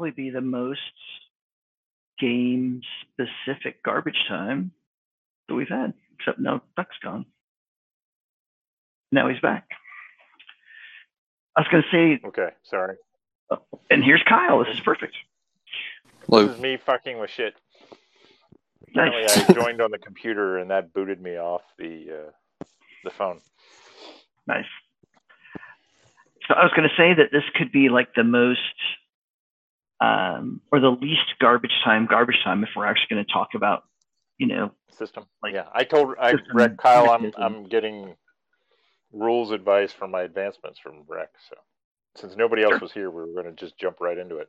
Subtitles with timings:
[0.00, 0.80] at, it'd probably be the most
[2.18, 4.72] game specific garbage time
[5.48, 7.26] that we've had, except now Duck's gone.
[9.12, 9.68] Now he's back.
[11.56, 12.96] I was going to say, Okay, sorry.
[13.90, 14.64] and here's Kyle.
[14.64, 15.14] This is perfect.
[16.28, 17.54] This is me fucking with shit.
[18.90, 19.50] Apparently, Nice.
[19.50, 22.06] I joined on the computer and that booted me off the
[22.62, 22.64] uh,
[23.04, 23.40] the phone.
[24.46, 24.64] Nice.
[26.48, 28.58] So I was going to say that this could be like the most,
[30.00, 33.84] um, or the least garbage time, garbage time if we're actually going to talk about,
[34.38, 35.24] you know, System.
[35.42, 37.32] Like, yeah, I told I system Rex Kyle I'm.
[37.36, 38.14] I'm getting
[39.12, 41.30] rules advice for my advancements from Rex.
[41.50, 41.56] So
[42.16, 42.78] since nobody else Sure.
[42.80, 44.48] was here, we were going to just jump right into it.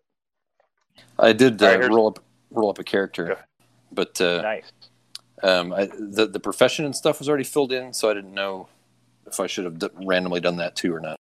[1.18, 2.20] I did uh, All right, here's- roll up
[2.52, 3.40] roll up a character,
[3.92, 4.72] but uh, Nice.
[5.42, 8.68] um, I, the the profession and stuff was already filled in, so I didn't know
[9.26, 11.18] if I should have d- randomly done that too or not.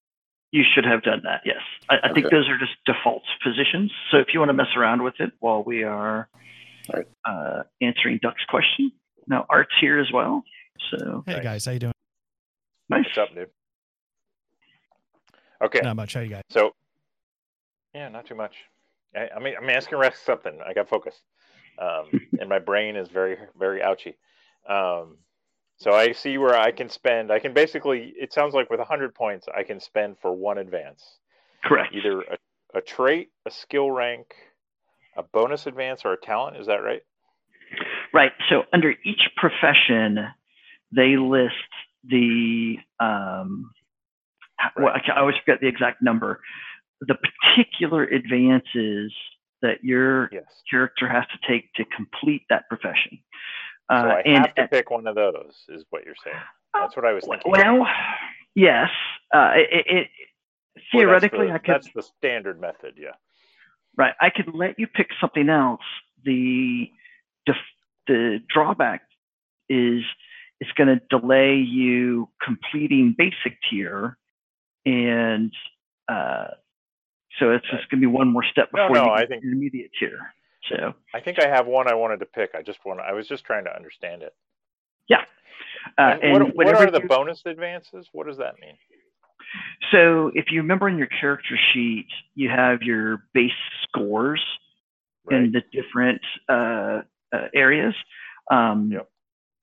[0.55, 1.41] You should have done that.
[1.43, 1.57] Yes.
[1.89, 2.35] I, I think Okay.
[2.37, 3.91] those are just default positions.
[4.09, 6.29] So if you want to mess around with it while we are
[6.89, 7.07] All right.
[7.25, 8.93] uh, answering Duck's question,
[9.27, 10.45] now Art's here as well.
[10.91, 11.93] So Hey guys, how you doing?
[12.89, 13.03] nice.
[13.05, 13.49] What's up, dude?
[15.61, 16.13] Okay, Not much.
[16.13, 16.43] How you guys?
[16.49, 16.71] so
[17.93, 18.55] yeah, not too much.
[19.13, 20.57] I, I mean, I'm asking Rex something.
[20.65, 21.15] I got focus,
[21.79, 22.05] um,
[22.39, 24.15] and my brain is very, very ouchy.
[24.69, 25.17] Um,
[25.77, 27.31] so I see where I can spend.
[27.31, 28.13] I can basically.
[28.17, 31.03] It sounds like with 100 points, I can spend for one advance,
[31.63, 31.93] Correct.
[31.93, 32.37] either a,
[32.75, 34.33] a trait, a skill rank,
[35.17, 36.57] a bonus advance, or a talent.
[36.57, 37.01] Is that right?
[38.13, 38.31] Right.
[38.49, 40.19] So under each profession,
[40.95, 41.53] they list
[42.07, 43.71] the um,
[44.77, 46.39] well, I, I always forget the exact number.
[47.01, 49.13] The particular advances
[49.61, 50.63] that your Yes.
[50.69, 53.19] character has to take to complete that profession.
[53.89, 55.53] So Uh, I and have to pick one of those.
[55.69, 56.35] Is what you're saying?
[56.73, 57.51] That's what I was thinking.
[57.51, 57.85] well,
[58.55, 58.89] yes.
[59.33, 60.07] Uh, it, it, it Or
[60.75, 62.95] that's theoretically, the- I could That's the standard method.
[62.97, 63.11] Yeah.
[63.97, 64.13] right.
[64.19, 65.81] I could let you pick something else.
[66.23, 66.89] The
[67.45, 67.55] def-
[68.07, 69.01] the drawback
[69.69, 70.03] is
[70.59, 74.17] it's going to delay you completing basic tier,
[74.85, 75.51] and
[76.07, 76.47] uh,
[77.39, 79.41] so it's just going to be one more step before no, you I get think-
[79.43, 80.33] to intermediate tier.
[80.69, 82.51] So I think I have one I wanted to pick.
[82.55, 82.99] I just want.
[82.99, 84.33] I was just trying to understand it.
[85.99, 88.09] uh, And what, and what are the you- bonus advances?
[88.11, 88.75] What does that mean?
[89.91, 93.51] So if you remember in your character sheet, you have your base
[93.83, 94.43] scores
[95.25, 95.37] Right.
[95.43, 97.01] in the different uh,
[97.31, 97.93] uh, areas.
[98.49, 99.09] Um, Yep.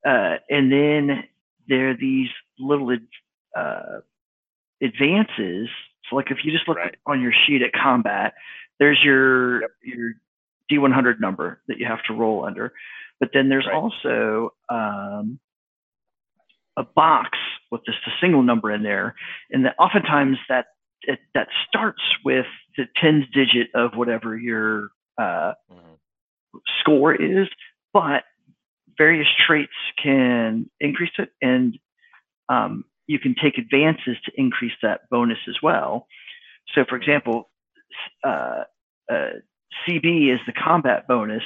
[0.07, 1.25] uh, and then
[1.69, 3.07] there are these little ad-
[3.57, 4.01] uh,
[4.81, 5.69] advances.
[6.09, 6.97] So like if you just look Right.
[7.07, 8.35] on your sheet at combat,
[8.79, 9.71] there's your Yep.
[9.83, 10.13] your
[10.71, 12.73] D100 number that you have to roll under.
[13.21, 13.75] But then there's Right.
[13.75, 15.39] also um,
[16.77, 17.39] a box
[17.71, 19.15] with just a single number in there,
[19.51, 20.67] and that oftentimes that
[21.03, 22.47] it, that starts with
[22.77, 25.99] the tens digit of whatever your uh, Mhm.
[26.81, 27.49] score is,
[27.93, 28.25] but
[28.97, 29.73] various traits
[30.03, 31.79] can increase it, and
[32.49, 36.07] um, you can take advances to increase that bonus as well.
[36.75, 37.51] So, for example,
[38.25, 38.65] uh,
[39.11, 39.31] uh,
[39.87, 41.43] CB is the combat bonus.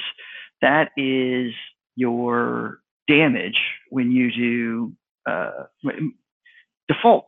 [0.61, 1.53] That is
[1.95, 4.93] your damage when you do
[5.29, 5.63] uh,
[6.87, 7.25] default.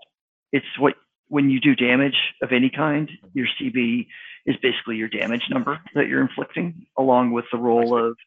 [0.51, 0.95] It's what
[1.27, 4.07] when you do damage of any kind, your CB
[4.45, 8.17] is basically your damage number that you're inflicting, along with the roll of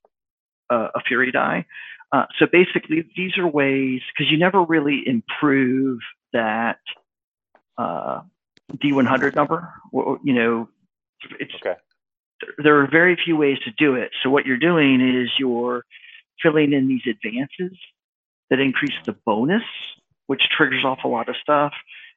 [0.71, 1.67] uh, a fury die.
[2.13, 5.99] Uh, so basically, these are ways because you never really improve
[6.33, 6.79] that
[7.79, 8.21] uh,
[8.75, 9.73] D100 number.
[9.93, 10.69] You know,
[11.41, 11.75] it's Okay.
[12.59, 14.11] There are very few ways to do it.
[14.23, 15.85] So what you're doing is you're
[16.43, 17.77] filling in these advances
[18.51, 19.63] that increase the bonus,
[20.27, 21.73] which triggers off a lot of stuff.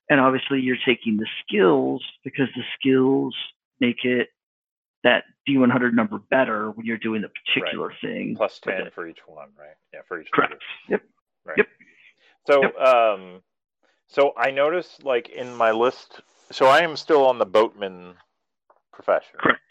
[0.09, 3.35] And obviously you're taking the skills because the skills
[3.79, 4.29] make it
[5.03, 8.37] that D100 number better when you're doing the particular thing.
[8.63, 9.75] Ten for each one, right?
[9.93, 10.31] Yeah, for each.
[10.31, 10.61] Correct.
[10.89, 11.01] Yep.
[11.45, 11.57] Right.
[11.57, 11.67] Yep.
[12.47, 12.77] So, Yep.
[12.77, 13.43] um,
[14.07, 16.21] so I noticed, like in my list,
[16.51, 18.15] so I am still on the boatman
[18.91, 19.39] profession.
[19.39, 19.61] Correct.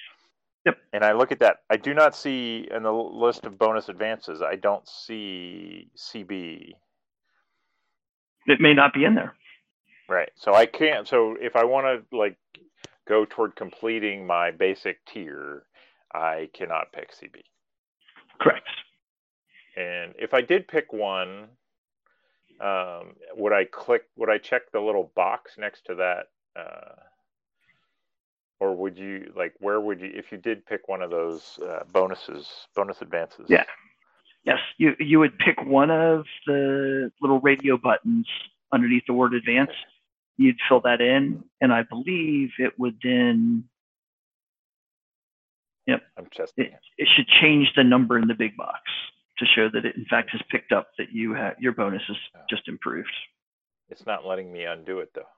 [0.66, 0.78] Yep.
[0.93, 1.58] And I look at that.
[1.70, 4.40] I do not see in the list of bonus advances.
[4.43, 6.72] I don't see CB.
[8.46, 9.34] It may not be in there.
[10.08, 10.31] Right.
[10.37, 11.06] So I can't.
[11.06, 12.37] So if I want to like
[13.06, 15.64] go toward completing my basic tier,
[16.14, 17.43] I cannot pick CB.
[18.40, 18.66] Correct.
[19.76, 21.49] And if I did pick one,
[22.61, 24.05] um, would I click?
[24.16, 26.28] Would I check the little box next to that?
[26.58, 26.94] Uh,
[28.60, 29.54] or would you like?
[29.60, 30.10] Where would you?
[30.14, 33.46] If you did pick one of those uh, bonuses, bonus advances?
[33.48, 33.64] Yeah.
[34.44, 38.26] Yes, you you would pick one of the little radio buttons
[38.72, 39.70] underneath the word advance.
[40.36, 43.64] You'd fill that in, and I believe it would then
[45.86, 46.02] Yep.
[46.18, 47.08] I'm just It, it.
[47.14, 48.80] should change the number in the big box
[49.38, 52.16] to show that it in fact has picked up that you have your bonus is
[52.48, 53.12] just improved.
[53.90, 55.28] It's not letting me undo it though.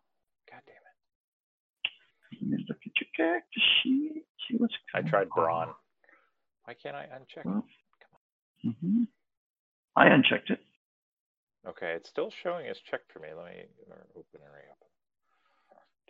[2.31, 2.51] God damn it.
[2.51, 4.25] Let me look at your character sheet.
[4.49, 5.45] See what's I tried on.
[5.45, 5.69] Braun.
[6.65, 7.47] Why can't I uncheck it?
[7.47, 7.65] Well,
[8.63, 9.05] hmm
[9.97, 10.61] I unchecked it.
[11.67, 13.29] Okay, it's still showing as checked for me.
[13.37, 13.63] Let me
[14.17, 14.89] open and reopen.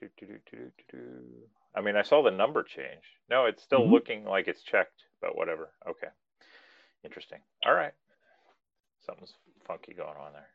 [0.00, 1.48] Do, do, do, do, do, do.
[1.74, 3.02] I mean, I saw the number change.
[3.30, 3.92] No, it's still Mhm.
[3.92, 5.72] looking like it's checked, but whatever.
[5.86, 6.08] Okay.
[7.04, 7.42] Interesting.
[7.64, 7.94] All right.
[9.00, 9.34] Something's
[9.66, 10.50] funky going on there.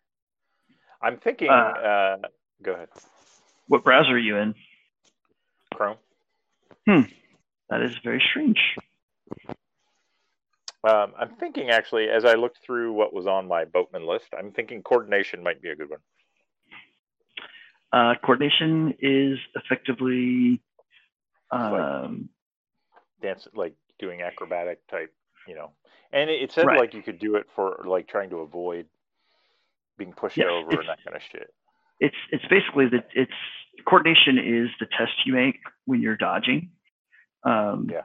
[1.02, 2.18] I'm thinking, Uh, uh,
[2.62, 2.90] go ahead.
[3.68, 4.54] What browser are you in?
[5.74, 5.98] Chrome.
[7.70, 8.60] That is very strange.
[10.84, 14.52] Um, I'm thinking actually, as I looked through what was on my boatman list, I'm
[14.52, 16.00] thinking coordination might be a good one.
[17.94, 20.62] Uh, coordination is effectively
[21.52, 22.30] like- um,
[23.22, 25.14] Dance, like doing acrobatic type,
[25.48, 25.72] you know.
[26.12, 26.80] And it, it said Right.
[26.80, 28.88] like you could do it for like trying to avoid
[29.98, 31.54] being pushed Yes, over and that kind of shit.
[32.00, 33.32] it's it's basically that it's
[33.82, 36.72] coordination is the test you make when you're dodging.
[37.44, 38.02] Um, Yeah.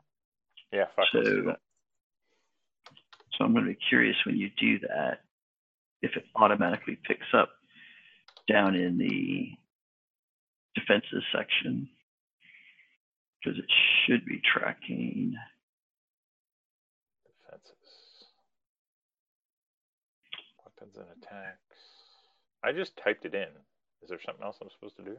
[0.72, 1.06] Yeah, fuck.
[1.12, 1.20] So,
[3.32, 5.20] so I'm going to be curious when you do that
[6.02, 7.50] if it automatically picks up
[8.48, 9.50] down in the
[10.74, 11.88] defenses section
[13.42, 13.64] because it
[14.04, 15.34] should be tracking.
[17.44, 17.74] Defenses.
[20.64, 21.58] Weapons and attacks.
[22.64, 23.48] I just typed it in.
[24.02, 25.16] Is there something else I'm supposed to do?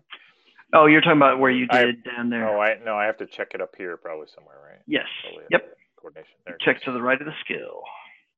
[0.74, 2.48] Oh, you're talking about where you I- did down there.
[2.48, 4.82] Oh, I no, I have to check it up here probably somewhere, right?
[4.86, 5.06] yes.
[5.24, 5.78] Probably Yep.
[5.96, 6.34] Coordination.
[6.46, 6.58] There.
[6.62, 7.84] Check to the right of the skill.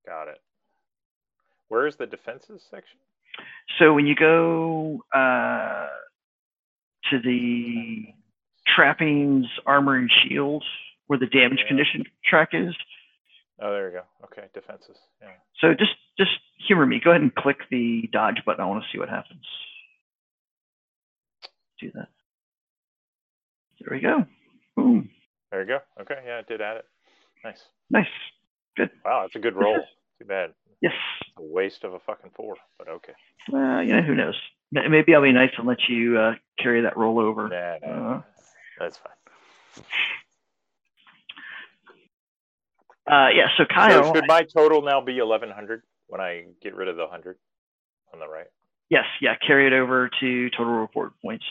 [0.06, 0.42] Got it.
[1.70, 2.98] Where is the defenses section?
[3.78, 5.88] So when you go uh,
[7.12, 8.06] to the
[8.68, 10.64] trappings, armor, and shield,
[11.08, 11.68] where the damage Yeah.
[11.68, 12.76] condition track is,
[13.62, 14.04] Oh, there you go.
[14.24, 14.98] Okay, defenses.
[15.22, 15.32] Yeah.
[15.60, 16.32] So just just
[16.66, 17.02] humor me.
[17.04, 18.62] Go ahead and click the dodge button.
[18.62, 19.46] I want to see what happens.
[21.82, 22.08] Do that.
[23.82, 24.26] There we go.
[24.76, 25.10] Boom.
[25.52, 25.80] There you go.
[26.02, 26.86] Okay, yeah, it did add it.
[27.44, 27.64] Nice.
[27.90, 28.08] Nice.
[28.78, 28.90] Good.
[29.04, 29.78] Wow, that's a good roll.
[30.20, 30.52] Too bad.
[30.82, 30.94] Yes.
[31.38, 33.14] A waste of a fucking four, but okay.
[33.52, 34.36] Well, you know, who knows?
[34.72, 37.48] Maybe I'll be nice and let you uh, carry that roll over.
[37.50, 38.22] Nah, nah, Uh-huh.
[38.80, 39.86] That's fine.
[43.10, 43.48] Uh, yeah.
[43.58, 44.04] So Kyle.
[44.04, 47.38] So should my total now be eleven hundred when I get rid of the hundred
[48.14, 48.48] on the right?
[48.90, 49.06] yes.
[49.22, 49.36] Yeah.
[49.46, 51.46] Carry it over to total report points.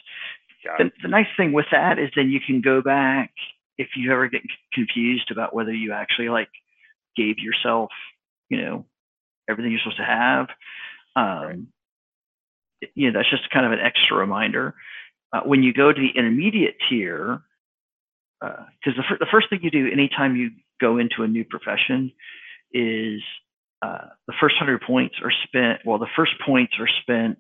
[0.78, 3.32] The, the nice thing with that is then you can go back
[3.78, 6.48] if you ever get confused about whether you actually like
[7.16, 7.90] gave yourself,
[8.48, 8.86] you know,
[9.48, 10.48] everything you're supposed to have.
[11.16, 11.58] Um, Right.
[12.94, 14.74] You know, that's just kind of an extra reminder.
[15.32, 17.42] Uh, when you go to the intermediate tier,
[18.40, 20.50] because the, fir- the first thing you do anytime you
[20.80, 22.12] go into a new profession
[22.72, 23.20] is
[23.82, 25.80] uh, the first hundred points are spent.
[25.84, 27.38] Well, the first points are spent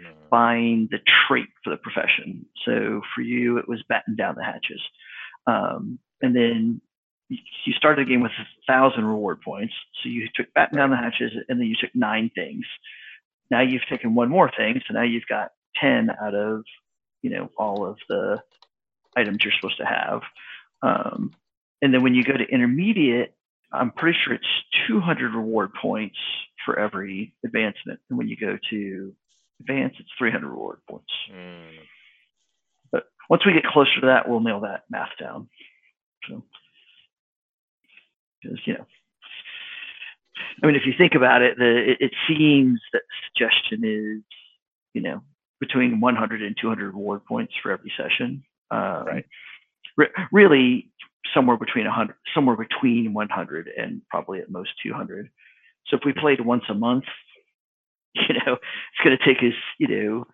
[0.00, 0.14] Mhm.
[0.30, 2.46] buying the trait for the profession.
[2.64, 4.82] So for you, it was batten down the hatches.
[5.46, 6.80] Um, and then
[7.28, 9.74] you you started the game with a thousand reward points.
[10.02, 12.64] So you took batten down the hatches and then you took nine things.
[13.50, 14.80] Now you've taken one more thing.
[14.86, 16.64] So now you've got 10 out of,
[17.22, 18.42] you know, all of the
[19.16, 20.22] items you're supposed to have.
[20.82, 21.34] Um,
[21.82, 23.34] and then when you go to intermediate,
[23.72, 26.18] I'm pretty sure it's 200 reward points
[26.64, 28.00] for every advancement.
[28.08, 29.14] And when you go to
[29.60, 31.12] advance, it's 300 reward points.
[31.32, 31.78] Mm.
[32.92, 35.48] But once we get closer to that, we'll nail that math down.
[36.28, 36.42] So,
[38.42, 38.86] because you know,
[40.62, 44.22] I mean, if you think about it, the it, it seems that the suggestion is,
[44.94, 45.22] you know,
[45.60, 48.42] between 100 and 200 reward points for every session.
[48.70, 49.24] Um, Right.
[49.96, 50.90] re- really,
[51.34, 55.28] somewhere between 100, somewhere between 100 and probably at most 200.
[55.86, 57.04] So if we played once a month,
[58.28, 60.26] you know, it's going to take us, you know,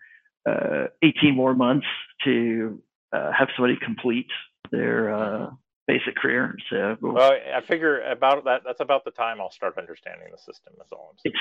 [0.50, 1.86] uh, 18 more months
[2.24, 2.80] to
[3.12, 4.28] uh, have somebody complete
[4.70, 5.50] their uh,
[5.86, 6.56] basic career.
[6.70, 8.62] So we'll- I figure about that.
[8.64, 10.74] That's about the time I'll start understanding the system.
[10.78, 11.34] That's all I'm saying.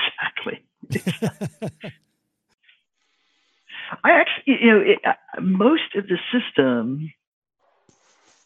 [0.90, 1.90] exactly.
[4.04, 4.98] I actually, you know, it,
[5.40, 7.12] most of the system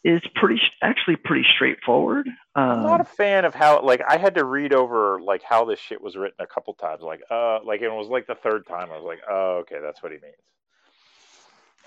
[0.03, 2.27] is pretty, actually pretty straightforward.
[2.57, 5.65] I'm not a Um, fan of how like I had to read over like how
[5.67, 7.03] this shit was written a couple times.
[7.03, 10.03] Like uh like it was like the third time I was like, oh okay, that's
[10.03, 10.35] what he means.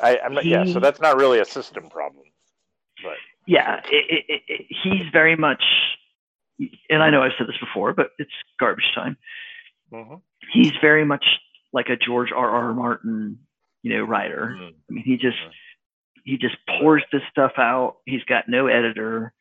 [0.01, 2.25] I, I'm not yeah, so that's not really a system problem.
[3.03, 3.17] But
[3.47, 5.63] yeah, it, it, it, he's very much,
[6.89, 9.17] and I know I've said this before, but it's garbage time.
[9.91, 10.21] mhm.
[10.51, 11.25] He's very much
[11.73, 12.49] like a George R.
[12.49, 12.73] R.
[12.73, 13.39] Martin,
[13.81, 14.55] you know, writer.
[14.59, 14.73] Mhm.
[14.89, 15.51] I mean, he just Mhm.
[16.23, 17.97] He just pours this stuff out.
[18.05, 19.33] He's got no editor.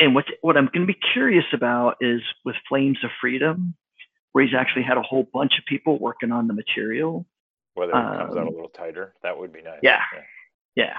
[0.00, 3.74] and what what I'm going to be curious about is with Flames of Freedom,
[4.32, 7.26] where he's actually had a whole bunch of people working on the material.
[7.74, 9.80] Whether it comes out Um, a little tighter, that would be nice.
[9.82, 10.00] yeah.
[10.76, 10.96] Yeah,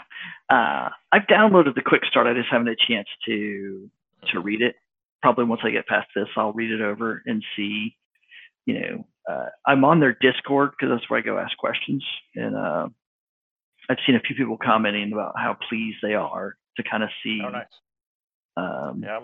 [0.50, 2.28] uh, I've downloaded the quick start.
[2.28, 3.90] I just haven't had a chance to
[4.32, 4.76] to read it.
[5.22, 7.98] Probably once I get past this, I'll read it over and see.
[8.66, 12.56] You know, uh, I'm on their Discord because that's where I go ask questions, and
[12.56, 12.88] uh,
[13.90, 17.42] I've seen a few people commenting about how pleased they are to kind of see.
[17.46, 17.66] Oh, nice.
[18.58, 19.24] um, Yeah, I'm,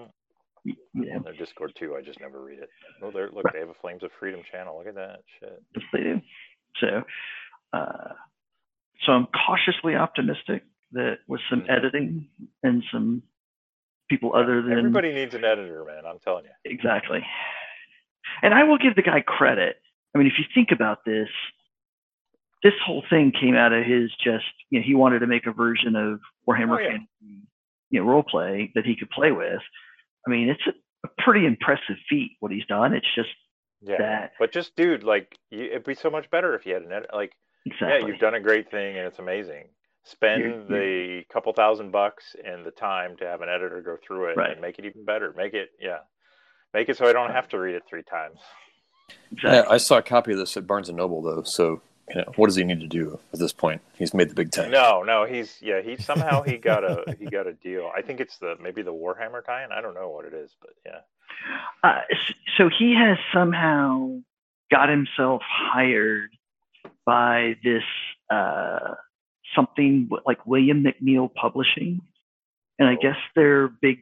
[0.65, 1.95] y- you know, on their Discord too.
[1.95, 2.69] I just never read it.
[3.01, 3.29] Oh, there.
[3.31, 4.77] Look, they have a Flames of Freedom channel.
[4.77, 5.61] Look at that shit.
[5.75, 6.21] Yes, they do.
[6.79, 7.03] So,
[7.73, 8.13] uh,
[9.05, 10.63] so I'm cautiously optimistic
[10.93, 11.69] that with some Mhm.
[11.69, 12.29] editing
[12.63, 13.23] and some
[14.09, 16.05] people other than Everybody needs an editor, man.
[16.05, 16.51] I'm telling you.
[16.65, 17.25] exactly.
[18.43, 19.81] And I will give the guy credit.
[20.13, 21.29] I mean, if you think about this,
[22.63, 25.51] this whole thing came out of his just, you know, he wanted to make a
[25.51, 26.89] version of Warhammer Oh, yeah.
[26.89, 27.47] Fantasy,
[27.89, 29.61] you know, role play that he could play with.
[30.27, 32.93] I mean, it's a, a pretty impressive feat what he's done.
[32.93, 33.29] It's just
[33.81, 33.97] Yeah.
[33.97, 36.91] that But just, dude, like, you, it'd be so much better if you had an
[36.91, 37.09] edit.
[37.13, 37.33] Like,
[37.65, 37.99] exactly.
[38.01, 39.65] yeah, you've done a great thing and it's amazing.
[40.03, 44.31] Spend You're- the couple thousand bucks and the time to have an editor go through
[44.31, 44.51] it Right.
[44.51, 45.33] and make it even better.
[45.35, 45.99] Make it, yeah,
[46.73, 48.39] make it so I don't have to read it three times.
[49.31, 49.51] exactly.
[49.57, 51.43] Yeah, I saw a copy of this at Barnes and Noble though.
[51.43, 53.81] So you know, what does he need to do at this point?
[53.97, 54.71] He's made the big ten.
[54.71, 57.91] No, no, he's yeah, he somehow he got a he got a deal.
[57.95, 59.71] I think it's the maybe the Warhammer tie-in.
[59.71, 60.99] I don't know what it is, but yeah.
[61.83, 62.01] Uh,
[62.57, 64.17] so he has somehow
[64.69, 66.31] got himself hired
[67.05, 67.83] by this
[68.29, 68.95] uh,
[69.55, 72.01] something like William McNeil Publishing,
[72.79, 73.01] and I Oh.
[73.01, 73.99] guess their big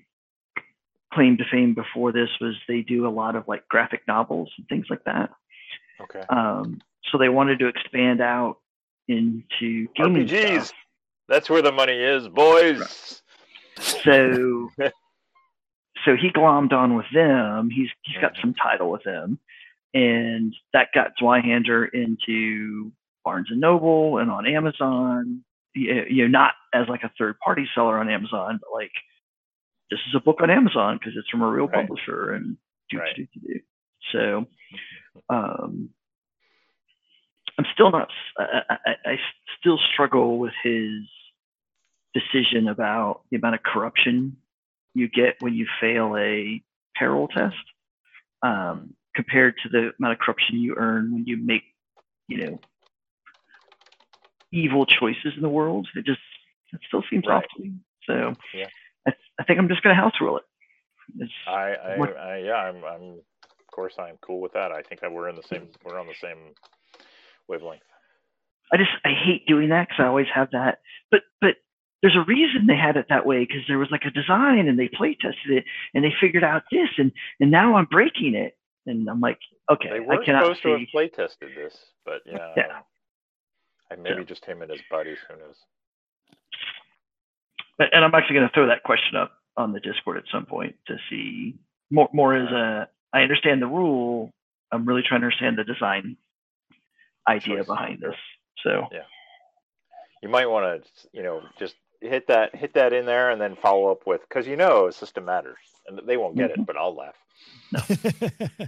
[1.13, 4.67] claim to fame before this was they do a lot of like graphic novels and
[4.67, 5.31] things like that.
[6.01, 6.21] Okay.
[6.29, 8.57] Um, so they wanted to expand out
[9.07, 10.63] into gaming RPGs.
[10.65, 10.73] stuff.
[11.27, 13.21] That's where the money is, boys.
[14.03, 14.69] So
[16.05, 17.69] so he glommed on with them.
[17.69, 19.39] He's he's got some title with them,
[19.93, 22.91] and that got Zweihander into
[23.23, 25.43] Barnes and Noble and on Amazon.
[25.75, 28.91] You know, not as like a third party seller on Amazon, but like
[29.91, 31.87] this is a book on Amazon because it's from a real Right.
[31.87, 32.57] publisher and
[32.89, 33.15] do Right.
[33.15, 33.59] do do do.
[34.11, 34.45] So,
[35.29, 35.89] um,
[37.59, 38.07] I'm still not.
[38.37, 39.15] I, I, I
[39.59, 41.03] still struggle with his
[42.13, 44.37] decision about the amount of corruption
[44.93, 46.63] you get when you fail a
[46.95, 47.57] peril test,
[48.43, 51.63] um, compared to the amount of corruption you earn when you make,
[52.29, 52.61] you know,
[54.53, 55.85] evil choices in the world.
[55.97, 56.21] It just
[56.71, 57.43] it still seems Right.
[57.43, 57.73] off to me.
[58.05, 58.67] So, Yeah.
[59.05, 60.43] I, I think I'm just going to house rule it.
[61.17, 64.71] It's, I, I, What- I yeah, I'm, I'm, of course, I'm cool with that.
[64.71, 66.55] I think that we're in the same, we're on the same
[67.49, 67.81] wavelength.
[68.71, 70.79] I just I hate doing that because I always have that.
[71.11, 71.55] But but
[72.01, 74.79] there's a reason they had it that way because there was like a design and
[74.79, 78.57] they play tested it and they figured out this and and now I'm breaking it
[78.85, 79.39] and I'm like
[79.71, 81.75] okay They I weren't cannot supposed to have play tested this,
[82.05, 82.79] but yeah, Yeah.
[83.91, 84.23] I maybe Yeah.
[84.25, 85.17] just him and his buddies.
[85.29, 85.55] Who knows?
[87.79, 90.75] And I'm actually going to throw that question up on the Discord at some point
[90.87, 91.55] to see
[91.91, 94.31] more more as a I understand the rule
[94.71, 96.17] I'm really trying to understand the design
[97.27, 97.67] idea Choice.
[97.67, 98.15] behind this
[98.63, 99.03] so yeah,
[100.23, 103.55] You might want to, you know, just hit that, hit that in there, and then
[103.61, 105.57] follow up with because you know a system matters,
[105.87, 106.61] and they won't get Mm-hmm.
[106.61, 107.15] it, but I'll laugh.
[107.71, 108.67] No.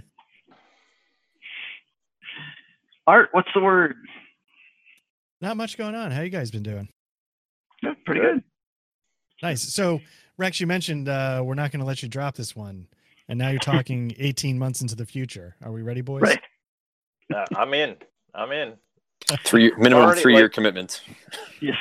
[3.06, 3.96] Art what's the word
[5.40, 6.10] Not much going on.
[6.12, 6.88] How you guys been doing?
[7.82, 8.34] Yeah, pretty Good.
[8.36, 8.44] good
[9.42, 9.74] Nice.
[9.74, 10.00] So
[10.38, 12.86] Rex, you mentioned uh, we're not going to let you drop this one,
[13.28, 15.56] and now you're talking 18 months into the future.
[15.64, 16.22] Are we ready, boys?
[16.22, 16.40] right
[17.34, 17.96] Uh, I'm in.
[18.34, 18.74] I'm in.
[19.44, 21.02] Three minimum Already, three year like- commitment.
[21.60, 21.76] Yes.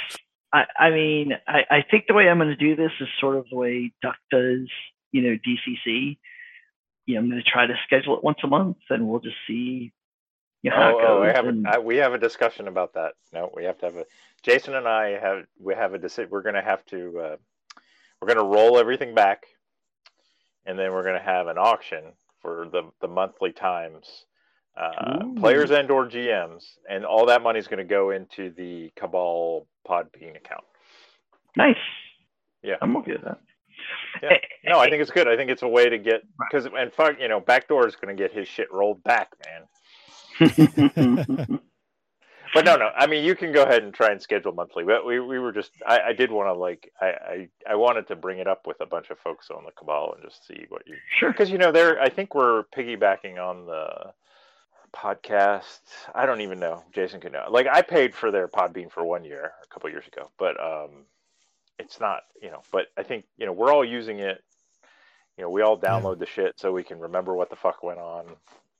[0.53, 3.37] I, I mean, I, I think the way I'm going to do this is sort
[3.37, 4.67] of the way Duck does,
[5.13, 6.17] you know, DCC.
[7.05, 9.37] You know, I'm going to try to schedule it once a month and we'll just
[9.47, 9.91] see
[10.61, 11.29] you know, how Oh, it oh, goes.
[11.29, 13.13] I have and- a, I, we have a discussion about that.
[13.33, 14.05] No, we have to have a.
[14.43, 16.29] Jason and I have we have a decision.
[16.29, 17.19] We're going to have to.
[17.19, 17.35] Uh,
[18.21, 19.45] we're going to roll everything back,
[20.65, 22.03] and then we're going to have an auction
[22.41, 24.25] for the the monthly times,
[24.79, 28.91] uh, players and or GMs, and all that money is going to go into the
[28.95, 30.63] Cabal Podbean account.
[31.55, 31.75] nice.
[32.63, 32.75] Yeah.
[32.81, 33.39] I'm okay with that.
[34.21, 34.29] Yeah.
[34.65, 35.27] No, I think it's good.
[35.27, 38.15] I think it's a way to get because and fuck, you know, Backdoor is going
[38.15, 39.29] to get his shit rolled back,
[40.39, 41.59] man.
[42.53, 42.89] But no, no.
[42.95, 44.83] I mean, you can go ahead and try and schedule monthly.
[44.83, 48.07] But we, we were just, I, I did want to like, I, I, I wanted
[48.09, 50.65] to bring it up with a bunch of folks on the Cabal and just see
[50.69, 51.31] what you, sure.
[51.31, 54.11] because you know, there, I think we're piggybacking on the
[54.95, 55.79] podcast.
[56.13, 56.83] I don't even know.
[56.93, 57.45] Jason could know.
[57.49, 61.05] Like, I paid for their Podbean for one year a couple years ago, but um,
[61.79, 62.61] it's not, you know.
[62.71, 64.43] But I think you know we're all using it.
[65.37, 67.99] You know, we all download the shit so we can remember what the fuck went
[67.99, 68.25] on.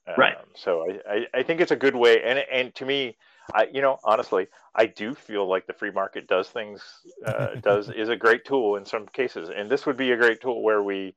[0.07, 0.37] Um, Right.
[0.55, 3.17] So I, I, I think it's a good way, and and to me,
[3.53, 6.81] I you know honestly, I do feel like the free market does things
[7.25, 10.41] uh, does is a great tool in some cases, and this would be a great
[10.41, 11.15] tool where we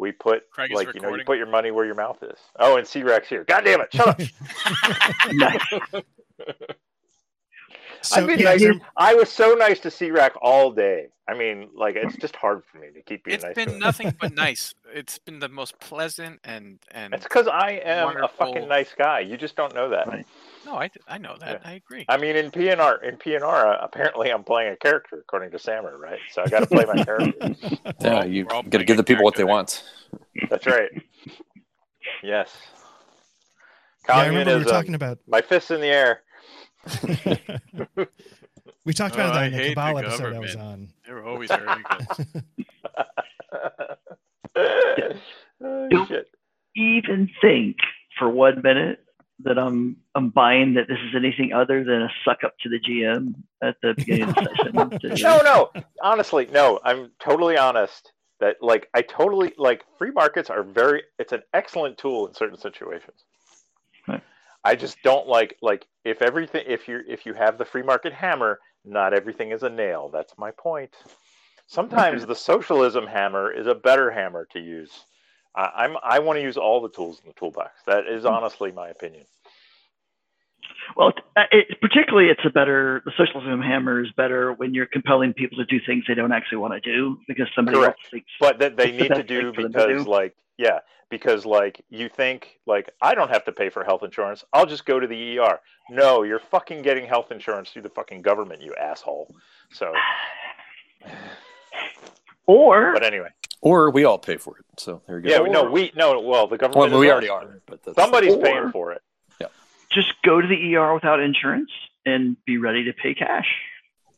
[0.00, 2.38] we put Craig like you know you put your money where your mouth is.
[2.58, 3.44] Oh, and C Rex here.
[3.44, 3.88] God damn it!
[3.92, 6.04] Shut up.
[8.02, 8.62] So I've been yeah, nice.
[8.62, 11.08] there- I was so nice to C Rex all day.
[11.28, 13.54] I mean, like it's just hard for me to keep being It's nice.
[13.54, 13.78] been to him.
[13.78, 14.74] nothing but nice.
[14.90, 19.20] It's been the most pleasant and and It's because I am a fucking nice guy.
[19.20, 20.06] You just don't know that.
[20.06, 20.26] Right.
[20.66, 21.62] No, I I know that.
[21.64, 22.04] I agree.
[22.08, 25.96] I mean, in PNR, in PNR, uh, apparently I'm playing a character according to Sammer,
[25.98, 26.18] right?
[26.30, 27.54] So I got to play my character.
[28.00, 29.84] Yeah, all- you we're got to give the people what they want.
[30.48, 30.90] That's right.
[32.22, 32.56] Yes.
[34.08, 34.72] yeah, I remember we were Communism.
[34.72, 36.22] talking about My fists in the air.
[38.84, 40.88] we talked Oh, about I that in the hate the Cabal episode I was on.
[41.06, 41.86] They were always arrogant.
[44.56, 46.26] oh, Don't- shit.
[46.76, 47.76] Even think
[48.18, 49.00] for one minute
[49.44, 52.80] that I'm I'm buying that this is anything other than a suck up to the
[52.80, 55.22] GM at the beginning of the session.
[55.22, 55.82] No, no.
[56.02, 56.80] Honestly, no.
[56.84, 58.12] I'm totally honest.
[58.40, 61.02] That like I totally like free markets are very.
[61.18, 63.24] It's an excellent tool in certain situations.
[64.08, 64.22] Right.
[64.64, 68.14] I just don't like like if everything if you if you have the free market
[68.14, 70.08] hammer, not everything is a nail.
[70.10, 70.94] That's my point.
[71.66, 75.04] Sometimes the socialism hammer is a better hammer to use.
[75.54, 77.72] I, I'm I want to use all the tools in the toolbox.
[77.86, 79.24] That is honestly my opinion.
[80.96, 83.02] Well, uh, it, particularly, it's a better.
[83.04, 86.58] The socialism hammer is better when you're compelling people to do things they don't actually
[86.58, 87.98] want to do because somebody Correct.
[88.00, 88.30] else thinks.
[88.40, 90.10] but that they It's the need to do them to because do.
[90.10, 94.44] like yeah because like you think like i don't have to pay for health insurance
[94.52, 95.58] i'll just go to the er
[95.90, 99.34] no you're fucking getting health insurance through the fucking government you asshole
[99.72, 99.92] so
[102.46, 103.28] Or but anyway
[103.62, 104.64] Or we all pay for it.
[104.78, 105.44] So there you go.
[105.44, 107.60] yeah no we no well the government well, we already are.
[107.66, 109.02] But that's, somebody's Or- paying for it
[109.40, 109.48] Yeah.
[109.90, 111.70] just go to the ER without insurance
[112.06, 113.46] and be ready to pay cash.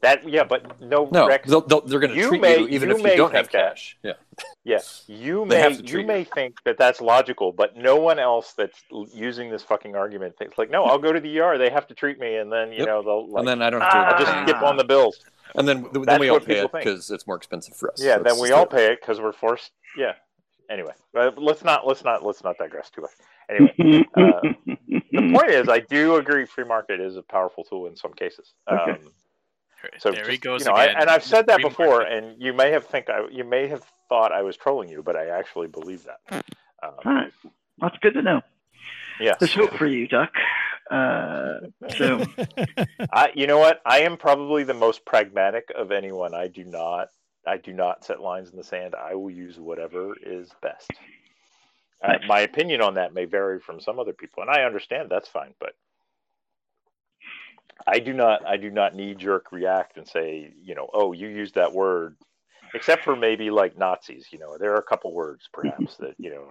[0.03, 2.91] That yeah but no, no, Rex, they'll, they'll, they're going to treat may- you even
[2.91, 3.75] you if may you don't have think that.
[3.75, 3.97] cash.
[4.03, 4.13] Yeah.
[4.65, 8.53] yeah you may have to you may think that that's logical but no one else
[8.57, 11.87] that's using this fucking argument thinks like no i'll go to the er they have
[11.87, 12.87] to treat me and then you Yep.
[12.87, 13.99] know they'll like, and then I don't have to.
[13.99, 14.11] Ah.
[14.13, 15.19] I'll just skip on the bills
[15.55, 18.03] and then then That's we all pay it because it's more expensive for us.
[18.03, 19.73] Yeah, So then we all pay it because we're forced.
[19.97, 20.15] Yeah.
[20.71, 23.11] Anyway, uh, let's not let's not let's not digress too much.
[23.51, 24.41] Anyway, uh,
[24.87, 28.55] the point is, I do agree free market is a powerful tool in some cases.
[28.71, 28.93] Okay.
[28.93, 29.13] Um,
[29.99, 30.97] so there he goes you know, I, again.
[31.03, 32.13] and I've said that before, market.
[32.13, 35.17] and you may have think I you may have thought I was trolling you, but
[35.17, 36.45] I actually believe that.
[36.83, 37.33] All Um, right,
[37.79, 38.41] that's good to know.
[39.21, 40.33] yeah, There's hope for you, Duck.
[40.91, 41.61] Uh,
[41.97, 42.25] so
[43.13, 43.81] I you know what?
[43.87, 46.35] I am probably the most pragmatic of anyone.
[46.35, 47.09] I do not
[47.47, 48.95] I do not set lines in the sand.
[48.95, 50.91] I will use whatever is best.
[52.05, 55.29] Uh, my opinion on that may vary from some other people, and I understand that's
[55.29, 55.55] fine.
[55.61, 55.75] But
[57.87, 61.29] I do not I do not knee jerk react and say you know oh you
[61.29, 62.17] used that word,
[62.75, 64.27] except for maybe like Nazis.
[64.31, 66.47] You know there are a couple words perhaps that you know.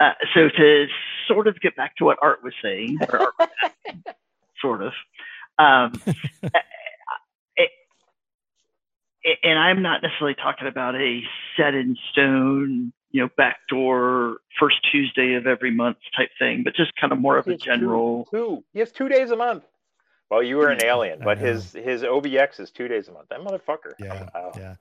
[0.00, 0.86] Uh, so to
[1.26, 3.48] sort of get back to what Art was saying, Art was
[4.62, 4.92] sort of,
[5.58, 5.92] um,
[9.42, 11.20] and I'm not necessarily talking about a
[11.56, 16.92] set in stone, you know, backdoor first Tuesday of every month type thing, but just
[17.00, 18.26] kind of more of a It's two- general.
[18.30, 18.64] Two.
[18.72, 19.64] He has two days a month.
[20.30, 23.28] Well, you were an alien, but his his OBX is two days a month.
[23.30, 23.92] That motherfucker.
[23.98, 24.52] yeah, Wow.
[24.56, 24.74] yeah.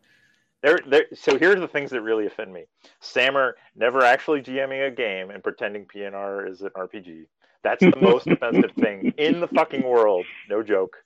[0.61, 1.05] There, there.
[1.13, 2.65] So here's the things that really offend me.
[2.99, 7.27] Sammer never actually GMing a game and pretending PNR is an RPG.
[7.63, 10.25] That's the most offensive thing in the fucking world.
[10.49, 10.97] No joke.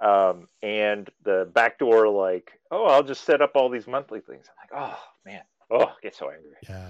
[0.00, 4.46] Um, and the backdoor, like, oh, I'll just set up all these monthly things.
[4.48, 6.52] I'm like, oh man, oh, I get so angry.
[6.68, 6.88] Yeah.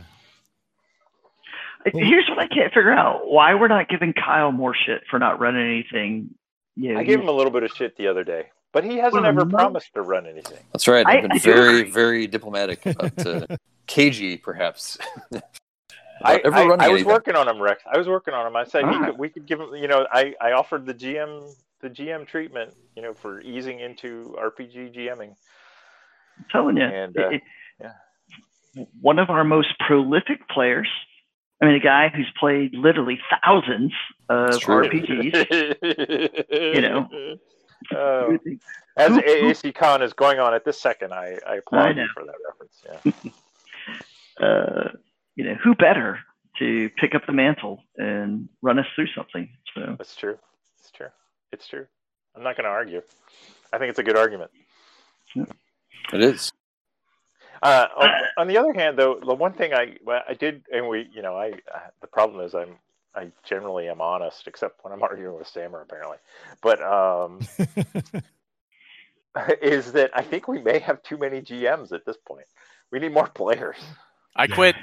[1.95, 5.38] Here's what I can't figure out: why we're not giving Kyle more shit for not
[5.41, 6.31] running anything.
[6.77, 8.97] You know, I gave him a little bit of shit the other day, but he
[8.97, 10.59] hasn't Well, ever no- promised to run anything.
[10.73, 11.07] That's right.
[11.07, 11.91] I- I've been I do very, agree.
[11.91, 13.47] very diplomatic, but uh,
[13.87, 14.99] cagey perhaps.
[16.21, 17.07] I, Ever I, I was anything.
[17.07, 17.81] working on him, Rex.
[17.91, 18.57] I was working on him.
[18.57, 19.07] I said Ah.
[19.07, 19.69] could, we could give him.
[19.77, 21.49] You know, I, I offered the GM
[21.81, 22.75] the GM treatment.
[22.97, 25.31] You know, for easing into RPG GMing.
[25.31, 27.38] I'm telling you, And, uh, it- yeah.
[29.00, 30.88] One of our most prolific players.
[31.61, 33.92] I mean, a guy who's played literally thousands
[34.28, 35.74] of RPGs.
[36.74, 37.09] you know.
[37.94, 38.37] Uh,
[38.96, 42.02] as Who- who- AAC Con is going on at this second, I, I applaud know.
[42.02, 43.33] you for that reference.
[44.40, 44.46] Yeah.
[44.46, 44.88] uh,
[45.37, 46.18] you know, who better
[46.59, 49.48] to pick up the mantle and run us through something?
[49.74, 50.37] So, That's true.
[50.81, 51.09] It's true.
[51.52, 51.87] It's true.
[52.37, 53.02] I'm not going to argue.
[53.72, 54.50] I think it's a good argument.
[55.35, 56.52] It is.
[57.62, 60.88] Uh, on, on the other hand, though, the one thing I well, I did, and
[60.88, 62.77] we, you know, I uh, the problem is I'm
[63.14, 66.18] I generally am honest, except when I'm arguing with Sammer, apparently.
[66.62, 67.49] But um,
[69.62, 72.47] is that I think we may have too many GMs at this point.
[72.92, 73.77] We need more players.
[74.37, 74.57] I Yeah.
[74.57, 74.77] quit.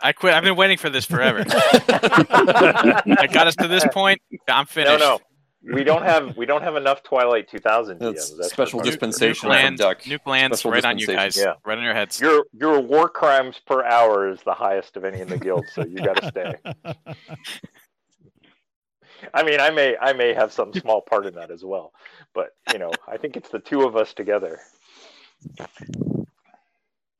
[0.00, 0.34] I quit.
[0.34, 1.44] I've been waiting for this forever.
[1.48, 4.20] I got us to this point.
[4.48, 4.98] I'm No, finished.
[4.98, 5.22] no,
[5.62, 9.34] we don't have we don't have enough Twilight 2000 That's That's special for Nuke- dispensation
[9.34, 10.02] nuke from lands, Duck.
[10.02, 11.36] nuke lands Special right on you guys.
[11.36, 11.54] Yeah.
[11.64, 12.20] Right on your heads.
[12.20, 15.84] Your your war crimes per hour is the highest of any in the guild, so
[15.84, 16.54] you got to stay.
[19.34, 21.92] I mean, I may I may have some small part in that as well,
[22.34, 24.60] but you know, I think it's the two of us together.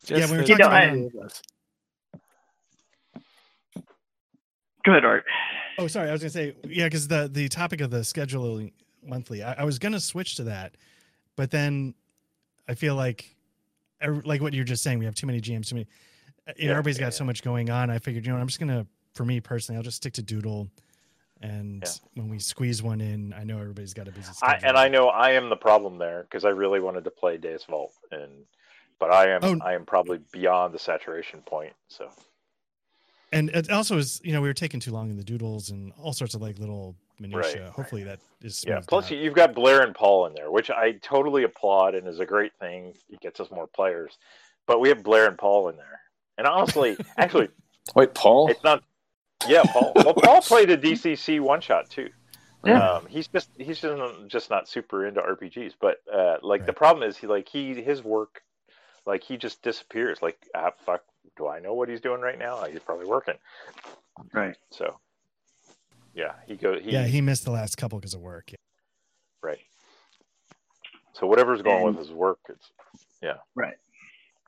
[0.06, 1.42] Yeah, we were the- talking about- two of us.
[4.88, 5.26] Go ahead, Art.
[5.76, 6.08] Oh, sorry.
[6.08, 8.72] I was gonna say yeah, because the the topic of the scheduling
[9.04, 10.76] monthly, I, I was gonna switch to that,
[11.36, 11.94] but then
[12.66, 13.36] I feel like,
[14.24, 15.86] like what you're just saying, we have too many GMs, too many.
[16.48, 17.90] uh, You know, Yeah, everybody's yeah, got so much going on.
[17.90, 20.70] I figured, you know, I'm just gonna, for me personally, I'll just stick to Doodle,
[21.42, 21.90] and Yeah.
[22.14, 25.08] when we squeeze one in, I know everybody's got a busy I, and I know
[25.08, 28.46] I am the problem there because I really wanted to play Days Vault, and
[28.98, 29.58] but I am Oh.
[29.62, 31.74] I am probably beyond the saturation point.
[31.88, 32.08] So
[33.32, 35.92] and it also is, you know, we were taking too long in the doodles and
[36.00, 37.64] all sorts of like little minutia.
[37.64, 37.72] Right.
[37.72, 38.80] Hopefully that is yeah.
[38.86, 39.10] Plus, out.
[39.12, 42.26] you- you've got Blair and Paul in there, which I totally applaud and is a
[42.26, 42.94] great thing.
[43.10, 44.16] It gets us more players.
[44.66, 46.00] But we have Blair and Paul in there,
[46.36, 47.48] and honestly, actually,
[47.94, 48.50] Wait, Paul?
[48.50, 48.82] it's not.
[49.48, 49.92] Yeah, Paul.
[49.96, 52.10] Well, Paul played a DCC one shot too.
[52.64, 52.96] Yeah.
[52.96, 57.08] Um, he's just he's just, just not super into RPGs, but uh, like the problem
[57.08, 58.42] is he like he his work,
[59.06, 60.20] like he just disappears.
[60.20, 61.02] Like ah, fuck,
[61.38, 62.64] do I know what he's doing right now?
[62.64, 63.34] He's probably working.
[64.34, 64.56] Right.
[64.70, 64.98] So,
[66.14, 66.82] yeah, he goes.
[66.82, 68.52] He, yeah, he missed the last couple because of work.
[69.42, 69.58] right.
[71.14, 72.70] So whatever's going And- with his work, it's
[73.22, 73.38] yeah.
[73.54, 73.74] Right.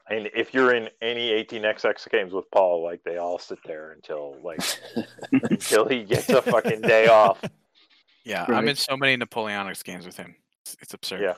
[0.09, 4.37] And if you're in any 18xx games with Paul, like they all sit there until
[4.43, 4.61] like
[5.33, 7.41] until he gets a fucking day off.
[8.25, 10.35] Yeah, I'm in so many Napoleonics games with him.
[10.63, 11.23] It's, it's absurd.
[11.23, 11.35] Yeah.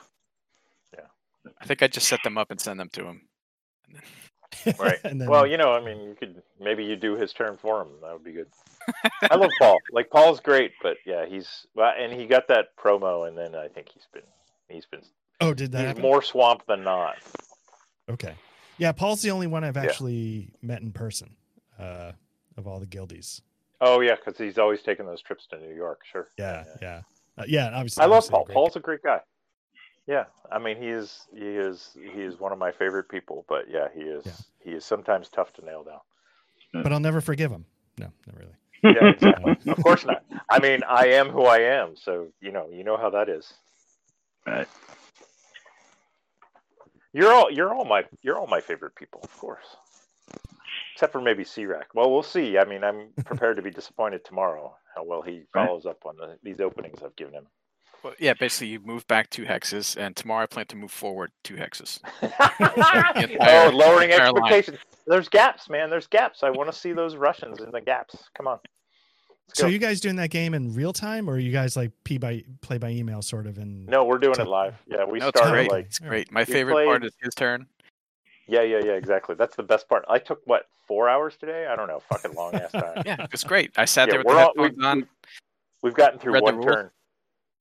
[0.93, 1.51] Yeah.
[1.61, 3.21] I think I just set them up and send them to him.
[4.79, 4.99] Right.
[5.03, 7.81] and then, well, you know, I mean, you could maybe you do his turn for
[7.81, 7.89] him.
[8.01, 8.47] That would be good.
[9.31, 9.77] I love Paul.
[9.91, 13.67] Like Paul's great, but yeah, he's well, and he got that promo, and then I
[13.67, 14.23] think he's been
[14.69, 15.01] he's been
[15.41, 16.01] oh, did that he's happen?
[16.01, 17.15] more swamped than not.
[18.09, 18.35] Okay.
[18.77, 19.83] Yeah, Paul's the only one I've Yeah.
[19.83, 21.35] actually met in person
[21.79, 22.13] uh,
[22.57, 23.41] of all the guildies.
[23.81, 26.01] Oh yeah, because he's always taking those trips to New York.
[26.11, 26.29] Sure.
[26.37, 27.01] Yeah, yeah,
[27.37, 27.69] uh, yeah.
[27.73, 28.45] Obviously, I love obviously Paul.
[28.45, 29.19] great Paul's a great guy.
[30.07, 33.45] Yeah, I mean, he is he is he is one of my favorite people.
[33.47, 34.31] But yeah, he is Yeah.
[34.63, 36.01] he is sometimes tough to nail down.
[36.83, 37.65] but I'll never forgive him.
[37.97, 38.55] No, not really.
[38.95, 39.55] Yeah, exactly.
[39.71, 40.23] of course not.
[40.49, 43.53] I mean, I am who I am, so you know, you know how that is.
[44.45, 44.67] Right.
[47.13, 49.65] You're all you're all my you're all my favorite people, of course.
[50.95, 51.87] Except for maybe C-Rack.
[51.95, 52.57] Well, we'll see.
[52.57, 55.65] I mean, I'm prepared to be disappointed tomorrow how well he Right.
[55.65, 57.47] follows up on the, these openings I've given him.
[58.03, 61.31] Well, yeah, basically you move back two hexes, and tomorrow I plan to move forward
[61.43, 61.99] two hexes.
[62.21, 64.43] oh, lowering entire line.
[64.53, 64.77] expectations.
[65.07, 65.89] There's gaps, man.
[65.89, 66.43] There's gaps.
[66.43, 68.15] I want to see those Russians in the gaps.
[68.35, 68.59] Come on.
[69.47, 69.69] Let's So go.
[69.69, 72.43] you guys doing that game in real time, or are you guys like p by
[72.61, 73.57] play by email sort of?
[73.57, 74.75] And No, we're doing So- it live.
[74.87, 75.71] Yeah, we No, it's started great.
[75.71, 76.31] like it's great.
[76.31, 77.67] My favorite played- part is his turn.
[78.47, 79.35] yeah, yeah, yeah, exactly.
[79.35, 80.03] That's the best part.
[80.09, 81.67] I took what four hours today?
[81.67, 83.03] I don't know, fucking long ass time.
[83.05, 83.71] Yeah, it's great.
[83.77, 85.07] I sat Yeah, there with we're the all- headphones we- on.
[85.81, 86.75] We've gotten through Read the one rules.
[86.75, 86.91] turn.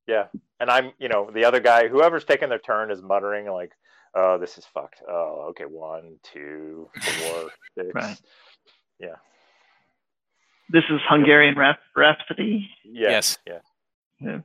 [0.06, 0.26] Yeah,
[0.60, 3.70] and I'm, you know, the other guy, whoever's taking their turn, is muttering like,
[4.14, 7.94] "Oh, this is fucked." Oh, okay, one, two, four, six.
[7.94, 8.20] Right.
[8.98, 9.16] Yeah.
[10.70, 13.10] This is Hungarian Rhap- Rhapsody, Yeah.
[13.10, 13.38] Yes.
[13.46, 14.38] Yeah.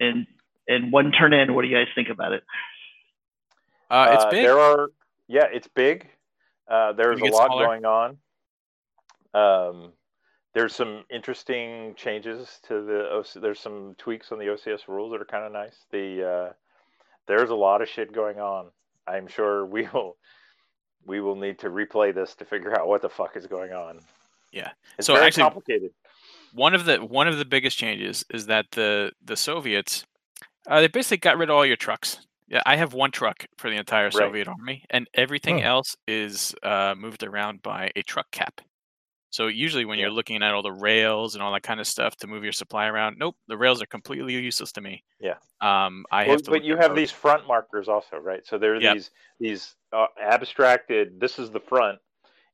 [0.00, 0.26] and
[0.68, 1.54] and one turn in.
[1.54, 2.42] What do you guys think about it?
[3.90, 4.30] Uh, it's Uh.
[4.30, 4.88] There are,
[5.28, 6.08] yeah, it's big.
[6.70, 7.66] Uh, there's a lot smaller.
[7.66, 8.18] going on.
[9.34, 9.92] Um,
[10.54, 13.08] there's some interesting changes to the.
[13.12, 15.76] OC, there's some tweaks on the OCS rules that are kind of nice.
[15.90, 16.52] The uh,
[17.26, 18.66] there's a lot of shit going on.
[19.06, 20.16] I'm sure we will
[21.06, 24.00] we will need to replay this to figure out what the fuck is going on.
[24.52, 24.70] Yeah.
[24.98, 25.90] It's So very actually- complicated.
[26.52, 30.04] one of the one of the biggest changes is that the the Soviets
[30.68, 32.26] uh, they basically got rid of all your trucks.
[32.48, 35.68] Yeah, I have one truck for the entire Soviet army, and everything Oh.
[35.76, 38.60] else is uh, moved around by a truck cap.
[39.30, 42.16] So usually, when you're looking at all the rails and all that kind of stuff
[42.16, 45.04] to move your supply around, nope, the rails are completely useless to me.
[45.20, 45.36] Yeah.
[45.60, 46.50] Um, I Well, have to.
[46.50, 48.44] but you have these front markers also, right?
[48.46, 48.94] So there are Yep.
[48.94, 51.20] these these uh, abstracted.
[51.20, 52.00] This is the front,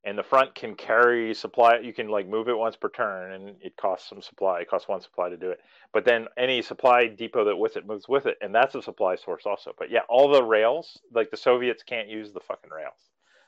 [0.04, 1.78] and the front can carry supply.
[1.78, 4.60] You can like move it once per turn, and it costs some supply.
[4.60, 5.60] It costs one supply to do it.
[5.94, 9.16] But then any supply depot that with it moves with it, and that's a supply
[9.16, 9.72] source also.
[9.78, 12.98] But yeah, all the rails, like the Soviets can't use the fucking rails.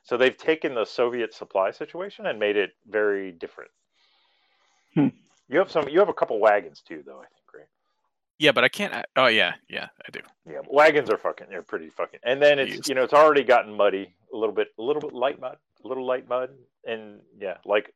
[0.04, 3.70] So they've taken the Soviet supply situation and made it very different.
[4.94, 5.08] Hmm.
[5.48, 5.88] You have some.
[5.88, 7.18] You have a couple wagons too, though.
[7.18, 7.66] I think, right?
[8.38, 8.94] Yeah, but I can't.
[8.94, 10.20] I- Oh yeah, yeah, I do.
[10.48, 11.46] Yeah, wagons are fucking.
[11.50, 12.20] They're pretty fucking.
[12.22, 12.88] And then it's Used.
[12.88, 15.88] you know it's already gotten muddy a little bit, a little bit light mud, a
[15.88, 16.50] little light mud,
[16.86, 17.92] and yeah, like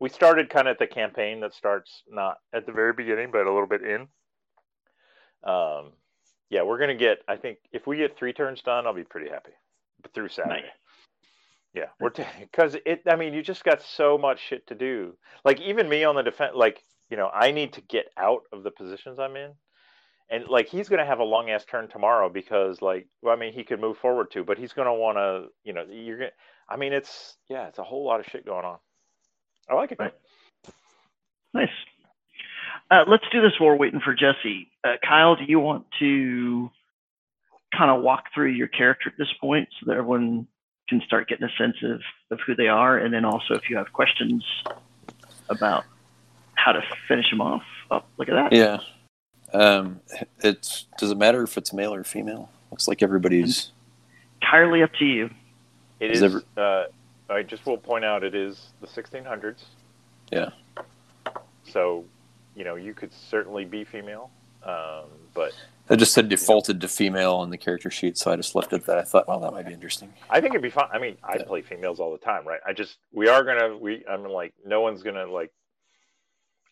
[0.00, 3.46] we started kind of at the campaign that starts not at the very beginning, but
[3.46, 4.08] a little bit in.
[5.44, 5.92] Um,
[6.50, 7.18] yeah, we're gonna get.
[7.28, 9.52] I think if we get three turns done, I'll be pretty happy
[10.14, 10.62] through Saturday.
[10.62, 10.70] Nice.
[11.74, 13.02] Yeah, we're because it.
[13.08, 15.16] I mean, you just got so much shit to do.
[15.44, 18.62] Like even me on the defense, like you know, I need to get out of
[18.62, 19.52] the positions I'm in,
[20.30, 23.52] and like he's gonna have a long ass turn tomorrow because like, well, I mean,
[23.52, 26.30] he could move forward too, but he's gonna want to, you know, you're gonna.
[26.68, 28.78] I mean, it's yeah, it's a whole lot of shit going on.
[29.70, 29.98] I like it.
[31.54, 31.68] Nice.
[32.90, 34.70] Uh, let's do this while we're waiting for Jesse.
[34.84, 36.70] Uh, Kyle, do you want to
[37.76, 40.46] kind of walk through your character at this point so that everyone
[40.88, 42.98] can start getting a sense of, of who they are?
[42.98, 44.44] And then also, if you have questions
[45.48, 45.84] about
[46.54, 48.52] how to finish them off, oh, look at that.
[48.52, 48.78] Yeah.
[49.52, 50.00] Um,
[50.40, 52.50] it's does it matter if it's male or female?
[52.70, 53.72] Looks like everybody's.
[54.42, 55.30] Entirely up to you.
[56.00, 56.34] It Is is.
[56.34, 56.84] ever- uh,
[57.30, 59.64] I just will point out it is the 1600s.
[60.30, 60.50] Yeah.
[61.64, 62.04] So,
[62.56, 64.30] you know, you could certainly be female,
[64.62, 65.52] um, but
[65.90, 68.84] I just said defaulted to female on the character sheet, so I just left it
[68.86, 68.98] that.
[68.98, 70.12] I thought, well, that might be interesting.
[70.28, 70.88] I think it'd be fun.
[70.92, 71.44] I mean, I Yeah.
[71.44, 72.60] play females all the time, right?
[72.66, 74.04] I just we are gonna we.
[74.10, 75.50] I'm like, no one's gonna like.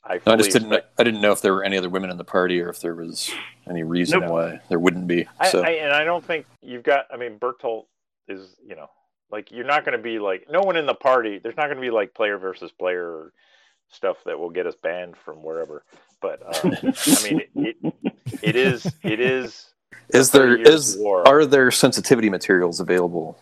[0.05, 0.73] I, No, I just didn't.
[0.73, 2.81] expect- I didn't know if there were any other women in the party, or if
[2.81, 3.31] there was
[3.69, 4.31] any reason Nope.
[4.31, 5.27] why there wouldn't be.
[5.41, 7.07] I, So I, and I don't think you've got.
[7.13, 7.87] I mean, Bertolt
[8.29, 8.89] is you know
[9.31, 11.39] like you're not going to be like no one in the party.
[11.39, 13.33] There's not going to be like player versus player
[13.89, 15.85] stuff that will get us banned from wherever.
[16.23, 17.95] But um, I mean, it, it,
[18.43, 19.67] it is it is.
[20.11, 21.29] is 30 there years is of war.
[21.29, 23.39] are there sensitivity materials available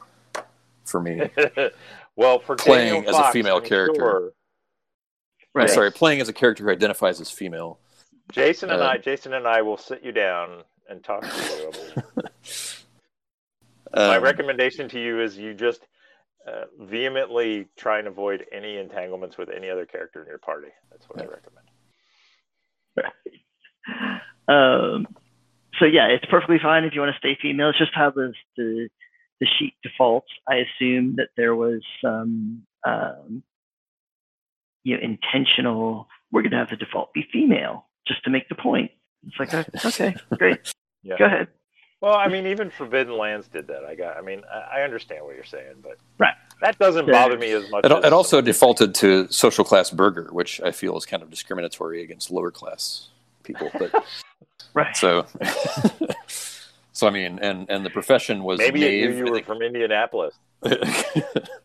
[0.84, 1.30] for me?
[2.16, 3.94] well, for Playing Daniel as a female I'm character.
[4.00, 4.32] sure.
[5.54, 5.68] Right.
[5.68, 7.78] I'm sorry, playing as a character who identifies as female.
[8.32, 11.70] Jason and Uh, I, Jason and I will sit you down and talk to you.
[13.94, 15.86] My Um, recommendation to you is you just
[16.48, 20.68] uh, vehemently try and avoid any entanglements with any other character in your party.
[20.90, 21.30] That's what I Yeah.
[22.96, 24.22] recommend.
[24.48, 25.06] um,
[25.78, 27.70] so yeah, it's perfectly fine if you want to stay female.
[27.70, 28.88] It's just how the the,
[29.40, 30.28] the sheet defaults.
[30.48, 33.42] I assume that there was some um,
[34.84, 36.08] you know intentional.
[36.30, 38.90] We're going to have the default be female just to make the point.
[39.26, 40.60] It's like uh, okay, great,
[41.02, 41.16] Yeah.
[41.18, 41.48] go ahead.
[42.00, 43.84] Well, I mean, even Forbidden Lands did that.
[43.84, 44.18] I got.
[44.18, 46.34] I mean, I, I understand what you're saying, but Right.
[46.60, 47.12] that doesn't Yeah.
[47.12, 47.86] bother me as much.
[47.86, 51.30] It, as it also defaulted to social class burgher, which I feel is kind of
[51.30, 53.08] discriminatory against lower class
[53.44, 53.70] people.
[53.78, 53.92] But
[54.74, 54.96] Right.
[54.96, 55.24] so,
[56.92, 59.46] so I mean, and and the profession was maybe it knave, knew you were think.
[59.46, 60.34] from Indianapolis.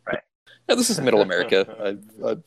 [0.05, 0.19] Right.
[0.67, 1.65] Yeah, this is Middle America.
[2.23, 2.37] I, I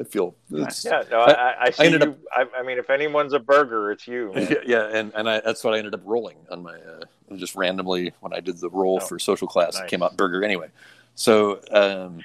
[0.00, 2.16] I feel it's, Yeah, no, I- I, I, I ended you.
[2.32, 4.32] I, I mean, if anyone's a burger, it's you.
[4.32, 4.46] man.
[4.48, 7.00] yeah, yeah, and and I, that's what I ended up rolling on my uh,
[7.36, 9.78] just randomly when I did the roll Oh, for social class.
[9.78, 10.68] It came out burgher anyway.
[11.14, 12.22] So um,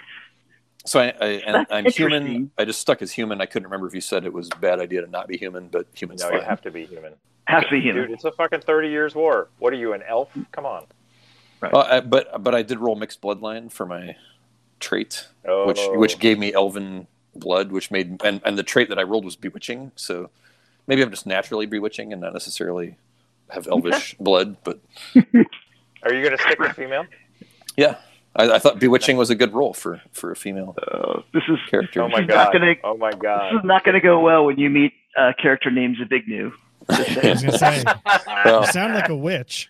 [0.87, 2.51] so I, I and, I'm human.
[2.57, 3.41] I just stuck as human.
[3.41, 5.67] I couldn't remember if you said it was a bad idea to not be human,
[5.67, 6.39] but human's No, fine.
[6.39, 7.13] you have to be human.
[7.45, 8.03] Has to be human.
[8.03, 9.49] Dude, it's a fucking 30 years war.
[9.59, 10.29] What are you, an elf?
[10.51, 10.85] Come on.
[11.61, 14.15] Well, I, but but I did roll mixed bloodline for my
[14.79, 16.19] trait, Oh, which which oh.
[16.19, 19.91] gave me elven blood, which made and, and the trait that I rolled was bewitching.
[19.95, 20.29] So
[20.85, 22.95] maybe I'm just naturally bewitching and not necessarily
[23.49, 24.57] have elvish blood.
[24.63, 24.79] But
[25.15, 27.05] Are you going to stick with female?
[27.75, 27.95] yeah,
[28.37, 31.57] I, I thought bewitching was a good role for for a female Uh, this is
[31.69, 32.03] character.
[32.03, 32.53] Oh my This not god.
[32.53, 33.51] gonna- Oh my god!
[33.53, 36.51] this is not going to go well when you meet uh, character names Avignu.
[36.91, 37.83] Just I was gonna say,
[38.45, 39.69] Well, you sound like a witch.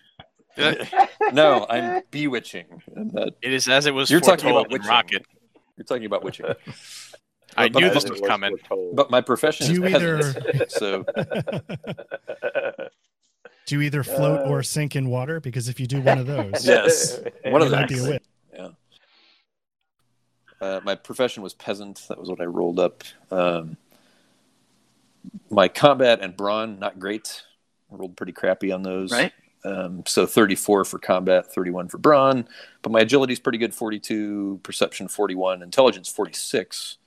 [1.32, 2.66] no, I'm bewitching.
[2.96, 3.10] I'm
[3.42, 4.88] It is as it was You're talking about in witching.
[4.88, 5.26] Rocket.
[5.76, 6.46] you're talking about witching.
[7.56, 8.56] I But knew I- this was coming.
[8.92, 11.04] But my profession Do is you either- peasant, so
[13.66, 15.40] Do you either float or sink in water?
[15.40, 18.00] Because if you do one of those, yes, one you of might those.
[18.00, 18.22] be a witch.
[20.60, 22.04] Uh, my profession was peasant.
[22.08, 23.04] That was what I rolled up.
[23.30, 23.76] Um,
[25.50, 27.42] my combat and brawn, not great.
[27.92, 29.12] I rolled pretty crappy on those.
[29.12, 29.32] Right.
[29.64, 32.48] Um, so 34 for combat, 31 for brawn.
[32.82, 36.98] But my agility is pretty good 42, perception 41, intelligence 46,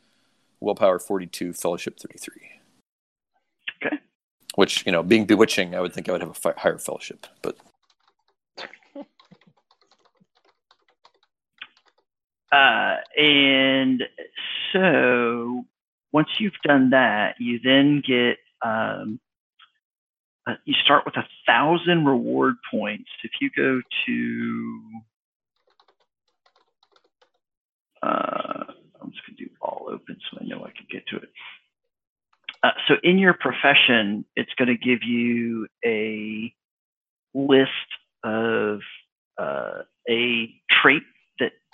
[0.59, 2.33] willpower 42, fellowship 33.
[3.83, 3.97] Okay.
[4.55, 7.25] Which, you know, being bewitching, I would think I would have a fi- higher fellowship.
[7.41, 7.57] But
[12.51, 14.03] Uh, and
[14.73, 15.63] so
[16.11, 19.19] once you've done that, you then get um,
[20.47, 23.09] uh, you start with a thousand reward points.
[23.23, 24.81] If you go to
[28.03, 28.63] uh,
[29.01, 31.29] I'm just gonna do all open so I know I can get to it.
[32.63, 36.53] Uh, so in your profession, it's going to give you a
[37.33, 37.69] list
[38.23, 38.81] of
[39.39, 41.01] uh, a trait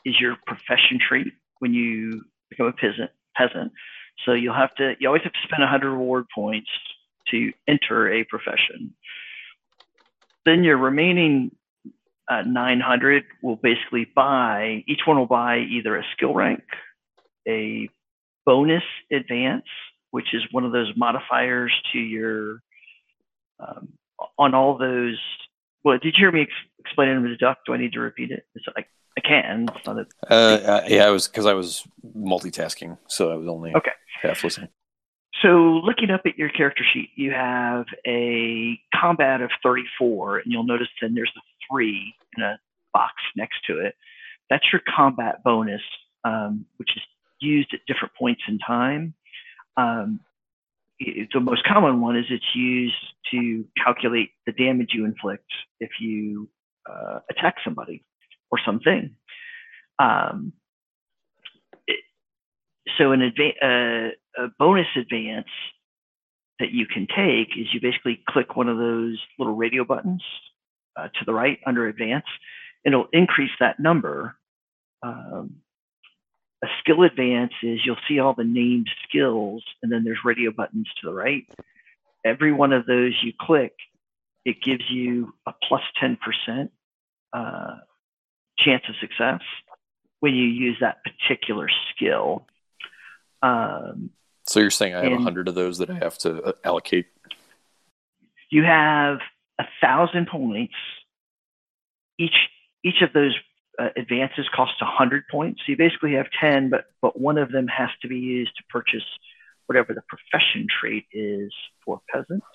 [0.08, 1.28] is your profession trait
[1.60, 3.12] when you become a peasant.
[3.36, 3.72] Peasant.
[4.26, 4.93] So you'll have to.
[5.00, 6.70] You always have to spend 100 reward points
[7.32, 8.96] to enter a profession.
[10.46, 11.52] Then your remaining
[12.30, 14.84] uh, 900 will basically buy.
[14.88, 16.63] Each one will buy either a skill rank,
[17.48, 17.89] a
[18.46, 19.65] bonus advance,
[20.12, 22.62] which is one of those modifiers to your
[23.60, 23.89] um,
[24.39, 25.20] on all those.
[25.84, 27.60] Well, did you hear me ex- explain it in the duck?
[27.65, 28.46] Do I need to repeat it?
[28.56, 29.65] It's like I can.
[29.75, 33.73] It's not a, Uh, yeah, I was because I was multitasking, so I was only
[33.75, 33.91] Okay.
[34.21, 34.69] half listening.
[35.41, 40.63] So looking up at your character sheet, you have a combat of 34, and you'll
[40.65, 42.60] notice then there's a three in a
[42.93, 43.95] box next to it.
[44.49, 45.82] That's your combat bonus,
[46.23, 47.03] um, which is
[47.39, 49.13] used at different points in time.
[49.77, 50.21] Um,
[50.99, 52.95] it- the most common one is it's used
[53.32, 56.49] to calculate the damage you inflict if you
[56.89, 58.03] uh, attack somebody
[58.51, 59.15] or something.
[59.99, 60.53] Um,
[61.88, 62.03] it-
[62.97, 64.12] so an adva- uh,
[64.43, 65.49] a bonus advance
[66.60, 70.23] that you can take is you basically click one of those little radio buttons
[70.95, 72.25] uh, to the right under advance,
[72.86, 74.36] and it'll increase that number.
[75.03, 75.57] Um,
[76.63, 80.88] a skill advance is you'll see all the named skills, and then there's radio buttons
[81.01, 81.47] to the right.
[82.25, 83.73] Every one of those you click,
[84.45, 86.69] it gives you a plus 10%
[87.33, 87.77] uh,
[88.60, 89.41] chance of success
[90.20, 92.46] when you use that particular skill.
[93.41, 94.10] Um,
[94.46, 97.06] So you're saying I have a hundred of those that I have to uh, allocate?
[98.50, 99.20] you have
[99.60, 100.74] a thousand points.
[102.17, 102.36] Each
[102.84, 103.36] each of those
[103.78, 105.62] uh, advances costs a hundred points.
[105.65, 108.63] So you basically have ten, but but one of them has to be used to
[108.70, 109.04] purchase
[109.67, 112.46] whatever the profession trait is for peasants.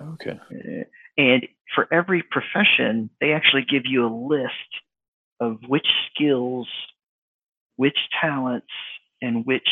[0.00, 0.38] Okay.
[0.50, 0.84] Uh,
[1.18, 4.70] And for every profession, they actually give you a list
[5.40, 6.68] of which skills,
[7.76, 8.66] which talents,
[9.22, 9.68] and which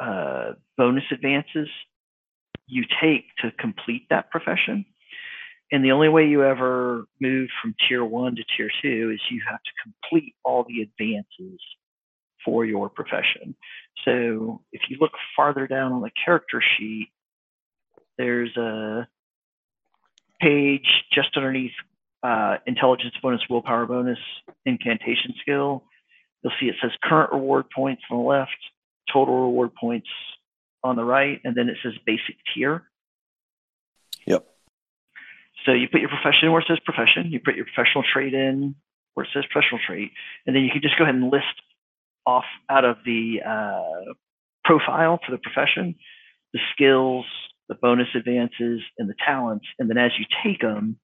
[0.00, 1.68] uh, bonus advances
[2.66, 4.84] you take to complete that profession.
[5.72, 9.40] And the only way you ever move from tier one to tier two is you
[9.48, 11.60] have to complete all the advances
[12.44, 13.54] for your profession.
[14.04, 17.08] So if you look farther down on the character sheet,
[18.18, 19.06] there's a
[20.40, 21.72] page just underneath
[22.22, 24.18] uh, intelligence bonus, willpower bonus,
[24.66, 25.84] incantation skill.
[26.42, 28.56] You'll see it says current reward points on the left,
[29.12, 30.08] total reward points
[30.82, 32.84] on the right, and then it says basic tier.
[34.26, 34.46] Yep.
[35.66, 38.74] So you put your profession where it says profession, you put your professional trait in
[39.14, 40.12] where it says professional trait,
[40.46, 41.44] and then you can just go ahead and list
[42.26, 44.12] off out of the uh,
[44.64, 45.94] profile for the profession
[46.52, 47.24] the skills,
[47.68, 49.66] the bonus advances, and the talents.
[49.78, 50.98] And then as you take them,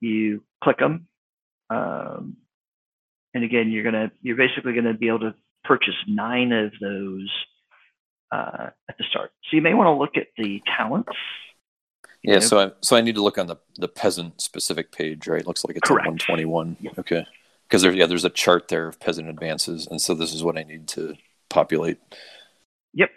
[0.00, 1.06] you click them.
[1.70, 2.36] Um,
[3.34, 5.34] and again, you're gonna you're basically gonna be able to
[5.64, 7.30] purchase nine of those
[8.32, 9.32] uh, at the start.
[9.44, 11.12] So you may want to look at the talents.
[12.22, 12.34] Yeah.
[12.34, 15.46] know, So I so I need to look on the the peasant specific page, right?
[15.46, 16.06] Looks like it's Correct.
[16.06, 16.76] 121.
[16.80, 16.90] Yeah.
[16.98, 17.26] Okay.
[17.68, 20.56] Because there, yeah, there's a chart there of peasant advances, and so this is what
[20.56, 21.14] I need to
[21.50, 21.98] populate.
[22.94, 23.10] Yep.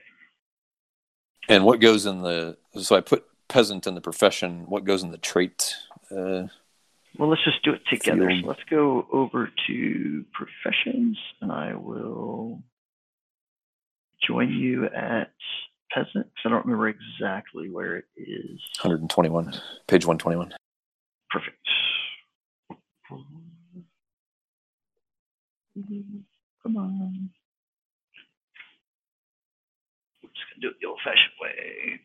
[1.47, 2.57] And what goes in the?
[2.81, 4.65] So I put peasant in the profession.
[4.67, 5.75] What goes in the trait?
[6.09, 6.47] Uh,
[7.17, 8.27] Well, let's just do it together.
[8.27, 8.43] Field.
[8.43, 12.63] So let's go over to professions, and I will
[14.25, 15.33] join you at
[15.91, 16.25] peasant.
[16.25, 18.61] 'cause I don't remember exactly where it is.
[18.81, 19.53] 121,
[19.87, 20.53] page 121.
[21.29, 21.57] Perfect.
[26.63, 27.29] Come on.
[30.21, 32.01] We're just gonna do it the old-fashioned way.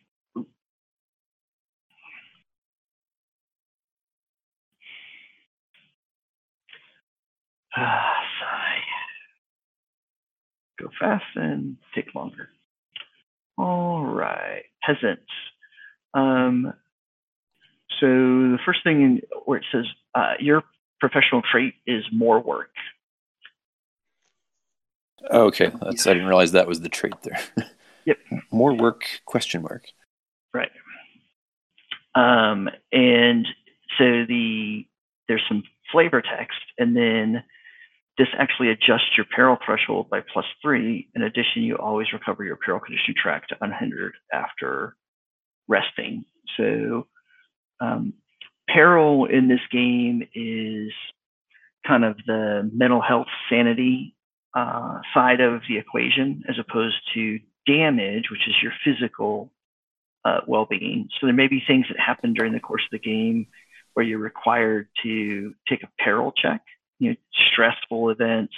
[7.76, 8.80] Ah, sigh.
[10.78, 12.48] Go fast and take longer.
[13.58, 15.20] All right, peasant.
[16.14, 16.72] Um,
[18.00, 20.62] so the first thing in, where it says uh, your
[21.00, 22.70] professional trait is more work.
[25.30, 27.40] Okay, that's I didn't realize that was the trait there.
[28.06, 28.18] Yep.
[28.52, 29.02] More work?
[29.24, 29.86] Question mark.
[30.54, 30.70] Right.
[32.14, 33.46] Um, and
[33.98, 34.86] so the
[35.26, 37.42] there's some flavor text, and then
[38.18, 41.08] this actually adjusts your peril threshold by plus three.
[41.14, 44.96] In addition, you always recover your peril condition track to unhindered after
[45.68, 46.24] resting.
[46.56, 47.06] So,
[47.80, 48.14] um,
[48.68, 50.92] peril in this game is
[51.86, 54.16] kind of the mental health sanity
[54.54, 59.52] uh, side of the equation as opposed to damage, which is your physical
[60.24, 61.08] uh, well-being.
[61.20, 63.46] So there may be things that happen during the course of the game
[63.94, 66.62] where you're required to take a peril check,
[66.98, 67.16] you know,
[67.52, 68.54] stressful events,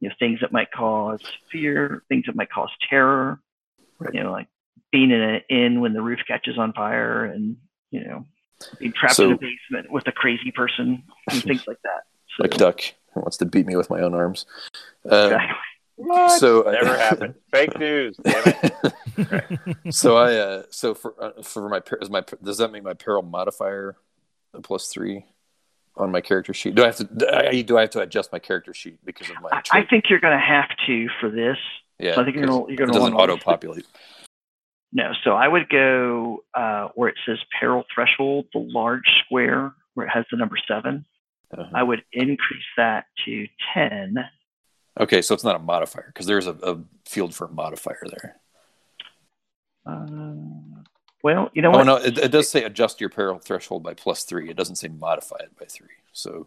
[0.00, 3.40] you know, things that might cause fear, things that might cause terror,
[3.98, 4.14] right.
[4.14, 4.48] you know, like
[4.92, 7.56] being in an inn when the roof catches on fire and,
[7.90, 8.24] you know,
[8.78, 12.02] being trapped so, in a basement with a crazy person and things like that.
[12.36, 12.80] So, like Duck
[13.16, 14.46] who wants to beat me with my own arms.
[15.10, 15.56] Uh, exactly.
[15.96, 16.38] What?
[16.38, 17.34] So never happened.
[17.50, 18.18] Fake news.
[18.22, 19.78] Damn it.
[19.94, 23.22] so I uh, so for uh, for my is my does that make my peril
[23.22, 23.96] modifier
[24.52, 25.24] a plus three
[25.96, 26.74] on my character sheet?
[26.74, 29.30] Do I have to do I, do I have to adjust my character sheet because
[29.30, 29.62] of my?
[29.72, 31.56] I think you're going to have to for this.
[31.98, 33.86] Yeah, so I think you're going you're going to doesn't auto populate.
[34.92, 40.06] No, so I would go uh, where it says peril threshold, the large square where
[40.06, 41.04] it has the number 7
[41.52, 41.70] uh-huh.
[41.74, 44.16] I would increase that to ten.
[44.98, 48.36] Okay, so it's not a modifier because there's a, a, field for a modifier there.
[49.86, 50.82] Uh,
[51.26, 51.86] well, you know oh, what?
[51.86, 54.48] no, it, it, does say adjust your peril threshold by plus three.
[54.48, 55.88] It doesn't say modify it by three.
[56.12, 56.46] So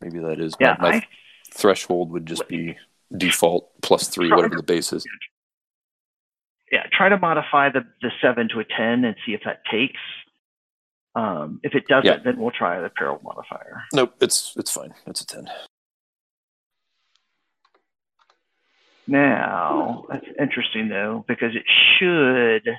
[0.00, 1.06] maybe that is yeah, my, my I,
[1.52, 2.78] threshold would just be
[3.14, 5.04] default plus three, whatever the base is.
[6.72, 10.00] Yeah, try to modify the, the seven to a ten and see if that takes.
[11.14, 12.20] Um, if it doesn't, yeah.
[12.24, 13.82] then we'll try the peril modifier.
[13.92, 14.94] Nope, it's it's fine.
[15.06, 15.50] It's a ten.
[19.06, 21.64] Now that's interesting though because it
[21.98, 22.74] should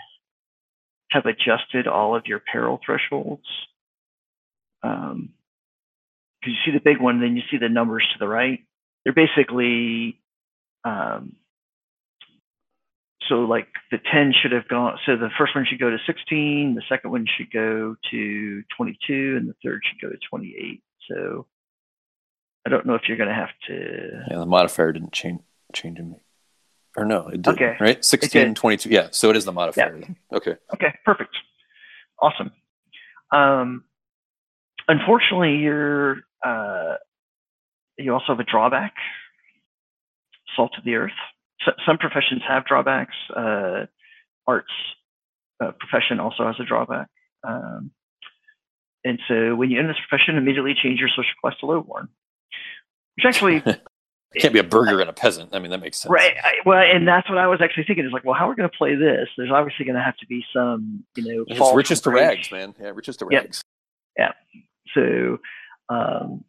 [1.09, 3.47] have adjusted all of your peril thresholds.
[4.83, 5.29] Um,
[6.39, 8.59] because you see the big one, then you see the numbers to the right.
[9.03, 10.21] They're basically
[10.85, 11.35] um,
[13.29, 16.75] so like the 10 should have gone so the first one should go to 16
[16.75, 21.45] the second one should go to 22 and the third should go to 28 so
[22.65, 25.41] i don't know if you're going to have to yeah the modifier didn't change
[25.73, 26.15] change in
[26.97, 27.75] or no it did okay.
[27.79, 28.03] right?
[28.03, 30.37] 16 and 22 yeah so it is the modifier yeah.
[30.37, 30.55] okay.
[30.73, 31.35] Okay perfect.
[32.21, 32.51] Awesome.
[33.31, 33.83] Um
[34.87, 36.95] unfortunately you're uh
[37.99, 38.93] you also have a drawback.
[40.55, 41.11] Salt of the earth.
[41.61, 43.15] So, some professions have drawbacks.
[43.35, 43.85] Uh,
[44.47, 44.71] arts
[45.61, 47.07] uh, profession also has a drawback.
[47.47, 47.91] Um,
[49.03, 52.07] and so when you enter this profession, immediately change your social class to lowborn,
[53.15, 53.59] which actually
[54.37, 55.55] can't be a burgher and a peasant.
[55.55, 56.11] I mean, that makes sense.
[56.11, 56.35] Right.
[56.43, 58.05] I, well, and that's what I was actually thinking.
[58.05, 59.27] Is like, well, how are we going to play this?
[59.37, 62.75] There's obviously going to have to be some, you know, it's riches to rags, man.
[62.79, 63.63] Yeah, riches to rags.
[64.17, 64.31] Yeah.
[64.53, 64.61] yeah.
[64.93, 65.37] So,
[65.89, 66.43] um,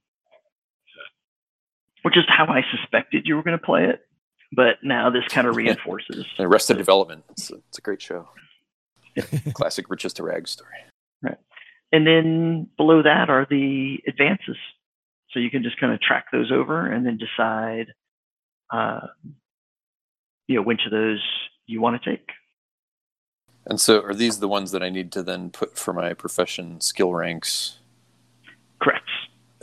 [2.02, 4.06] which is how I suspected you were going to play it
[4.52, 6.26] but now this kind of reinforces.
[6.38, 7.24] Arrested Development.
[7.30, 8.28] It's a, it's a great show.
[9.52, 10.74] Classic riches to rags story.
[11.22, 11.38] Right.
[11.92, 14.56] And then below that are the advances.
[15.32, 17.86] So you can just kind of track those over and then decide,
[18.72, 19.06] uh,
[20.48, 21.22] you know, which of those
[21.66, 22.28] you want to take.
[23.66, 26.80] And so are these the ones that I need to then put for my profession
[26.80, 27.78] skill ranks?
[28.82, 29.08] Correct.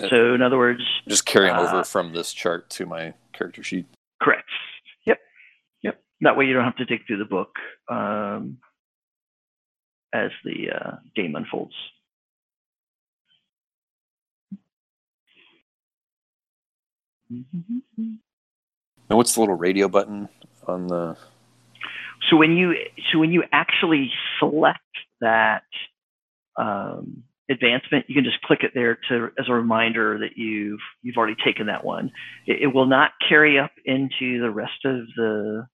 [0.09, 3.63] So in other words, just carry them uh, over from this chart to my character
[3.63, 3.87] sheet.
[4.21, 4.47] Correct.
[5.05, 5.19] Yep.
[5.81, 5.99] Yep.
[6.21, 7.55] That way you don't have to dig through the book
[7.89, 8.59] um,
[10.13, 11.73] as the uh, game unfolds.
[17.29, 20.29] And what's the little radio button
[20.67, 21.17] on the?
[22.29, 22.75] So when you
[23.11, 24.79] so when you actually select
[25.21, 25.63] that
[26.57, 31.17] um, advancement, you can just click it there to as a reminder that you've you've
[31.17, 32.11] already taken that one.
[32.45, 35.67] It, it will not carry up into the rest of the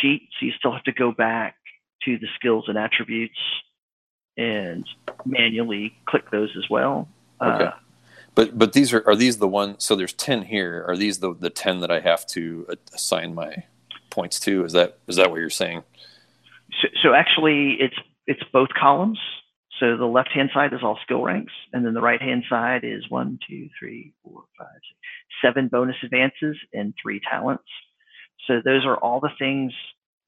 [0.00, 0.28] sheet.
[0.38, 1.56] So you still have to go back
[2.04, 3.38] to the skills and attributes
[4.36, 4.86] and
[5.24, 7.08] manually click those as well.
[7.40, 7.64] Okay.
[7.64, 7.70] Uh,
[8.36, 9.82] but but these are are these the ones?
[9.82, 10.84] So there's ten here.
[10.86, 13.64] Are these the the ten that I have to assign my
[14.10, 14.64] points to?
[14.64, 15.82] Is that is that what you're saying?
[16.80, 19.18] So, so actually, it's it's both columns.
[19.80, 22.84] So the left hand side is all skill ranks, and then the right hand side
[22.84, 24.98] is one, two, three, four, five, six,
[25.42, 27.64] seven bonus advances and three talents.
[28.46, 29.72] So those are all the things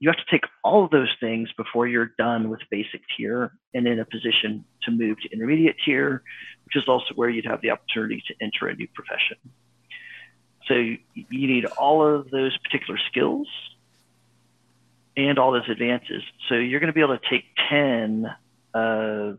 [0.00, 3.86] you have to take all of those things before you're done with basic tier and
[3.86, 6.22] in a position to move to intermediate tier,
[6.64, 9.36] which is also where you'd have the opportunity to enter a new profession.
[10.66, 13.48] So you need all of those particular skills
[15.16, 16.22] and all those advances.
[16.48, 18.26] So you're going to be able to take 10
[18.74, 19.38] of,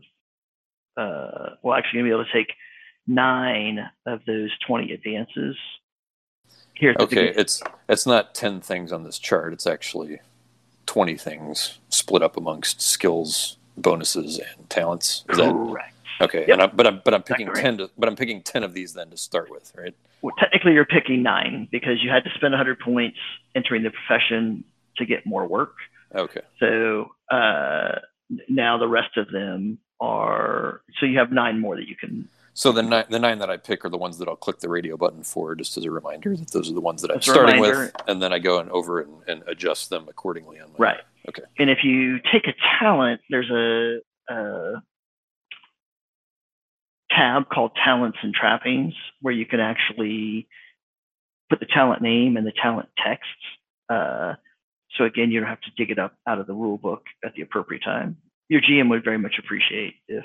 [0.96, 2.54] uh, well, actually, you're going to be able to take
[3.06, 5.56] nine of those 20 advances.
[6.74, 9.52] Here Okay, it's it's not ten things on this chart.
[9.52, 10.18] It's actually
[10.90, 15.24] twenty things split up amongst skills, bonuses, and talents.
[15.28, 15.94] Is that Correct.
[16.20, 16.40] okay?
[16.40, 16.48] Yep.
[16.48, 17.78] And I'm, but I'm but I'm picking ten.
[17.78, 19.94] To, but I'm picking ten of these then to start with, right?
[20.20, 23.18] Well, technically, you're picking nine because you had to spend 100 points
[23.54, 24.64] entering the profession
[24.96, 25.76] to get more work.
[26.12, 26.42] Okay.
[26.58, 28.00] So uh,
[28.48, 30.82] now the rest of them are.
[30.98, 32.28] So you have nine more that you can.
[32.54, 34.68] So the nine, the nine that I pick are the ones that I'll click the
[34.68, 37.60] radio button for, just as a reminder that those are the ones that I'm starting
[37.60, 41.00] with, and then I go and over and, and adjust them accordingly on my Right.
[41.28, 41.42] Okay.
[41.58, 44.00] And if you take a talent, there's a,
[44.32, 44.82] a
[47.10, 50.48] tab called Talents and Trappings where you can actually
[51.48, 53.32] put the talent name and the talent texts.
[53.88, 54.34] Uh,
[54.96, 57.34] so again, you don't have to dig it up out of the rule book at
[57.34, 58.16] the appropriate time.
[58.48, 60.24] Your GM would very much appreciate if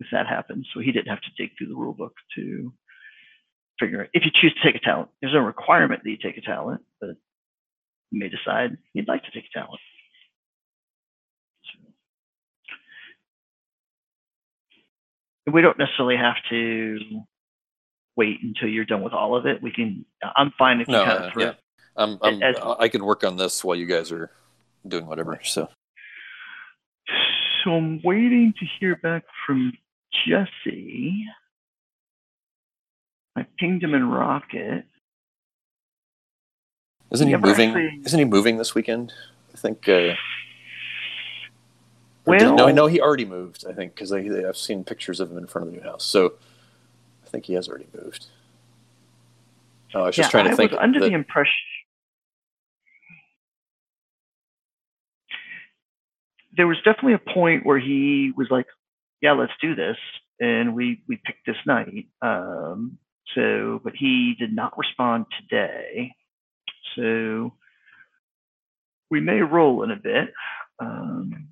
[0.00, 0.66] if that happens.
[0.74, 2.72] So he didn't have to dig through the rule book to
[3.78, 4.10] figure it.
[4.12, 6.82] If you choose to take a talent, there's no requirement that you take a talent,
[7.00, 7.10] but
[8.10, 9.80] you may decide you'd like to take a talent.
[15.50, 16.98] We don't necessarily have to
[18.16, 19.60] wait until you're done with all of it.
[19.62, 20.04] We can.
[20.36, 21.52] I'm fine if you No, kind uh, of throw yeah.
[21.96, 24.30] I'm, I'm As- I can work on this while you guys are
[24.86, 25.40] doing whatever.
[25.42, 25.68] So
[27.64, 29.72] So I'm waiting to hear back from
[30.26, 31.24] Jesse.
[33.36, 34.84] I pinged him in Rocket.
[37.12, 37.70] isn't he moving?
[37.70, 39.12] actually- Isn't he moving this weekend?
[39.52, 39.88] I think.
[39.88, 40.14] Uh,
[42.26, 43.64] Well- no, I know he already moved.
[43.68, 46.04] I think because I've seen pictures of him in front of the new house.
[46.04, 46.34] So
[47.24, 48.26] I think he has already moved.
[49.94, 50.70] Oh, I was just trying to I think.
[50.72, 51.52] was under that- the impression.
[56.56, 58.66] There was definitely a point where he was like,
[59.20, 59.96] "Yeah, let's do this,"
[60.40, 62.08] and we we picked this night.
[62.22, 62.98] Um,
[63.34, 66.12] so, but he did not respond today.
[66.96, 67.52] So
[69.10, 70.32] we may roll in a bit.
[70.78, 71.48] Um,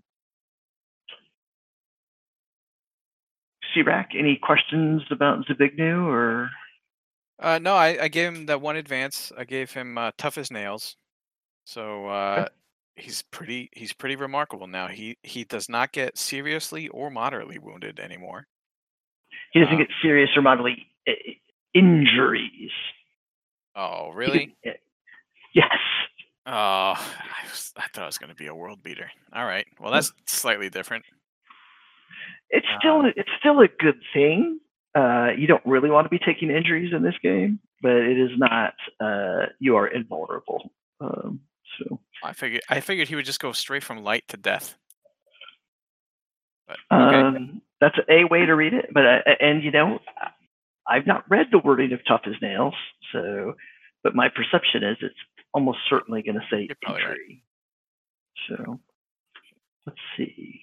[3.75, 6.51] C-Rack, any questions about Zabignu or?
[7.41, 9.31] Uh, no, I, I gave him that one advance.
[9.37, 10.97] I gave him uh, tough as nails.
[11.65, 12.49] So uh,
[12.99, 14.89] he's pretty he's pretty remarkable now.
[14.89, 18.47] He he does not get seriously or moderately wounded anymore.
[19.53, 21.13] He doesn't Uh, get serious or moderately uh,
[21.75, 22.71] injuries.
[23.75, 24.55] Oh, really?
[24.65, 24.75] can-
[25.55, 25.77] yes.
[26.47, 29.11] Oh, I, was, I thought it was going to be a world beater.
[29.35, 29.67] All right.
[29.79, 31.05] Well, that's slightly different.
[32.51, 34.59] It's still Uh, it's still a good thing.
[34.95, 38.31] Uh, you don't really want to be taking injuries in this game, but it is
[38.39, 38.75] not.
[38.99, 40.73] Uh, you are invulnerable.
[41.01, 41.41] Um,
[41.79, 44.77] so I figured I figured he would just go straight from light to death.
[46.67, 47.17] But okay.
[47.17, 48.87] um, that's a way to read it.
[48.93, 50.01] But uh, and you know,
[50.87, 52.75] I've not read the wording of tough as nails.
[53.13, 53.55] So,
[54.03, 55.15] but my perception is it's
[55.55, 57.03] almost certainly going to say You're right.
[57.03, 57.45] injury.
[58.49, 58.81] So
[59.87, 60.63] let's see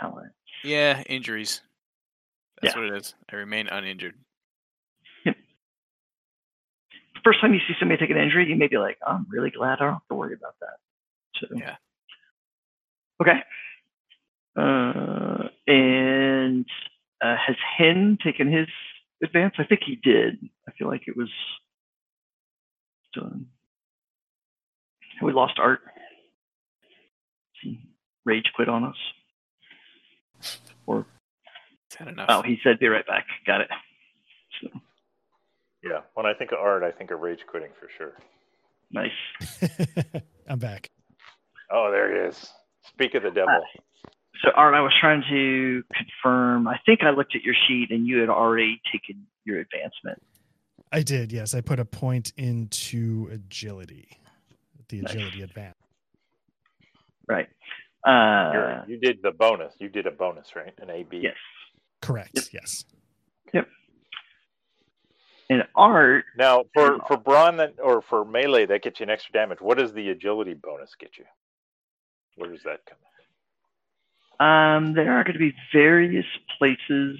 [0.00, 0.32] talent.
[0.62, 1.60] yeah, injuries.
[2.60, 2.80] That's Yeah.
[2.82, 3.14] what it is.
[3.30, 4.14] I remain uninjured.
[7.24, 9.78] first time you see somebody take an injury, you may be like, I'm really glad
[9.80, 10.76] I don't have to worry about that.
[11.40, 11.76] So, Yeah.
[13.20, 13.40] Okay.
[14.56, 16.64] Uh, and
[17.22, 18.66] uh, has Hen taken his
[19.22, 19.54] advance?
[19.58, 20.38] I think he did.
[20.68, 21.30] I feel like it was
[23.14, 23.46] done.
[25.22, 25.80] We lost Art.
[28.26, 28.96] Rage quit on us.
[30.86, 31.06] Or,
[31.90, 32.26] Is that enough?
[32.28, 33.26] oh, he said, be right back.
[33.46, 33.68] Got it.
[34.62, 34.68] So,
[35.82, 36.00] Yeah.
[36.14, 38.12] When I think of art, I think of rage quitting for sure.
[38.90, 40.22] nice.
[40.48, 40.90] I'm back.
[41.74, 42.50] Oh, there it is.
[42.86, 43.60] Speak of the devil.
[44.44, 46.68] So, Art, I was trying to confirm.
[46.68, 50.22] I think I looked at your sheet and you had already taken your advancement.
[50.92, 51.54] I did, yes.
[51.54, 54.08] I put a point into agility,
[54.88, 55.14] the Nice.
[55.14, 55.74] agility advance.
[57.26, 57.48] Right.
[58.06, 59.74] You're- Uh, you did the bonus.
[59.80, 60.72] You did a bonus, right?
[60.78, 61.16] An AB.
[61.18, 61.36] yes.
[62.02, 62.30] Correct.
[62.34, 62.44] Yep.
[62.52, 62.84] Yes.
[63.52, 63.68] Yep.
[65.50, 69.10] And Art, Now, for And- for brawn that or for melee that gets you an
[69.10, 71.24] extra damage, what does the agility bonus get you?
[72.36, 72.98] Where does that come?
[74.40, 76.26] um, there are going to be various
[76.58, 77.18] places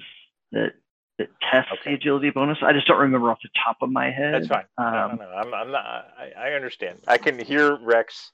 [0.51, 0.73] that
[1.17, 1.91] that test Okay.
[1.91, 2.57] the agility bonus.
[2.61, 4.33] I just don't remember off the top of my head.
[4.33, 4.65] That's fine.
[4.77, 5.29] No, Um, no, no.
[5.29, 5.85] I'm, I'm not.
[5.85, 6.99] I, I understand.
[7.07, 8.31] I can hear Rex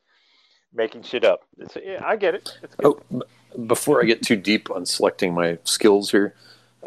[0.73, 1.41] making shit up.
[1.59, 2.49] It's, yeah, I get it.
[2.63, 2.87] It's good.
[2.87, 6.33] Oh, b- before I get too deep on selecting my skills here,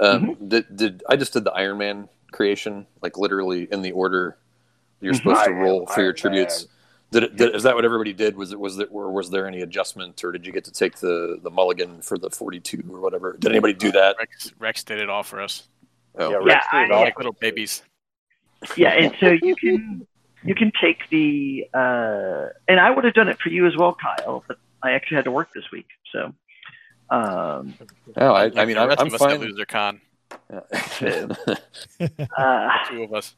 [0.01, 0.49] um, Mm-hmm.
[0.49, 4.36] did, did I just did the Iron Man creation, like literally in the order
[5.01, 6.66] you're supposed to I am roll for your Iron tributes?
[7.14, 7.36] Did it?
[7.36, 8.36] Did, is that what everybody did?
[8.36, 8.58] Was it?
[8.58, 8.88] Was it?
[8.90, 12.18] Or was there any adjustment, or did you get to take the the mulligan for
[12.18, 13.36] the forty two or whatever?
[13.38, 14.16] Did anybody do that?
[14.18, 15.68] Rex, Rex did it all for us.
[16.18, 17.84] Oh, Yeah, Yeah, Rex did I- all- like little babies.
[18.76, 20.04] yeah, and so you can
[20.42, 23.94] you can take the uh, and I would have done it for you as well,
[23.94, 26.32] Kyle, but I actually had to work this week, so
[27.10, 27.74] um,
[28.16, 29.38] oh I, I mean, I'm, rest I'm us at fine.
[29.38, 30.00] Loser Con,
[32.36, 33.34] uh, two of us.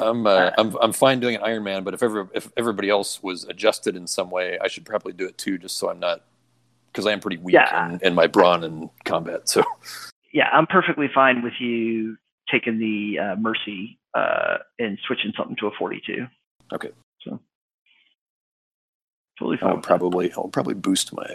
[0.00, 3.22] I'm, uh, I'm I'm fine doing an Iron Man, but if ever if everybody else
[3.22, 6.22] was adjusted in some way, I should probably do it too, just so I'm not
[6.92, 7.90] because I am pretty weak Yeah.
[7.92, 9.48] in, in my brawn and combat.
[9.48, 9.62] So
[10.32, 12.16] yeah, I'm perfectly fine with you
[12.50, 16.26] taking the uh, Mercy uh, and switching something to a 42.
[16.72, 16.90] Okay.
[17.22, 17.40] So
[19.38, 19.70] totally fine.
[19.70, 19.88] I'll with that.
[19.88, 21.30] probably I'll probably boost my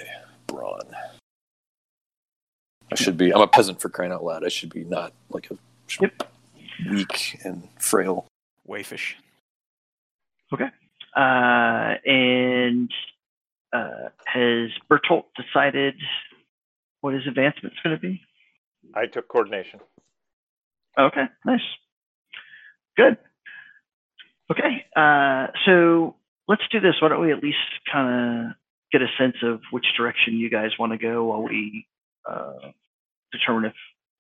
[0.48, 0.82] brawn.
[2.92, 3.32] I should be.
[3.34, 4.44] I'm a peasant for crying out loud.
[4.44, 5.58] I should be not like a
[6.02, 6.24] Yep.
[6.90, 8.26] weak and frail.
[8.70, 9.14] Wayfish.
[10.54, 10.70] Okay.
[11.16, 12.92] Uh, and
[13.74, 15.96] uh, has Bertolt decided
[17.02, 18.22] what his advancement's going to be?
[18.94, 19.80] I took coordination.
[20.98, 21.62] Okay, nice.
[22.98, 23.18] Good.
[24.52, 26.16] Okay, uh, so
[26.48, 26.96] let's do this.
[27.00, 27.58] Why don't we at least
[27.92, 28.56] kind of
[28.92, 31.86] get a sense of which direction you guys want to go while we
[32.30, 32.72] uh,
[33.32, 33.76] determine if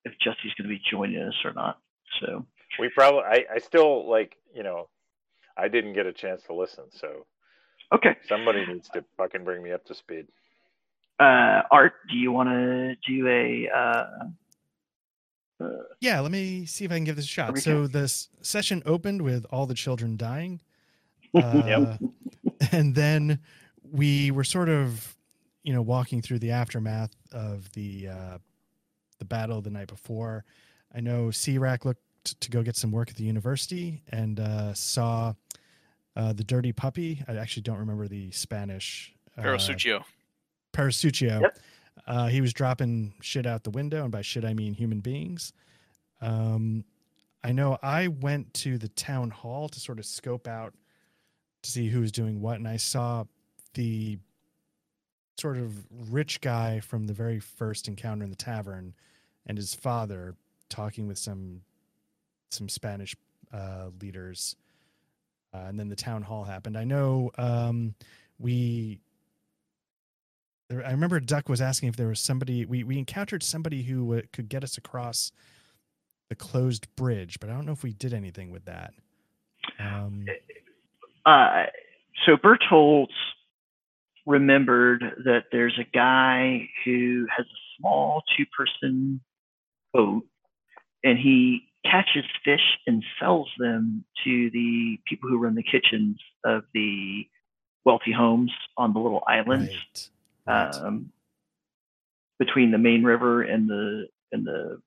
[0.05, 1.79] if Jesse's going to be joining us or not.
[2.21, 2.45] So
[2.77, 4.87] We probably, I, I still like, you know,
[5.57, 7.25] I didn't get a chance to listen, so
[7.93, 10.27] okay, somebody needs to fucking bring me up to speed.
[11.19, 13.69] uh, Art, do you want to do a?
[13.75, 14.05] Uh,
[15.61, 17.53] uh, Yeah, let me see if I can give this a shot.
[17.53, 17.61] recap.
[17.61, 20.61] So this session opened with all the children dying.
[21.33, 21.79] Yep.
[21.79, 21.97] Uh,
[22.71, 23.39] and then
[23.83, 25.15] we were sort of,
[25.63, 28.37] you know, walking through the aftermath of the uh,
[29.19, 30.43] the battle the night before.
[30.95, 35.33] I know C-Rack looked to go get some work at the university and uh, saw
[36.15, 37.23] uh, the dirty puppy.
[37.27, 39.13] I actually don't remember the Spanish.
[39.37, 39.41] Uh.
[40.73, 41.41] Parasuccio.
[41.41, 41.59] Yep.
[42.07, 45.53] Uh, he was dropping shit out the window, and by shit I mean human beings.
[46.21, 46.83] Um,
[47.43, 50.73] I know I went to the town hall to sort of scope out
[51.61, 53.25] to see who was doing what, and I saw
[53.73, 54.17] the
[55.39, 58.93] sort of rich guy from the very first encounter in the tavern
[59.45, 60.35] and his father
[60.69, 61.61] talking with some
[62.49, 63.15] some Spanish
[63.53, 64.55] uh, leaders,
[65.53, 66.77] uh, and then the town hall happened.
[66.77, 67.95] I know um,
[68.37, 68.99] we
[70.69, 74.21] there, I remember Duck was asking if there was somebody we we encountered somebody who
[74.31, 75.31] could get us across
[76.29, 78.93] the closed bridge, but I don't know if we did anything with that.
[79.79, 80.25] Um,
[81.25, 81.65] uh,
[82.25, 83.07] so Bertolds
[84.25, 89.21] remembered that there's a guy who has a small two-person
[89.91, 90.23] boat,
[91.03, 96.63] and he catches fish and sells them to the people who run the kitchens of
[96.73, 97.25] the
[97.85, 99.71] wealthy homes on the little islands
[100.45, 100.53] right.
[100.53, 100.75] right.
[100.75, 101.11] um,
[102.37, 104.81] between the main river and the and the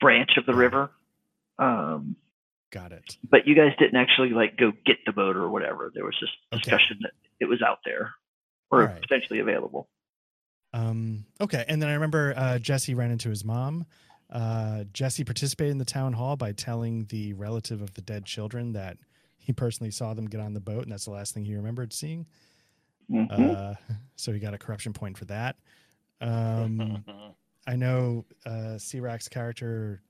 [0.00, 0.90] branch of the river.
[1.58, 2.16] Um,
[2.70, 3.16] Got it.
[3.30, 5.90] but you guys didn't actually like go get the boat or whatever.
[5.94, 6.60] There was just Okay.
[6.62, 8.12] discussion that it was out there
[8.70, 9.00] or Alright.
[9.00, 9.88] potentially available.
[10.72, 13.86] Um, okay, and then I remember uh, Jesse ran into his mom.
[14.30, 18.72] Uh, Jesse participated in the town hall by telling the relative of the dead children
[18.72, 18.96] that
[19.36, 21.92] he personally saw them get on the boat, and that's the last thing he remembered
[21.92, 22.26] seeing.
[23.10, 23.30] Mhm.
[23.30, 23.74] Uh,
[24.16, 25.56] so he got a corruption point for that.
[26.20, 27.04] Um,
[27.66, 30.00] I know uh, C-Rack's character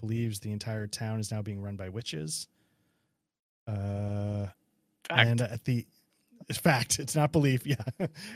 [0.00, 2.48] believes the entire town is now being run by witches.
[3.66, 4.46] Uh,
[5.08, 5.28] Fact.
[5.28, 5.86] and at the
[6.52, 7.76] fact, it's not belief, yeah.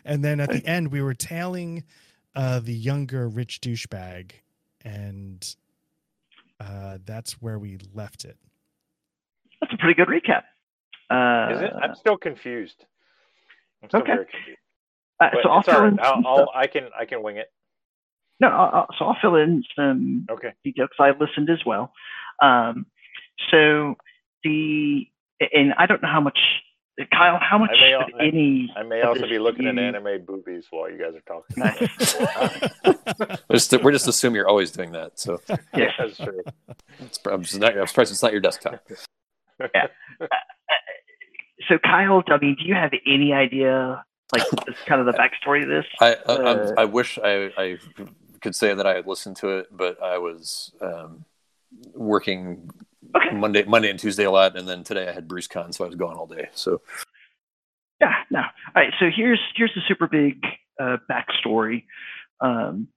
[0.04, 1.84] and then at the end, we were tailing
[2.34, 4.32] uh, the younger rich douchebag,
[4.86, 5.56] and
[6.60, 8.36] uh, that's where we left it.
[9.60, 10.42] That's a pretty good recap.
[11.10, 11.72] Uh, Is it?
[11.82, 12.84] I'm still confused.
[13.82, 14.12] I'm still Okay.
[14.14, 14.58] very confused.
[15.20, 15.92] uh, But so I'll fill right.
[15.92, 16.50] in I'll, I'll.
[16.54, 17.48] I can I can wing it.
[18.40, 20.52] No, I'll, I'll- so I'll fill in some Okay.
[20.64, 21.92] detail because I listened as well.
[22.42, 22.86] Um,
[23.50, 23.96] so
[24.44, 25.06] the
[25.40, 26.38] and I don't know how much
[27.12, 30.66] Kyle, how much may al- of any I may also be looking at anime boobies
[30.70, 31.62] while you guys are talking.
[33.48, 35.18] We're just, we're just assuming you're always doing that.
[35.18, 35.40] So
[35.74, 36.42] yeah, that's true.
[37.00, 38.82] it's, I'm, just not, I'm surprised it's not your desktop.
[39.74, 39.86] Yeah.
[41.68, 45.62] so Kyle, I mean, do you have any idea, like, this kind of the backstory
[45.62, 45.86] of this?
[46.00, 47.78] I I, Uh, I wish I, I
[48.40, 51.24] could say that I had listened to it, but I was um,
[51.94, 52.70] working
[53.14, 53.34] Okay.
[53.34, 55.88] Monday Monday and Tuesday a lot, and then today I had Bruce Con, so I
[55.88, 56.48] was gone all day.
[56.54, 56.80] So
[58.00, 58.40] Yeah, no.
[58.40, 60.42] All right, so here's here's the super big
[60.80, 61.84] uh, backstory.
[62.40, 62.88] Um,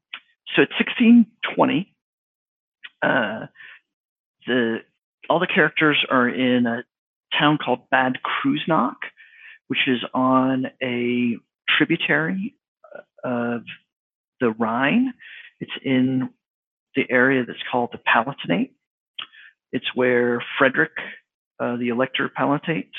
[0.55, 1.93] so it's 1620.
[3.01, 3.45] Uh,
[4.47, 4.78] the
[5.30, 6.84] all the characters are in a
[7.38, 8.95] town called Bad Kreuznach,
[9.68, 11.38] which is on a
[11.78, 12.55] tributary
[13.24, 13.62] of
[14.41, 15.14] the Rhine.
[15.60, 16.30] It's in
[16.95, 18.72] the area that's called the Palatinate.
[19.72, 20.93] It's where Frederick,
[21.59, 22.89] uh, the Elector Palatinate,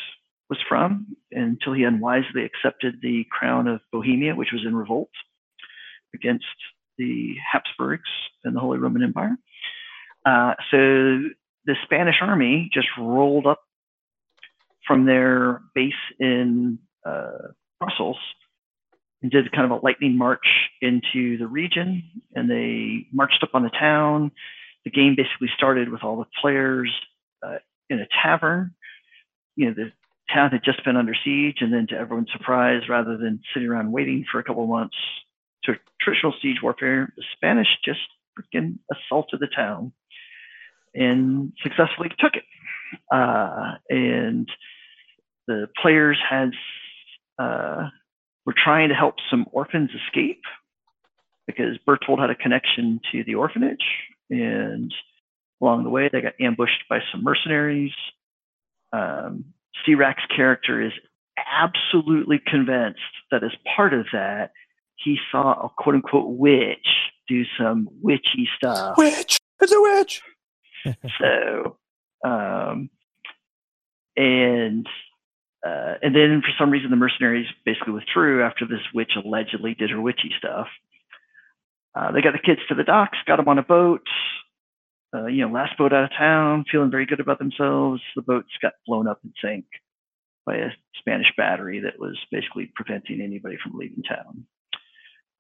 [0.49, 5.11] was from until he unwisely accepted the crown of Bohemia, which was in revolt
[6.15, 6.45] against
[6.99, 8.11] the Habsburgs
[8.45, 9.37] and the Holy Roman Empire.
[10.27, 10.77] Uh, so
[11.67, 13.61] the Spanish army just rolled up
[14.87, 18.19] from their base in uh, Brussels
[19.23, 20.47] and did kind of a lightning march
[20.83, 22.03] into the region.
[22.35, 24.33] And they marched up on the town.
[24.85, 26.93] The game basically started with all the players
[27.47, 27.59] uh,
[27.89, 28.75] in a tavern.
[29.57, 29.93] You know, the
[30.33, 33.93] town had just been under siege, and then to everyone's surprise, rather than sitting around
[33.93, 34.97] waiting for a couple months
[35.65, 38.01] to traditional siege warfare, the Spanish just
[38.39, 39.93] freaking assaulted the town
[40.95, 42.45] and successfully took it.
[43.13, 44.49] Uh, and
[45.47, 46.51] the players had
[47.39, 47.89] uh,
[48.47, 50.43] were trying to help some orphans escape
[51.47, 53.85] because Berthold had a connection to the orphanage,
[54.31, 54.93] and
[55.61, 57.93] along the way they got ambushed by some mercenaries.
[58.93, 59.45] Um,
[59.85, 60.93] Sirach's character is
[61.39, 63.01] absolutely convinced
[63.31, 64.53] that as part of that,
[64.97, 66.87] he saw a quote unquote witch
[67.29, 68.97] do some witchy stuff.
[68.97, 69.39] Witch!
[69.61, 70.23] It's a witch!
[71.21, 71.77] so,
[72.25, 72.91] um,
[74.17, 74.87] and
[75.67, 79.91] uh, and then for some reason the mercenaries basically withdrew after this witch allegedly did
[79.91, 80.69] her witchy stuff.
[81.95, 84.07] Uh, they got the kids to the docks, got them on a boat.
[85.13, 88.01] Uh, you know, last boat out of town, feeling very good about themselves.
[88.15, 89.65] The boats got blown up and sank
[90.47, 94.47] by a Spanish battery that was basically preventing anybody from leaving town.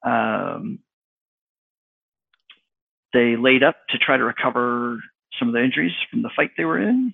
[0.02, 0.78] Um,
[3.12, 4.98] they laid up to try to recover
[5.38, 7.12] some of the injuries from the fight they were in.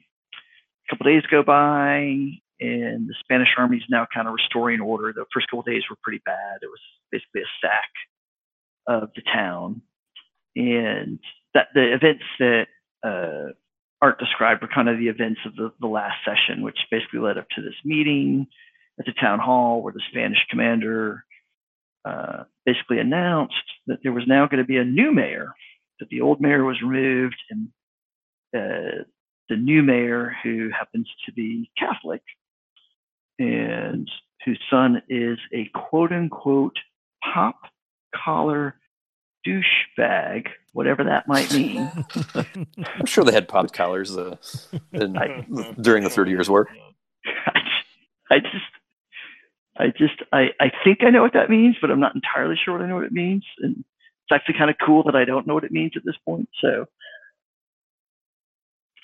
[0.89, 1.99] A couple days go by,
[2.61, 5.12] and the Spanish army is now kind of restoring order.
[5.12, 6.59] The first couple days were pretty bad.
[6.62, 6.80] It was
[7.11, 7.91] basically a sack
[8.87, 9.82] of the town,
[10.55, 11.18] and
[11.55, 12.66] that the events that
[13.03, 13.53] uh,
[14.03, 17.39] Art described were kind of the events of the, the last session, which basically led
[17.39, 18.47] up to this meeting
[18.99, 21.24] at the town hall where the Spanish commander
[22.05, 23.55] uh, basically announced
[23.87, 25.53] that there was now going to be a new mayor,
[25.99, 27.68] that the old mayor was removed, and
[28.57, 29.05] uh,
[29.49, 32.22] the new mayor, who happens to be Catholic
[33.39, 34.09] and
[34.45, 36.76] whose son is a quote unquote
[37.22, 37.57] pop
[38.15, 38.77] collar
[39.47, 41.91] douchebag, whatever that might mean.
[42.35, 44.37] I'm sure they had pop collars uh,
[44.93, 45.13] in,
[45.81, 46.69] during the Thirty Years' War.
[48.31, 48.55] I just,
[49.79, 52.75] I just, I, I think I know what that means, but I'm not entirely sure
[52.75, 53.45] what I know what it means.
[53.61, 56.17] And it's actually kind of cool that I don't know what it means at this
[56.25, 56.49] point.
[56.61, 56.87] So,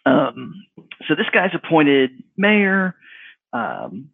[0.04, 0.54] um,
[1.06, 2.96] so this guy's appointed mayor.
[3.52, 4.10] Um,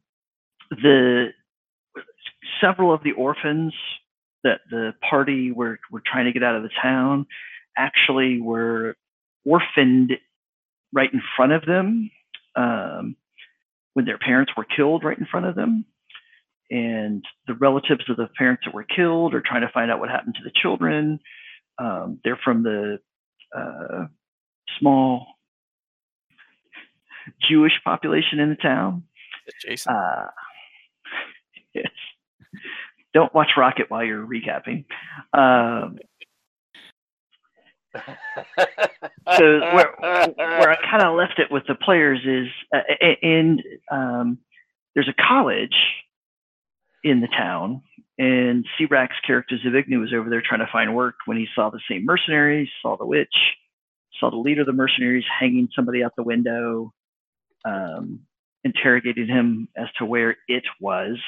[0.71, 1.29] the
[2.61, 3.73] several of the orphans
[4.45, 7.27] that the party were were trying to get out of the town
[7.77, 8.97] actually were
[9.45, 10.13] orphaned
[10.93, 12.11] right in front of them
[12.57, 13.17] um,
[13.95, 15.85] when their parents were killed right in front of them.
[16.71, 20.11] And the relatives of the parents that were killed are trying to find out what
[20.11, 21.21] happened to the children.
[21.79, 22.99] Um, they're from the
[23.57, 24.07] uh,
[24.79, 25.27] small
[27.49, 29.05] Jewish population in the town.
[29.65, 29.95] Jason.
[29.95, 30.27] Uh,
[31.75, 31.91] yes.
[33.19, 34.85] Don't watch Rocket while you're recapping.
[35.33, 35.99] Um,
[39.37, 42.79] so where, where I kind of left it with the players is, uh,
[43.21, 43.61] and
[43.91, 44.39] um,
[44.95, 45.75] there's a college
[47.03, 47.83] in the town,
[48.19, 51.81] and Sirach's character Zivigny was over there trying to find work when he saw the
[51.91, 53.35] same mercenaries, saw the witch,
[54.21, 56.93] saw the leader of the mercenaries hanging somebody out the window,
[57.65, 58.21] um,
[58.63, 61.19] interrogated him as to where it was,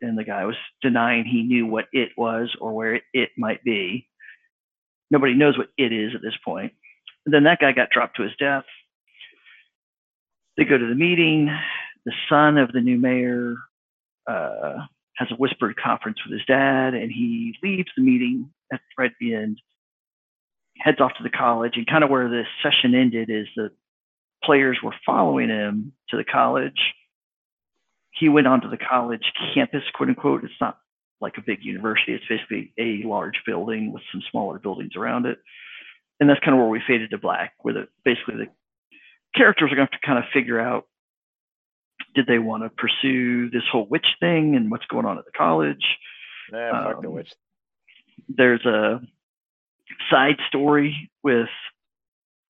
[0.00, 3.62] and the guy was denying he knew what it was or where it, it might
[3.64, 4.06] be.
[5.10, 6.72] Nobody knows what it is at this point.
[7.26, 8.64] And then that guy got dropped to his death.
[10.56, 11.50] They go to the meeting.
[12.04, 13.56] The son of the new mayor
[14.26, 14.78] uh,
[15.16, 19.16] has a whispered conference with his dad, and he leaves the meeting at right at
[19.20, 19.60] the end,
[20.78, 23.70] heads off to the college, and kind of where the session ended is the
[24.42, 26.80] players were following him to the college.
[28.12, 30.44] He went onto the college campus, quote unquote.
[30.44, 30.78] It's not
[31.20, 32.12] like a big university.
[32.14, 35.38] It's basically a large building with some smaller buildings around it.
[36.18, 38.46] And that's kind of where we faded to black, where the basically the
[39.34, 40.86] characters are going to have to kind of figure out
[42.14, 45.30] did they want to pursue this whole witch thing and what's going on at the
[45.30, 45.84] college.
[46.50, 47.32] Nah, fuck the Um, witch.
[48.28, 49.00] There's a
[50.10, 51.48] side story with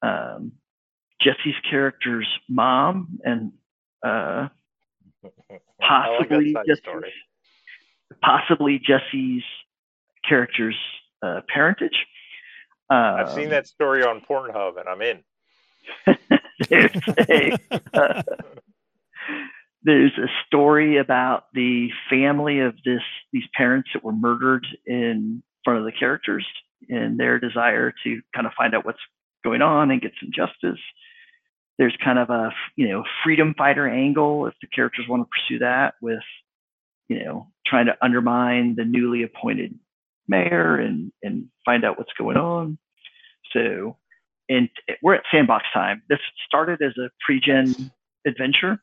[0.02, 0.52] um,
[1.20, 3.52] Jesse's character's mom and
[4.02, 4.48] uh,
[5.80, 7.12] possibly like that side Jesse's, story.
[8.22, 9.42] possibly Jesse's
[10.28, 10.76] character's
[11.22, 12.06] uh, parentage.
[13.14, 15.24] I've seen Um, that story on Pornhub, and I'm in.
[16.68, 16.92] there's
[17.30, 17.56] a,
[17.94, 18.22] uh,
[19.82, 23.02] there's a story about the family of this
[23.32, 26.46] these parents that were murdered in front of the characters
[26.88, 29.00] and their desire to kind of find out what's
[29.44, 30.80] going on and get some justice.
[31.81, 35.59] There's kind of a you know freedom fighter angle if the characters want to pursue
[35.61, 36.22] that with
[37.09, 39.74] you know trying to undermine the newly appointed
[40.28, 42.78] mayor and and find out what's going on.
[43.53, 43.97] So
[44.51, 44.68] and
[45.03, 46.03] we're at sandbox time.
[46.09, 47.91] This started as a pre-gen
[48.26, 48.83] adventure,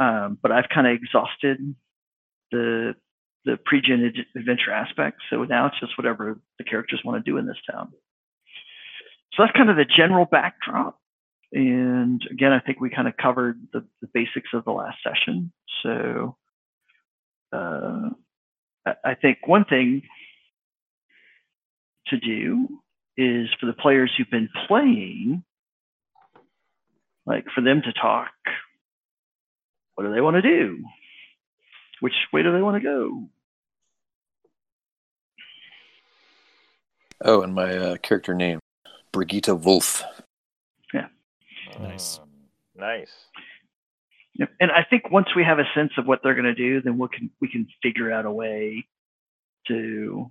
[0.00, 1.74] um, but I've kind of exhausted
[2.50, 2.94] the
[3.44, 5.20] the pre-gen ad- adventure aspect.
[5.28, 7.92] So now it's just whatever the characters want to do in this town.
[9.34, 10.98] So that's kind of the general backdrop.
[11.52, 15.52] And again, I think we kind of covered the, the basics of the last session.
[15.82, 16.36] So
[17.52, 18.10] uh,
[19.04, 20.02] I, think one thing
[22.08, 22.68] to do
[23.18, 25.44] is for the players who've been playing,
[27.26, 28.30] like for them to talk.
[29.94, 30.82] What do they want to do?
[32.00, 33.28] Which way do they want to go?
[37.24, 38.58] Oh, and my uh, character name,
[39.12, 40.02] Brigitte Wolf.
[41.80, 42.18] Nice.
[42.18, 42.28] Um,
[42.76, 43.12] nice.
[44.34, 44.50] Yep.
[44.60, 46.98] And I think once we have a sense of what they're going to do, then
[46.98, 48.86] we can we can figure out a way
[49.68, 50.30] to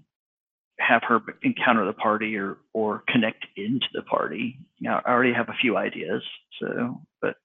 [0.80, 4.58] have her encounter the party or or connect into the party.
[4.80, 6.24] Now I already have a few ideas,
[6.60, 7.36] so but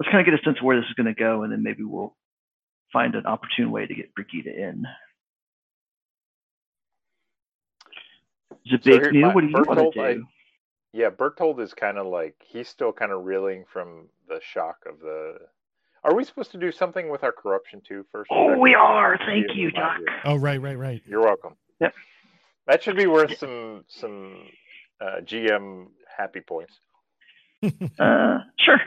[0.00, 1.62] let's kind of get a sense of where this is going to go, and then
[1.62, 2.16] maybe we'll
[2.92, 4.84] find an opportune way to get Brigida in.
[8.64, 9.26] Is it So big here- new?
[9.30, 10.26] What do you want Bertold, to I- do?
[10.92, 15.00] Yeah, Bertold is kind of like he's still kind of reeling from the shock of
[15.00, 15.38] the.
[16.04, 18.28] Are we supposed to do something with our corruption too first?
[18.32, 18.60] Oh, second?
[18.60, 19.16] we are.
[19.24, 20.14] Thank you, remind Doc.
[20.24, 21.02] Oh, right, right, right.
[21.06, 21.54] You're welcome.
[21.80, 21.94] Yep.
[22.66, 24.42] That should be worth some some
[25.00, 25.86] uh, GM
[26.16, 26.74] happy points.
[27.98, 28.80] Uh, sure.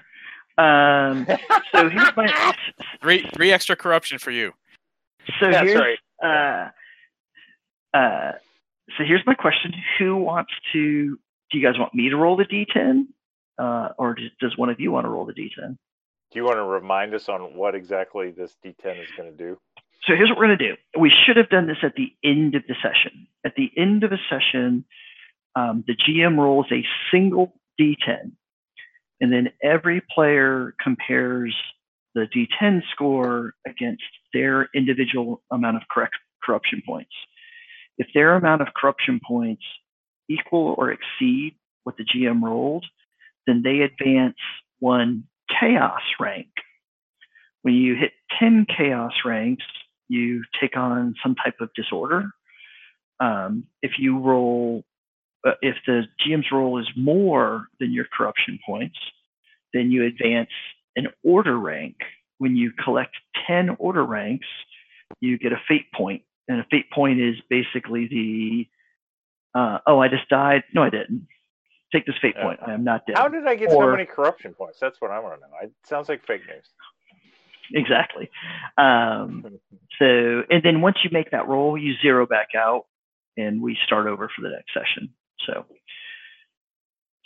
[0.58, 1.26] Um,
[1.72, 2.56] so here's my
[3.02, 4.52] Three three extra corruption for you.
[5.40, 5.80] so That's here's
[6.22, 6.72] right.
[7.94, 8.32] uh, uh,
[8.98, 11.18] so here's my question: Who wants to?
[11.52, 13.06] Do you guys want me to roll the d10,
[13.58, 15.78] uh, or does, one of you want to roll the d10?
[16.32, 19.58] Do you want to remind us on what exactly this D10 is going to do?
[20.04, 20.76] So here's what we're going to do.
[21.00, 23.28] We should have done this at the end of the session.
[23.46, 24.86] At the end of a session,
[25.56, 28.32] um, the GM rolls a single d10,
[29.22, 31.56] and then every player compares
[32.14, 37.14] the d10 score against their individual amount of correct corruption points.
[37.98, 39.64] If their amount of corruption points
[40.30, 42.86] equal or exceed what the GM rolled,
[43.48, 44.38] then they advance
[44.80, 45.26] one
[45.60, 46.48] chaos rank.
[47.62, 49.64] When you hit 10 chaos ranks,
[50.08, 52.32] you take on some type of disorder.
[53.20, 54.84] Um, if you roll,
[55.46, 58.98] uh, if the GM's roll is more than your corruption points,
[59.74, 60.50] then you advance
[60.96, 61.96] an order rank.
[62.38, 63.16] When you collect
[63.48, 64.48] 10 order ranks,
[65.22, 66.24] you get a fate point.
[66.48, 68.68] And a fate point is basically the,
[69.56, 70.64] uh, oh, I just died.
[70.74, 71.28] No, I didn't.
[71.92, 72.44] Take this fate Yeah.
[72.44, 72.60] point.
[72.66, 73.16] I am not dead.
[73.18, 74.80] How did I get so many corruption points?
[74.80, 75.54] That's what I want to know.
[75.62, 76.70] It sounds like fake news.
[77.74, 78.30] exactly.
[78.78, 79.46] Um,
[79.98, 82.86] so, and then once you make that roll, you zero back out,
[83.38, 85.14] and we start over for the next session.
[85.48, 85.66] So,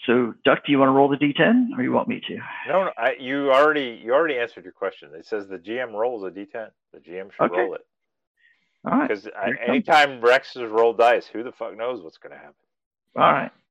[0.06, 2.36] so Duck, do you want to roll the d10, or you want me to?
[2.68, 5.10] No, no I, you already you already answered your question.
[5.16, 6.70] It says the GM rolls a D10.
[6.94, 7.62] The GM should Okay.
[7.62, 7.82] roll it
[8.86, 9.70] All right, because Here it comes.
[9.70, 12.54] anytime Rex has rolled dice, who the fuck knows what's going to happen?
[13.18, 13.52] all right.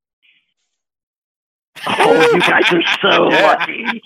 [1.87, 3.43] Oh, you guys are so Yeah.
[3.47, 4.03] lucky.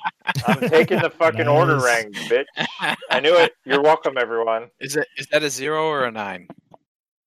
[0.47, 1.85] I'm taking the fucking order Nice.
[1.85, 2.45] rank, bitch.
[3.11, 3.53] I knew it.
[3.65, 4.69] You're welcome, everyone.
[4.79, 6.49] Is it is that a zero or a nine?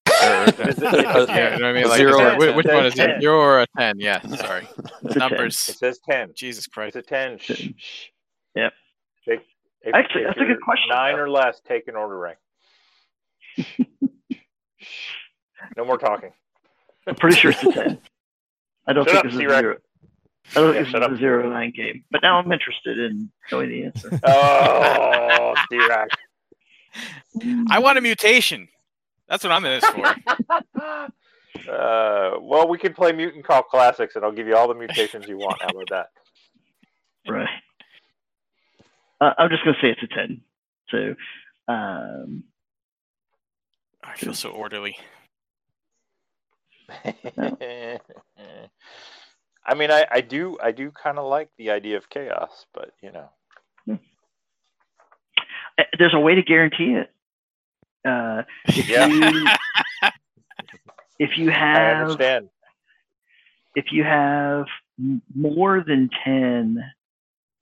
[0.08, 1.52] Or- Is it- it's a yeah, 10.
[1.54, 1.88] you know what I mean?
[1.88, 2.56] Like, zero is or a 10?
[2.56, 3.06] which one is it?
[3.08, 3.20] 10.
[3.20, 3.98] Zero or a ten?
[3.98, 4.68] Yeah, sorry.
[5.16, 5.68] Numbers.
[5.68, 6.30] It says 10.
[6.36, 6.94] Jesus It's Christ.
[6.96, 7.38] a 10.
[7.38, 7.74] Shh, Ten.
[8.54, 8.72] Yep.
[9.28, 9.40] Take,
[9.82, 11.22] if, Actually, if that's a good question, Nine though.
[11.22, 12.38] or less, take an order rank.
[14.78, 15.14] Shh.
[15.76, 16.32] no more talking.
[17.06, 17.98] I'm pretty sure it's a 10.
[18.86, 19.60] I don't Shut think up, this is a C-Rex.
[19.60, 19.76] zero.
[20.54, 21.18] I don't Yeah, think this shut is a up.
[21.18, 24.10] zero nine game, but now I'm interested in knowing the answer.
[24.24, 26.08] Oh, D-Rack.
[27.70, 28.68] I want a mutation.
[29.28, 31.08] That's what I'm in this for.
[31.68, 35.26] Uh, well, we can play Mutant Crawl Classics, and I'll give you all the mutations
[35.26, 35.60] you want.
[35.60, 36.06] How about that?
[37.26, 37.48] Right.
[39.20, 40.42] Uh, I'm just gonna say it's a ten.
[40.90, 41.14] So,
[41.66, 42.44] um,
[44.06, 44.96] I feel so orderly.
[49.68, 52.92] I mean, I, I do I do kind of like the idea of chaos, but
[53.02, 53.28] you know,
[55.78, 57.10] eh, there's a way to guarantee it.
[58.08, 58.42] Uh,
[58.76, 59.06] if Yeah.
[59.06, 59.46] you
[61.18, 62.48] if you I have understand.
[63.74, 64.66] if you have
[65.34, 66.82] more than 10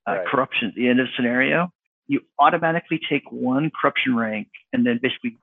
[0.07, 0.27] uh, Right.
[0.29, 1.73] corruption at the end of the scenario,
[2.07, 5.39] you automatically take one corruption rank and then basically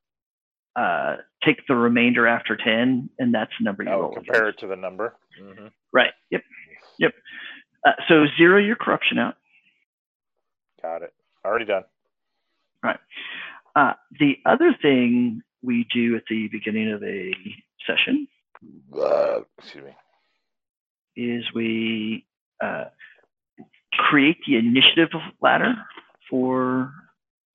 [0.76, 4.14] uh, take the remainder after 10, and that's the number you Oh, roll.
[4.14, 4.60] compare against.
[4.60, 5.16] it to the number.
[5.40, 6.12] hmm Right.
[6.30, 6.44] Yep.
[7.00, 7.14] Yep.
[7.86, 9.36] Uh, so zero your corruption out.
[10.82, 11.14] Got it.
[11.44, 11.84] Already done.
[13.74, 17.34] Uh, the other thing we do at the beginning of a
[17.88, 18.28] session
[18.94, 19.92] Uh, excuse me.
[21.16, 22.26] is we
[22.62, 22.86] uh,
[23.94, 25.10] create the initiative
[25.42, 25.74] ladder
[26.30, 26.92] for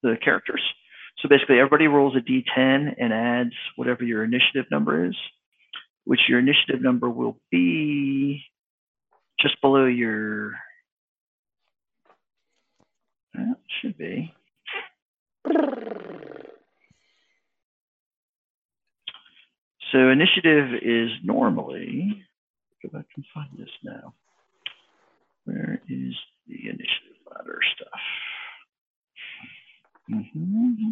[0.02, 0.62] the characters.
[1.18, 5.16] So basically, everybody rolls a d10 and adds whatever your initiative number is,
[6.04, 8.44] which your initiative number will be
[9.40, 10.52] just below your.
[13.38, 14.32] Uh, should be.
[19.92, 22.22] So initiative is normally,
[22.82, 24.14] go back and find this now.
[25.44, 26.14] Where is
[26.48, 28.00] the initiative ladder stuff?
[30.08, 30.90] Hmm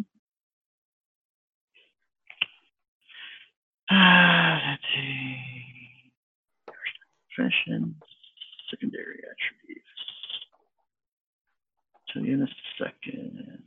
[3.91, 5.37] Ah, let's see.
[7.35, 7.95] Profession,
[8.71, 9.85] secondary attributes.
[12.15, 12.47] You in a
[12.79, 13.63] second.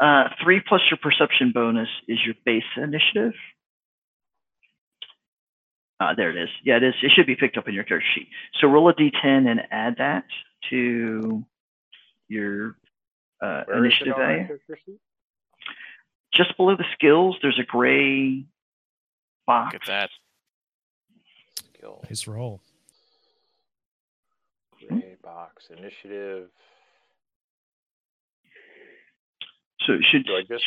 [0.00, 3.32] Uh, three plus your perception bonus is your base initiative.
[6.00, 6.48] Uh, there it is.
[6.64, 6.94] Yeah, it is.
[7.02, 8.28] It should be picked up in your character sheet.
[8.60, 10.24] So roll a d10 and add that
[10.70, 11.44] to
[12.28, 12.76] your
[13.40, 14.58] uh, Where is it initiative value.
[16.32, 18.44] Just below the skills, there's a gray
[19.46, 19.74] box.
[19.74, 20.10] Look at that.
[21.76, 22.00] Skill.
[22.08, 22.60] Nice roll.
[24.88, 25.68] Gray box.
[25.76, 26.48] Initiative.
[29.86, 30.24] So it should.
[30.26, 30.64] Do I just?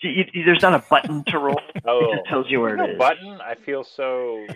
[0.00, 1.60] you- you- there's not a button to roll.
[1.84, 3.40] Oh, It just tells you where There's it no button.
[3.40, 4.46] I feel so.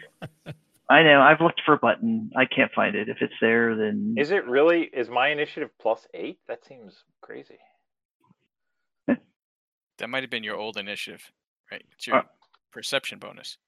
[0.90, 1.20] I know.
[1.20, 2.30] I've looked for a button.
[2.36, 3.08] I can't find it.
[3.08, 4.82] If it's there, then Is it really?
[4.92, 6.38] Is my initiative plus eight?
[6.48, 7.58] That seems crazy.
[9.98, 11.22] That might have been your old initiative,
[11.70, 11.84] right?
[11.92, 12.22] It's your Uh,
[12.72, 13.58] perception bonus.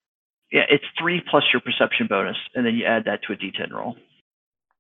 [0.51, 3.71] yeah, it's three plus your perception bonus, and then you add that to a d10
[3.71, 3.97] roll.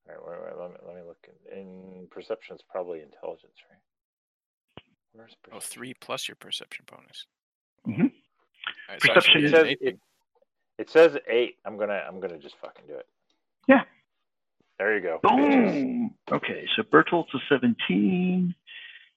[0.09, 1.26] All right, wait, wait, let me let me look.
[1.53, 3.78] In, in perception, it's probably intelligence, right?
[5.12, 5.70] Where's Oh, perception?
[5.70, 7.26] three plus your perception bonus.
[7.87, 8.11] Mhm.
[8.11, 8.11] All
[8.89, 9.99] right, so Perception actually It is it's says it,
[10.79, 11.57] it says eight.
[11.64, 13.07] I'm gonna I'm gonna just fucking do it.
[13.68, 13.83] Yeah.
[14.79, 15.20] There you go.
[15.22, 16.14] Boom.
[16.33, 18.55] Okay, so Bertolt's a 17.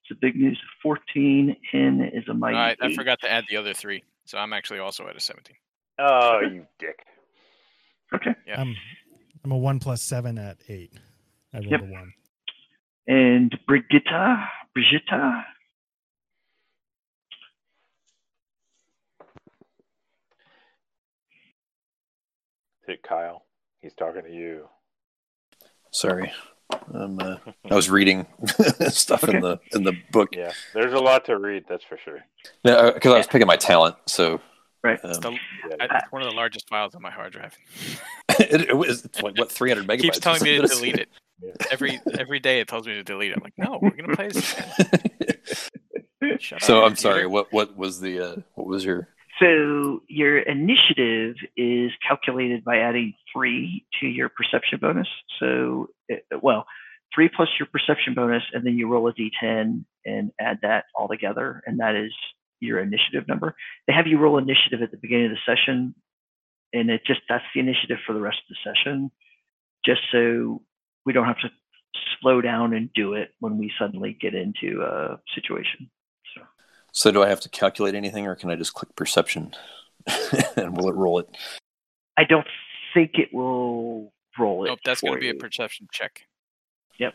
[0.09, 1.55] It's Zbigniew's 14.
[1.73, 2.55] N is a All mighty.
[2.55, 4.03] right, I forgot to add the other three.
[4.25, 5.55] So I'm actually also at a 17.
[5.99, 6.99] Oh, you dick.
[8.13, 8.35] Okay.
[8.45, 8.61] Yeah.
[8.61, 8.75] I'm
[9.43, 10.93] I'm a one plus seven at eight.
[11.53, 11.81] I rolled Yep.
[11.81, 12.13] a one.
[13.07, 14.47] And Brigitta,
[14.77, 15.43] Brigitta,
[22.87, 23.43] Hit Kyle.
[23.81, 24.67] He's talking to you.
[25.91, 26.31] Sorry,
[26.93, 27.37] um, uh,
[27.71, 28.25] I was reading
[28.89, 29.35] stuff Okay.
[29.37, 31.65] in the in the book Yeah, there's a lot to read.
[31.69, 32.19] That's for sure.
[32.65, 33.95] No, because I was picking my talent.
[34.07, 34.41] So
[34.83, 34.99] Right.
[35.03, 35.37] um, It's, the,
[35.69, 37.57] it's one of the largest files on my hard drive.
[38.39, 40.01] it, it was it's like what 300 megabytes.
[40.01, 41.09] keeps telling me to delete it.
[41.41, 41.51] Yeah.
[41.71, 43.37] Every every day it tells me to delete it.
[43.37, 45.69] I'm like, no, we're gonna play this.
[46.39, 46.95] Shut so up, I'm computer.
[46.95, 47.27] sorry.
[47.27, 49.07] What what was the uh, what was your
[49.39, 55.07] So your initiative is calculated by adding three to your perception bonus.
[55.39, 56.65] So, it, well,
[57.13, 61.07] three plus your perception bonus, and then you roll a d10 and add that all
[61.07, 62.11] together, and that is
[62.59, 63.55] your initiative number.
[63.87, 65.93] They have you roll initiative at the beginning of the session,
[66.73, 69.11] and it just that's the initiative for the rest of the session,
[69.85, 70.63] just so
[71.05, 71.49] we don't have to
[72.21, 75.89] slow down and do it when we suddenly get into a situation.
[76.97, 77.09] So.
[77.09, 79.53] so do I have to calculate anything or can I just click perception
[80.57, 81.29] and will it roll it?
[82.17, 82.47] I don't
[82.93, 84.69] think it will roll it.
[84.69, 86.21] Nope, that's gonna for be a perception check.
[86.99, 87.13] Yep.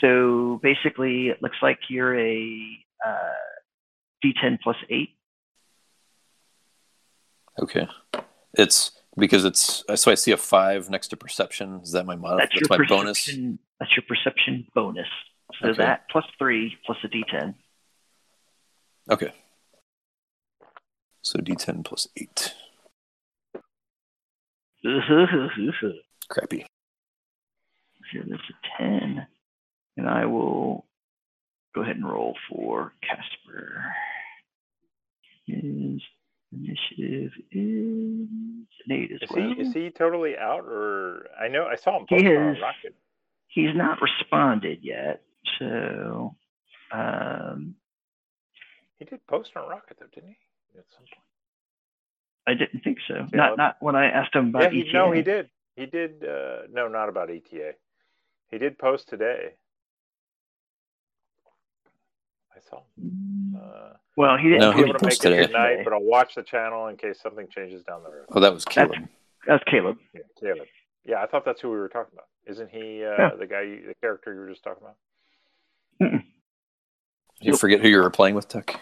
[0.00, 5.10] So basically, it looks like you're a uh, D10 plus eight.
[7.60, 7.88] Okay,
[8.52, 11.80] it's because it's so I see a five next to perception.
[11.82, 12.38] Is that my mod?
[12.38, 13.26] That's, That's, your my bonus.
[13.80, 15.08] That's your perception bonus.
[15.60, 15.82] So Okay.
[15.82, 17.54] that plus three plus a D10.
[19.10, 19.32] Okay.
[21.22, 22.54] So D10 plus eight.
[24.82, 24.90] so
[26.30, 26.66] Crappy.
[28.12, 29.26] there's a 10,
[29.96, 30.86] and I will
[31.74, 33.82] go ahead and roll for Casper.
[35.46, 36.00] His
[36.52, 39.44] initiative is an eight as Is well.
[39.54, 42.62] he is he totally out or I know I saw him He post on is.
[42.62, 42.94] Rocket.
[43.48, 45.22] he's not responded yet.
[45.58, 46.34] So,
[46.92, 47.74] um,
[48.98, 50.78] He did post on Rocket though, didn't he?
[50.78, 51.22] At some point.
[52.48, 53.14] I didn't think so.
[53.14, 53.34] Caleb?
[53.34, 54.92] Not not when I asked him Yeah, about he, ETA.
[54.92, 55.50] no, he did.
[55.76, 56.24] He did.
[56.24, 57.72] Uh, no, not about ETA.
[58.50, 59.50] He did post today.
[62.54, 62.82] I saw.
[62.96, 63.56] him.
[63.60, 64.60] Uh, Well, he didn't.
[64.60, 65.46] No, he post didn't make post it today.
[65.46, 68.26] tonight, but I'll watch the channel in case something changes down the road.
[68.32, 69.08] Oh, that was Caleb.
[69.46, 69.98] That's Caleb.
[70.14, 70.66] Yeah, Caleb.
[71.04, 72.26] Yeah, I thought that's who we were talking about.
[72.46, 73.30] Isn't he uh, Yeah.
[73.38, 74.96] the guy, you, the character you were just talking about?
[77.40, 78.78] You forget who you were playing with, Tuck.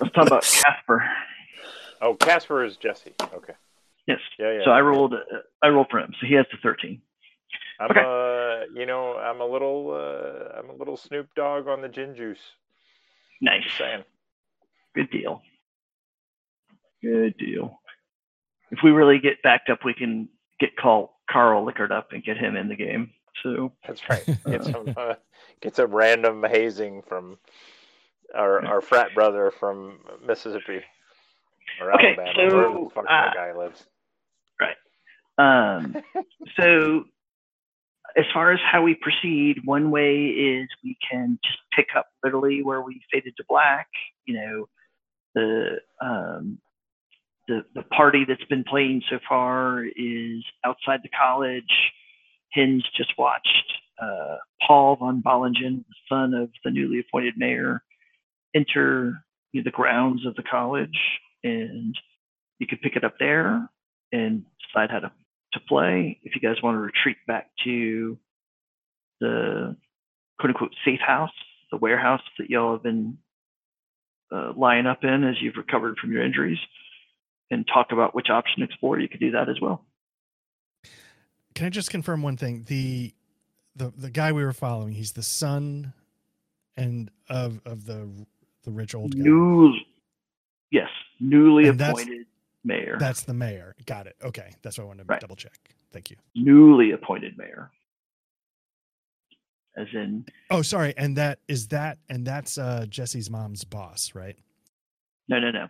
[0.00, 1.04] Let's talk about Casper.
[2.00, 3.12] Oh, Casper is Jesse.
[3.34, 3.52] Okay.
[4.06, 4.18] Yes.
[4.38, 4.64] Yeah, yeah.
[4.64, 5.14] So I rolled.
[5.14, 5.18] Uh,
[5.62, 6.12] I rolled for him.
[6.20, 7.00] So he has the 13.
[7.80, 8.00] I'm okay.
[8.00, 12.14] uh, you know, I'm a little, uh, I'm a little Snoop Dogg on the gin
[12.14, 12.38] juice.
[13.40, 13.64] Nice.
[13.64, 14.04] Just saying.
[14.94, 15.42] Good deal.
[17.02, 17.80] Good deal.
[18.70, 20.28] If we really get backed up, we can
[20.60, 23.10] get Carl, Carl liquored up and get him in the game.
[23.42, 24.24] So That's right.
[24.46, 25.14] Get some, uh,
[25.60, 27.38] get some random hazing from
[28.34, 30.80] our our frat brother from Mississippi
[31.80, 33.86] or Okay, Alabama, so, wherever the fuck uh, that guy lives.
[34.60, 34.76] Right.
[35.38, 35.96] Um,
[36.60, 37.04] so,
[38.16, 42.62] as far as how we proceed, one way is we can just pick up literally
[42.62, 43.88] where we faded to black.
[44.26, 44.68] You know,
[45.34, 46.58] the um,
[47.48, 51.92] the the party that's been playing so far is outside the college.
[52.52, 57.82] Hinge just watched uh, Paul von Bollingen, the son of the newly appointed mayor,
[58.54, 60.98] enter the grounds of the college,
[61.44, 61.94] and
[62.58, 63.68] you could pick it up there
[64.12, 65.12] and decide how to
[65.52, 66.18] to play.
[66.22, 68.18] If you guys want to retreat back to
[69.20, 69.76] the
[70.38, 71.30] quote unquote safe house,
[71.70, 73.18] the warehouse that y'all have been
[74.32, 76.58] uh, lying up in as you've recovered from your injuries,
[77.50, 79.84] and talk about which option to explore, you could do that as well.
[81.54, 82.64] Can I just confirm one thing?
[82.66, 83.12] The
[83.76, 85.92] the the guy we were following, he's the son
[86.76, 88.08] and of of the
[88.62, 89.22] the rich old guy.
[89.22, 89.72] New,
[90.70, 90.88] yes,
[91.20, 92.26] newly And that's- appointed
[92.64, 92.96] mayor.
[92.98, 93.74] That's the mayor.
[93.86, 94.16] Got it.
[94.22, 94.52] Okay.
[94.62, 95.20] That's what I wanted to Right.
[95.20, 95.74] double check.
[95.92, 96.16] Thank you.
[96.34, 97.70] newly appointed mayor.
[99.76, 100.94] As in, Oh, sorry.
[100.96, 104.36] And that is that and that's uh Jesse's mom's boss, right?
[105.28, 105.68] No, no, no.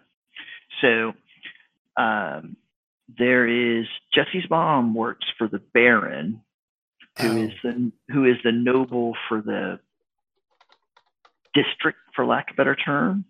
[0.80, 1.12] So
[2.02, 2.56] um,
[3.18, 6.42] there is Jesse's mom works for the Baron,
[7.20, 7.70] who is Oh.
[7.70, 9.78] the who is the noble for the
[11.54, 13.24] district, for lack of a better term.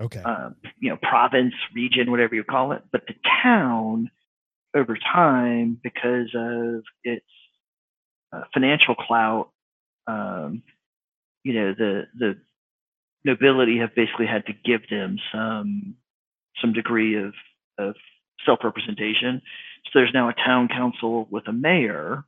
[0.00, 0.20] Okay.
[0.20, 2.82] Um, you know, province, region, whatever you call it.
[2.90, 4.10] But the town,
[4.74, 7.26] over time, because of its
[8.32, 9.50] uh, financial clout,
[10.06, 10.62] um,
[11.44, 12.38] you know, the the
[13.24, 15.94] nobility have basically had to give them some
[16.60, 17.34] some degree of
[17.78, 17.94] of
[18.44, 19.42] self representation.
[19.84, 22.24] So there's now a town council with a mayor,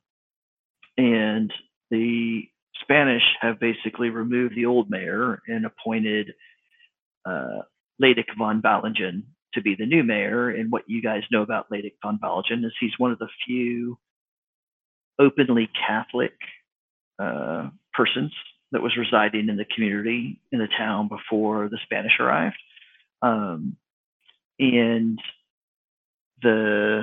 [0.96, 1.52] and
[1.90, 2.48] the
[2.84, 6.34] Spanish have basically removed the old mayor and appointed
[7.26, 7.62] uh,
[8.38, 9.24] von Ballingen
[9.54, 10.50] to be the new mayor.
[10.50, 13.98] And what you guys know about Ladek von Ballingen is he's one of the few
[15.18, 16.32] openly Catholic
[17.18, 18.32] uh, persons
[18.72, 22.56] that was residing in the community in the town before the Spanish arrived.
[23.22, 23.76] Um,
[24.58, 25.18] and
[26.42, 27.02] the,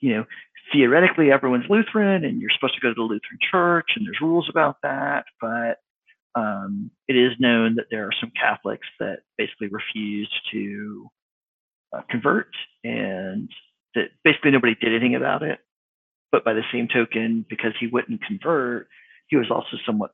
[0.00, 0.24] you know,
[0.72, 4.48] theoretically everyone's Lutheran and you're supposed to go to the Lutheran church and there's rules
[4.50, 5.78] about that, but
[6.34, 11.10] um, it is known that there are some Catholics that basically refused to
[11.92, 12.48] uh, convert
[12.84, 13.50] and
[13.94, 15.58] that basically nobody did anything about it.
[16.30, 18.88] But by the same token, because he wouldn't convert,
[19.28, 20.12] he was also somewhat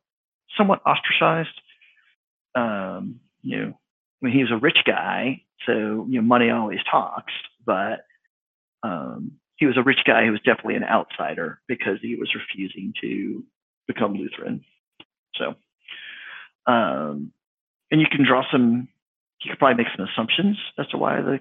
[0.57, 1.61] somewhat ostracized.
[2.57, 3.79] Um, you know,
[4.23, 7.33] I mean, he was a rich guy, so you know, money always talks.
[7.65, 8.01] But
[8.83, 12.95] um, he was a rich guy who was definitely an outsider because he was refusing
[13.01, 13.45] to
[13.87, 14.65] become Lutheran.
[15.35, 15.55] So,
[16.67, 17.33] um,
[17.91, 18.89] and you can draw some.
[19.43, 21.41] You could probably make some assumptions as to why the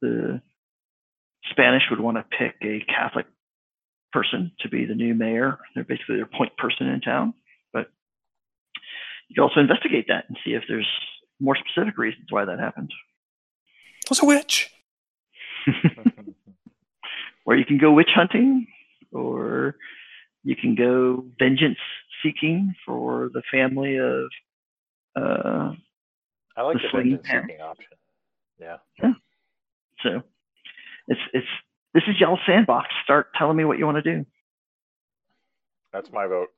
[0.00, 0.42] the
[1.50, 3.26] Spanish would want to pick a Catholic
[4.12, 5.58] person to be the new mayor.
[5.74, 7.34] They're basically their point person in town.
[7.72, 7.90] But
[9.28, 10.88] you can also investigate that and see if there's
[11.40, 12.90] more specific reasons why that happened.
[14.08, 14.70] Was a witch.
[17.44, 18.66] Or you can go witch hunting,
[19.12, 19.76] or
[20.44, 21.78] you can go vengeance
[22.22, 24.26] seeking for the family of.
[25.16, 25.72] Uh,
[26.56, 27.50] I like The the vengeance parent.
[27.50, 27.86] seeking option.
[28.60, 28.76] Yeah.
[30.02, 30.22] so,
[31.08, 31.46] it's it's
[31.94, 32.88] this is y'all sandbox.
[33.04, 34.24] Start telling me what you want to do.
[35.92, 36.48] That's my vote.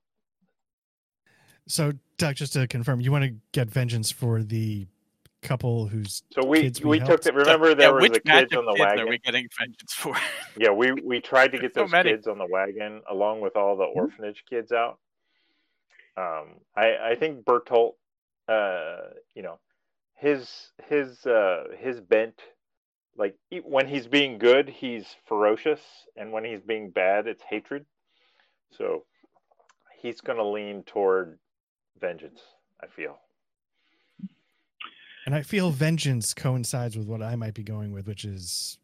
[1.66, 4.86] So, Doc, just to confirm, you want to get vengeance for the
[5.44, 7.26] couple whose So we Kids we, we took helped.
[7.26, 7.34] it.
[7.34, 9.06] Remember there yeah, was the kids of on the kids are wagon.
[9.06, 10.16] we getting vengeance for?
[10.58, 12.10] Yeah, we we tried to get those many.
[12.10, 14.98] kids on the wagon along with all the orphanage kids out.
[16.16, 17.94] Um, I I think Bertolt,
[18.48, 19.58] uh, you know,
[20.16, 22.40] his his uh his bent
[23.16, 25.80] like e- when he's being good, he's ferocious,
[26.16, 27.84] and when he's being bad, it's hatred.
[28.78, 29.04] So
[30.00, 31.38] he's going to lean toward
[32.00, 32.40] vengeance.
[32.82, 33.18] I feel.
[35.26, 38.78] And I feel vengeance coincides with what I might be going with, which is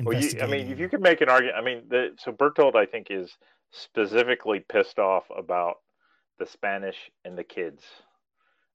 [0.00, 2.76] Well, you, I mean, if you could make an argument, I mean, the, so Bertold,
[2.76, 3.36] I think, is
[3.70, 5.76] specifically pissed off about
[6.38, 7.82] the Spanish and the kids.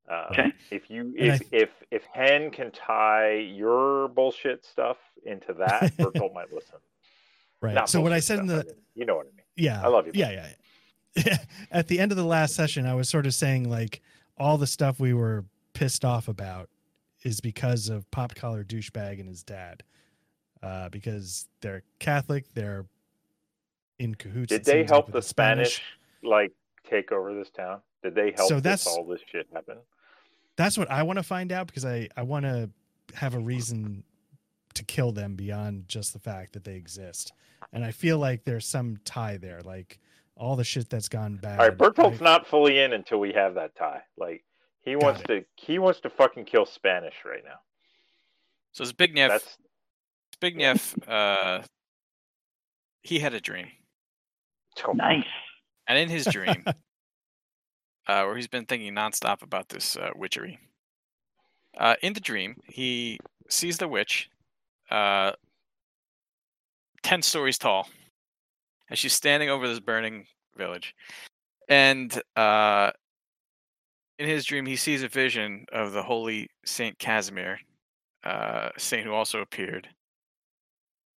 [0.09, 0.53] Uh, Okay.
[0.71, 5.95] If you And I if if if Hen can tie your bullshit stuff into that,
[5.97, 6.77] Bertold might listen.
[7.61, 7.75] right.
[7.75, 9.45] Not so what I bullshit said in the I mean, you know what I mean.
[9.55, 10.47] yeah, I love you, Yeah, yeah.
[11.25, 11.37] yeah.
[11.71, 14.01] At the end of the last session, I was sort of saying like
[14.37, 16.69] all the stuff we were pissed off about
[17.23, 19.83] is because of pop collar douchebag and his dad,
[20.63, 22.85] uh, because they're Catholic, they're
[23.99, 24.49] in cahoots.
[24.49, 25.81] Did they seems like, help the Spanish
[26.23, 26.51] like
[26.89, 27.79] take over this town?
[28.03, 29.77] Did they help So this, that's- all this shit happen?
[30.55, 32.69] That's what I want to find out because I I want to
[33.13, 34.03] have a reason
[34.73, 37.31] to kill them beyond just the fact that they exist,
[37.73, 39.99] and I feel like there's some tie there, like
[40.35, 41.59] all the shit that's gone bad.
[41.59, 44.01] All right, Bertold's like- not fully in until we have that tie.
[44.17, 44.43] Like
[44.87, 47.59] he Got wants to he wants to fucking kill Spanish right now.
[48.71, 49.57] So Zbigniew, That's
[50.41, 51.63] Zbigniew, uh,
[53.01, 53.67] he had a dream,
[54.85, 55.25] oh, Nice.
[55.89, 56.73] and in his dream, uh,
[58.23, 60.57] where he's been thinking nonstop about this uh, witchery.
[61.77, 63.19] Uh, in the dream, he
[63.49, 64.29] sees the witch,
[64.89, 65.33] uh,
[67.03, 67.89] ten stories tall,
[68.89, 70.95] and she's standing over this burning village.
[71.67, 72.91] And uh,
[74.19, 77.59] in his dream, he sees a vision of the holy Saint Casimir,
[78.23, 79.87] uh, saint who also appeared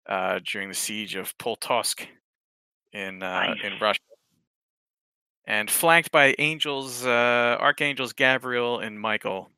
[0.09, 2.07] uh, during the siege of Polotsk
[2.93, 4.01] in uh, in Russia,
[5.47, 9.51] and flanked by angels, uh, archangels Gabriel and Michael.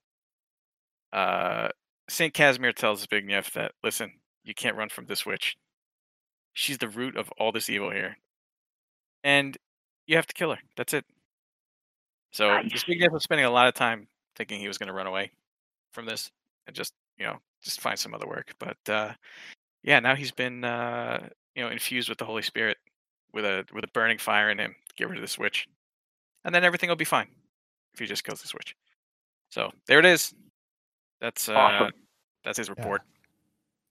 [1.12, 1.68] Uh,
[2.08, 4.12] Saint Casimir tells Zbigniew that listen,
[4.44, 5.56] you can't run from this witch.
[6.52, 8.18] She's the root of all this evil here,
[9.24, 9.56] and
[10.06, 10.60] you have to kill her.
[10.76, 11.04] That's it.
[12.32, 12.84] So Nice.
[12.84, 15.30] Zbigniew was spending a lot of time thinking he was going to run away
[15.92, 16.30] from this
[16.66, 18.54] and just you know just find some other work.
[18.58, 19.12] But uh,
[19.82, 22.78] yeah, now he's been uh, you know infused with the Holy Spirit
[23.32, 24.74] with a with a burning fire in him.
[24.96, 25.68] Get rid of this witch,
[26.44, 27.28] and then everything will be fine
[27.94, 28.74] if he just kills this witch.
[29.50, 30.34] So there it is.
[31.20, 31.92] That's uh, Awesome.
[32.44, 32.74] that's his Yeah.
[32.76, 33.02] report.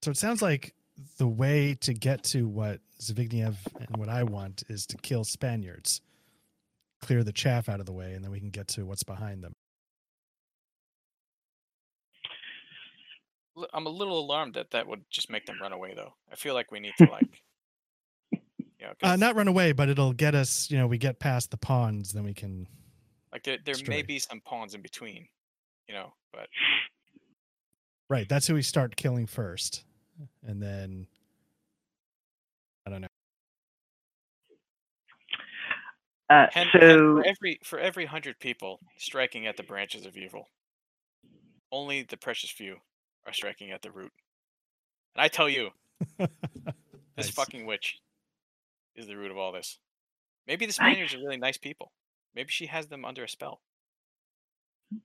[0.04, 0.74] So it sounds like
[1.18, 6.02] the way to get to what Zbigniew and what I want is to kill Spaniards,
[7.02, 9.44] clear the chaff out of the way, and then we can get to what's behind
[9.44, 9.54] them.
[13.74, 16.14] I'm a little alarmed that that would just make them run away, though.
[16.32, 17.42] I feel like we need to like,
[18.32, 18.40] you
[18.82, 20.72] know, Uh, not run away, but it'll get us.
[20.72, 22.68] You know, we get past the pawns, then we can.
[23.34, 25.28] like there there may be some pawns in between,
[25.88, 26.48] you know, but
[28.10, 29.84] Right, that's who we start killing first,
[30.46, 31.08] and then
[32.86, 33.08] I don't know.
[36.32, 40.16] Uh, Hen, Hen, so for every for every hundred people striking at the branches of
[40.16, 40.46] evil,
[41.74, 42.78] only the precious few
[43.28, 44.12] are striking at the root.
[45.14, 45.72] And I tell you,
[46.18, 46.30] this
[47.18, 47.30] Nice.
[47.32, 47.98] fucking witch
[48.96, 49.78] is the root of all this.
[50.48, 51.92] Maybe the Spaniards are really nice people.
[52.34, 53.60] Maybe she has them under a spell,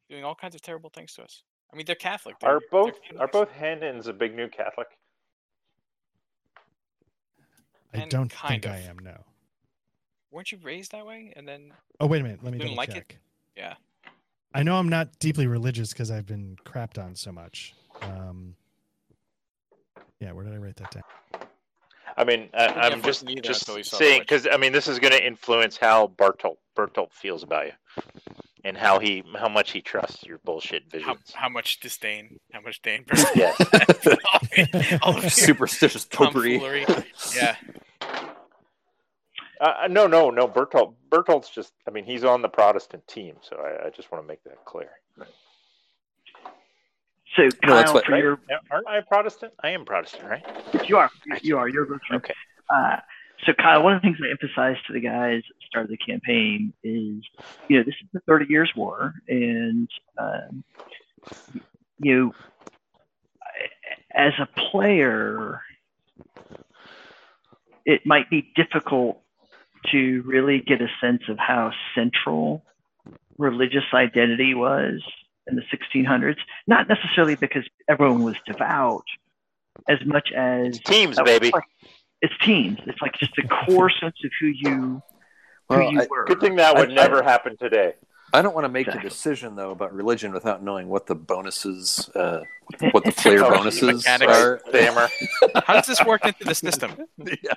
[0.08, 1.42] doing all kinds of terrible things to us.
[1.72, 2.36] I mean, they're Catholic.
[2.40, 4.86] They're, are they're both are both Hen Zbigniew Catholic?
[7.92, 8.98] I And don't kind think I am.
[9.00, 9.24] No.
[10.30, 11.32] Weren't you raised that way?
[11.36, 12.40] And then Oh wait a minute.
[12.42, 12.94] Let me Didn't double like it?
[12.94, 13.18] check.
[13.56, 13.74] Yeah.
[14.54, 17.74] I know I'm not deeply religious because I've been crapped on so much.
[18.02, 18.54] Um,
[20.20, 21.02] yeah, where did I write that down?
[22.16, 24.28] I mean, uh, I, am just neither just until he saw the saying witch.
[24.28, 27.72] because I mean this is going to influence how Bertolt Bertolt feels about you,
[28.64, 31.32] and how he how much he trusts your bullshit how, visions.
[31.34, 33.04] how much disdain, how much disdain.
[33.36, 34.98] Yes.
[35.02, 36.58] all of your Superstitious popery.
[37.34, 37.56] Yeah.
[39.60, 40.46] Uh, no, no, no.
[40.48, 44.22] Bertolt Bertolt's just I mean he's on the Protestant team, so I, I just want
[44.24, 44.90] to make that clear.
[47.36, 48.22] so No, Kyle, that's what- for Right?
[48.22, 48.38] your
[48.70, 49.52] Aren't I Protestant?
[49.62, 50.44] I am Protestant, right?
[50.88, 51.10] you are
[51.42, 52.16] you are you're Lutheran.
[52.16, 52.34] Okay.
[52.74, 52.96] Uh,
[53.44, 55.90] so Kyle, one of the things I emphasized to the guys at the start of
[55.90, 57.22] the campaign is,
[57.68, 59.88] you know, this is the Thirty Years' War, and
[60.18, 60.64] um,
[61.98, 62.32] you know,
[64.14, 65.60] as a player,
[67.84, 69.20] it might be difficult
[69.92, 72.64] to really get a sense of how central
[73.38, 75.02] religious identity was
[75.46, 76.36] in the 1600s.
[76.66, 79.04] Not necessarily because everyone was devout,
[79.88, 81.50] as much as Teams, baby.
[81.52, 81.62] like-
[82.22, 82.78] it's teams.
[82.86, 85.02] It's like just the core sense of who you
[85.68, 86.24] who Well, you I- were.
[86.24, 87.94] Good thing that would I- never happen today.
[88.32, 89.06] I don't want to make Exactly.
[89.06, 92.40] a decision though about religion without knowing what the bonuses, uh,
[92.90, 94.60] what the flair Oh, bonuses are.
[94.68, 95.08] Stammer.
[95.66, 96.92] How does this work into the system?
[97.18, 97.54] yeah.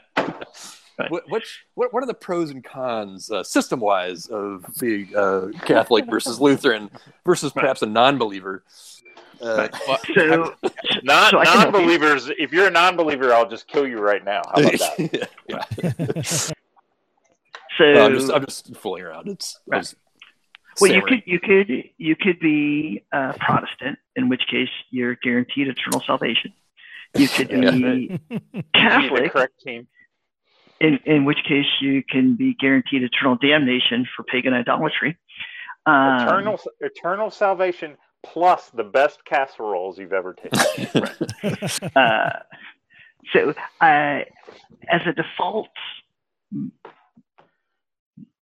[1.08, 5.48] What, which, what what are the pros and cons, uh, system wise, of being uh,
[5.66, 6.90] Catholic versus Lutheran
[7.26, 8.64] versus perhaps a non-believer?
[9.42, 10.56] Uh, Well, So,
[11.04, 11.72] Non So I can help you.
[11.72, 12.30] non-believers.
[12.38, 14.42] If you're a non-believer, I'll just kill you right now.
[14.54, 15.30] How about that?
[15.48, 15.64] yeah.
[17.78, 19.28] so Well, I'm just I'm just fooling around.
[19.30, 19.96] It's I was
[20.82, 25.68] Well, you could you could you could be uh, Protestant, in which case you're guaranteed
[25.68, 26.54] eternal salvation.
[27.16, 27.72] You could Yeah.
[27.72, 29.88] be Be the Catholic, correct team.
[30.80, 35.18] In in which case you can be guaranteed eternal damnation for pagan idolatry.
[35.86, 41.92] Um, Eternal eternal salvation plus the best casseroles you've ever tasted.
[41.96, 42.30] uh,
[43.34, 44.20] so, uh,
[44.90, 45.70] as a default,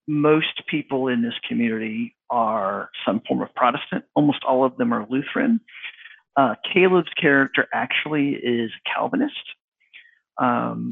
[0.08, 4.06] most people in this community are some form of Protestant.
[4.16, 5.60] Almost all of them are Lutheran.
[6.36, 9.34] Uh, Caleb's character actually is Calvinist.
[10.38, 10.91] Um,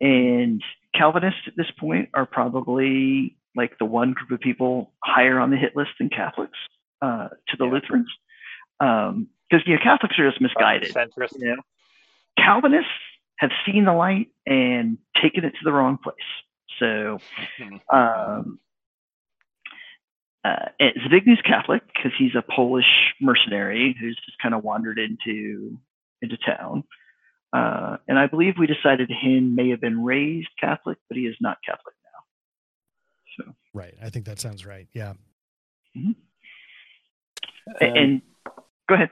[0.00, 0.62] and
[0.94, 5.56] Calvinists at this point are probably like the one group of people higher on the
[5.56, 6.58] hit list than Catholics
[7.02, 7.70] uh, to the Yeah.
[7.70, 8.10] Lutherans.
[8.78, 10.92] Because, you know, Catholics are just misguided
[11.38, 11.62] you know
[12.36, 12.90] calvinists
[13.38, 16.16] have seen the light and taken it to the wrong place
[16.78, 17.18] so
[17.92, 18.58] um
[20.44, 25.78] uh, Zbigniew's Catholic because he's a Polish mercenary who's just kind of wandered into
[26.20, 26.84] into town.
[27.54, 31.36] Uh, and I believe we decided Hin may have been raised Catholic, but he is
[31.40, 33.44] not Catholic now.
[33.44, 33.94] So, right.
[34.02, 34.88] I think that sounds right.
[34.92, 35.12] Yeah.
[35.96, 36.16] Um,
[37.80, 38.22] and
[38.88, 39.10] go ahead.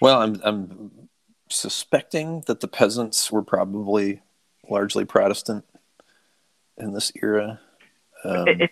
[0.00, 1.08] Well, I'm I'm
[1.50, 4.22] suspecting that the peasants were probably
[4.68, 5.64] largely Protestant
[6.78, 7.60] in this era.
[8.24, 8.70] Um, At, at-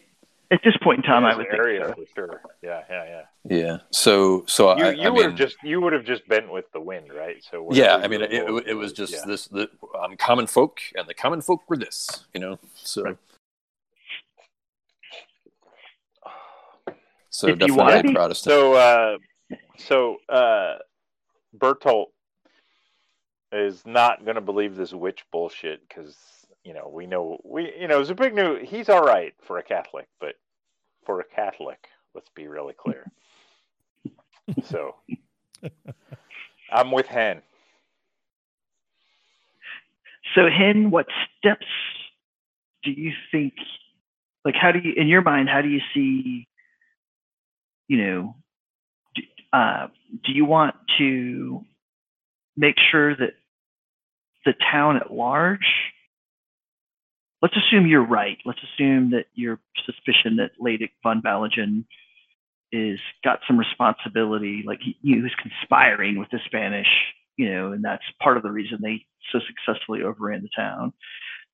[0.53, 1.95] at this point in time, I This would think area so.
[1.95, 2.43] for sure.
[2.63, 3.05] Yeah, yeah,
[3.49, 3.57] yeah.
[3.59, 3.77] yeah.
[3.91, 6.51] So so You, I, you I would mean, have just you would have just been
[6.51, 7.43] with the wind, right?
[7.51, 7.97] So yeah.
[7.97, 9.23] I mean, it, it, it was just yeah.
[9.27, 9.49] this.
[9.49, 9.69] The,
[10.01, 12.27] I'm common folk, and the common folk were this.
[12.35, 12.59] You know.
[12.75, 13.17] So Right.
[17.31, 18.53] so If definitely wanna be- Protestant.
[18.53, 19.19] So, uh,
[19.79, 20.77] so uh,
[21.57, 22.07] Bertolt
[23.53, 26.17] is not going to believe this witch bullshit because
[26.65, 30.35] you know we know we you know Zbigniew he's all right for a Catholic, but
[31.05, 33.11] for a Catholic, let's be really clear.
[34.65, 34.97] so,
[36.73, 37.43] I'm with Hen.
[40.35, 41.07] So, Hen, what
[41.39, 41.67] steps
[42.83, 43.55] do you think?
[44.45, 46.47] Like, how do you, in your mind, how do you see?
[47.89, 48.37] You know,
[49.15, 49.23] do,
[49.53, 49.89] uh,
[50.25, 51.65] do you want to
[52.57, 53.35] make sure that
[54.45, 55.92] the town at large?
[57.43, 58.39] Let's assume you're right.
[58.45, 61.85] Let's assume that your suspicion that Lady von Balagen
[62.71, 66.87] is got some responsibility, like he, he was conspiring with the Spanish,
[67.37, 70.93] you know, and that's part of the reason they so successfully overran the town.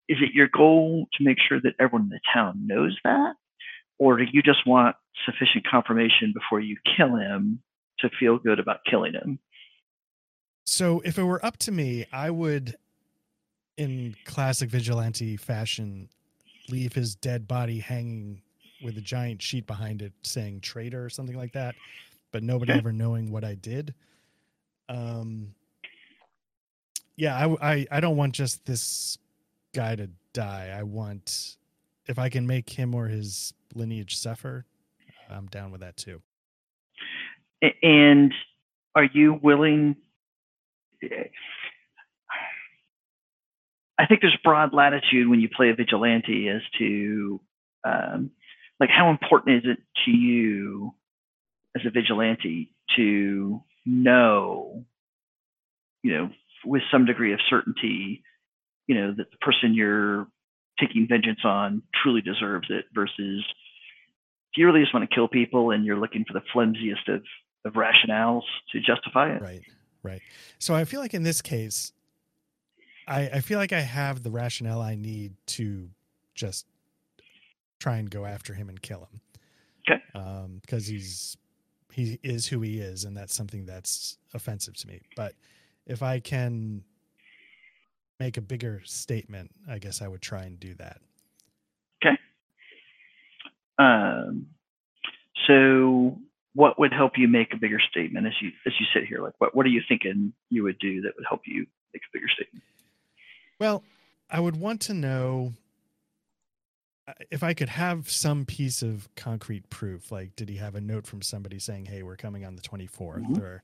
[0.09, 3.35] Is it your goal to make sure that everyone in the town knows that?
[3.99, 4.97] Or do you just want
[5.27, 7.61] sufficient confirmation before you kill him
[8.01, 9.39] to feel good about killing him?
[10.67, 12.77] So if it were up to me, I would,
[13.79, 16.09] in classic vigilante fashion,
[16.69, 18.43] leave his dead body hanging
[18.83, 21.75] with a giant sheet behind it saying traitor or something like that,
[22.33, 23.95] but nobody ever knowing what I did.
[24.89, 25.55] Um,
[27.17, 29.17] yeah, I, I, I don't want just this
[29.75, 30.75] guy to die.
[30.77, 31.57] I want,
[32.07, 34.67] if I can make him or his lineage suffer,
[35.31, 36.21] I'm down with that too.
[37.83, 38.33] And
[38.95, 39.97] are you willing?
[43.99, 47.41] I think there's broad latitude when you play a vigilante as to,
[47.85, 48.31] um,
[48.79, 50.95] like, how important is it to you
[51.77, 54.85] as a vigilante to know,
[56.03, 56.31] you know,
[56.65, 58.23] with some degree of certainty,
[58.87, 60.29] you know, that the person you're
[60.79, 63.45] taking vengeance on truly deserves it versus
[64.53, 67.23] if you really just want to kill people and you're looking for the flimsiest of,
[67.65, 68.43] of rationales
[68.73, 69.43] to justify it.
[69.43, 69.63] Right,
[70.03, 70.23] right.
[70.59, 71.93] So I feel like in this case,
[73.09, 75.89] I, I feel like I have the rationale I need to
[76.35, 76.67] just
[77.81, 79.21] try and go after him and kill him.
[79.89, 80.03] Okay.
[80.15, 81.37] Um, because he's
[81.91, 85.01] he is who he is, and that's something that's offensive to me.
[85.17, 85.33] But
[85.87, 86.85] if I can
[88.21, 91.01] make a bigger statement, I guess I would try and do that.
[92.05, 92.17] Okay.
[93.79, 94.49] Um,
[95.47, 96.19] so
[96.55, 99.23] what would help you make a bigger statement as you as you sit here?
[99.23, 102.13] Like what what are you thinking you would do that would help you make a
[102.13, 102.63] bigger statement?
[103.59, 103.83] Well,
[104.31, 105.53] I would want to know.
[107.31, 111.07] If I could have some piece of concrete proof, like did he have a note
[111.07, 113.41] from somebody saying, "Hey, we're coming on the 24th," Mhm.
[113.41, 113.63] or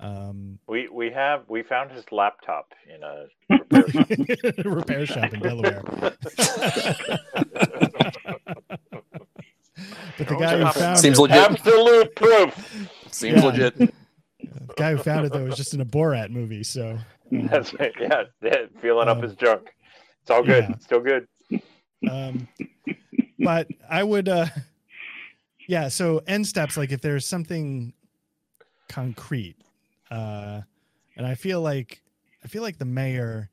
[0.00, 3.26] um, We we have we found his laptop in a
[3.70, 4.08] repair shop.
[4.64, 5.82] repair shop in Delaware.
[10.18, 11.36] but the guy who found Seems it, legit.
[11.50, 12.88] Absolute proof.
[13.10, 13.44] Seems Yeah.
[13.46, 13.76] legit.
[13.78, 16.64] the guy who found it though was just in a Borat movie.
[16.64, 16.98] So
[17.50, 17.92] That's right.
[18.00, 19.74] Yeah, yeah, feeling up Um, his junk.
[20.22, 20.64] It's all good.
[20.68, 20.76] yeah.
[20.78, 21.26] Still good.
[22.08, 22.46] um
[23.38, 24.46] but i would uh
[25.68, 27.92] yeah so end steps like if there's something
[28.88, 29.56] concrete
[30.10, 30.60] uh
[31.16, 32.02] and i feel like
[32.44, 33.50] i feel like the mayor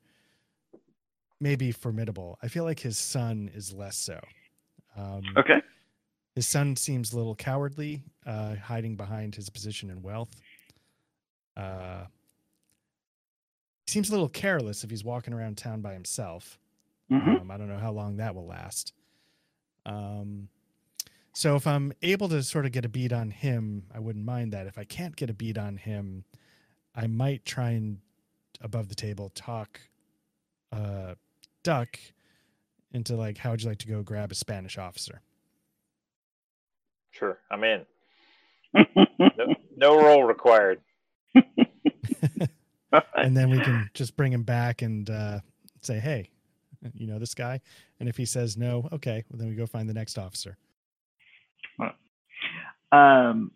[1.40, 4.20] may be formidable i feel like his son is less so
[4.96, 5.60] um Okay.
[6.34, 10.30] his son seems a little cowardly uh hiding behind his position and wealth
[11.56, 12.04] uh
[13.86, 16.58] he seems a little careless if he's walking around town by himself
[17.10, 18.92] hmm um, I don't know how long that will last.
[19.84, 20.48] Um,
[21.34, 24.52] so if I'm able to sort of get a beat on him, I wouldn't mind
[24.52, 24.66] that.
[24.66, 26.24] If I can't get a beat on him,
[26.94, 27.98] I might try and
[28.60, 29.80] above the table talk
[30.72, 31.14] uh,
[31.62, 31.98] Duck
[32.92, 35.20] into like, how would you like to go grab a Spanish officer?
[37.10, 37.84] Sure, I'm in.
[39.38, 40.80] No, no role required.
[43.16, 45.40] and then we can just bring him back and uh,
[45.80, 46.30] say, hey,
[46.94, 47.60] you know this guy?
[48.00, 50.56] And if he says no, okay, well, then we go find the next officer.
[52.90, 53.52] um,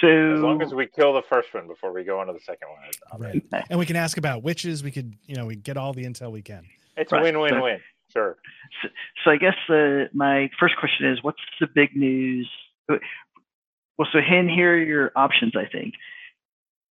[0.00, 2.40] so As long as we kill the first one before we go on to the
[2.40, 2.78] second one,
[3.12, 3.22] I'm.
[3.22, 3.64] Right.
[3.70, 4.82] And we can ask about witches.
[4.82, 6.66] We could, you know, we get all the intel we can.
[6.96, 7.80] It's a win-win-win.
[8.12, 8.36] Sure.
[8.82, 8.88] So,
[9.24, 12.48] so I guess the my first question is, what's the big news?
[12.88, 15.54] Well, so Hen, here are your options.
[15.56, 15.94] I think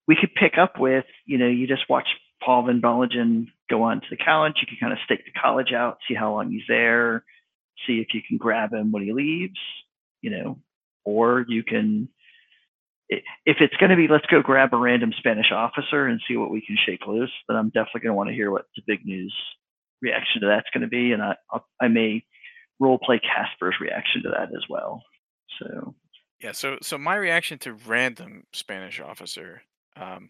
[0.08, 2.08] we could pick up with, you know, you just watch
[2.44, 4.54] Paul Van Ballingen go on to the college.
[4.62, 7.24] You can kind of stake the college out, see how long he's there,
[7.88, 9.60] see if you can grab him when he leaves,
[10.22, 10.60] you know,
[11.04, 12.10] or you can.
[13.08, 16.50] If it's going to be, let's go grab a random Spanish officer and see what
[16.50, 17.32] we can shake loose.
[17.48, 19.34] Then I'm definitely going to want to hear what Zbigniew's
[20.02, 21.36] reaction to that's going to be, and I
[21.80, 22.24] I may
[22.80, 25.04] role play Casper's reaction to that as well.
[25.60, 25.96] So
[26.42, 29.62] Yeah, so so my reaction to random Spanish officer
[29.96, 30.30] um,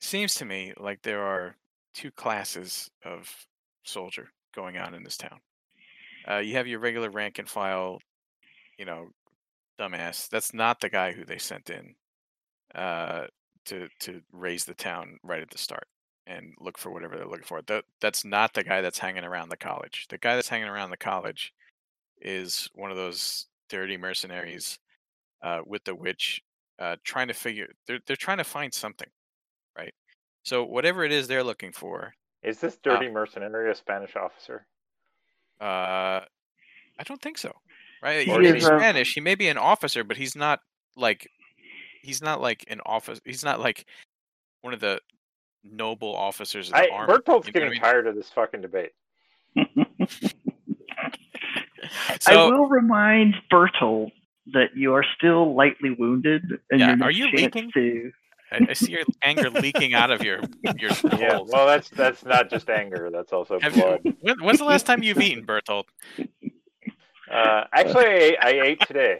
[0.00, 1.56] seems to me like there are
[1.94, 3.28] two classes of
[3.84, 5.40] soldier going on in this town.
[6.28, 8.00] Uh, you have your regular rank and file,
[8.78, 9.08] you know,
[9.78, 10.28] dumbass.
[10.28, 11.94] That's not the guy who they sent in
[12.74, 13.26] uh,
[13.66, 15.86] to to raise the town right at the start
[16.26, 17.62] and look for whatever they're looking for.
[17.62, 20.06] That that's not the guy that's hanging around the college.
[20.08, 21.52] The guy that's hanging around the college
[22.20, 24.78] is one of those dirty mercenaries
[25.42, 26.42] uh, with the witch,
[26.80, 27.68] uh, trying to figure.
[27.86, 29.08] They're they're trying to find something,
[29.78, 29.92] right?
[30.42, 32.12] So whatever it is they're looking for,
[32.42, 34.66] Is this dirty mercenary a Spanish officer?
[35.60, 36.20] uh,
[36.98, 37.52] I don't think so,
[38.02, 38.26] right?
[38.26, 39.14] He He may be is, uh, Spanish.
[39.14, 40.60] He may be an officer, but he's not
[40.96, 41.28] like
[42.02, 43.20] he's not like an office.
[43.24, 43.86] He's not like
[44.62, 45.00] one of the
[45.62, 47.12] noble officers of the I, army.
[47.12, 47.80] Bertolt's you know what I getting mean?
[47.80, 48.92] tired of this fucking debate.
[52.26, 54.12] I will remind Bertolt
[54.52, 57.70] that you are still lightly wounded, and Yeah, your are next you leaking?
[57.72, 58.12] to
[58.52, 60.40] I, I see your anger leaking out of your
[60.78, 63.08] your Yeah, well, that's that's not just anger.
[63.12, 64.00] That's also Have blood.
[64.04, 65.84] you, when, when's the last time you've eaten, Bertolt?
[67.30, 69.18] Uh, actually, I ate, I ate today.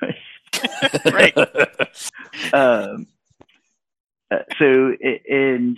[1.10, 1.36] Great.
[2.52, 3.06] um,
[4.30, 4.92] uh, so
[5.28, 5.76] and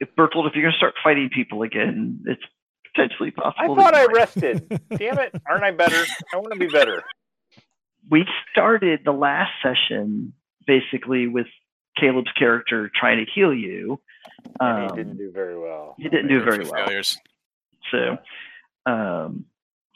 [0.00, 2.42] if Bertolt, if you're going to start fighting people again, it's
[2.94, 3.74] potentially possible.
[3.78, 4.68] I thought I rested.
[4.96, 5.34] Damn it!
[5.48, 6.02] Aren't I better?
[6.32, 7.02] I want to be better.
[8.10, 10.32] We started the last session
[10.66, 11.46] basically with
[11.98, 14.00] Caleb's character trying to heal you.
[14.60, 15.94] And Um, he didn't do very well.
[15.98, 16.86] he didn't do There were a very well.
[16.86, 17.18] Failures.
[17.90, 18.18] So,
[18.86, 19.44] um,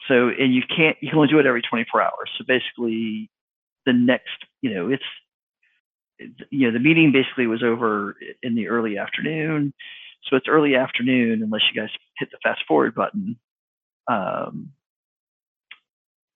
[0.07, 2.29] so and you can't you can only do it every 24 hours.
[2.37, 3.29] So basically,
[3.85, 5.03] the next you know it's
[6.49, 9.73] you know the meeting basically was over in the early afternoon.
[10.29, 13.37] So it's early afternoon unless you guys hit the fast forward button
[14.07, 14.71] um,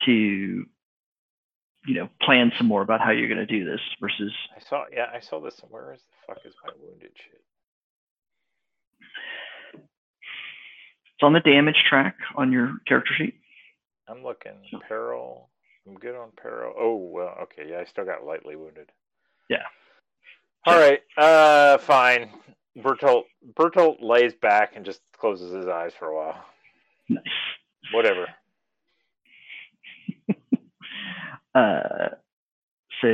[0.06, 0.66] to
[1.86, 4.86] you know plan some more about how you're going to do this versus I saw.
[4.92, 5.60] Yeah, I saw this.
[5.70, 7.42] Where is the fuck is my wounded shit?
[11.22, 13.36] it's on the damage track on your character sheet.
[14.08, 14.54] I'm looking.
[14.88, 15.50] Peril.
[15.88, 16.74] I'm good on peril.
[16.78, 17.38] Oh well.
[17.44, 17.70] Okay.
[17.70, 18.90] Yeah, I still got lightly wounded.
[19.50, 19.64] Yeah.
[20.66, 21.02] All right.
[21.18, 22.30] Uh, fine.
[22.78, 23.24] Bertolt.
[23.56, 26.46] Bertolt lays back and just closes his eyes for a while.
[27.10, 27.24] Nice.
[27.94, 28.28] Whatever.
[31.56, 32.10] Uh,
[33.02, 33.08] so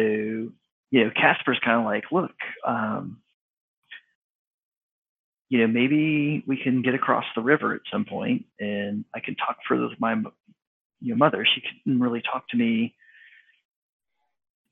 [0.89, 2.35] you know, Casper's kind of like, look,
[2.65, 3.17] um,
[5.49, 9.35] you know, maybe we can get across the river at some point, and I can
[9.35, 10.13] talk further with my
[11.01, 11.45] you know, mother.
[11.45, 12.95] She couldn't really talk to me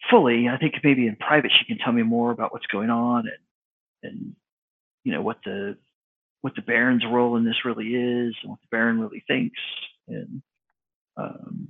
[0.10, 0.48] fully.
[0.48, 3.38] I think maybe in private she can tell me more about what's going on and
[4.04, 4.36] and
[5.04, 5.78] you know what the
[6.42, 9.60] what the Baron's role in this really is and what the Baron really thinks
[10.08, 10.42] and
[11.18, 11.70] um,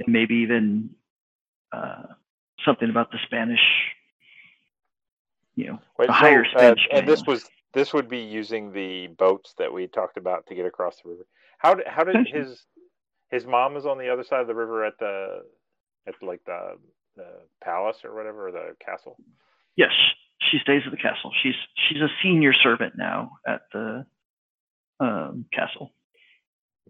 [0.00, 0.90] and maybe even
[1.72, 2.02] uh,
[2.64, 3.60] something about the Spanish,
[5.54, 6.88] you know, Wait, the so, higher uh, Spanish.
[6.92, 10.66] and this was this would be using the boats that we talked about to get
[10.66, 11.26] across the river.
[11.58, 12.64] How did how did his
[13.30, 15.42] his mom is on the other side of the river at the
[16.06, 16.76] at like the
[17.16, 17.26] the
[17.62, 19.16] palace or whatever or the castle?
[19.76, 19.90] yes,
[20.50, 21.32] she stays at the castle.
[21.42, 21.54] She's
[21.88, 24.06] she's a senior servant now at the
[24.98, 25.92] um, castle.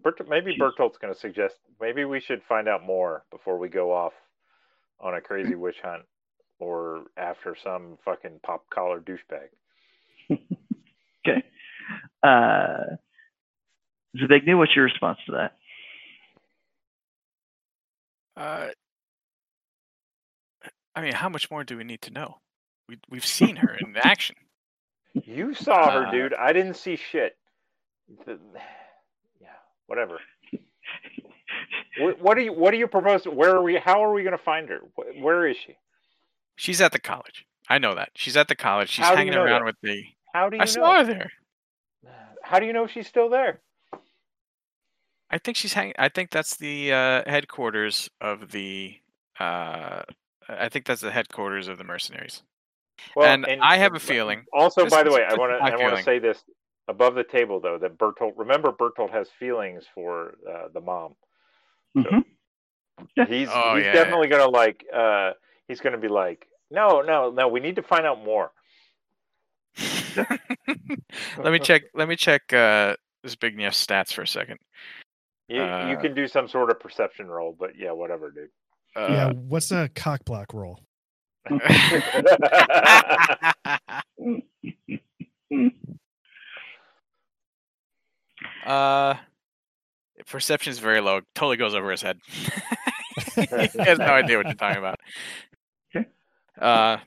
[0.03, 3.69] Bert, maybe She's- Bertolt's going to suggest maybe we should find out more before we
[3.69, 4.13] go off
[4.99, 6.03] on a crazy witch hunt
[6.59, 9.49] or after some fucking pop collar douchebag.
[11.27, 11.43] Okay.
[12.23, 12.95] Uh,
[14.17, 15.55] Zbigniew, what's your response to that?
[18.35, 18.69] Uh,
[20.95, 22.37] I mean, how much more do we need to know?
[22.89, 24.35] We we've seen her in action.
[25.13, 26.33] You saw her, Uh, dude.
[26.33, 27.37] I didn't see shit.
[28.25, 28.61] The- yeah,
[29.91, 30.21] whatever.
[31.99, 33.25] What, what do you What do you propose?
[33.25, 33.75] Where are we?
[33.75, 34.79] How are we going to find her?
[35.19, 35.75] Where is she?
[36.55, 37.45] She's at the college.
[37.67, 38.11] I know that.
[38.15, 38.89] She's at the college.
[38.89, 39.65] She's How do you hanging know around that?
[39.65, 40.03] with the.
[40.33, 40.71] How do you I know?
[40.71, 41.31] saw her there.
[42.41, 43.59] How do you know she's still there?
[45.29, 45.93] I think she's hanging.
[45.99, 48.95] I think that's the uh, headquarters of the.
[49.37, 50.03] Uh,
[50.47, 52.43] I think that's the headquarters of the mercenaries.
[53.21, 54.45] and, I have a feeling.
[54.53, 56.41] Also, by the way, I want to I want to say this
[56.91, 58.33] above the table though that Bertolt.
[58.37, 61.15] Remember, Bertolt has feelings for uh, the mom.
[61.97, 62.23] Mhm.
[63.27, 64.85] He's Oh, he's yeah, definitely gonna like.
[64.93, 65.31] uh
[65.67, 67.47] He's gonna be like, no, no, no.
[67.47, 68.51] We need to find out more.
[71.37, 71.83] let me check.
[71.93, 72.95] Let me check uh,
[73.25, 74.59] Zbigniew's stats for a second.
[75.47, 78.49] You, you Uh, can do some sort of perception roll, but yeah, whatever, dude.
[78.97, 80.81] yeah, Uh, what's a cock block roll?
[88.65, 89.15] uh,
[90.27, 91.21] perception is very low.
[91.35, 92.19] Totally goes over his head.
[93.35, 94.99] he has no idea what you're talking about.
[95.95, 96.07] Okay.
[96.59, 96.97] Uh,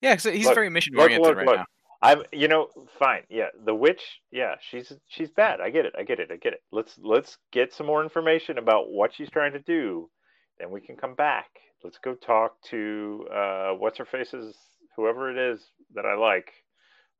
[0.00, 1.56] yeah, so he's Look, very mission oriented right look.
[1.56, 1.64] now.
[2.02, 2.68] I'm, you know,
[2.98, 3.22] fine.
[3.30, 4.02] Yeah, the witch.
[4.30, 5.62] Yeah, she's she's bad.
[5.62, 5.94] I get it.
[5.98, 6.30] I get it.
[6.30, 6.60] I get it.
[6.70, 10.10] Let's let's get some more information about what she's trying to do,
[10.58, 11.46] then we can come back.
[11.82, 14.54] Let's go talk to uh, what's her face's
[14.96, 15.62] whoever it is
[15.94, 16.52] that I like.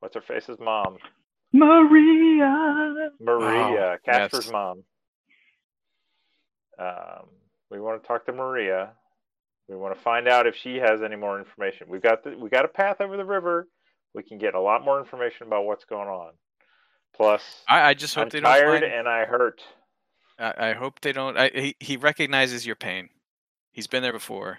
[0.01, 0.99] What's her face's mom?
[1.55, 3.10] Maria.
[3.20, 4.52] Maria, Casper's yes.
[4.52, 4.85] mom.
[6.78, 7.28] Um,
[7.70, 8.90] we want to talk to Maria.
[9.68, 11.86] We want to find out if she has any more information.
[11.89, 13.68] We've got the, we got a path over the river.
[14.14, 16.32] We can get a lot more information about what's going on.
[17.16, 18.93] Plus, I, I just hope I'm they don't tired find.
[18.93, 19.62] and I hurt.
[20.39, 21.39] I, I hope they don't.
[21.39, 23.09] I, he he recognizes your pain.
[23.70, 24.59] He's been there before,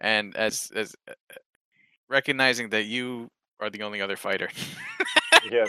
[0.00, 1.12] and as as uh,
[2.08, 3.30] recognizing that you
[3.60, 4.48] are the only other fighter
[5.50, 5.64] Yeah,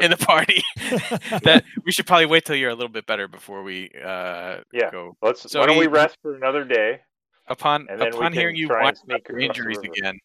[0.00, 0.62] in the party,
[1.42, 4.90] that we should probably wait till you're a little bit better before we uh Yeah.
[4.90, 5.16] go.
[5.22, 5.50] Let's.
[5.50, 7.00] So why don't he- we rest for another day?
[7.48, 9.92] Upon And then we upon hearing you try and whine about sneak your injuries river.
[9.96, 10.18] again,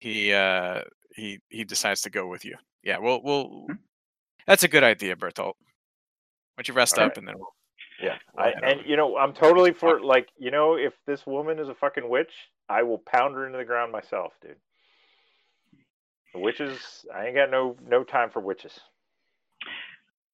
[0.00, 0.82] he uh
[1.14, 2.56] he he decides to go with you.
[2.82, 3.64] Yeah, we'll we'll.
[3.68, 3.74] Hmm.
[4.46, 5.54] That's a good idea, Bertolt.
[5.54, 7.54] Why don't you rest All up and then we'll.
[8.02, 11.68] Yeah, I, and you know, I'm totally for like, you know, if this woman is
[11.68, 12.32] a fucking witch,
[12.68, 14.56] I will pound her into the ground myself, dude.
[16.34, 18.78] Witches, I ain't got no no time for witches.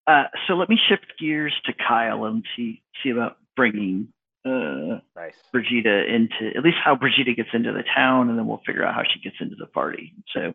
[0.06, 4.09] Uh, so let me shift gears to Kyle and see see about bringing
[4.44, 5.35] uh, Nice.
[5.52, 8.94] Brigida into at least how Brigida gets into the town, and then we'll figure out
[8.94, 10.14] how she gets into the party.
[10.32, 10.55] So,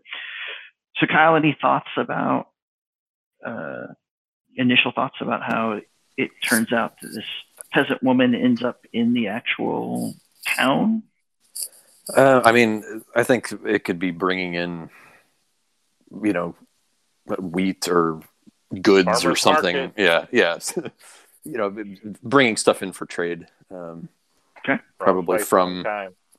[0.97, 2.47] so Kyle, any thoughts about
[3.45, 3.87] uh,
[4.55, 5.81] initial thoughts about how
[6.17, 7.25] it turns out that this
[7.71, 10.15] peasant woman ends up in the actual
[10.57, 11.03] town?
[12.15, 14.89] Uh, I mean, I think it could be bringing in,
[16.23, 16.55] you know,
[17.39, 18.21] wheat or
[18.81, 19.75] goods or something.
[19.75, 19.93] market.
[20.01, 20.59] Yeah, yeah.
[21.43, 21.75] you know,
[22.23, 23.47] bringing stuff in for trade.
[23.71, 24.09] Um,
[24.97, 25.85] Probably place, from-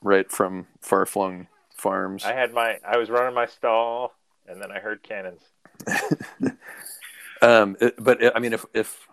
[0.03, 2.25] right from far flung farms.
[2.25, 4.13] I had my I was running my stall
[4.49, 5.43] and then I heard cannons.
[7.43, 9.07] Um, it- but I mean, if if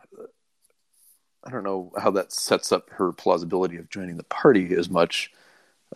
[1.43, 5.29] I don't know how that sets up her plausibility of joining the party as much.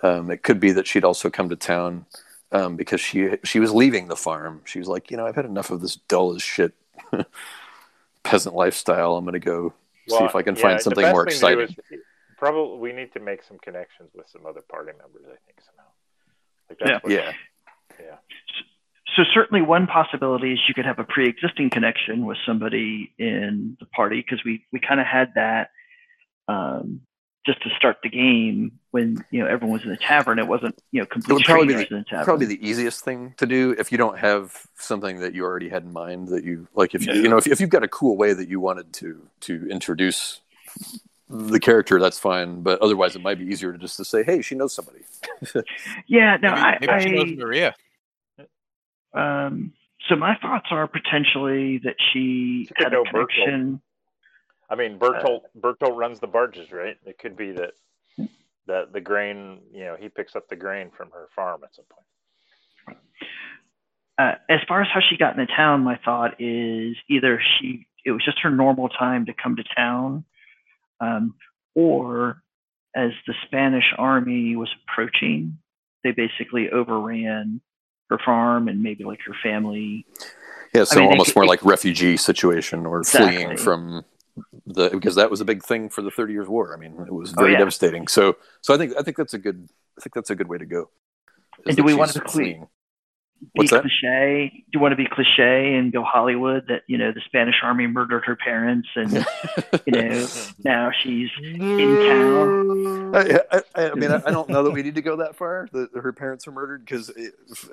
[0.03, 2.05] Um, it could be that she'd also come to town
[2.51, 4.61] um, because she she was leaving the farm.
[4.65, 6.73] She was like, you know, I've had enough of this dull as shit
[8.23, 9.15] peasant lifestyle.
[9.15, 9.73] I'm going to go
[10.07, 11.75] see if I can yeah, find something more thing to do exciting.
[11.91, 11.99] is-
[12.37, 15.23] Probably we need to make some connections with some other party members.
[15.25, 15.89] I think somehow.
[16.69, 17.11] Like Yeah.
[17.19, 17.31] Yeah,
[17.99, 18.15] yeah.
[19.15, 23.87] so certainly one possibility is you could have a pre-existing connection with somebody in the
[23.87, 25.71] party because we we kind of had that
[26.47, 27.01] um,
[27.47, 30.39] just to start the game when you know everyone was in the tavern.
[30.39, 32.25] It wasn't you know It complete would probably be, strangers the, in the tavern.
[32.25, 35.83] probably the easiest thing to do if you don't have something that you already had
[35.83, 36.95] in mind that you like.
[36.95, 39.27] If you you know if, if you've got a cool way that you wanted to
[39.41, 40.41] to introduce
[41.29, 42.61] the character, that's fine.
[42.61, 45.01] But otherwise, it might be easier to just to say, "Hey, she knows somebody."
[46.07, 47.75] yeah, no, maybe, I, maybe she knows Maria.
[49.13, 49.73] um,
[50.09, 53.09] so my thoughts are potentially that she She had a Bertolt.
[53.11, 53.81] connection.
[54.69, 56.97] I mean, Bertolt Bertolt runs the barges, right?
[57.05, 57.71] It could be that
[58.67, 61.85] that the grain, you know, he picks up the grain from her farm at some
[61.89, 62.97] point.
[64.17, 68.11] uh, as far as how she got into town, my thought is either she it
[68.11, 70.23] was just her normal time to come to town,
[70.99, 71.35] um,
[71.75, 72.41] or
[72.95, 75.57] as the Spanish army was approaching,
[76.03, 77.61] they basically overran
[78.09, 80.05] her farm and maybe like her family.
[80.73, 83.35] Yeah, so mean, almost could- more it- like refugee situation or Exactly.
[83.43, 84.03] fleeing from
[84.65, 86.73] the because that was a big thing for the Thirty Years' War.
[86.75, 87.59] I mean, it was Oh, very yeah.
[87.59, 88.07] devastating.
[88.07, 90.57] So, so I think I think that's a good I think that's a good way
[90.57, 90.89] to go.
[91.65, 92.21] And do we want to.
[93.53, 94.49] Be cliche?
[94.51, 97.85] Do you want to be cliche and go Hollywood that you know the Spanish army
[97.85, 99.11] murdered her parents and
[99.85, 100.27] you know
[100.63, 103.15] now she's in town?
[103.15, 105.67] I, I, I- mean, I I don't know that we need to go that far.
[105.71, 107.11] That her parents were murdered because,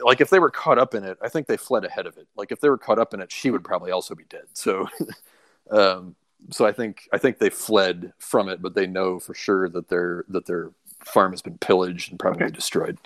[0.03, 2.29] like, if they were caught up in it, I think they fled ahead of it.
[2.37, 4.45] Like, if they were caught up in it, she would probably also be dead.
[4.53, 4.89] So,
[5.71, 6.15] um,
[6.51, 9.89] so I think I think they fled from it, but they know for sure that
[9.89, 10.71] their that their
[11.05, 12.55] farm has been pillaged and probably Okay.
[12.55, 12.99] destroyed.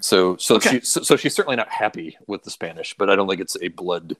[0.00, 0.80] So, so Okay.
[0.80, 3.56] she so, so she's certainly not happy with the Spanish, but I don't think it's
[3.60, 4.16] a blood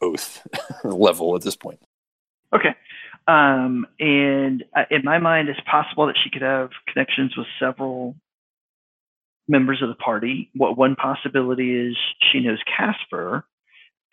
[0.00, 0.46] oath
[0.84, 1.80] level at this point.
[2.54, 2.74] Okay.
[3.28, 8.14] Um, and uh, in my mind, it's possible that she could have connections with several
[9.48, 10.50] members of the party.
[10.54, 11.96] What one possibility is
[12.30, 13.44] she knows Casper.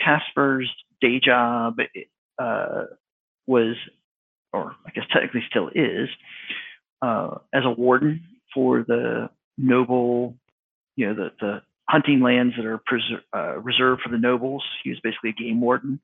[0.02, 1.78] Casper's day job
[2.40, 2.84] uh,
[3.48, 3.76] was,
[4.52, 6.10] or I guess technically still is,
[7.02, 10.36] uh, as a warden for the noble,
[10.96, 14.64] you know, the, the hunting lands that are preser- uh, reserved for the nobles.
[14.84, 16.00] He was basically a game warden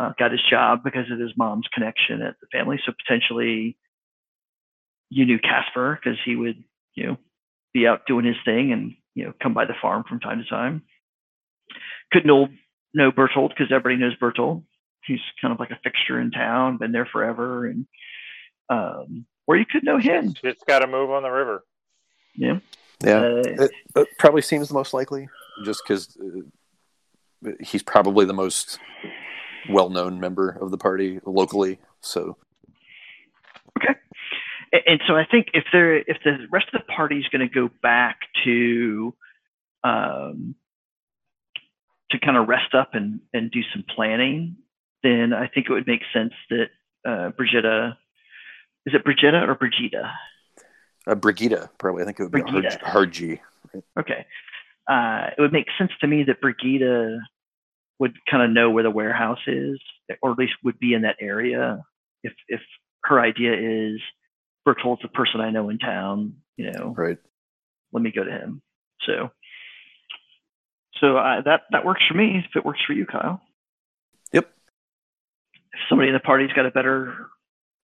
[0.00, 2.80] uh, got his job because of his mom's connection at the family.
[2.86, 3.76] So potentially,
[5.10, 6.62] you knew Casper because he would,
[6.94, 7.16] you know,
[7.74, 10.48] be out doing his thing and you know come by the farm from time to
[10.48, 10.82] time.
[12.12, 12.48] Could know
[12.94, 14.64] know Bertold because everybody knows Bertold.
[15.06, 17.86] He's kind of like a fixture in town, been there forever, and
[18.68, 20.34] um, or you could know him.
[20.34, 21.64] She's got to move on the river.
[22.36, 22.60] Yeah,
[23.04, 25.28] Yeah, Uh, it, it probably seems the most likely,
[25.64, 26.16] just because
[27.44, 28.78] uh, he's probably the most
[29.68, 31.78] well-known member of the party locally.
[32.00, 32.36] So
[34.72, 37.46] A- and so I think if they're if the rest of the party is going
[37.46, 39.14] to go back to
[39.82, 40.54] um,
[42.10, 44.56] to kind of rest up and and do some planning,
[45.02, 46.66] then I think it would make sense that
[47.06, 47.96] uh, Brigitta
[48.86, 50.10] is it Brigitta or Brigida?
[51.06, 52.84] uh, Brigida, probably I think it would be a hard, Brigida.
[52.86, 53.40] hard G.
[53.98, 54.26] Okay,
[54.90, 57.18] uh, it would make sense to me that Brigida
[57.98, 59.78] would kind of know where the warehouse is,
[60.22, 61.82] or at least would be in that area.
[62.22, 62.60] If if
[63.04, 64.00] her idea is
[64.66, 67.18] Bertold's the person I know in town, you know, Right.
[67.92, 68.62] let me go to him.
[69.06, 69.30] So,
[71.00, 72.42] so uh, that that works for me.
[72.48, 73.40] If it works for you, Kyle.
[75.88, 77.14] Somebody in the party's got a better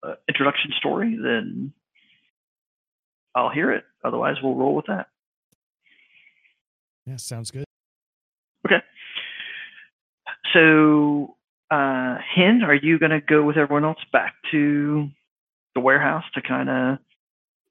[0.03, 1.73] uh, introduction story, then
[3.35, 3.85] I'll hear it.
[4.05, 5.09] Otherwise, we'll roll with that.
[7.07, 7.65] Yeah, sounds good.
[8.67, 8.83] Okay.
[10.53, 11.37] So,
[11.71, 15.09] uh, Hen, are you going to go with everyone else back to
[15.75, 16.99] the warehouse to kind of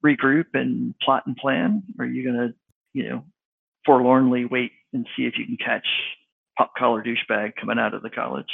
[0.06, 1.84] regroup and plot and plan?
[1.97, 2.53] Or are you going to,
[2.93, 3.23] you know,
[3.85, 5.88] forlornly wait and see if you can catch
[6.57, 8.52] pop collar douchebag coming out of the college?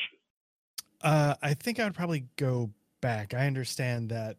[1.04, 2.70] Uh, I think I would probably go
[3.02, 3.34] back.
[3.34, 4.38] I understand that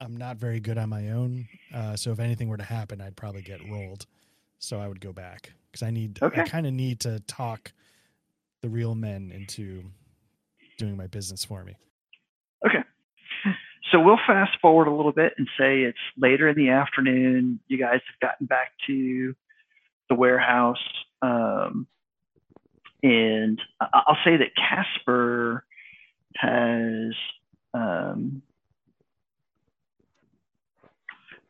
[0.00, 1.48] I'm not very good on my own.
[1.74, 4.06] Uh, so if anything were to happen, I'd probably get rolled.
[4.60, 6.42] So I would go back because I need, Okay.
[6.42, 7.72] I kind of need to talk
[8.62, 9.84] the real men into
[10.78, 11.76] doing my business for me.
[12.66, 12.82] Okay.
[13.90, 17.58] So we'll fast forward a little bit and say it's later in the afternoon.
[17.68, 19.34] You guys have gotten back to
[20.08, 20.76] the warehouse.
[21.22, 21.86] Um,
[23.02, 25.64] and I'll say that Casper
[26.36, 27.14] has
[27.74, 28.42] um,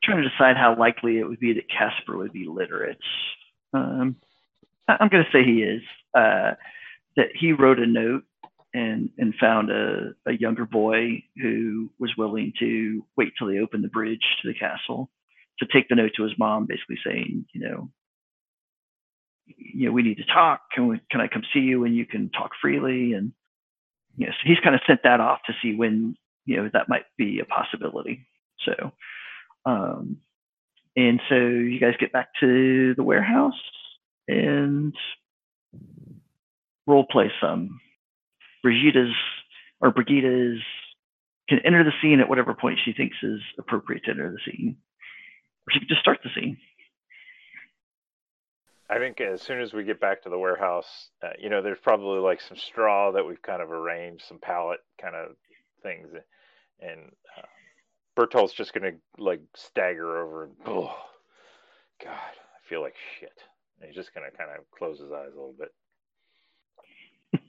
[0.02, 2.98] trying to decide how likely it would be that Casper would be literate.
[3.72, 4.16] Um,
[4.88, 5.82] I'm going to say he is.
[6.14, 6.52] Uh,
[7.16, 8.22] that he wrote a note
[8.74, 13.84] and and found a, a younger boy who was willing to wait till they opened
[13.84, 15.10] the bridge to the castle
[15.58, 17.90] to take the note to his mom, basically saying, you know,
[19.56, 20.62] you know, we need to talk.
[20.72, 23.12] Can we, can I come see you and you can talk freely?
[23.12, 23.32] And,
[24.16, 26.88] you know, so he's kind of sent that off to see when, you know, that
[26.88, 28.26] might be a possibility.
[28.64, 28.92] So,
[29.64, 30.18] um,
[30.96, 33.60] and so you guys get back to the warehouse
[34.26, 34.94] and
[36.86, 37.80] role play some.
[38.64, 39.14] Brigida's
[39.80, 40.60] or Brigida's
[41.48, 44.76] can enter the scene at whatever point she thinks is appropriate to enter the scene.
[45.66, 46.58] Or she can just start the scene.
[48.90, 51.78] I think as soon as we get back to the warehouse, uh, you know, there's
[51.82, 55.36] probably like some straw that we've kind of arranged, some pallet kind of
[55.82, 56.08] things,
[56.80, 57.00] and
[57.36, 57.42] uh,
[58.16, 60.94] Bertolt's just gonna like stagger over and oh,
[62.02, 63.32] God, I feel like shit.
[63.80, 65.72] And he's just gonna kind of close his eyes a little bit.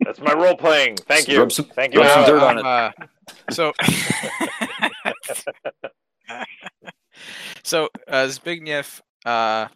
[0.00, 0.96] That's my role playing.
[0.96, 1.48] Thank you.
[1.50, 2.00] Some- Thank you.
[2.00, 2.64] rub some dirt on it.
[2.64, 2.90] Uh,
[3.50, 3.72] so,
[7.64, 9.68] so uh, Zbigniew, uh,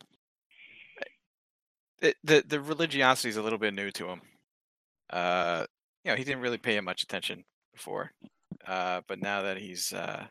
[2.00, 4.20] it, the the religiosity is a little bit new to him.
[5.10, 5.64] Uh,
[6.04, 8.12] you know, he didn't really pay much attention before,
[8.66, 10.26] uh, but now that he's uh,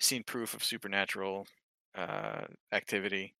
[0.00, 1.46] seen proof of supernatural
[1.94, 3.34] uh, activity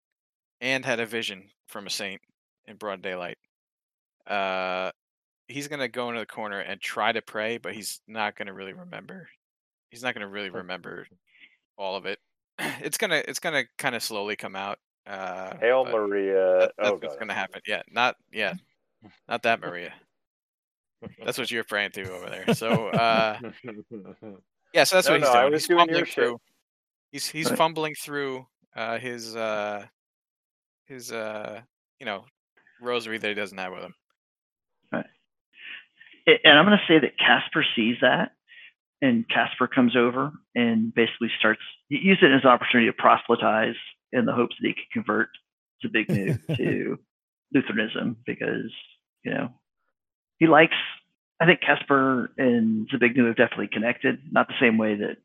[0.60, 2.20] and had a vision from a saint
[2.66, 3.38] in broad daylight,
[4.26, 4.90] uh,
[5.48, 8.72] he's gonna go into the corner and try to pray, but he's not gonna really
[8.72, 9.28] remember.
[9.90, 11.06] He's not gonna really remember
[11.76, 12.18] all of it.
[12.82, 14.78] It's gonna it's gonna kind of slowly come out.
[15.06, 16.58] Uh, Hail Maria.
[16.60, 17.60] that- that's oh, what's gonna happen.
[17.66, 18.54] Yeah, not yeah,
[19.28, 19.92] not that Maria.
[21.24, 22.54] That's what you're praying to over there.
[22.54, 23.38] So uh,
[24.72, 25.52] yeah, so that's No, what he's no, I doing.
[25.52, 26.14] was He's doing your fumbling shit.
[26.14, 26.40] through.
[27.12, 27.58] He's he's Right.
[27.58, 29.86] fumbling through uh, his uh,
[30.86, 31.60] his uh,
[32.00, 32.24] you know
[32.80, 33.94] rosary that he doesn't have with him.
[36.28, 38.32] A- And I'm going to say that Casper sees that,
[39.00, 43.76] and Casper comes over and basically starts he use it as an opportunity to proselytize
[44.16, 45.28] in the hopes that he can convert
[45.82, 46.98] to Big New to
[47.54, 48.72] Lutheranism because
[49.24, 49.50] you know
[50.38, 50.74] he likes.
[51.40, 55.16] I think Casper and Zbigniew have definitely connected, not the same way that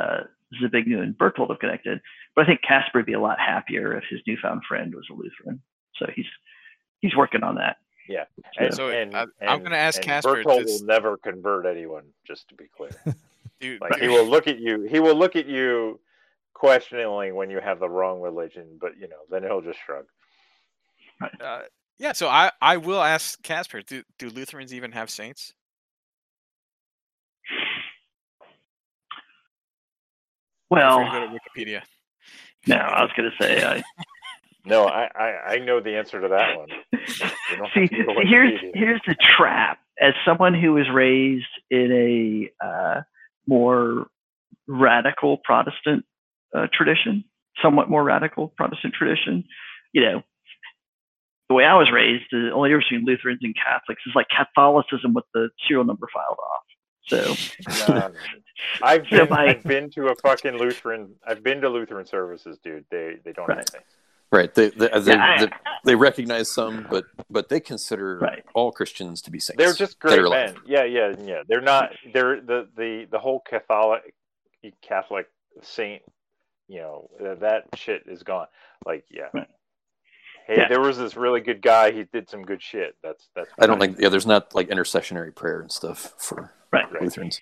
[0.00, 0.20] uh,
[0.62, 2.00] Zbigniew and Bertold have connected,
[2.36, 5.14] but I think Casper would be a lot happier if his newfound friend was a
[5.14, 5.60] Lutheran.
[5.96, 6.26] So he's
[7.00, 7.78] he's working on that.
[8.08, 8.24] Yeah.
[8.56, 12.04] And, So, and, I- I'm gonna ask and Casper Bertolt this- will never convert anyone,
[12.26, 12.90] just to be clear.
[13.60, 14.82] Dude, Like he will look at you.
[14.82, 15.98] He will look at you
[16.58, 20.06] questioningly when you have the wrong religion, but you know, then he'll just shrug.
[21.40, 21.62] uh,
[21.98, 22.12] yeah.
[22.12, 23.82] So I I will ask Casper.
[23.82, 25.52] Do do Lutherans even have saints?
[30.70, 31.82] Well, free to go to Wikipedia.
[32.66, 33.84] no, I was going to say I,
[34.66, 36.68] No, I, I, I know the answer to that one.
[37.72, 39.78] See, to to here's here's the trap.
[40.00, 43.02] As someone who was raised in a uh,
[43.46, 44.08] more
[44.66, 46.04] radical Protestant
[46.54, 47.24] uh, tradition,
[47.62, 49.44] somewhat more radical Protestant tradition,
[49.92, 50.22] you know,
[51.48, 55.14] the way I was raised, the only difference between Lutherans and Catholics is like Catholicism
[55.14, 56.62] with the serial number filed off.
[57.08, 58.10] So No,
[58.82, 61.14] I've So been by- I've been to a fucking Lutheran.
[61.24, 62.84] I've been to Lutheran services, dude.
[62.90, 63.68] They they don't Right.
[63.70, 63.84] things.
[64.32, 64.52] Right.
[64.52, 65.52] They they, they, Yeah, I- they,
[65.84, 68.44] they recognize some, but but they consider Right.
[68.56, 69.62] all Christians to be saints.
[69.62, 70.54] They're just great are alive.
[70.54, 70.62] men.
[70.66, 71.42] Yeah, yeah, yeah.
[71.46, 71.90] They're not.
[72.12, 74.12] They're the the the whole Catholic
[74.82, 75.26] Catholic
[75.62, 76.02] saint.
[76.68, 78.46] You know that, that shit is gone.
[78.84, 79.28] Like, yeah.
[79.32, 79.46] Right.
[80.46, 80.68] Hey, Yeah.
[80.68, 81.92] there was this really good guy.
[81.92, 82.94] He did some good shit.
[83.02, 83.48] That's that's.
[83.58, 83.90] I don't fine.
[83.90, 84.08] think yeah.
[84.08, 86.90] There's not like intercessionary prayer and stuff for right.
[86.92, 87.02] Right.
[87.02, 87.40] Lutherans.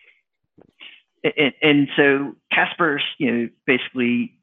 [1.25, 4.39] and, and so Casper's, you know, basically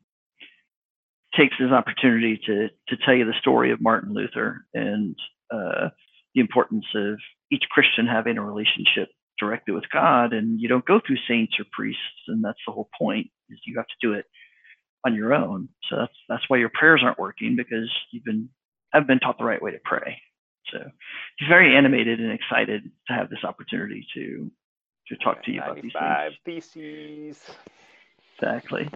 [1.35, 5.15] takes this opportunity to to tell you the story of Martin Luther and
[5.53, 5.89] uh,
[6.35, 7.19] the importance of
[7.51, 9.09] each Christian having a relationship
[9.39, 12.89] directly with God, and you don't go through saints or priests, and that's the whole
[12.97, 13.27] point.
[13.49, 14.25] Is you have to do it
[15.05, 15.69] on your own.
[15.89, 18.49] So that's that's why your prayers aren't working because you've been
[18.93, 20.17] have been taught the right way to pray.
[20.71, 20.79] So
[21.37, 24.51] he's very animated and excited to have this opportunity to
[25.07, 25.95] to talk to you about these things.
[25.95, 27.43] 95 theses.
[28.37, 28.89] Exactly.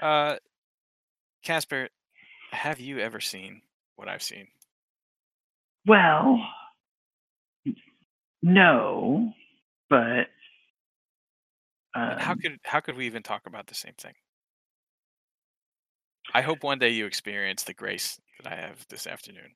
[0.00, 0.36] Uh,
[1.42, 1.88] Casper,
[2.50, 3.62] have you ever seen
[3.96, 4.48] what I've seen?
[5.86, 6.44] Well,
[8.42, 9.32] no,
[9.88, 10.26] but
[11.98, 14.14] And how um, could how could we even talk about the same thing?
[16.34, 19.54] I hope one day you experience the grace that I have this afternoon.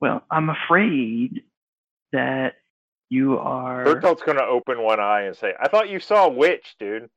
[0.00, 1.42] well, I'm afraid
[2.12, 2.54] that
[3.08, 3.84] you are.
[3.84, 7.10] Bertolt's gonna open one eye and say, "I thought you saw a witch, dude.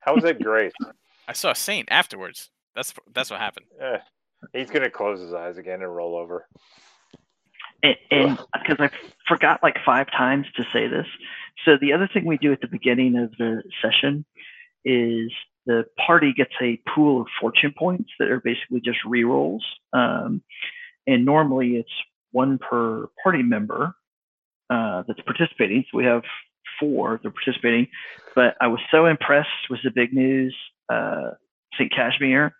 [0.00, 0.72] How was that grace?"
[1.28, 2.50] I saw a saint afterwards.
[2.74, 3.66] That's that's what happened.
[3.80, 3.98] Eh,
[4.52, 6.46] he's gonna close his eyes again and roll over.
[8.10, 8.90] And because I
[9.28, 11.06] forgot like five times to say this.
[11.64, 14.24] So the other thing we do at the beginning of the session
[14.84, 15.32] is
[15.66, 19.60] the party gets a pool of fortune points that are basically just rerolls.
[19.92, 20.42] Um,
[21.06, 21.90] and normally it's
[22.32, 23.94] one per party member
[24.70, 25.84] uh, that's participating.
[25.90, 26.22] So we have
[26.78, 27.88] four that are participating.
[28.34, 30.54] But I was so impressed with the big news
[30.88, 31.30] uh,
[31.74, 31.92] St.
[31.92, 32.54] Casimir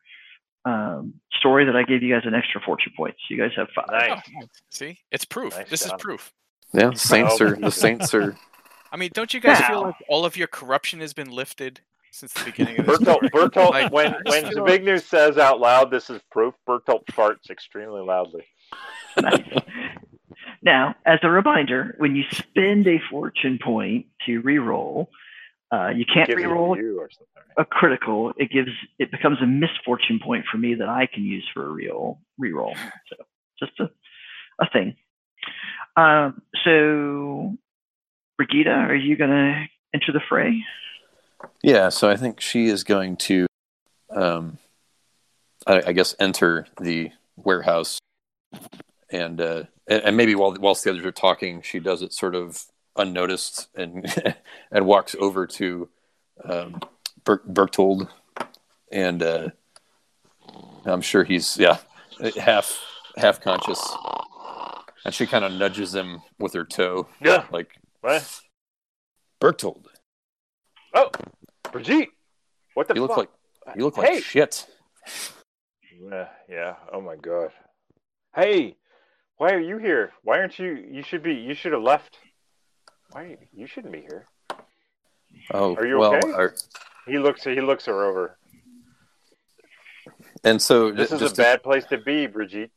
[0.66, 3.18] um, story that I gave you guys an extra fortune points.
[3.30, 3.86] You guys have five.
[3.88, 4.22] Nice.
[4.42, 5.56] Oh, see, it's proof.
[5.56, 5.94] Nice this job.
[5.98, 6.32] is proof.
[6.74, 8.36] Yeah, the Saints are the Saints are.
[8.92, 11.80] I mean, don't you guys feel like all of your corruption has been lifted
[12.10, 13.20] since the beginning of this Bertolt.
[13.30, 17.04] Bertolt Like, when when feel the big news says out loud, "This is proof." Bertolt
[17.12, 18.44] farts extremely loudly.
[19.20, 19.44] Nice.
[20.62, 25.06] now, as a reminder, when you spend a fortune point to reroll,
[25.72, 27.10] uh, you can't Gives it reroll you or
[27.58, 28.32] a critical.
[28.36, 31.70] It gives it becomes a misfortune point for me that I can use for a
[31.70, 32.76] real reroll.
[33.08, 33.16] So
[33.58, 33.90] just a
[34.60, 34.96] a thing.
[35.96, 37.56] Um, so,
[38.36, 39.64] Brigida, are you going to
[39.94, 40.62] enter the fray?
[41.62, 43.46] Yeah, so I think she is going to,
[44.10, 44.58] um,
[45.66, 47.98] I, I guess, enter the warehouse,
[49.10, 52.34] and uh, and, and maybe while whilst the others are talking, she does it sort
[52.34, 52.64] of
[52.96, 54.06] unnoticed and
[54.70, 55.88] and walks over to
[56.44, 56.80] um,
[57.24, 58.08] Ber- Berchtold,
[58.92, 59.48] and uh,
[60.84, 61.78] I'm sure he's yeah
[62.38, 62.78] half
[63.16, 63.80] half conscious,
[65.04, 67.46] and she kind of nudges him with her toe, Yeah.
[67.50, 67.70] like
[68.00, 68.40] What?
[69.40, 69.88] Berchtold,
[70.94, 71.10] Oh,
[71.72, 72.08] Brigitte.
[72.74, 73.18] What the you look fuck?
[73.66, 74.66] like you look like shit.
[76.10, 76.74] Yeah, yeah.
[76.92, 77.50] Oh my god.
[78.34, 78.76] Hey,
[79.38, 80.12] why are you here?
[80.22, 80.74] Why aren't you?
[80.90, 81.34] You should be.
[81.34, 82.18] You should have left.
[83.16, 83.38] Why?
[83.54, 84.26] You shouldn't be here.
[85.54, 86.32] Oh, Are you well, okay?
[86.32, 86.54] are-
[87.06, 87.44] He looks.
[87.44, 88.36] He looks her over.
[90.44, 92.70] and so This is a to, bad place to be, Brigitte.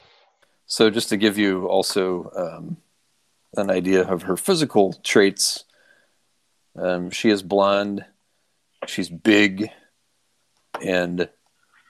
[0.66, 2.78] so just to give you also um,
[3.58, 5.64] an idea of her physical traits,
[6.76, 8.06] um, she is blonde,
[8.86, 9.68] she's big,
[10.82, 11.28] and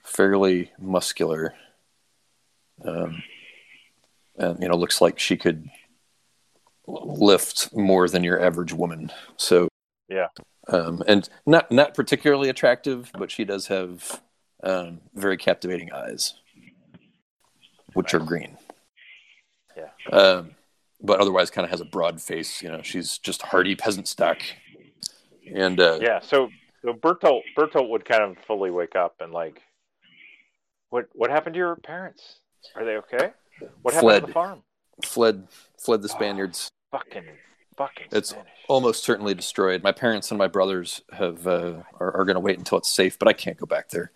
[0.03, 1.55] fairly muscular.
[2.85, 3.23] Um,
[4.37, 5.71] and you know, looks like she could
[6.87, 9.11] lift more than your average woman.
[9.37, 9.69] So
[10.09, 10.29] Yeah.
[10.69, 14.21] um, and not not particularly attractive, but she does have
[14.63, 16.35] um, very captivating eyes,
[17.95, 18.57] which are green.
[19.77, 19.91] Yeah.
[20.13, 20.55] Um,
[21.03, 22.63] but otherwise, kind of has a broad face.
[22.63, 24.39] You know, she's just hardy peasant stock,
[25.55, 26.21] and uh, Yeah.
[26.21, 26.49] So,
[26.83, 29.61] so Bertolt, Bertolt would kind of fully wake up and like,
[30.91, 31.09] what?
[31.13, 32.41] What happened to your parents?
[32.75, 33.33] Are they okay?
[33.83, 34.63] What happened to the farm?
[35.05, 35.49] fled
[35.79, 36.71] fled the Spaniards.
[36.95, 37.25] Fucking,
[37.77, 38.49] fucking It's Spanish.
[38.69, 39.83] Almost certainly destroyed.
[39.83, 43.19] My parents and my brothers have uh, are, are going to wait until it's safe,
[43.19, 44.13] but I can't go back there.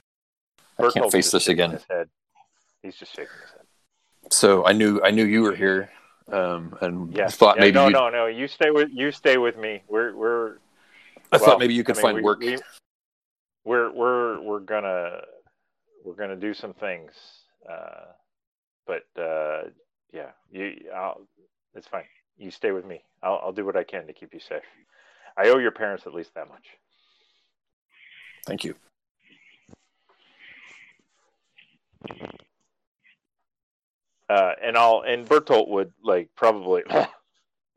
[0.78, 1.80] I can't face this again.
[2.84, 3.66] He's just shaking his head.
[4.30, 5.90] So I knew I knew you were here,
[6.30, 7.26] um, and Yeah.
[7.26, 8.26] thought yeah, maybe no, you'd- no, no.
[8.26, 9.10] You stay with you.
[9.10, 9.82] Stay with me.
[9.88, 10.58] We're we're.
[11.32, 12.38] I well, thought maybe you could I mean, find we- work.
[12.38, 12.58] we-
[13.64, 15.22] we're we're we're gonna
[16.04, 17.10] we're gonna do some things,
[17.68, 18.12] uh,
[18.86, 19.62] but uh,
[20.12, 20.76] yeah, you.
[20.94, 21.22] I'll,
[21.74, 22.04] it's fine.
[22.38, 23.02] You stay with me.
[23.22, 24.62] I'll I'll do what I can to keep you safe.
[25.36, 26.66] I owe your parents at least that much.
[28.46, 28.74] Thank you.
[34.28, 36.82] Uh, and I'll and Bertolt would like probably.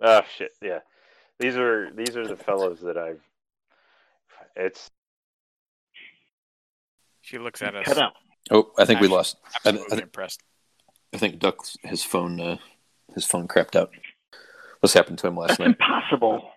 [0.02, 0.52] oh shit!
[0.62, 0.80] Yeah,
[1.40, 3.22] these are these are the fellows that I've.
[4.56, 4.92] It's
[7.22, 7.86] She looks at us.
[7.86, 8.14] Cut out.
[8.50, 9.38] Oh, I think we Actually, lost.
[9.66, 10.42] I, I, Absolutely impressed.
[11.14, 12.58] I think Duck's his phone uh,
[13.14, 13.92] his phone crapped out.
[14.82, 15.68] This happened to him last That's night.
[15.70, 16.50] impossible.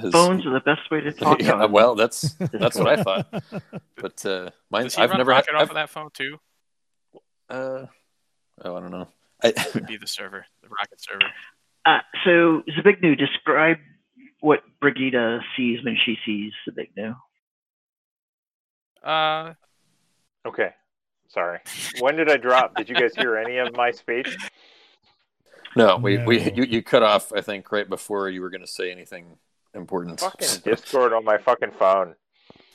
[0.00, 1.40] His, Phones are the best way to talk.
[1.40, 1.72] yeah, on.
[1.72, 3.26] well, that's that's what I thought.
[3.96, 5.46] But uh, mine, I've never had.
[5.48, 6.36] rocket off I've, of that phone too?
[7.48, 7.86] uh,
[8.62, 9.08] oh, I don't know.
[9.42, 11.32] I, would be the server, the rocket server.
[11.86, 13.78] Uh, so, Zbigniew, describe
[14.40, 17.16] what Brigida sees when she sees Zbigniew.
[19.02, 19.54] Uh,
[20.46, 20.70] okay.
[21.28, 21.60] Sorry.
[22.00, 22.76] When did I drop?
[22.76, 24.36] Did you guys hear any of my speech?
[25.76, 27.32] No, we, we you, you cut off.
[27.32, 29.38] I think right before you were going to say anything
[29.74, 30.20] important.
[30.20, 32.14] Fucking Discord on my fucking phone.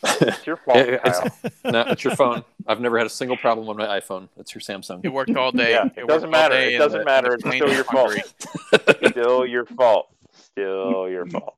[0.04, 2.44] It's your fault, Yeah, it's- no, it's your phone.
[2.68, 4.30] I've never had a single problem on my iPhone.
[4.38, 5.02] It's your Samsung.
[5.04, 5.72] it worked all day.
[5.72, 6.56] Yeah, it worked doesn't matter.
[6.56, 7.34] It doesn't the- matter.
[7.36, 8.14] It's still your to fault.
[9.12, 10.08] Still your fault.
[10.34, 11.56] Still your fault.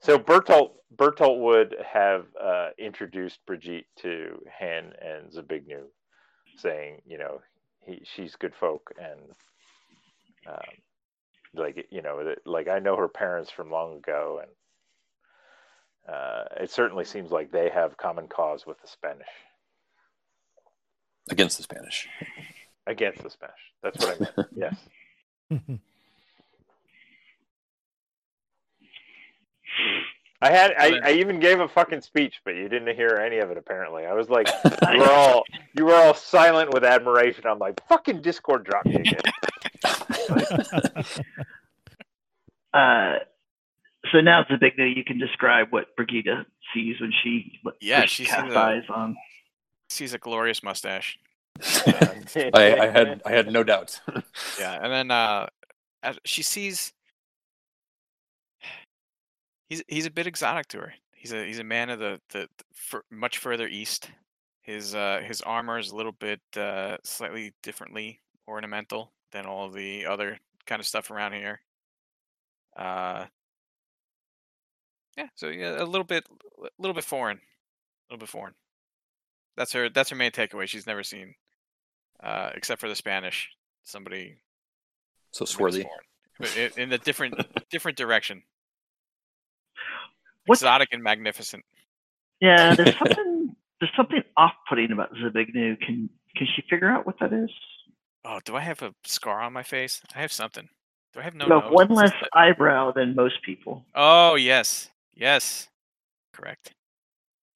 [0.00, 5.82] So Bertolt Bertolt would have uh, introduced Brigitte to Han and Zbigniew,
[6.56, 7.40] saying, you know,
[7.84, 9.20] he she's good folk and
[10.48, 10.58] um,
[11.54, 17.04] like you know, like I know her parents from long ago, and uh, it certainly
[17.04, 19.26] seems like they have common cause with the Spanish
[21.30, 22.08] Against the Spanish.
[22.86, 23.54] against the Spanish.
[23.82, 24.48] That's what I meant.
[24.56, 24.76] yes.
[30.40, 33.50] I had I, I even gave a fucking speech, but you didn't hear any of
[33.50, 34.06] it apparently.
[34.06, 34.48] I was like
[34.92, 35.42] you were all
[35.76, 37.44] you were all silent with admiration.
[37.46, 39.20] I'm like, fucking Discord drop me again.
[42.74, 43.14] Uh,
[44.12, 44.92] so now it's a big day.
[44.94, 46.44] You can describe what Brigida
[46.74, 49.16] sees when she Yeah, she sees casts a- eyes on.
[49.88, 51.18] Sees a glorious mustache.
[51.62, 52.22] I,
[52.54, 54.00] I had I had no doubt.
[54.60, 55.46] Yeah, and then uh,
[56.02, 56.92] as- she sees.
[59.68, 60.94] He's he's a bit exotic to her.
[61.12, 64.10] He's a he's a man of the the, the fur, much further east.
[64.62, 70.06] His uh his armor is a little bit uh slightly differently ornamental than all the
[70.06, 71.60] other kind of stuff around here.
[72.76, 73.26] Uh.
[75.16, 76.24] Yeah, so yeah, a little bit,
[76.62, 78.54] a little bit foreign, a little bit foreign.
[79.56, 79.90] That's her.
[79.90, 80.68] That's her main takeaway.
[80.68, 81.34] She's never seen,
[82.22, 83.50] uh, except for the Spanish,
[83.82, 84.36] somebody
[85.32, 85.82] so swarthy.
[85.82, 85.98] foreign,
[86.38, 87.34] but in, in a different
[87.68, 88.44] different direction.
[90.48, 91.64] What's- Exotic and magnificent.
[92.40, 95.80] Yeah, there's something there's something off-putting about Zbigniew.
[95.80, 97.50] Can can she figure out what that is?
[98.24, 100.00] Oh, do I have a scar on my face?
[100.14, 100.68] I have something.
[101.14, 101.46] Do I have no?
[101.46, 101.72] you have nose?
[101.72, 103.84] one less that- eyebrow than most people.
[103.94, 105.68] Oh yes, yes,
[106.32, 106.72] correct.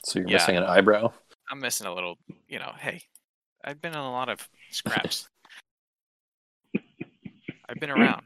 [0.05, 0.35] So you're Yeah.
[0.37, 1.13] missing an eyebrow.
[1.51, 2.17] I'm missing a little.
[2.49, 3.03] You know, hey,
[3.65, 5.29] I've been on a lot of scraps.
[7.69, 8.23] I've been around.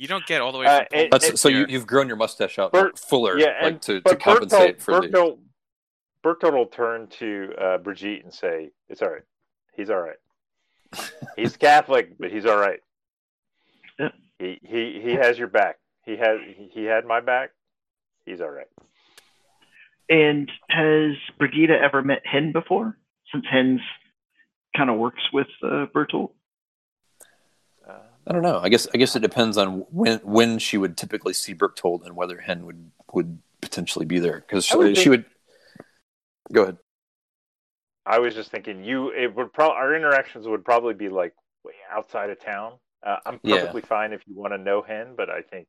[0.00, 2.08] You don't get all the way Uh, from it- That's to so you, you've grown
[2.08, 5.08] your mustache out Bert- fuller, yeah, and, like to, to but compensate Bertolt, for the.
[5.08, 5.38] Bertolt,
[6.24, 9.22] Bertolt will turn to uh, Brigitte and say, "It's all right.
[9.76, 10.16] He's all right.
[11.36, 12.80] He's Catholic, but he's all right.
[14.38, 15.76] He he he has your back.
[16.06, 17.50] He has he, he had my back.
[18.24, 18.68] He's all right."
[20.08, 22.96] And has Brigida ever met Hen before?
[23.32, 23.82] Since Hen's
[24.74, 26.30] kind of works with uh, Bertolt.
[28.30, 28.60] I don't know.
[28.62, 32.14] I guess I guess it depends on when when she would typically see Berchtold and
[32.14, 35.24] whether Hen would would potentially be there because would she, would.
[36.52, 36.78] Go ahead.
[38.06, 41.34] I was just thinking you it would probably our interactions would probably be like
[41.64, 42.74] way outside of town.
[43.04, 43.56] Uh, I'm Yeah.
[43.56, 45.66] perfectly fine if you want to know Hen, but I think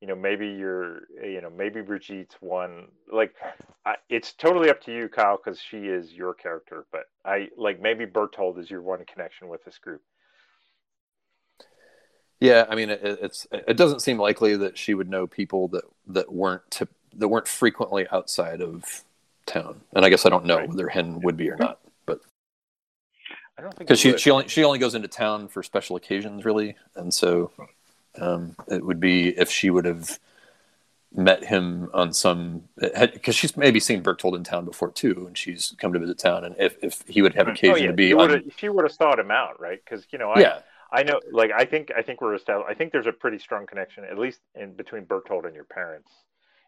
[0.00, 3.36] you know maybe you're you know maybe Brigitte's one like
[3.86, 6.86] I, it's totally up to you, Kyle, because she is your character.
[6.90, 10.02] But I like maybe Bertold is your one connection with this group.
[12.44, 15.84] Yeah, I mean, it, it's it doesn't seem likely that she would know people that
[16.08, 19.02] that weren't tip, that weren't frequently outside of
[19.46, 20.68] town, and I guess I don't know Right.
[20.68, 22.20] whether Hen would be or not, but
[23.58, 24.20] I don't think because she would.
[24.20, 27.50] she only she only goes into town for special occasions, really, and so
[28.20, 30.18] um, it would be if she would have
[31.16, 35.74] met him on some because she's maybe seen Berchtold in town before too, and she's
[35.78, 37.86] come to visit town, and if if he would have occasion oh, yeah.
[37.86, 39.80] to be on, she would have sought him out, right?
[39.82, 40.58] Because you know, I, yeah,
[40.94, 42.70] I know, like, I think, I think we're established.
[42.70, 46.10] I think there's a pretty strong connection, at least in between Bertold and your parents,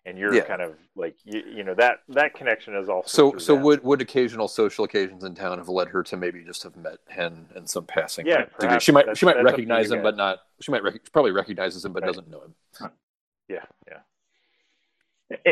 [0.04, 0.42] and you're Yeah.
[0.42, 3.32] kind of like, you, you know, that that connection is also.
[3.32, 3.62] So, so them.
[3.62, 6.98] would would occasional social occasions in town have led her to maybe just have met
[7.08, 8.54] Hen in some passing Yeah, degree?
[8.58, 8.84] perhaps.
[8.84, 10.40] She might That's- she might that's up to recognize him, but not.
[10.60, 12.08] She might rec- probably recognizes him, but Right.
[12.08, 12.54] doesn't know him.
[13.48, 14.00] Yeah, yeah.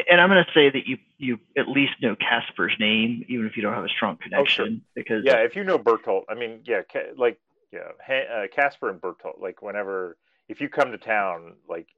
[0.09, 3.57] And I'm going to say that you you at least know Casper's name, even if
[3.57, 6.35] you don't have a strong oh, connection, because Oh, Yeah, if you know Bertolt, I
[6.35, 6.83] mean, yeah,
[7.17, 7.39] like,
[7.75, 10.17] yeah, Ha- uh, Casper and Bertolt, like, whenever
[10.49, 11.89] if you come to town, like,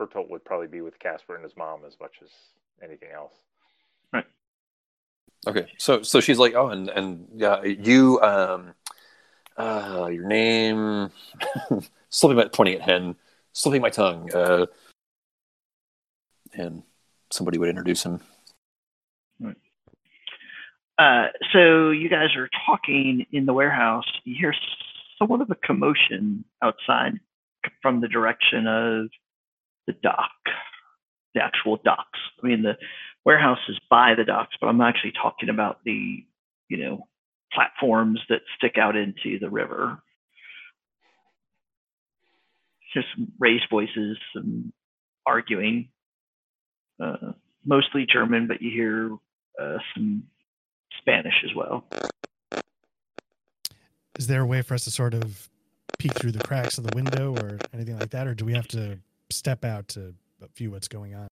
[0.00, 2.30] Bertolt would probably be with Casper and his mom as much as
[2.82, 3.32] anything else.
[4.12, 4.26] Right.
[5.46, 8.74] Okay, so so she's like, oh, and and yeah, you, um,
[9.56, 11.10] uh, your name,
[12.10, 13.16] slipping my pointing at Hen,
[13.52, 14.66] slipping my tongue, uh,
[16.54, 16.82] and
[17.30, 18.20] somebody would introduce him.
[20.98, 24.06] Uh, so you guys are talking in the warehouse.
[24.24, 24.54] You hear
[25.18, 27.20] somewhat of a commotion outside
[27.82, 29.08] from the direction of
[29.86, 30.30] the dock,
[31.34, 32.18] the actual docks.
[32.42, 32.76] I mean, the
[33.24, 36.24] warehouse is by the docks, but I'm actually talking about the,
[36.68, 37.06] you know,
[37.52, 39.98] platforms that stick out into the river.
[42.94, 43.08] Just
[43.38, 44.72] raised voices, some
[45.26, 45.90] arguing,
[47.02, 47.32] uh,
[47.64, 49.10] mostly German, but you hear
[49.60, 50.24] uh, some
[51.06, 51.84] Spanish as well.
[54.18, 55.48] Is there a way for us to sort of
[55.98, 58.66] peek through the cracks of the window or anything like that, or do we have
[58.68, 58.98] to
[59.30, 60.14] step out to
[60.56, 61.28] view what's going on?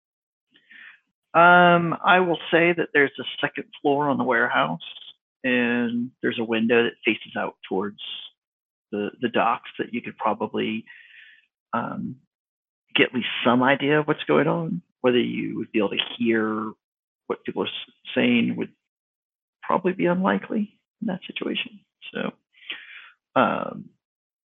[1.35, 4.79] Um, I will say that there's a second floor on the warehouse,
[5.43, 7.99] and there's a window that faces out towards
[8.93, 10.85] the the docks that you could probably
[11.73, 12.17] um,
[12.95, 14.83] get at least some idea of what's going on.
[15.01, 16.73] Whether you would be able to hear
[17.27, 17.69] what people are
[18.15, 18.71] saying would
[19.67, 21.81] probably be unlikely in that situation.
[22.13, 22.31] So,
[23.37, 23.91] um,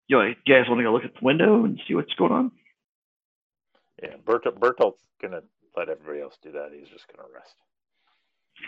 [0.08, 2.52] you, you guys want to go look at the window and see what's going on?
[4.02, 5.42] Yeah, Bertolt, Bertolt's gonna
[5.76, 6.70] let everybody else do that.
[6.74, 7.56] He's just going to rest.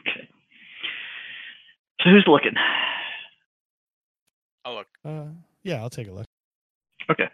[0.02, 0.28] Okay.
[2.02, 2.54] So who's looking?
[4.64, 5.26] I'll look, Uh,
[5.64, 6.26] yeah, I'll take a look.
[7.10, 7.28] Okay.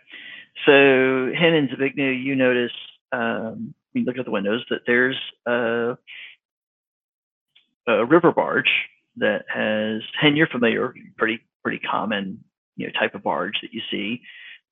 [0.66, 2.72] So Hen and Zbigniew, you notice,
[3.12, 5.98] um, you look at the windows, that there's a,
[7.88, 8.70] a river barge
[9.18, 12.44] that has, Hen, you're familiar, pretty pretty common,
[12.76, 14.22] you know, type of barge that you see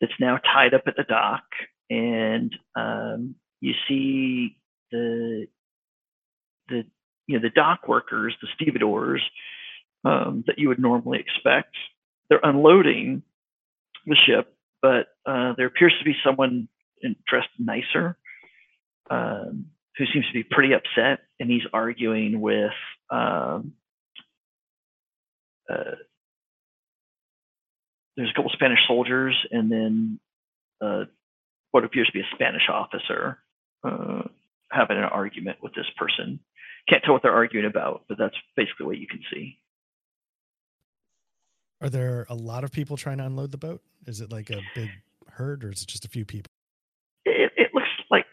[0.01, 1.43] that's now tied up at the dock,
[1.89, 4.57] and um, you see
[4.91, 5.47] the
[6.69, 6.85] the
[7.27, 9.22] you know the dock workers, the stevedores
[10.03, 11.76] um, that you would normally expect.
[12.30, 13.23] They're unloading
[14.05, 16.67] the ship, but uh, there appears to be someone
[17.27, 18.17] dressed nicer
[19.09, 19.67] um,
[19.97, 22.73] who seems to be pretty upset, and he's arguing with
[23.09, 23.73] um,
[25.69, 25.95] uh,
[28.17, 30.19] there's a couple Spanish soldiers, and then
[30.81, 31.05] uh,
[31.71, 33.39] what appears to be a Spanish officer
[33.83, 34.23] uh,
[34.71, 36.39] having an argument with this person.
[36.87, 39.57] Can't tell what they're arguing about, but that's basically what you can see.
[41.81, 43.81] Are there a lot of people trying to unload the boat?
[44.07, 44.89] Is it like a big
[45.31, 46.49] herd, or is it just a few people?
[47.25, 48.25] it, it looks like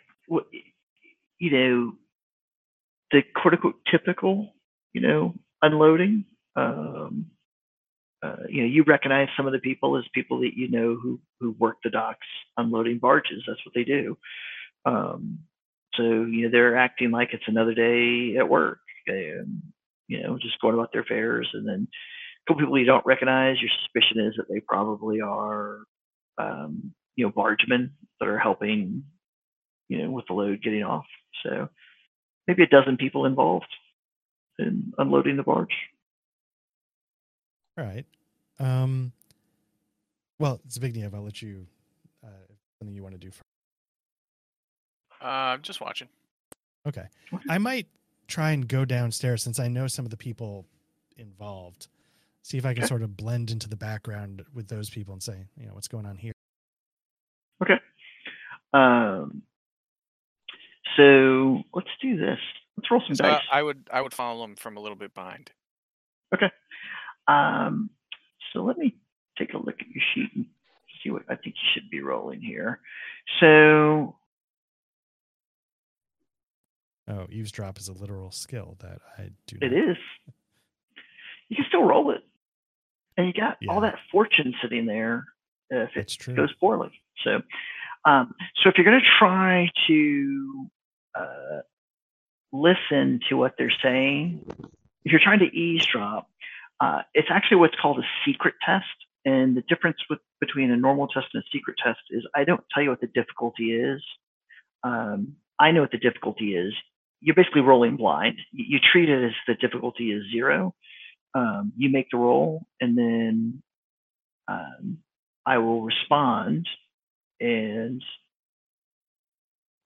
[1.38, 1.92] you know
[3.10, 4.52] the quote unquote typical
[4.92, 6.24] you know unloading
[6.57, 7.27] um
[8.23, 11.20] uh, you know you recognize some of the people as people that you know who
[11.41, 12.27] who work the docks
[12.57, 13.43] unloading barges.
[13.47, 14.16] That's what they do.
[14.85, 15.41] Um
[15.95, 19.62] so you know they're acting like it's another day at work and
[20.09, 21.49] you know just going about their affairs.
[21.53, 25.81] And then a couple people you don't recognize your suspicion is that they probably are
[26.39, 29.05] um you know bargemen that are helping
[29.89, 31.07] you know with the load getting off.
[31.45, 31.69] So
[32.47, 33.66] maybe a dozen people involved
[34.59, 35.74] in unloading the barge
[37.78, 38.05] All right.
[38.59, 39.12] Um,
[40.39, 41.66] well, Zbigniew, I'll let you.
[42.24, 42.28] Uh,
[42.78, 43.31] something you want to do.
[43.31, 43.43] First.
[45.23, 46.09] uh, I'm just watching.
[46.86, 47.07] Okay.
[47.49, 47.86] I might
[48.28, 50.66] try and go downstairs since I know some of the people
[51.16, 51.89] involved.
[52.43, 52.89] See if I can Okay.
[52.89, 56.07] sort of blend into the background with those people and say, you know, what's going
[56.07, 56.32] on here.
[57.62, 57.78] Okay.
[58.73, 59.43] Um
[60.97, 62.39] so let's do this
[62.77, 65.15] let's roll some So dice I would I would follow them from a little bit
[65.15, 65.51] behind.
[67.28, 67.90] Um,
[68.53, 68.97] so let me
[69.39, 70.47] take a look at your sheet and
[71.03, 72.81] see what I think you should be rolling here.
[73.40, 74.16] So
[77.09, 79.59] Oh, eavesdrop is a literal skill that I do.
[79.61, 79.73] Not.
[79.73, 79.97] it is.
[81.49, 82.23] You can still roll it,
[83.16, 85.27] and you got all that fortune sitting there
[85.69, 86.35] if it It's true.
[86.35, 86.90] goes poorly.
[87.24, 87.43] So,
[88.05, 90.70] um, so if you're going to try to
[91.19, 91.61] uh,
[92.53, 94.47] listen to what they're saying,
[95.05, 96.31] if you're trying to eavesdrop,
[96.82, 98.86] uh, it's actually what's called a secret test.
[99.24, 102.64] And the difference with, between a normal test and a secret test is I don't
[102.74, 104.02] tell you what the difficulty is.
[104.82, 106.74] Um, I know what the difficulty is.
[107.20, 108.38] You're basically rolling blind.
[108.50, 110.74] You, you treat it as the difficulty is zero.
[111.34, 113.62] Um, you make the roll, and then
[114.48, 114.98] um,
[115.46, 116.68] I will respond.
[117.40, 118.02] And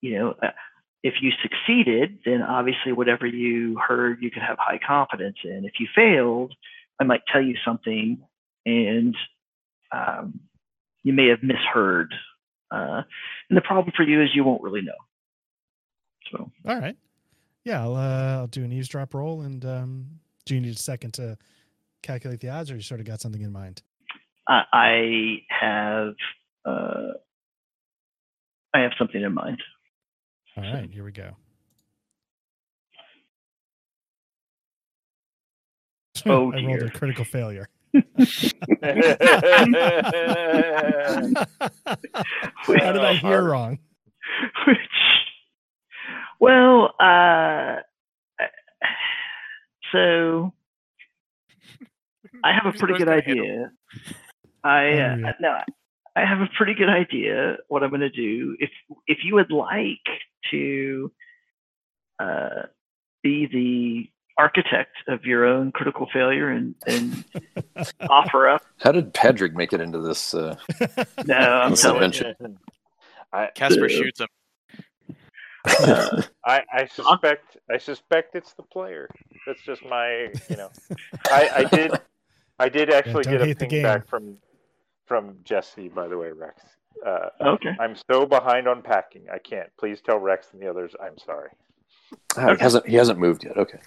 [0.01, 0.52] you know, uh,
[1.02, 5.64] if you succeeded, then obviously whatever you heard, you could have high confidence in.
[5.66, 6.55] If you failed,
[7.01, 8.18] I might tell you something,
[8.64, 9.16] and
[9.93, 10.40] um,
[11.02, 12.14] you may have misheard.
[12.70, 13.02] Uh,
[13.48, 14.93] and the problem for you is you won't really know.
[16.32, 16.97] So All right.
[17.64, 19.43] Yeah, I'll uh, I'll do an eavesdrop roll.
[19.43, 20.06] And um,
[20.44, 21.36] do you need a second to
[22.02, 23.82] calculate the odds, or you sort of got something in mind?
[24.48, 26.14] I, I have
[26.64, 27.12] uh,
[28.74, 29.62] I have something in mind.
[30.56, 31.36] All right, here we go.
[36.27, 37.69] Oh, I rolled a critical failure.
[37.94, 38.03] How
[42.93, 43.78] did I hear wrong?
[44.66, 44.78] Which,
[46.40, 47.77] well, uh,
[49.93, 50.53] so
[52.44, 53.73] I have a pretty good most gonna hit idea.
[54.65, 55.32] I Oh, uh, yeah.
[55.40, 55.59] no,
[56.16, 58.57] I have a pretty good idea what I'm going to do.
[58.59, 58.70] If
[59.07, 60.07] if you would like
[60.51, 61.12] to
[62.19, 62.62] uh,
[63.23, 67.25] be the architect of your own critical failure and, and
[68.11, 70.35] offer up, How did Patrick make it into this?
[70.35, 70.57] Uh,
[71.25, 72.35] no, I'm This telling adventure.
[73.33, 74.29] I, Casper shoots him.
[75.81, 79.09] uh, I, I suspect I suspect it's the player.
[79.47, 80.71] That's just my you know.
[81.31, 81.93] I, I did
[82.59, 84.37] I did actually don't get a hate ping back from
[85.07, 86.63] from Jesse by the way, Rex.
[87.05, 87.75] Uh, okay.
[87.79, 89.27] I'm so behind on packing.
[89.33, 89.69] I can't.
[89.79, 91.51] Please tell Rex and the others I'm sorry.
[92.37, 93.57] ah, he hasn't he hasn't moved yet.
[93.59, 93.79] Okay,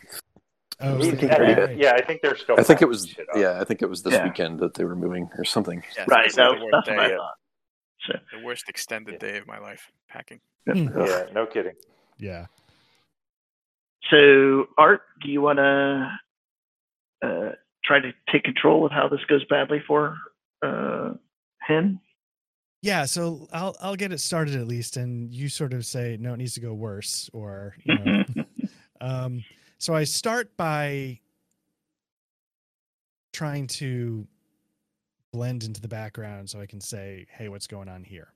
[0.81, 1.69] Oh, He's- okay, pretty good.
[1.69, 1.77] right.
[1.77, 2.55] yeah, I think they're still.
[2.57, 4.23] I think it was yeah, I think it was this Yeah.
[4.25, 5.83] weekend that they were moving or something.
[5.97, 6.23] Yeah, Right.
[6.23, 7.15] this is That, the worst that's day.
[7.15, 7.35] thought.
[8.07, 9.31] So, The worst extended Yeah.
[9.31, 10.39] day of my life packing.
[10.65, 10.87] Hmm.
[10.97, 11.75] Yeah, no kidding.
[12.17, 12.45] Yeah.
[14.09, 16.17] so Art, do you want to
[17.21, 17.51] uh,
[17.83, 20.17] try to take control of how this goes badly for
[20.61, 21.13] uh,
[21.67, 21.99] him?
[22.81, 26.33] Yeah, so I'll I'll get it started at least, and you sort of say no,
[26.33, 28.23] it needs to go worse, or you know.
[29.01, 29.43] um,
[29.79, 31.19] so I start by
[33.33, 34.27] trying to
[35.31, 38.33] blend into the background so I can say, "Hey, what's going on here?"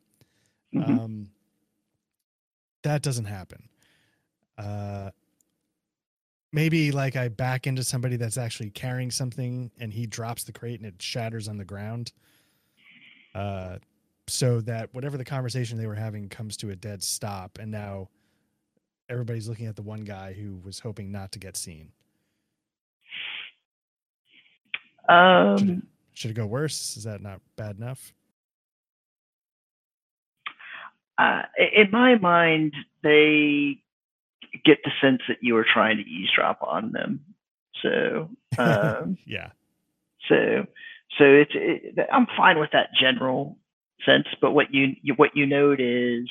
[0.73, 0.99] Mhm.
[0.99, 1.31] Um,
[2.83, 3.69] that doesn't happen.
[4.57, 5.11] Uh,
[6.51, 10.79] maybe like I back into somebody that's actually carrying something, and he drops the crate
[10.79, 12.13] and it shatters on the ground.
[13.33, 13.79] Uh,
[14.27, 18.09] so that whatever the conversation they were having comes to a dead stop, and now
[19.09, 21.91] everybody's looking at the one guy who was hoping not to get seen.
[25.09, 26.95] Um, Should it go worse?
[26.97, 28.13] Is that not bad enough?
[31.17, 32.73] uh, in my mind,
[33.03, 33.77] they
[34.65, 37.21] get the sense that you were trying to eavesdrop on them.
[37.81, 39.49] So, um, yeah.
[40.27, 40.65] so,
[41.17, 43.57] so it's it, I'm fine with that general
[44.05, 44.27] sense.
[44.41, 46.29] But what you, you what you note is,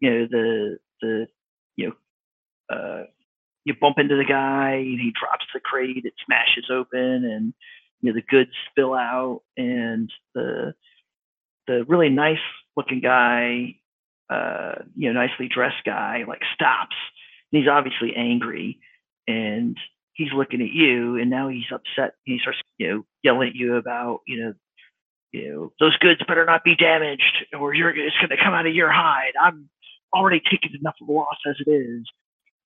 [0.00, 1.26] you know, the the
[2.70, 3.04] uh,
[3.64, 7.54] you bump into the guy he drops the crate, it smashes open, and
[8.00, 10.74] you know the goods spill out, and the
[11.66, 12.38] the really nice
[12.76, 13.76] looking guy,
[14.30, 16.96] uh, you know, nicely dressed guy, like stops.
[17.52, 18.78] And he's obviously angry,
[19.26, 19.76] and
[20.14, 22.14] he's looking at you, and now he's upset.
[22.26, 24.54] And he starts, you know, yelling at you about, you know,
[25.32, 28.66] you know, those goods better not be damaged, or you're it's going to come out
[28.66, 29.32] of your hide.
[29.40, 29.68] I'm
[30.14, 32.06] already taking enough of a loss as it is.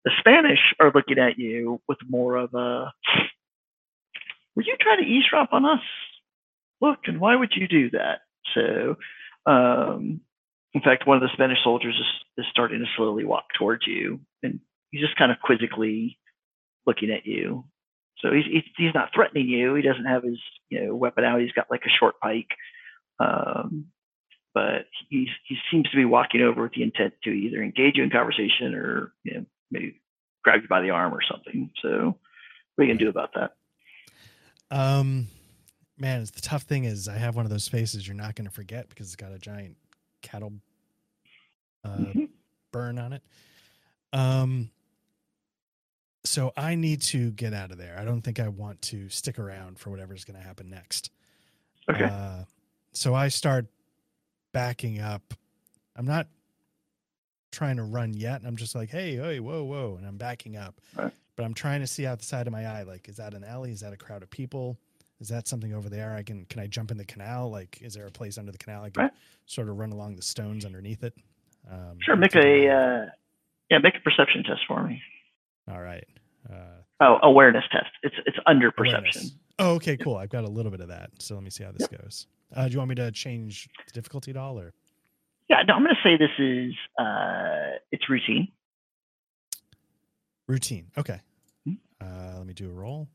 [0.05, 2.93] The Spanish are looking at you with more of a,
[4.57, 5.81] were you trying to eavesdrop on us?
[6.81, 8.21] Look, and why would you do that?
[8.55, 8.97] So,
[9.47, 10.21] um,
[10.75, 14.21] in fact, one of the Spanish soldiers is, is starting to slowly walk towards you,
[14.43, 14.61] and
[14.91, 16.19] he's just kind of quizzically
[16.87, 17.65] looking at you.
[18.19, 19.75] So he's he's, not threatening you.
[19.75, 20.39] He doesn't have his
[20.71, 21.41] you know weapon out.
[21.41, 22.51] He's got like a short pike,
[23.19, 23.87] um,
[24.55, 28.05] but he's he seems to be walking over with the intent to either engage you
[28.05, 30.01] in conversation or you know maybe
[30.45, 31.71] grab you by the arm or something.
[31.83, 32.17] So
[32.77, 33.55] what are you gonna do about that?
[34.71, 35.29] Um,
[35.99, 38.47] man, it's the tough thing is I have one of those faces you're not going
[38.47, 39.77] to forget because it's got a giant
[40.23, 40.55] cattle
[41.85, 42.29] uh, Mhm.
[42.71, 43.23] burn on it.
[44.15, 44.71] Um,
[46.25, 47.99] so I need to get out of there.
[47.99, 51.11] I don't think I want to stick around for whatever's going to happen next.
[51.91, 52.05] Okay.
[52.05, 52.45] Uh,
[52.93, 53.67] so I start
[54.53, 55.35] backing up.
[55.97, 56.29] I'm not
[57.53, 58.43] trying to run yet.
[58.45, 60.81] I'm just like, hey, hey, whoa, whoa, and I'm backing up.
[60.97, 61.13] Right.
[61.37, 62.83] But I'm trying to see out the side of my eye.
[62.83, 63.71] Like, is that an alley?
[63.71, 64.77] Is that a crowd of people?
[65.21, 66.15] Is that something over there?
[66.17, 67.49] I can can I jump in the canal?
[67.51, 69.13] Like, is there a place under the canal I can Right.
[69.47, 71.15] sort of run along the stones underneath it?
[71.71, 72.17] Um, Sure.
[72.17, 73.07] Make a uh,
[73.71, 75.01] yeah, make a perception test for me.
[75.71, 76.05] all right.
[76.51, 76.55] Uh,
[77.01, 77.91] Oh, awareness test.
[78.03, 79.15] It's it's under awareness.
[79.15, 79.31] perception.
[79.59, 80.17] Oh, okay, cool.
[80.17, 81.11] I've got a little bit of that.
[81.19, 82.27] So let me see how this goes.
[82.55, 84.73] Uh, do you want me to change the difficulty at all, or
[85.53, 88.49] Yeah, no, I'm going to say this is uh, it's routine.
[90.49, 90.87] routine?
[90.97, 91.21] Okay.
[91.67, 91.75] Hmm.
[92.01, 93.07] Uh, let me do a roll.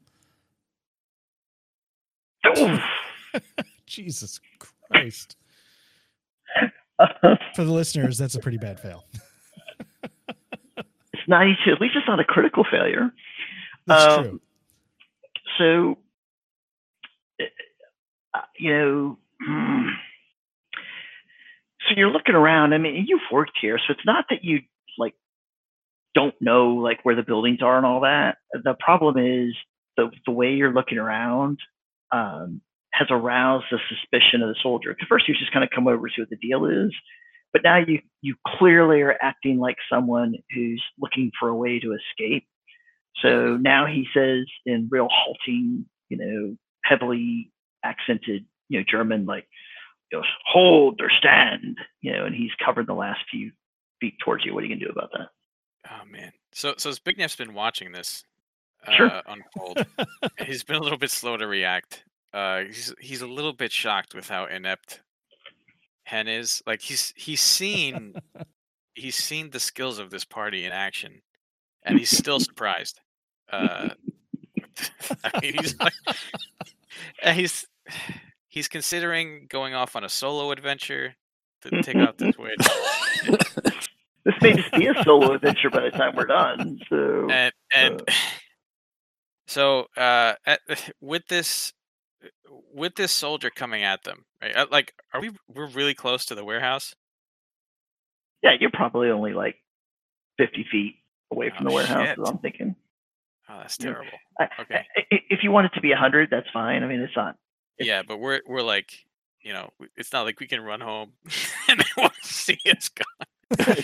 [3.88, 4.39] Jesus
[4.91, 5.35] Christ!
[7.55, 9.05] For the listeners, that's a pretty bad fail.
[10.77, 11.72] it's 92.
[11.72, 13.11] At least it's not a critical failure.
[13.88, 14.41] That's Um, true.
[15.57, 15.97] So,
[18.34, 19.89] uh, you know, mm,
[21.88, 22.73] so you're looking around.
[22.73, 24.59] I mean, you've worked here, so it's not that you
[24.97, 25.14] like
[26.15, 28.38] don't know like where the buildings are and all that.
[28.53, 29.53] The problem is
[29.95, 31.59] the the way you're looking around
[32.11, 32.61] um,
[32.93, 34.91] has aroused the suspicion of the soldier.
[34.91, 36.93] At first, you just kind of come over to see what the deal is,
[37.53, 41.93] but now you you clearly are acting like someone who's looking for a way to
[41.93, 42.45] escape.
[43.22, 47.51] So now he says in real halting, you know, heavily
[47.84, 49.47] accented, you know, German, like,
[50.11, 53.51] you know, hold or stand, you know, and he's covered the last few
[53.99, 54.53] feet towards you.
[54.53, 55.27] What are you gonna do about that?
[55.91, 56.31] Oh man.
[56.53, 58.23] So so Zbigniew's been watching this
[58.85, 59.21] uh, Sure.
[59.27, 59.85] unfold.
[60.45, 62.03] he's been a little bit slow to react.
[62.34, 65.01] Uh, he's he's a little bit shocked with how inept
[66.03, 66.61] Hen is.
[66.65, 68.15] Like he's he's seen
[68.95, 71.21] he's seen the skills of this party in action,
[71.84, 72.99] and he's still surprised.
[73.51, 73.89] Uh,
[75.23, 75.93] I mean, he's like,
[77.23, 77.65] and he's
[78.48, 81.15] he's considering going off on a solo adventure
[81.61, 82.57] to take out this witch.
[84.24, 86.80] This may just be a solo adventure by the time we're done.
[86.90, 88.02] So and and
[89.48, 90.60] so uh at,
[91.02, 91.74] with this
[92.74, 96.36] with this soldier coming at them right uh, like are we we're really close to
[96.36, 96.94] the warehouse
[98.44, 99.56] yeah, you're probably only like
[100.38, 100.95] 50 feet
[101.32, 102.06] away from Oh, the warehouse.
[102.07, 102.11] shit.
[102.11, 102.76] Is what I'm thinking.
[103.49, 104.11] Oh, that's terrible.
[104.40, 104.86] I- Okay.
[104.95, 106.84] I- If you want it to be 100, that's fine.
[106.84, 107.36] I mean, it's not.
[107.80, 108.91] It's- Yeah, but we're we're like,
[109.41, 111.14] you know, it's not like we can run home
[111.70, 113.04] and they won't see us go.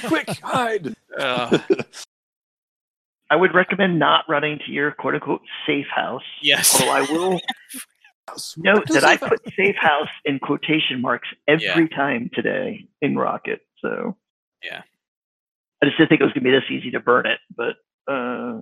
[0.08, 0.96] Quick, hide.
[1.18, 1.60] Uh,
[3.30, 6.24] I would recommend not running to your quote unquote safe house.
[6.42, 6.74] yes.
[6.80, 7.40] Although I will
[8.58, 13.62] note that I put safe house in quotation marks every time today in Rocket.
[13.80, 14.18] So
[14.64, 14.82] Yeah.
[15.82, 17.76] I just didn't think it was gonna be this easy to burn it, but
[18.12, 18.62] uh,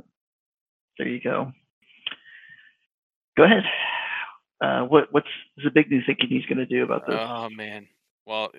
[0.97, 1.51] there you go.
[3.37, 3.63] Go ahead.
[4.61, 5.27] Uh, what what's
[5.63, 7.17] the big new thinking he's gonna do about this?
[7.19, 7.87] Oh man.
[8.25, 8.51] Well,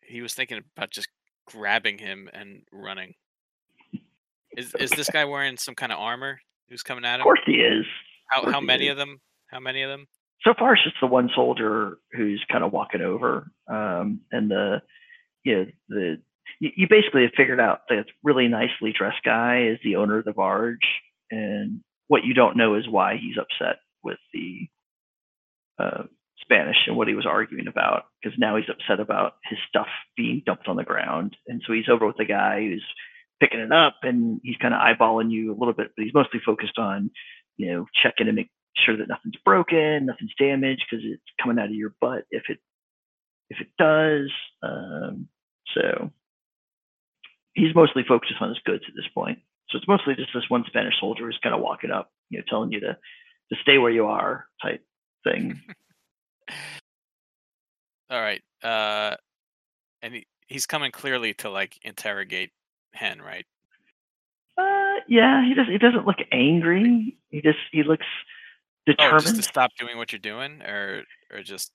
[0.00, 1.08] he was thinking about just
[1.46, 3.14] grabbing him and running.
[4.56, 6.40] Is is this guy wearing some kind of armor?
[6.68, 7.20] Who's coming at him?
[7.20, 7.84] of course he is.
[8.28, 8.92] How how many is.
[8.92, 9.20] of them?
[9.48, 10.06] How many of them?
[10.44, 14.80] so far it's just the one soldier who's kind of walking over um and the
[15.44, 16.16] you know the
[16.60, 20.24] you, you basically have figured out that really nicely dressed guy is the owner of
[20.24, 20.86] the barge
[21.30, 24.68] and what you don't know is why he's upset with the
[25.78, 26.02] uh
[26.40, 30.42] spanish and what he was arguing about because now he's upset about his stuff being
[30.46, 32.84] dumped on the ground and so he's over with the guy who's
[33.40, 36.40] picking it up and he's kind of eyeballing you a little bit but he's mostly
[36.44, 37.10] focused on
[37.56, 38.50] you know checking to make
[38.84, 42.58] sure that nothing's broken, nothing's damaged because it's coming out of your butt if it
[43.50, 44.30] if it does.
[44.62, 45.28] Um,
[45.74, 46.10] so
[47.54, 49.38] he's mostly focused on his goods at this point.
[49.70, 52.44] So it's mostly just this one Spanish soldier who's kind of walking up, you know,
[52.48, 52.96] telling you to
[53.50, 54.82] to stay where you are type
[55.24, 55.60] thing.
[58.10, 58.42] All right.
[58.62, 59.16] Uh,
[60.02, 62.50] and he, he's coming clearly to like interrogate
[62.94, 63.44] Hen, right?
[64.56, 65.66] Uh, yeah, he does.
[65.68, 67.16] He doesn't look angry.
[67.30, 68.06] He just he looks
[68.88, 69.22] Oh, determined.
[69.22, 71.70] just to stop doing what you're doing, or or just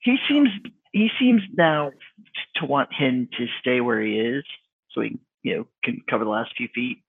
[0.00, 0.48] he seems
[0.92, 1.90] he seems now
[2.56, 4.42] to want him to stay where he is
[4.92, 7.03] so he you know can cover the last few feet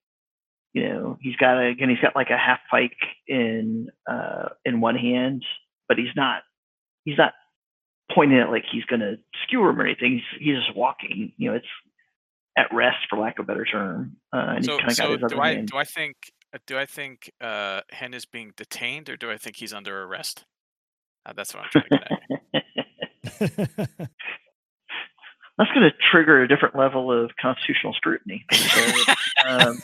[0.75, 2.97] you know he's got a again he's got like a half pike
[3.27, 5.43] in uh in one hand
[5.87, 6.43] but he's not
[7.05, 7.33] he's not
[8.13, 11.55] pointing it like he's gonna skewer him or anything he's, he's just walking you know
[11.55, 11.65] it's
[12.57, 15.05] at rest for lack of a better term uh and so he's kind of got
[15.05, 16.15] so his other do I hand do I think
[16.53, 20.03] uh, do I think uh Hen is being detained or do I think he's under
[20.03, 20.45] arrest?
[21.25, 22.61] Uh, that's what I'm trying to
[23.41, 24.09] get at.
[25.57, 28.85] that's going to trigger a different level of constitutional scrutiny So,
[29.47, 29.79] um,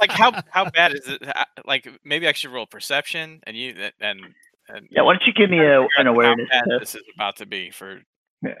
[0.00, 1.22] like how how bad is it?
[1.64, 4.20] Like maybe I should roll perception and you and
[4.68, 7.02] and yeah why don't you give me a, an awareness how bad test this is
[7.14, 8.02] about to be for
[8.42, 8.54] yeah.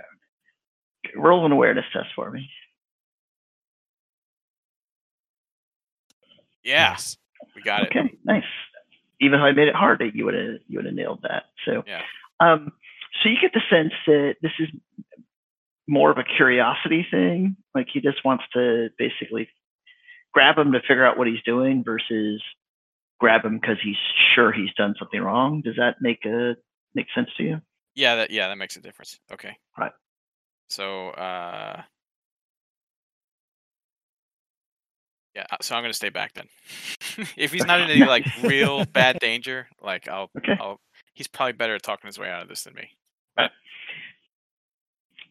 [1.14, 2.48] roll an awareness test for me.
[6.62, 7.16] Yes,
[7.54, 8.42] we got it Okay, nice.
[9.20, 11.44] Even if I made it hard, you would have you would have nailed that.
[11.64, 12.02] So, Yeah.
[12.40, 12.72] um,
[13.22, 14.68] so you get the sense that this is
[15.88, 17.56] more of a curiosity thing.
[17.74, 19.48] Like he just wants to basically
[20.34, 22.42] grab him to figure out what he's doing versus
[23.20, 23.96] grab him because he's
[24.34, 25.62] sure he's done something wrong.
[25.62, 26.56] Does that make a
[26.94, 27.60] make sense to you?
[27.94, 29.92] yeah that yeah that makes a difference okay Right.
[30.68, 31.80] so uh
[35.34, 36.46] yeah uh, so I'm gonna stay back then
[37.36, 40.56] if he's not in any like real bad danger like I'll Okay.
[40.60, 40.78] I'll
[41.14, 42.90] he's probably better at talking his way out of this than me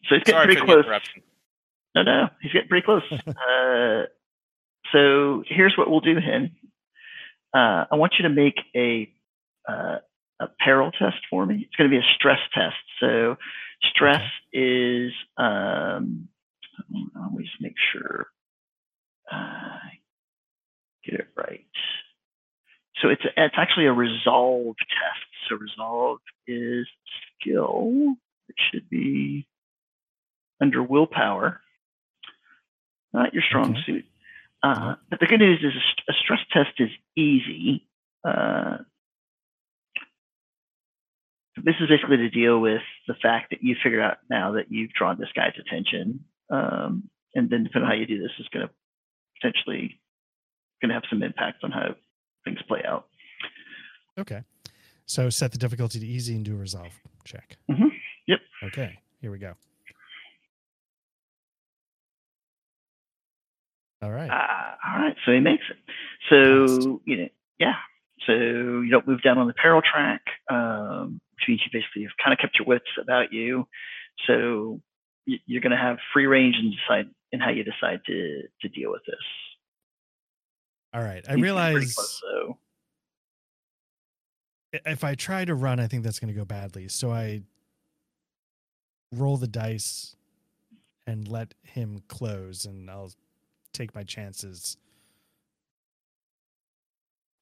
[0.08, 0.84] So he's getting sorry pretty close.
[1.94, 3.02] No, no, he's getting pretty close.
[3.12, 4.06] uh,
[4.92, 6.52] so here's what we'll do, Hen.
[7.54, 9.10] Uh, I want you to make a
[9.68, 9.98] uh,
[10.40, 11.62] a peril test for me.
[11.66, 12.76] It's going to be a stress test.
[13.00, 13.36] So
[13.82, 14.22] stress
[14.52, 16.28] is um,
[17.20, 18.26] always make sure
[19.30, 19.78] I
[21.04, 21.64] get it right.
[23.02, 25.26] So it's it's actually a resolve test.
[25.48, 26.86] So resolve is
[27.40, 28.14] skill.
[28.48, 29.46] It should be
[30.60, 31.60] under willpower
[33.12, 33.80] not your strong Okay.
[33.86, 34.04] suit.
[34.62, 37.86] Uh, but the good news is a, st- a stress test is easy.
[38.24, 38.78] Uh,
[41.64, 44.90] this is basically to deal with the fact that you figured out now that you've
[44.92, 48.66] drawn this guy's attention, um, and then depending on how you do this is going
[48.66, 48.72] to
[49.40, 49.98] potentially
[50.82, 51.94] going to have some impact on how
[52.44, 53.06] things play out.
[54.18, 54.42] okay.
[55.06, 56.92] So set the difficulty to easy and do a resolve
[57.24, 57.56] check.
[57.70, 57.90] Mhm.
[58.26, 58.40] Yep.
[58.64, 58.98] Okay.
[59.20, 59.54] Here we go.
[64.06, 64.30] All right.
[64.30, 65.76] Ah, all right, so he makes it.
[66.30, 67.28] So you know,
[67.58, 67.74] yeah.
[68.24, 72.12] So you don't move down on the peril track, um, which means you basically have
[72.22, 73.66] kind of kept your wits about you.
[74.28, 74.80] So
[75.24, 78.92] you're going to have free range and decide in how you decide to to deal
[78.92, 79.16] with this.
[80.94, 81.24] All right.
[81.28, 82.58] I He's realize close, so
[84.72, 86.86] if I try to run, I think that's going to go badly.
[86.86, 87.42] So I
[89.12, 90.14] roll the dice
[91.08, 93.10] and let him close, and I'll
[93.76, 94.76] take my chances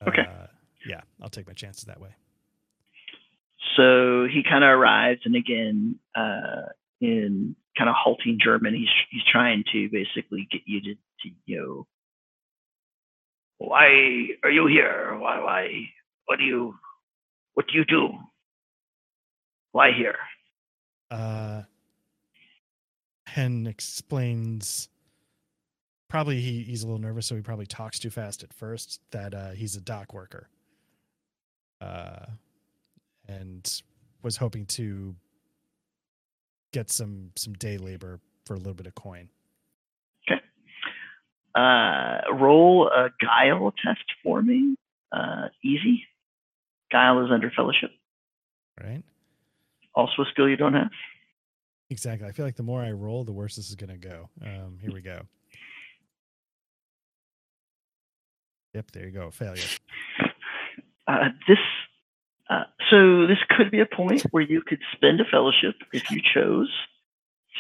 [0.07, 0.23] Okay.
[0.23, 0.47] Uh,
[0.87, 2.11] yeah, I'll take my chances that way.
[3.77, 6.69] So he kind of arrives, and again, uh,
[7.01, 11.59] in kind of halting German, he's he's trying to basically get you to, to you
[11.59, 11.87] know,
[13.59, 13.87] why
[14.45, 15.17] are you here?
[15.19, 15.71] Why why
[16.27, 16.75] what do you
[17.55, 18.11] what do you do?
[19.73, 20.19] Why here?
[21.11, 21.63] Uh,
[23.27, 24.89] Hen explains.
[26.15, 29.01] Probably he, he's a little nervous, so he probably talks too fast at first.
[29.11, 30.49] That uh, he's a dock worker,
[31.81, 32.27] uh,
[33.27, 33.83] and
[34.23, 35.17] was hoping to
[36.73, 39.29] get some some day labor for a little bit of coin.
[41.53, 44.77] Uh, roll a guile test for me.
[45.11, 46.05] Uh, easy.
[46.93, 47.91] Guile is under fellowship.
[48.81, 49.03] Right?
[49.97, 50.93] Also a skill you don't have.
[51.91, 52.29] Exactly.
[52.29, 54.29] I feel like the more I roll, the worse this is going to go.
[54.45, 55.23] Um, here we go.
[58.75, 59.31] Yep, there you go.
[59.31, 59.63] Failure.
[61.07, 61.59] Uh, this
[62.49, 66.23] uh, so this could be a point where you could spend a fellowship if you
[66.35, 66.71] chose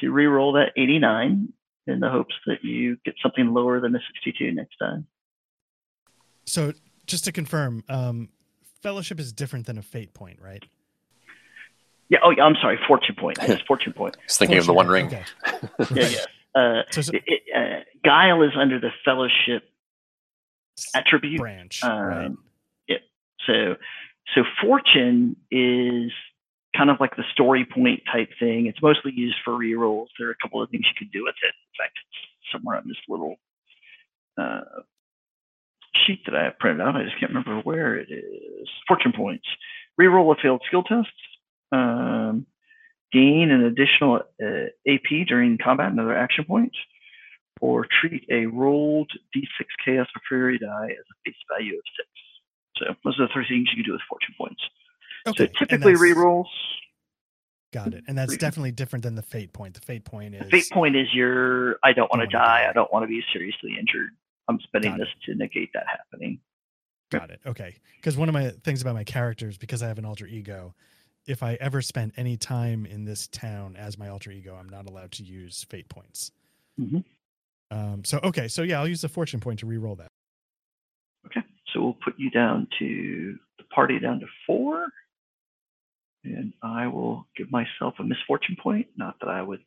[0.00, 1.52] to re-roll that 89
[1.86, 5.06] in the hopes that you get something lower than a 62 next time.
[6.46, 6.72] So
[7.06, 8.30] just to confirm, um,
[8.82, 10.64] fellowship is different than a fate point, right?
[12.08, 12.18] Yeah.
[12.22, 12.44] Oh, yeah.
[12.44, 12.78] I'm sorry.
[12.86, 13.38] Fortune point.
[13.46, 14.16] Yes, fortune point.
[14.18, 15.06] I was thinking of the One Ring.
[15.06, 15.24] Okay.
[15.94, 16.08] Yeah.
[16.08, 16.18] Yeah.
[16.54, 19.68] Uh, So, so it, it, uh, guile is under the fellowship
[20.94, 21.40] attribute.
[21.40, 22.26] branch, right?
[22.26, 22.38] Um,
[22.88, 22.98] yeah.
[23.46, 23.76] So,
[24.34, 26.12] so fortune is
[26.76, 28.66] kind of like the story point type thing.
[28.66, 30.08] It's mostly used for rerolls.
[30.18, 31.54] There are a couple of things you can do with it.
[31.54, 33.36] In fact, it's somewhere on this little
[34.36, 34.60] uh,
[35.94, 36.96] sheet that I have printed out.
[36.96, 38.68] I just can't remember where it is.
[38.88, 39.46] Fortune points.
[40.00, 41.08] Reroll a failed skill test.
[41.70, 42.46] Um,
[43.12, 46.76] gain an additional uh, AP during combat and other action points.
[47.64, 52.08] Or treat a rolled D6 chaos or fury die as a face value of six.
[52.76, 54.60] So those are the three things you can do with fortune points.
[55.26, 55.46] Okay.
[55.46, 56.44] So typically rerolls.
[57.72, 58.04] Got it.
[58.06, 59.72] And that's definitely different than the fate point.
[59.72, 62.66] The fate point is Fate point is your I don't want to die.
[62.68, 64.10] I don't want to be seriously injured.
[64.46, 66.40] I'm spending this to negate that happening.
[67.10, 67.40] Got it.
[67.46, 67.76] Okay.
[67.96, 70.74] Because one of my things about my characters, because I have an alter ego,
[71.26, 74.86] if I ever spend any time in this town as my alter ego, I'm not
[74.86, 76.30] allowed to use fate points.
[76.78, 77.04] Mhm.
[77.70, 80.08] Um, so okay, so yeah, I'll use the fortune point to re-roll that.
[81.26, 81.40] Okay.
[81.72, 84.86] So we'll put you down to the party down to four.
[86.24, 88.86] And I will give myself a misfortune point.
[88.96, 89.60] Not that I would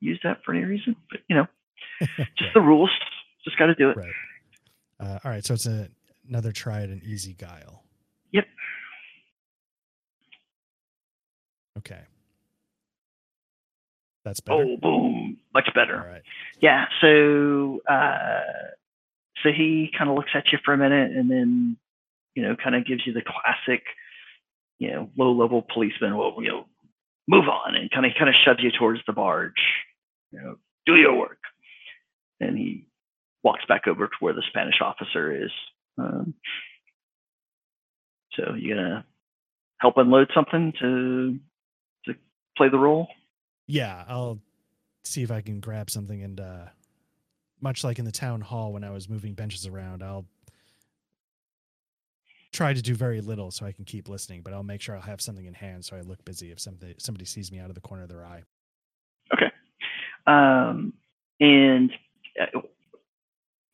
[0.00, 1.46] use that for any reason, but you know,
[2.00, 2.54] just Right.
[2.54, 2.90] the rules.
[3.44, 3.96] Just got to do it.
[3.96, 4.12] Right.
[4.98, 5.88] Uh, all right, so it's a,
[6.28, 7.82] another try at an easy guile.
[8.32, 8.44] Yep.
[11.78, 12.00] Okay.
[14.24, 14.64] That's better.
[14.64, 15.38] Oh, boom.
[15.54, 16.04] Much better.
[16.06, 16.22] Right.
[16.60, 16.86] Yeah.
[17.00, 18.40] So, uh,
[19.42, 21.76] so he kind of looks at you for a minute and then,
[22.34, 23.82] you know, kind of gives you the classic,
[24.78, 26.66] you know, low level policeman, well, you know,
[27.28, 29.52] move on and kind of, kind of shoves you towards the barge,
[30.32, 30.56] you know,
[30.86, 31.38] do your work.
[32.40, 32.86] And he
[33.42, 35.50] walks back over to where the Spanish officer is.
[35.98, 36.34] Um,
[38.32, 39.04] so you gonna
[39.78, 41.38] help unload something to,
[42.06, 42.18] to
[42.56, 43.08] play the role?
[43.70, 44.40] Yeah, I'll
[45.04, 46.64] see if I can grab something and uh
[47.60, 50.24] much like in the town hall when I was moving benches around, I'll
[52.52, 55.02] try to do very little so I can keep listening, but I'll make sure I'll
[55.02, 57.74] have something in hand so I look busy if somebody somebody sees me out of
[57.74, 58.42] the corner of their eye.
[59.32, 59.50] Okay.
[60.26, 60.94] Um,
[61.38, 61.92] and
[62.40, 62.60] uh,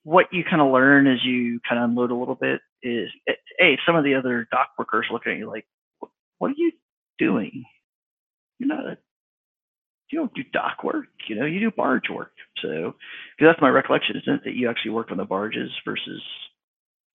[0.02, 3.32] what you kind of learn as you kind of unload a little bit is, eh,
[3.58, 5.66] hey, some of the other dock workers looking at you like,
[6.00, 6.72] "What- what are you
[7.18, 7.64] doing?
[8.58, 8.98] You're not a,
[10.10, 12.32] you don't do dock work, you know, you do barge work.
[12.62, 12.94] So,
[13.36, 16.22] because that's my recollection, isn't it, that you actually work on the barges versus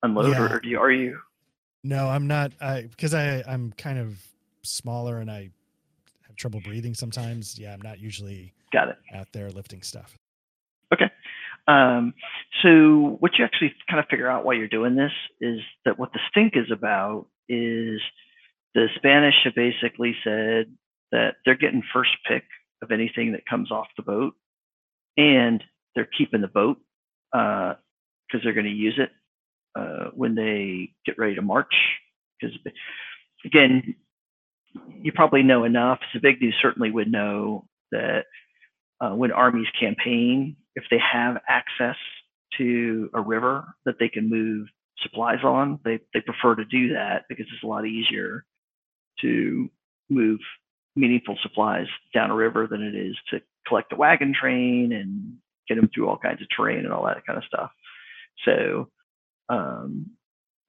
[0.04, 0.42] unload, Yeah.
[0.42, 1.20] or, or do you, are you?
[1.84, 4.22] No, I'm not I because I I'm kind of
[4.64, 5.50] smaller and I
[6.28, 7.58] have trouble breathing sometimes.
[7.58, 8.98] Yeah, I'm not usually Got it.
[9.16, 10.16] out there lifting stuff.
[10.94, 11.10] Okay.
[11.68, 12.14] Um,
[12.62, 16.12] so what you actually kind of figure out while you're doing this is that what
[16.14, 18.00] the stink is about is
[18.76, 20.66] the Spanish have basically said
[21.12, 22.44] that they're getting first pick
[22.82, 24.34] of anything that comes off the boat,
[25.18, 25.64] and
[25.96, 26.78] they're keeping the boat
[27.32, 29.12] because they're going to use it
[29.78, 31.74] uh, when they get ready to march.
[32.40, 32.58] Because
[33.46, 33.96] again,
[35.02, 36.00] you probably know enough.
[36.14, 38.26] So Big News certainly would know that
[39.00, 41.98] uh, when armies campaign, if they have access
[42.58, 44.68] to a river that they can move
[45.02, 48.46] supplies on, they, they prefer to do that because it's a lot easier
[49.22, 49.70] to
[50.10, 50.40] move
[50.96, 55.38] meaningful supplies down a river than it is to collect a wagon train and
[55.68, 57.72] get them through all kinds of terrain and all that kind of stuff.
[58.46, 58.90] So,
[59.50, 60.12] um,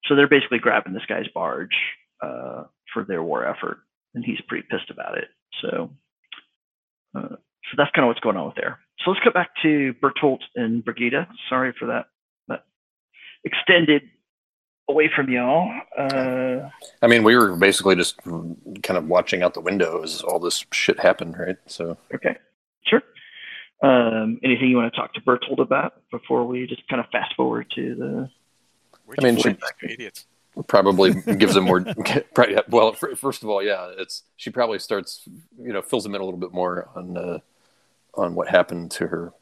[0.05, 1.77] so they're basically grabbing this guy's barge
[2.23, 3.78] uh, for their war effort,
[4.15, 5.28] and he's pretty pissed about it.
[5.61, 5.90] So,
[7.16, 8.81] uh, so that's kind of what's going on with there.
[9.05, 11.28] So let's get back to Bertolt and Brigida.
[11.49, 12.07] Sorry for that,
[12.49, 12.65] that
[13.44, 14.03] extended
[14.89, 15.73] away from y'all.
[15.97, 16.69] Uh,
[17.01, 18.20] I mean, we were basically just
[18.82, 21.56] kind of watching out the window as all this shit happened, right?
[21.66, 22.36] So okay,
[22.84, 23.02] sure.
[23.82, 27.34] Um, anything you want to talk to Bertolt about before we just kind of fast
[27.34, 28.30] forward to the?
[29.06, 30.26] Where'd I you mean, find she- these idiots.
[30.68, 31.84] probably gives them more.
[32.68, 35.22] well, first of all, yeah, it's she probably starts,
[35.60, 37.38] you know, fills them in a little bit more on uh,
[38.14, 39.32] on what happened to her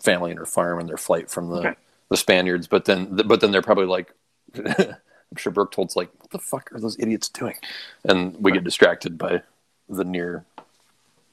[0.00, 1.74] family and her farm and their flight from the Okay.
[2.10, 2.66] the Spaniards.
[2.66, 4.12] But then, but then they're probably like,
[4.56, 4.64] I'm
[5.36, 7.56] sure Bertolt's like, what the fuck are those idiots doing?
[8.04, 9.42] And we get distracted by
[9.88, 10.44] the near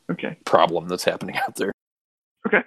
[0.10, 0.38] Okay.
[0.46, 1.72] problem that's happening out there.
[2.46, 2.64] Okay.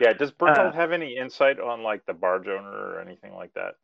[0.00, 3.52] Yeah, does Bertolt Uh, have any insight on like the barge owner or anything like
[3.54, 3.74] that?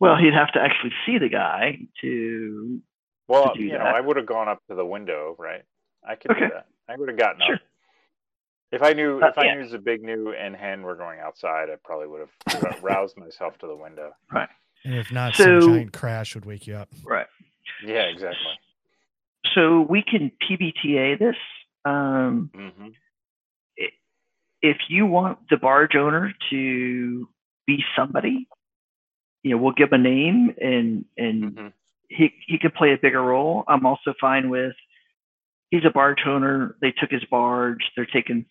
[0.00, 2.80] Well, he'd have to actually see the guy to.
[3.28, 3.84] Well, do you know.
[3.84, 5.62] I would have gone up to the window, right?
[6.06, 6.40] I could Okay.
[6.48, 6.66] do that.
[6.88, 7.54] I would have gotten Sure.
[7.56, 7.60] up.
[8.72, 9.54] If I knew, Uh, if I yeah.
[9.54, 12.32] knew it was a big new and hen were going outside, I probably would have
[12.82, 14.14] roused myself to the window.
[14.84, 16.88] And if not, So- some giant crash would wake you up.
[17.04, 17.26] Right.
[17.84, 18.38] Yeah, exactly.
[19.54, 21.36] So we can PBTA this.
[21.84, 22.88] Um, hmm
[24.66, 27.28] if you want the barge owner to
[27.66, 28.48] be somebody,
[29.42, 31.66] you know, we'll give him a name and and hmm
[32.08, 33.64] he he could play a bigger role.
[33.68, 34.72] I'm also fine with
[35.70, 36.76] he's a barge owner.
[36.80, 37.90] They took his barge.
[37.94, 38.46] They're taking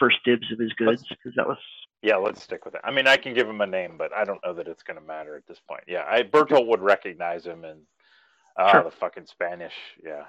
[0.00, 1.58] first dibs of his goods because that was
[2.02, 2.80] Yeah, let's stick with it.
[2.82, 4.98] I mean, I can give him a name, but I don't know that it's going
[4.98, 5.84] to matter at this point.
[5.86, 7.80] Yeah, I, Bertolt would recognize him, and
[8.58, 8.82] ah, Sure.
[8.84, 9.74] the fucking Spanish.
[10.04, 10.24] Yeah,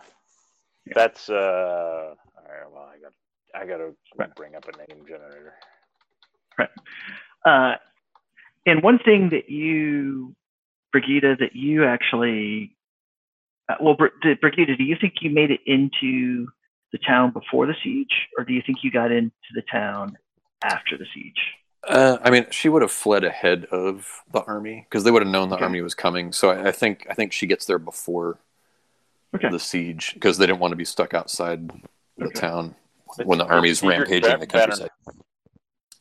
[0.86, 0.94] Yeah.
[0.96, 2.14] that's uh.
[2.38, 3.14] All right, well, I got,
[3.56, 4.36] I got to Right.
[4.36, 5.54] bring up a name generator.
[6.60, 6.70] Right.
[7.46, 7.76] Uh,
[8.68, 10.36] and one thing that you,
[10.92, 12.76] Brigida, that you actually,
[13.70, 14.08] uh, well, Br-
[14.40, 16.48] Brigida, do you think you made it into
[16.92, 20.16] the town before the siege, or do you think you got into the town
[20.64, 21.42] after the siege?
[21.88, 25.32] Uh, I mean, she would have fled ahead of the army because they would have
[25.32, 25.66] known the Okay.
[25.66, 26.32] army was coming.
[26.32, 28.38] So I, I think I think she gets there before
[29.36, 29.50] Okay.
[29.50, 31.70] the siege because they didn't want to be stuck outside
[32.18, 32.40] the Okay.
[32.40, 32.76] town
[33.12, 34.90] It's- when the it's army's Diedrich rampaging Ben- the countryside.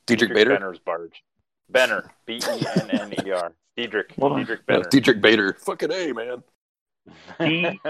[0.06, 1.22] Diedrich Bader, Benner's barge.
[1.68, 3.52] Benner, B E N N E R.
[3.76, 4.12] Diedrich.
[4.18, 4.38] Hold on.
[4.38, 4.88] Diedrich Uh, Benner.
[4.90, 6.42] Diedrich Bader, fucking a man.
[7.40, 7.80] Diedrich.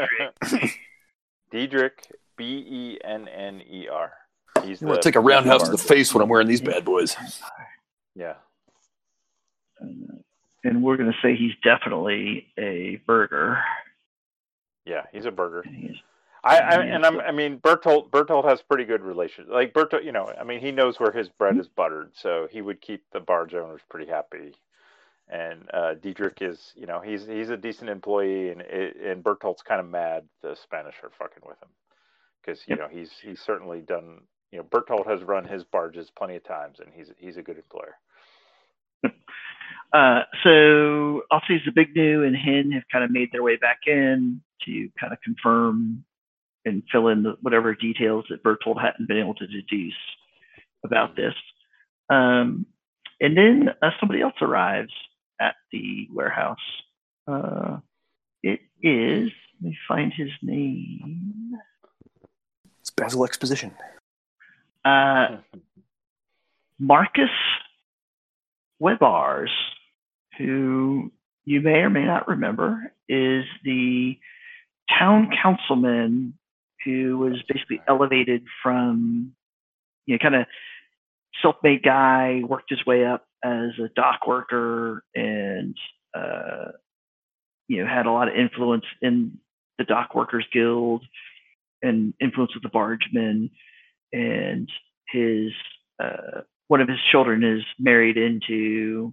[1.51, 4.13] Diedrich, B E N N E R.
[4.65, 7.17] He's I'm gonna take a roundhouse to the face when I'm wearing these bad boys.
[8.15, 8.35] Yeah.
[9.81, 9.87] Uh,
[10.65, 13.59] and we're going to say he's definitely a burgher.
[14.85, 15.63] Yeah, he's a burgher.
[15.69, 15.97] He's-
[16.45, 19.49] I, I and I'm, I mean Bertolt Bertolt has pretty good relations.
[19.49, 22.63] Like Bertolt, you know, I mean he knows where his bread is buttered, so he
[22.63, 24.53] would keep the barge owners pretty happy.
[25.29, 29.81] And uh, Diedrich is, you know, he's he's a decent employee, and and Bertolt's kind
[29.81, 31.69] of mad the Spanish are fucking with him
[32.45, 34.23] because you know he's he's certainly done.
[34.53, 37.57] You know, Bertolt has run his barges plenty of times, and he's he's a good
[37.59, 37.97] employer.
[39.93, 43.81] Uh, so obviously the big new and Hen have kind of made their way back
[43.87, 46.03] in to kind of confirm
[46.65, 49.93] and fill in the, whatever details that Bertolt hadn't been able to deduce
[50.85, 51.35] about this.
[52.09, 52.67] Um,
[53.21, 54.93] and then uh, somebody else arrives
[55.41, 56.57] at the warehouse.
[57.27, 57.79] Uh,
[58.43, 59.31] it is,
[59.61, 61.53] let me find his name.
[62.81, 63.73] It's Basil Exposition.
[64.85, 65.39] Uh,
[66.79, 67.31] Marcus
[68.79, 69.51] Webars,
[70.39, 71.13] who
[71.45, 74.19] you may or may not remember, is the
[74.99, 76.35] town councilman
[76.85, 79.33] who was basically elevated from,
[80.07, 80.47] you know, kind of
[81.41, 85.77] self-made guy, worked his way up as a dock worker, and
[86.15, 86.73] uh,
[87.69, 89.39] you know had a lot of influence in
[89.79, 91.05] the dock workers guild
[91.83, 93.51] and influence with the bargemen
[94.13, 94.69] and
[95.09, 95.53] his
[96.03, 99.13] uh, one of his children is married into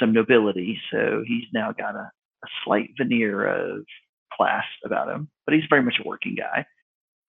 [0.00, 2.10] some nobility, so he's now got a,
[2.44, 3.84] a slight veneer of
[4.32, 6.64] class about him, but he's very much a working guy,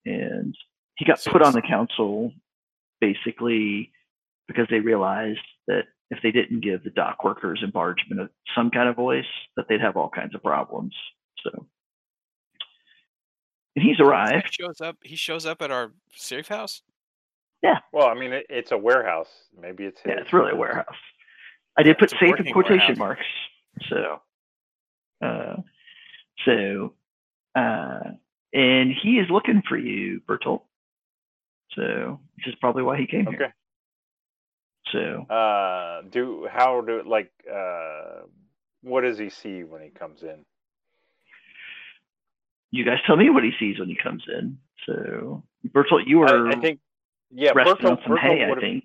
[0.06, 0.56] and
[0.98, 2.32] he got So put on the council
[3.02, 3.92] basically
[4.48, 8.72] because they realized that if they didn't give the dock workers and bargemen a- some
[8.72, 10.94] kind of voice, that they'd have all kinds of problems.
[11.44, 11.66] So,
[13.76, 14.54] and he's He arrived.
[14.60, 14.98] shows up.
[15.04, 16.82] He shows up at our safe house.
[17.92, 19.30] Well, I mean, it, it's a warehouse.
[19.60, 20.12] Maybe it's his.
[20.16, 20.96] Yeah, it's really a warehouse.
[21.78, 22.98] I did put safe in quotation warehouse.
[22.98, 23.26] marks.
[23.90, 24.22] So,
[25.26, 25.56] uh,
[26.46, 26.94] so,
[27.56, 28.00] uh,
[28.54, 30.62] and he is looking for you, Bertolt.
[31.76, 33.38] So, which is probably why he came Okay.
[33.38, 33.56] here.
[34.92, 38.22] So, Uh, do how do like uh,
[38.82, 40.44] what does he see when he comes in?
[42.72, 44.58] You guys tell me what he sees when he comes in.
[44.86, 46.80] So, Bertolt, you were I, I think,
[47.32, 48.84] yeah, resting on some hay, Bertolt I think.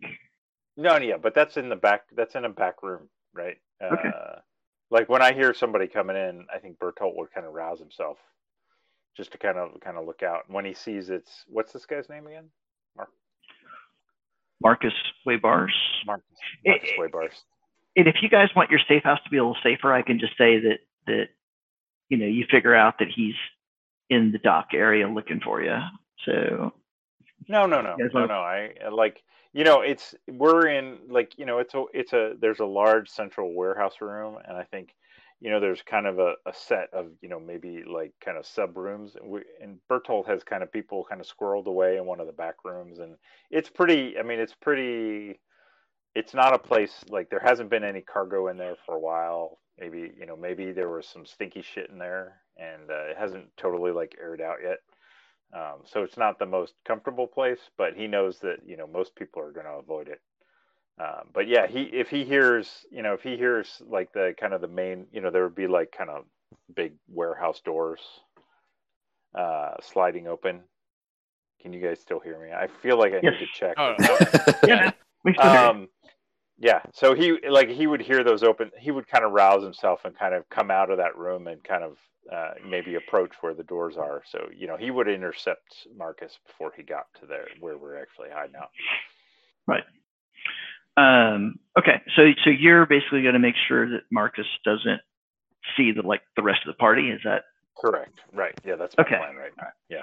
[0.77, 2.03] No, no, yeah, but that's in the back.
[2.17, 3.57] That's in a back room, right?
[3.83, 4.09] Okay.
[4.09, 4.37] Uh,
[4.91, 8.19] like when I hear somebody coming in, I think Bertolt would kind of rouse himself,
[9.17, 10.45] just to kind of kind of look out.
[10.49, 12.49] When he sees it's what's this guy's name again?
[14.63, 14.95] Marcus
[15.27, 15.69] Waybars.
[16.07, 16.25] Marcus
[16.67, 17.35] Marcus eh, Waybars.
[17.97, 20.19] And if you guys want your safe house to be a little safer, I can
[20.19, 21.27] just say that that
[22.09, 23.35] you know you figure out that he's
[24.11, 25.77] in the dock area looking for you.
[26.25, 26.73] So
[27.49, 28.35] No, no, no, no, no.
[28.35, 32.35] I I like you know it's we're in like you know it's a it's a
[32.41, 34.95] there's a large central warehouse room, and I think
[35.41, 38.47] you know there's kind of a, a set of you know maybe like kind of
[38.47, 42.07] sub rooms, and, we, and Bertolt has kind of people kind of squirreled away in
[42.07, 43.17] one of the back rooms, and
[43.51, 44.19] it's pretty.
[44.19, 45.39] I mean, it's pretty.
[46.15, 49.59] It's not a place like there hasn't been any cargo in there for a while.
[49.79, 53.49] Maybe you know maybe there was some stinky shit in there, and uh, it hasn't
[53.57, 54.79] totally like aired out yet.
[55.53, 59.15] Um, so it's not the most comfortable place, but he knows that you know most
[59.15, 60.21] people are going to avoid it.
[61.01, 64.53] Um, but yeah, he if he hears you know if he hears like the kind
[64.53, 66.25] of the main you know there would be like kind of
[66.75, 68.01] big warehouse doors
[69.35, 70.63] uh, sliding open.
[71.61, 72.53] Can you guys still hear me?
[72.53, 73.35] I feel like I Yes.
[73.35, 73.79] need to check.
[73.79, 74.19] Oh,
[74.67, 74.91] yeah,
[75.25, 75.71] we still hear you.
[75.71, 75.89] um,
[76.59, 76.81] yeah.
[76.93, 78.71] So he like he would hear those open.
[78.79, 81.63] He would kind of rouse himself and kind of come out of that room and
[81.65, 81.97] kind of
[82.33, 84.23] uh, maybe approach where the doors are.
[84.31, 88.29] So you know he would intercept Marcus before he got to there where we're actually
[88.33, 88.71] hiding out.
[89.67, 89.85] Right.
[90.97, 95.01] Um, okay, so so you're basically going to make sure that Marcus doesn't
[95.77, 97.11] see the like the rest of the party.
[97.11, 97.45] Is that
[97.79, 98.21] Correct.
[98.33, 98.55] Right.
[98.65, 99.17] Yeah, that's my Okay.
[99.17, 99.69] plan right now.
[99.89, 100.03] Yeah.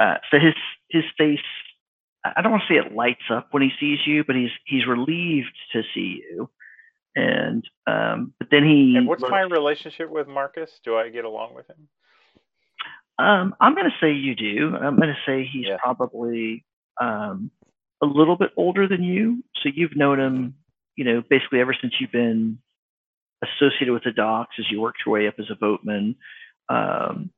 [0.00, 0.38] uh, so?
[0.38, 0.54] His
[0.90, 1.38] his face.
[2.24, 4.86] I don't want to say it lights up when he sees you, but he's he's
[4.86, 6.50] relieved to see you.
[7.16, 8.94] And um, but then he.
[8.96, 10.70] And what's looks- my relationship with Marcus?
[10.84, 11.88] Do I get along with him?
[13.18, 14.74] Um, I'm going to say you do.
[14.76, 15.76] I'm going to say he's Yeah.
[15.78, 16.64] probably
[17.00, 17.50] um,
[18.02, 19.44] a little bit older than you.
[19.62, 20.54] So you've known him,
[20.96, 22.58] you know, basically ever since you've been
[23.42, 26.16] associated with the docks as you worked your way up as a boatman.
[26.70, 27.30] Um,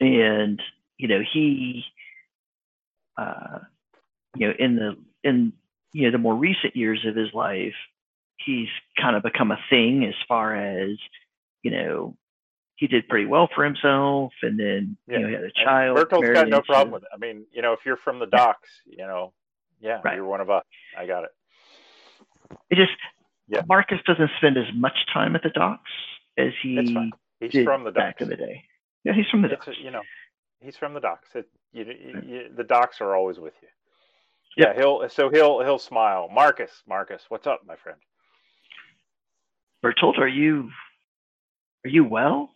[0.00, 0.60] and,
[0.98, 1.84] you know, he,
[3.16, 3.60] uh,
[4.36, 5.52] you know, in the, in,
[5.92, 7.74] you know, the more recent years of his life,
[8.44, 8.68] he's
[9.00, 10.96] kind of become a thing as far as,
[11.62, 12.16] you know,
[12.76, 15.16] he did pretty well for himself, and then Yeah.
[15.18, 15.98] you know he had a child.
[15.98, 17.08] Bertolt's got no problem with it.
[17.12, 19.34] I mean, you know, if you're from the docks, you know,
[19.80, 20.14] yeah, Right.
[20.16, 20.64] you're one of us.
[20.96, 21.30] I got it.
[22.70, 22.92] It just
[23.48, 23.62] Yeah.
[23.68, 25.90] Marcus doesn't spend as much time at the docks
[26.38, 26.76] as he
[27.40, 28.22] He's did from the back docks.
[28.22, 28.64] in the day.
[29.04, 29.78] Yeah, he's from the It's docks.
[29.78, 30.02] a, you know,
[30.60, 31.28] he's from the docks.
[31.34, 33.68] It, you, you, you, the docks are always with you.
[34.56, 34.74] Yeah.
[34.74, 36.28] He'll so he'll he'll smile.
[36.32, 37.98] Marcus, Marcus, what's up, my friend?
[39.84, 40.70] Bertolt, are you
[41.84, 42.50] are you well?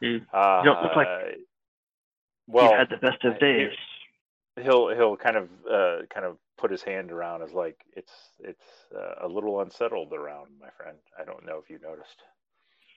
[0.00, 1.06] You, Uh, don't look like
[2.48, 3.70] well, you've had the best of uh, days.
[4.60, 8.64] he'll he'll kind of uh, kind of put his hand around as like it's it's
[8.96, 10.96] uh, a little unsettled around my friend.
[11.18, 12.22] I don't know if you noticed,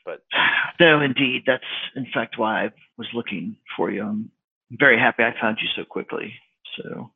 [0.05, 0.23] but
[0.79, 1.43] No, indeed.
[1.45, 1.63] That's
[1.95, 4.03] in fact why I was looking for you.
[4.03, 4.31] I'm
[4.71, 6.33] very happy I found you so quickly.
[6.77, 7.11] So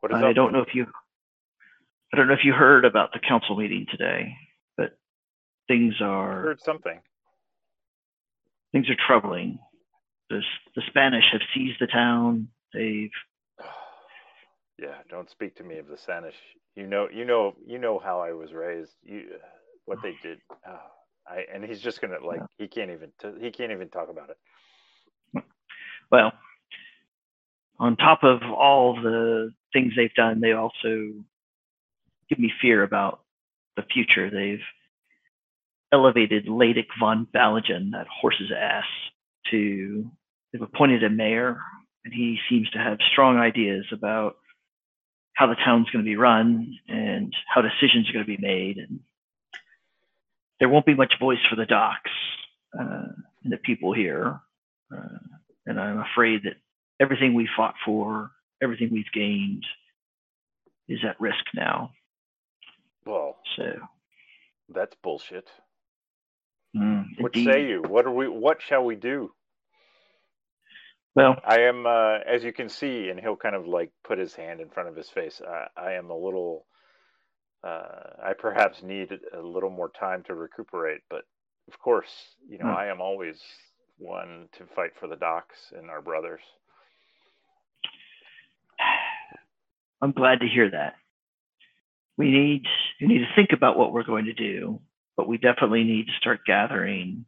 [0.00, 0.34] what is I up?
[0.34, 0.86] don't know if you
[2.12, 4.34] I don't know if you heard about the council meeting today,
[4.76, 4.96] but
[5.68, 7.00] things I are heard something.
[8.72, 9.58] things are troubling.
[10.30, 10.42] The,
[10.74, 12.48] the Spanish have seized the town.
[12.74, 13.10] They've
[14.78, 16.34] Yeah, don't speak to me of the Spanish.
[16.74, 18.92] You know, you know, you know how I was raised.
[19.02, 19.24] You,
[19.86, 20.38] what they did.
[20.68, 20.78] Oh,
[21.28, 24.30] I and he's just gonna like he can't even t- he can't even talk about
[24.30, 25.42] it.
[26.10, 26.32] well,
[27.78, 31.12] on top of all the things they've done, they also
[32.28, 33.20] give me fear about
[33.76, 34.30] the future.
[34.30, 34.64] They've
[35.92, 38.84] elevated Ladik von Balagen, that horse's ass,
[39.50, 40.10] to
[40.52, 41.58] they've appointed a mayor,
[42.04, 44.36] and he seems to have strong ideas about
[45.34, 48.78] how the town's going to be run and how decisions are going to be made.
[48.78, 49.00] And
[50.58, 52.10] there won't be much voice for the docks
[52.78, 53.08] uh,
[53.44, 54.40] and the people here.
[54.90, 55.18] Uh,
[55.66, 56.54] and I'm afraid that
[57.00, 58.30] everything we fought for,
[58.62, 59.64] everything we've gained,
[60.88, 61.92] is at risk now.
[63.06, 63.64] Well, So,
[64.70, 65.48] that's bullshit.
[66.76, 67.36] mm, What indeed.
[67.36, 67.82] say you?
[67.84, 68.28] What are we?
[68.28, 69.32] What shall we do?
[71.16, 74.34] Well, I am, uh, as you can see, and he'll kind of like put his
[74.34, 75.42] hand in front of his face.
[75.46, 76.66] I, I am a little.
[77.64, 81.24] Uh, I perhaps need a little more time to recuperate, but
[81.68, 82.10] of course,
[82.48, 82.74] you know, Hmm.
[82.74, 83.40] I am always
[83.98, 86.42] one to fight for the docks and our brothers.
[90.02, 90.94] I'm glad to hear that.
[92.18, 92.62] We need
[93.00, 94.80] we need to think about what we're going to do,
[95.16, 97.26] but we definitely need to start gathering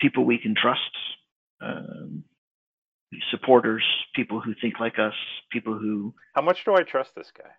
[0.00, 0.80] people we can trust,
[1.60, 2.22] um,
[3.30, 3.82] supporters,
[4.14, 5.14] people who think like us,
[5.50, 6.14] people who.
[6.34, 7.50] How much do I trust this guy?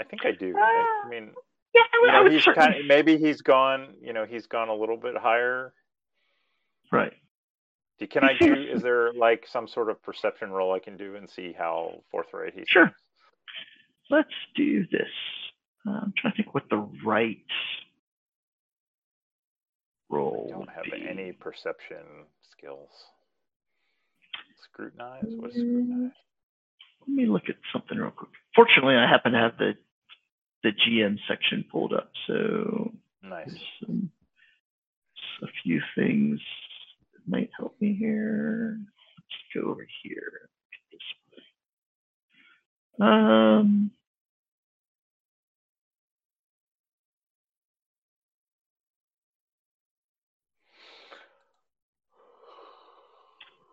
[0.00, 0.54] I think I do.
[0.56, 1.30] I Uh, mean,
[1.74, 2.68] Yeah, I would, you I know, would he's certainly.
[2.68, 3.94] kind of, maybe he's gone.
[4.00, 5.72] You know, he's gone a little bit higher.
[6.92, 7.12] Right.
[7.98, 8.52] Do- Can I do?
[8.54, 12.54] Is there like some sort of perception roll I can do and see how forthright
[12.54, 12.86] he Sure.
[12.86, 12.96] seems?
[14.10, 15.08] Let's do this.
[15.86, 17.38] Uh, I'm trying to think what the right
[20.10, 20.48] roll.
[20.48, 21.06] I don't have be.
[21.08, 22.04] any perception
[22.52, 22.90] skills.
[24.72, 25.24] Scrutinize.
[25.36, 25.60] What is Mm.
[25.86, 26.12] scrutinize?
[27.00, 28.30] Let me look at something real quick.
[28.54, 29.76] Fortunately, I happen to have the
[30.62, 32.92] the GM section pulled up, so
[33.22, 33.56] Nice.
[33.80, 34.10] some,
[35.42, 36.40] a few things
[37.28, 38.78] might help me here.
[39.16, 40.48] Let's go over here.
[43.00, 43.90] Um.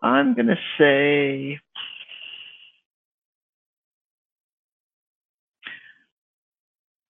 [0.02, 1.58] I'm gonna say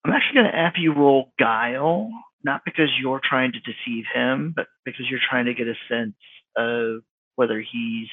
[0.05, 2.09] I'm actually gonna have you roll guile,
[2.43, 6.15] not because you're trying to deceive him, but because you're trying to get a sense
[6.57, 7.01] of
[7.35, 8.07] whether he's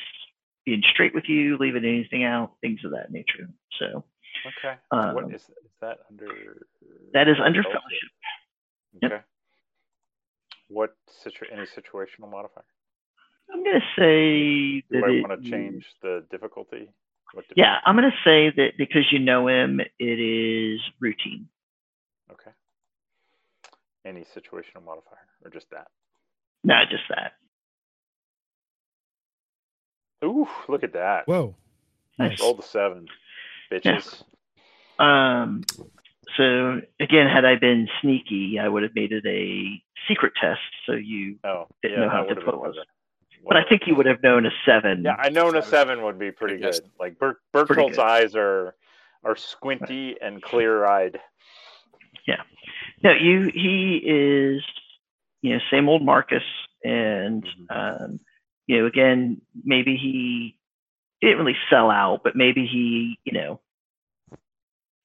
[0.64, 3.48] being straight with you, leaving anything out, things of that nature.
[3.78, 4.04] So
[4.46, 4.76] Okay.
[4.90, 6.26] Um, what is is that under?
[7.12, 7.80] that is under fellowship?
[7.82, 8.10] fellowship.
[9.02, 9.12] Yep.
[9.12, 9.22] Okay.
[10.68, 12.64] What situ- any situational modifier?
[13.52, 16.88] I'm gonna say Do that I want to change the difficulty?
[17.34, 17.80] What Yeah.
[17.84, 19.90] I'm gonna say that because you know him, it
[20.20, 21.48] is routine.
[22.30, 22.52] Okay.
[24.04, 25.88] Any situational modifier or just that?
[26.64, 27.34] Not just that.
[30.25, 31.26] Ooh, look at that.
[31.26, 31.55] Whoa.
[32.18, 32.41] Nice.
[32.41, 33.07] Roll the seven,
[33.70, 34.23] bitches.
[34.99, 35.65] Um,
[36.36, 40.92] so again, had I been sneaky, I would have made it a secret test, so
[40.92, 41.36] you.
[41.44, 42.86] Oh, Didn't yeah, know how that would have difficult it was.
[43.49, 45.02] But I think you would have known a seven.
[45.05, 46.78] Yeah, I know a seven would be pretty good.
[47.01, 48.05] Like Bert, Pretty Bertolt's good.
[48.07, 48.76] eyes are
[49.25, 51.18] are squinty and clear eyed.
[52.26, 52.42] Yeah.
[53.02, 53.51] No, you.
[53.52, 54.62] He is,
[55.41, 56.44] you know, same old Marcus,
[56.84, 58.01] and Mhm.
[58.05, 58.20] um,
[58.73, 60.57] you know, again, maybe he
[61.20, 63.60] didn't really sell out, but maybe he, you know,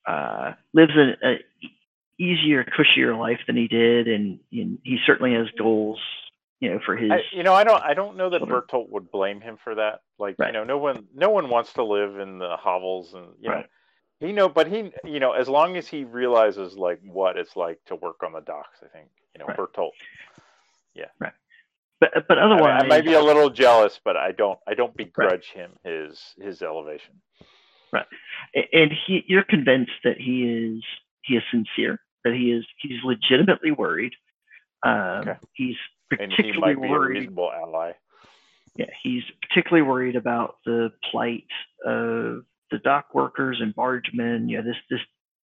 [0.08, 1.36] uh, lives an a
[2.18, 6.00] easier, cushier life than he did, and, and he certainly has goals,
[6.62, 7.12] you know, for his.
[7.12, 8.62] I, you know, I don't I don't know that children.
[8.62, 10.00] Bertolt would blame him for that.
[10.18, 13.50] Like, you know, no one no one wants to live in the hovels and you
[13.50, 13.64] know
[14.22, 17.84] he know but he you know, as long as he realizes like what it's like
[17.88, 19.92] to work on the docks, I think, you know, Bertolt.
[20.96, 21.08] Yeah.
[21.20, 21.34] Right.
[22.00, 24.74] But but I, mean, otherwise, I might be a little jealous, but I don't I
[24.74, 27.22] don't begrudge him his his elevation.
[27.92, 28.06] Right,
[28.74, 30.84] and he you're convinced that he is
[31.24, 34.14] he is sincere that he is he's legitimately worried
[34.85, 35.35] um Okay.
[35.53, 35.76] he's
[36.09, 37.92] he particularly a worried ally.
[38.76, 41.48] yeah he's particularly worried about the plight
[41.85, 45.00] of the dock workers and bargemen you know this this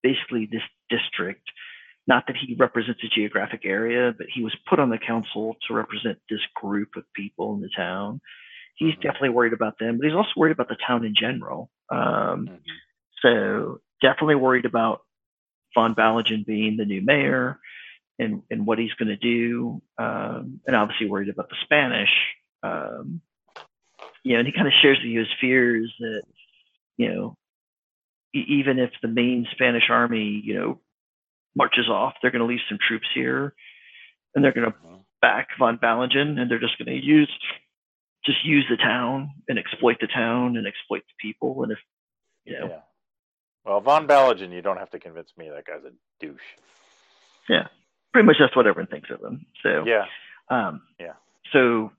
[0.03, 1.43] basically this district
[2.07, 5.73] not that he represents a geographic area but he was put on the council to
[5.73, 8.19] represent this group of people in the town
[8.75, 9.01] he's Mhm.
[9.01, 12.59] definitely worried about them but he's also worried about the town in general um Mhm.
[13.21, 15.01] so definitely worried about
[15.73, 17.59] Von Balagen being the new mayor
[18.19, 19.81] and, and what he's going to do.
[19.97, 22.09] Um, and obviously worried about the Spanish.
[22.63, 23.21] Um,
[24.23, 26.23] you know, and he kind of shares with you his fears that,
[26.97, 27.37] you know,
[28.33, 30.81] even if the main Spanish army, you know,
[31.55, 33.53] marches off, they're going to leave some troops here
[34.35, 35.05] and they're going to Mhm.
[35.21, 37.29] back Von Ballingen, and they're just going to use,
[38.25, 41.63] just use the town and exploit the town and exploit the people.
[41.63, 41.79] And if,
[42.45, 42.81] you know, Yeah.
[43.63, 46.41] Well, Von Ballingen, you don't have to convince me that guy's a douche.
[47.49, 47.67] Yeah,
[48.13, 49.45] pretty much that's what everyone thinks of him.
[49.61, 50.07] So Yeah.
[50.49, 51.13] um, Yeah.
[51.51, 51.91] So,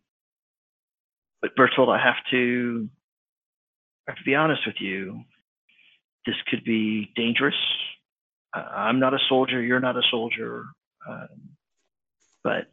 [1.41, 2.89] but Bertolt, I have to,
[4.09, 5.25] I have to be honest with you.
[6.27, 7.55] This could be dangerous.
[8.55, 9.63] I'm not a soldier.
[9.63, 10.65] You're not a soldier.
[11.09, 11.29] Um,
[12.45, 12.67] but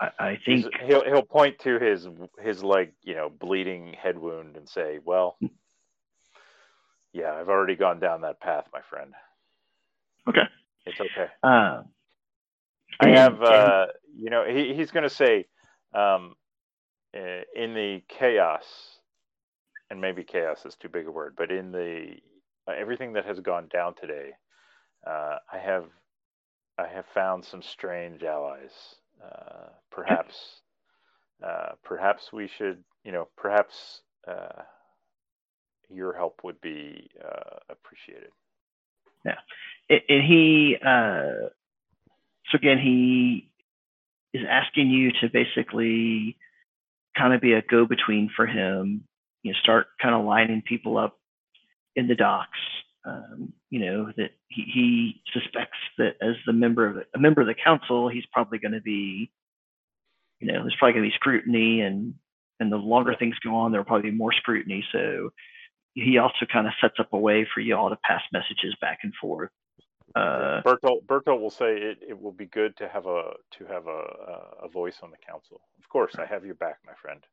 [0.00, 2.08] I, I He's, think he'll he'll point to his
[2.40, 5.38] his like you know bleeding head wound and say, "Well,
[7.12, 9.12] yeah, I've already gone down that path, my friend.
[10.28, 10.44] okay.
[10.86, 11.82] It's okay." Uh,
[13.00, 15.46] I have, uh, you know, he, he's going to say,
[15.94, 16.34] um,
[17.16, 18.64] uh, in the chaos,
[19.90, 22.14] and maybe chaos is too big a word, but in the
[22.68, 24.30] uh, everything that has gone down today,
[25.06, 25.84] uh, I have,
[26.78, 28.72] I have found some strange allies.
[29.22, 30.34] Uh, perhaps,
[31.46, 34.62] uh, perhaps we should, you know, perhaps uh,
[35.88, 38.30] your help would be uh, appreciated.
[39.24, 39.36] Yeah,
[39.90, 41.50] and he uh,
[42.50, 43.50] so again, he
[44.34, 46.36] is asking you to basically
[47.16, 49.04] kind of be a go-between for him.
[49.42, 51.18] You know, start kind of lining people up
[51.96, 52.58] in the docks.
[53.04, 57.40] Um, you know that he, he suspects that as the member of the, a member
[57.40, 59.30] of the council, he's probably going to be,
[60.38, 62.14] you know, there's probably going to be scrutiny, and
[62.58, 64.84] and the longer things go on, there'll probably be more scrutiny.
[64.92, 65.30] So
[65.94, 68.98] he also kind of sets up a way for you all to pass messages back
[69.02, 69.50] and forth.
[70.14, 73.86] Uh, Bertolt Bertolt will say it, it will be good to have a to have
[73.86, 75.60] a, a voice on the council.
[75.78, 77.24] Of course, I have your back, my friend.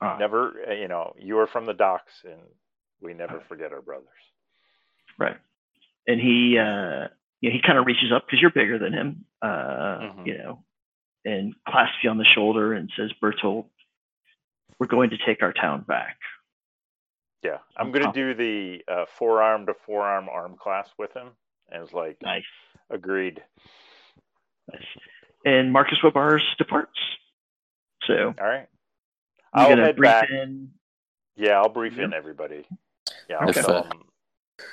[0.00, 2.40] uh, Never, uh, you know, you are from the docks, and
[3.00, 4.08] we never forget our brothers.
[5.18, 5.36] Right.
[6.06, 7.08] And he, uh,
[7.40, 10.26] you know, he kind of reaches up because you're bigger than him, uh, Mhm.
[10.26, 10.64] you know,
[11.24, 13.68] and clasps you on the shoulder and says, Bertolt,
[14.78, 16.18] we're going to take our town back.
[17.42, 18.12] Yeah, I'm gonna Oh.
[18.12, 21.36] do the uh, forearm to forearm arm clasp with him,
[21.70, 22.44] and it's like Nice.
[22.88, 23.42] agreed.
[24.72, 24.86] nice.
[25.44, 26.96] And Marcus Webars departs.
[28.04, 28.68] So All right,
[29.52, 30.30] I'm I'll head brief back.
[30.30, 30.72] in.
[31.34, 32.04] Yeah, I'll brief Yeah.
[32.04, 32.64] in everybody.
[33.28, 33.60] Yeah, I'll Okay.
[33.60, 34.11] tell If, uh, 'em-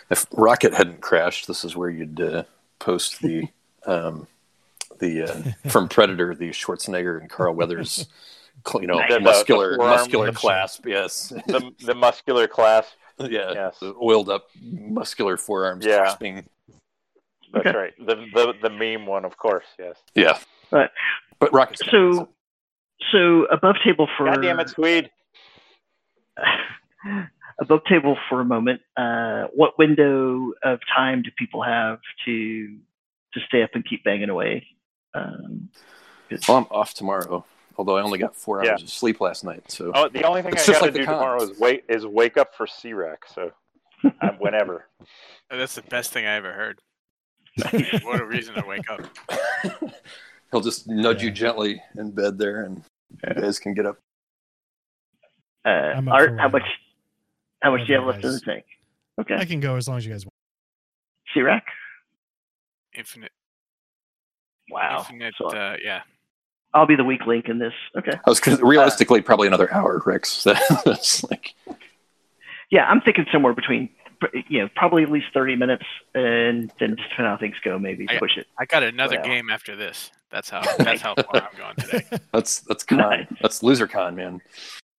[0.09, 2.43] If Rocket hadn't crashed, this is where you'd uh,
[2.80, 3.48] post the
[3.85, 4.27] um,
[5.00, 8.08] the uh, from Predator, the Schwarzenegger and Carl Weathers,
[8.80, 10.85] you know, The- the- the muscular muscular clasp.
[10.85, 12.92] Yes, the the muscular clasp.
[13.19, 13.80] yeah, Yes.
[13.80, 16.00] the oiled up muscular forearms Yeah.
[16.00, 16.45] clasping.
[17.53, 17.77] That's Okay.
[17.77, 17.93] right.
[18.00, 19.66] The, the the meme one, of course.
[19.77, 19.98] Yes.
[20.16, 20.38] Yeah,
[20.72, 20.90] Right.
[21.40, 22.30] but Rocket's got So,
[23.11, 25.09] so above table for God damn it, Swede.
[27.59, 28.81] above table for a moment.
[28.97, 32.77] Uh, what window of time do people have to
[33.33, 34.65] to stay up and keep banging away?
[35.13, 35.69] Um,
[36.29, 37.45] 'cause- Well, I'm off tomorrow,
[37.77, 38.83] although I only got four hours Yeah.
[38.83, 39.69] of sleep last night.
[39.69, 41.83] So Oh, the only thing It's I got like to the do tomorrow is wait
[41.89, 43.25] is wake up for C-Rec.
[43.27, 43.51] So
[44.21, 44.88] I'm, whenever.
[45.49, 46.81] That's the best thing I ever heard.
[48.03, 49.01] what a reason to wake up.
[50.51, 52.83] he'll just nudge you gently in bed there, and
[53.27, 53.97] you guys can get up.
[55.65, 56.63] uh, Art, how much
[57.61, 58.65] how much do you have left in Whatever, the tank?
[59.21, 60.33] Okay, I can go as long as you guys want.
[61.33, 61.65] C-Rack?
[62.97, 63.31] Infinite,
[64.69, 64.99] Wow.
[64.99, 65.35] infinite.
[65.38, 66.01] So Uh, yeah.
[66.73, 67.73] I'll be the weak link in this.
[67.97, 68.11] Okay.
[68.13, 70.43] I was 'cause realistically probably another hour, Rex.
[70.85, 71.53] That's like
[72.71, 73.89] Yeah, I'm thinking somewhere between,
[74.47, 77.79] you know, probably at least 30 minutes, and then just depending on how things go,
[77.79, 78.47] maybe I- push it.
[78.59, 79.25] I got another Well.
[79.25, 80.11] game after this.
[80.29, 80.61] That's how.
[80.77, 82.05] That's how far I'm going today.
[82.31, 82.99] that's that's con.
[82.99, 83.25] Nice.
[83.41, 84.39] That's loser con, man.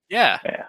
[0.10, 0.40] Yeah.
[0.44, 0.66] Yeah.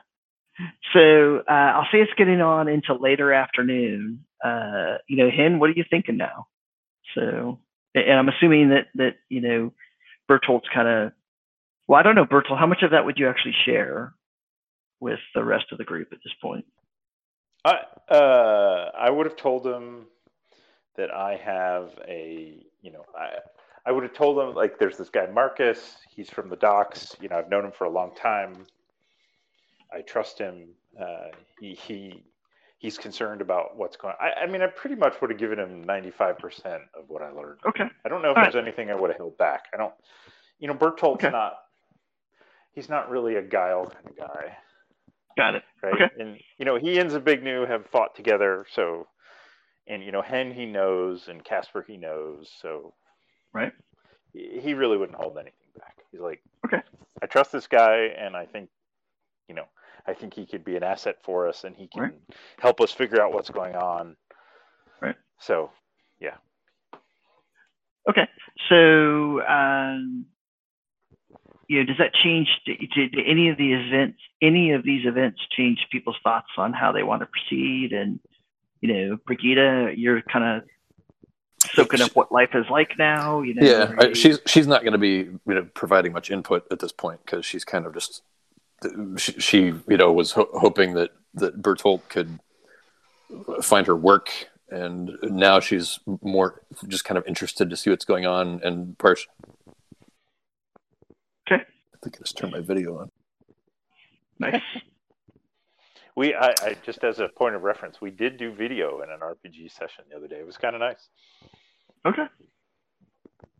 [0.93, 4.25] So uh, I'll say it's getting on into later afternoon.
[4.45, 6.47] Uh, you know, Hen, what are you thinking now?
[7.15, 7.59] So,
[7.95, 9.73] and I'm assuming that that you know,
[10.31, 11.13] Bertolt's kind of.
[11.87, 12.59] Well, I don't know, Bertolt.
[12.59, 14.15] How much of that would you actually share
[15.01, 16.65] with the rest of the group at this point?
[17.65, 17.81] I
[18.13, 20.07] uh, I would have told him
[20.97, 23.39] that I have a you know I
[23.85, 25.97] I would have told him like there's this guy Marcus.
[26.09, 27.17] He's from the docks.
[27.21, 28.67] You know I've known him for a long time.
[29.93, 30.69] I trust him.
[31.01, 31.29] Uh,
[31.61, 32.25] he he
[32.79, 34.15] he's concerned about what's going.
[34.21, 37.31] I I mean I pretty much would have given him 95 percent of what I
[37.31, 37.61] learned.
[37.69, 37.85] Okay.
[38.05, 39.65] I don't know if All there's anything I would have held back.
[39.75, 39.95] I don't.
[40.59, 41.31] You know Bertolt's Okay.
[41.31, 41.55] not.
[42.73, 44.57] He's not really a guile kind of guy
[45.37, 45.63] Got it.
[45.83, 45.95] right?
[45.95, 46.11] Okay.
[46.19, 49.07] And you know, he and Zbigniew have fought together, so
[49.87, 52.95] and you know, Hen he knows, and Casper he knows, so
[53.53, 53.73] Right.
[54.33, 55.97] He, he really wouldn't hold anything back.
[56.13, 56.81] He's like, Okay.
[57.23, 58.71] I trust this guy, and I think,
[59.49, 59.65] you know,
[60.07, 62.15] I think he could be an asset for us, and he can Right.
[62.59, 64.17] help us figure out what's going on.
[65.01, 65.17] Right.
[65.39, 65.71] So,
[66.21, 66.37] yeah.
[68.09, 68.29] Okay.
[68.69, 70.27] So, um,
[71.69, 72.49] you know, does that change?
[72.67, 76.73] Do, do, do any of the events, any of these events, change people's thoughts on
[76.73, 77.93] how they want to proceed?
[77.93, 78.19] And
[78.81, 80.69] you know, Brigida, you're kind of
[81.75, 83.43] soaking up what life is like now.
[83.43, 86.31] You know, Yeah, I, you- she's she's not going to be you know providing much
[86.31, 88.23] input at this point because she's kind of just
[89.17, 92.39] she, she you know was ho- hoping that that Bertolt could
[93.63, 94.31] find her work,
[94.71, 99.21] and now she's more just kind of interested to see what's going on and part.
[101.47, 101.63] Okay.
[101.63, 103.11] I think I just turned my video on.
[104.39, 104.61] nice.
[106.17, 109.21] we I, I just as a point of reference, we did do video in an
[109.21, 110.37] RPG session the other day.
[110.37, 111.09] It was kind of nice.
[112.07, 112.25] Okay.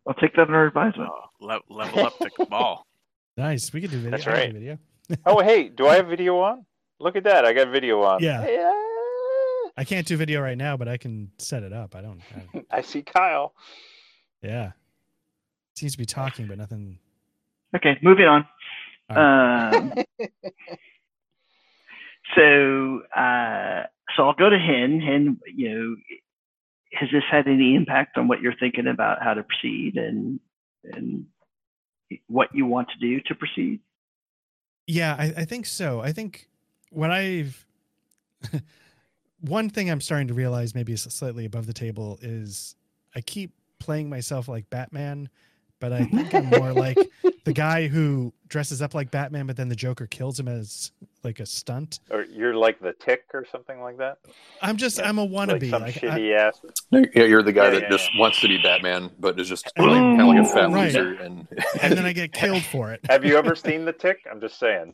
[0.07, 1.09] I'll take that under advisement.
[1.11, 2.87] Oh, le- level up the ball
[3.37, 3.71] Nice.
[3.71, 4.11] We could do video.
[4.11, 4.53] That's can do right.
[4.53, 4.77] Video.
[5.25, 6.65] Oh, hey, do I have video on?
[6.99, 7.43] Look at that.
[7.45, 8.21] I got video on.
[8.23, 8.41] Yeah.
[8.41, 8.57] Hey,
[9.75, 11.95] I can't do video right now, but I can set it up.
[11.95, 12.21] I don't.
[12.35, 13.53] I, uh, I see Kyle.
[14.41, 14.71] yeah.
[15.75, 16.99] Seems to be talking, but nothing.
[17.75, 18.45] Okay, moving on.
[19.09, 19.93] All Um,
[22.35, 23.83] so, uh,
[24.15, 24.99] so I'll go to Hen.
[25.01, 25.95] Hen, you know,
[26.93, 30.39] has this had any impact on what you're thinking about how to proceed and
[30.83, 31.25] and
[32.27, 33.79] what you want to do to proceed?
[34.87, 36.01] Yeah, I, I think so.
[36.01, 36.49] I think
[36.91, 37.65] what I've
[39.41, 42.75] one thing I'm starting to realize maybe slightly above the table is
[43.15, 45.29] I keep playing myself like Batman,
[45.81, 46.97] but I think I'm more like
[47.43, 50.91] the guy who dresses up like Batman, but then the Joker kills him as
[51.23, 51.99] like a stunt.
[52.09, 54.19] Or you're like the tick or something like that.
[54.61, 55.69] I'm just Yeah, I'm a Like wannabe.
[55.71, 56.61] some Like, I- shitty ass.
[56.91, 59.49] No, yeah, you're the guy Yeah, that yeah, just wants to be Batman, but is
[59.49, 60.85] just like, kind of like a fat Right.
[60.85, 61.13] loser.
[61.21, 61.47] And
[61.81, 63.01] and then I get killed for it.
[63.09, 64.19] Have you ever seen the tick?
[64.31, 64.93] I'm just saying.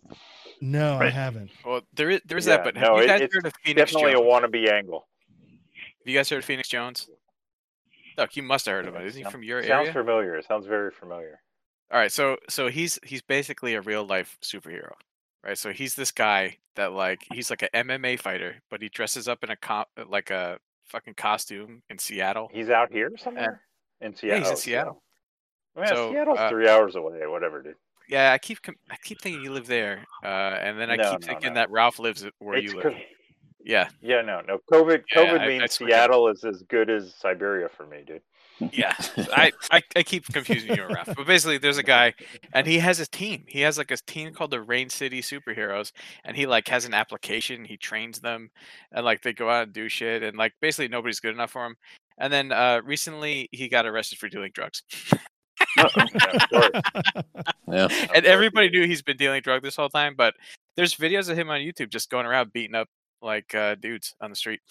[0.61, 1.51] No, I haven't.
[1.65, 3.53] Well, there is there's Yeah, that, but have no, you it- guys it's heard of
[3.63, 4.43] Phoenix Definitely Jones?
[4.43, 5.07] a wannabe angle.
[5.99, 7.09] Have you guys heard of Phoenix Jones?
[8.17, 9.05] Look, you must have heard of it.
[9.05, 9.85] Isn't he from your Sounds area?
[9.85, 10.35] Sounds familiar.
[10.35, 11.39] It sounds very familiar.
[11.91, 14.91] All right, so so he's he's basically a real life superhero,
[15.45, 15.57] right?
[15.57, 19.43] So he's this guy that like he's like an MMA fighter, but he dresses up
[19.43, 22.49] in a co- like a fucking costume in Seattle.
[22.51, 23.61] He's out here somewhere
[24.01, 24.39] in Seattle.
[24.39, 25.03] he's in Seattle.
[25.77, 27.19] Man, So, Seattle's uh, three hours away.
[27.27, 27.75] Whatever, dude.
[28.09, 31.11] Yeah, I keep com- I keep thinking you live there, uh, and then I No,
[31.11, 31.55] keep no, thinking no.
[31.55, 32.93] that Ralph lives where It's you live.
[33.67, 34.59] Yeah, yeah, no, no.
[34.71, 35.89] COVID, Yeah, COVID I- I means swear.
[35.89, 38.21] Seattle is as good as Siberia for me, dude.
[38.73, 38.95] yeah.
[39.33, 42.13] I, I I keep confusing you and Ralph, but basically, there's a guy,
[42.53, 43.43] and he has a team.
[43.45, 45.91] He has like a team called the Rain City Superheroes,
[46.23, 47.65] and he like has an application.
[47.65, 48.49] He trains them,
[48.93, 51.65] and like they go out and do shit, and like basically nobody's good enough for
[51.65, 51.75] him.
[52.17, 54.81] And then uh recently, he got arrested for dealing drugs,
[55.77, 55.89] Yeah,
[57.67, 60.15] yeah, and everybody knew he's been dealing drugs this whole time.
[60.17, 60.33] But
[60.75, 62.87] there's videos of him on YouTube just going around beating up
[63.21, 64.61] like uh dudes on the street.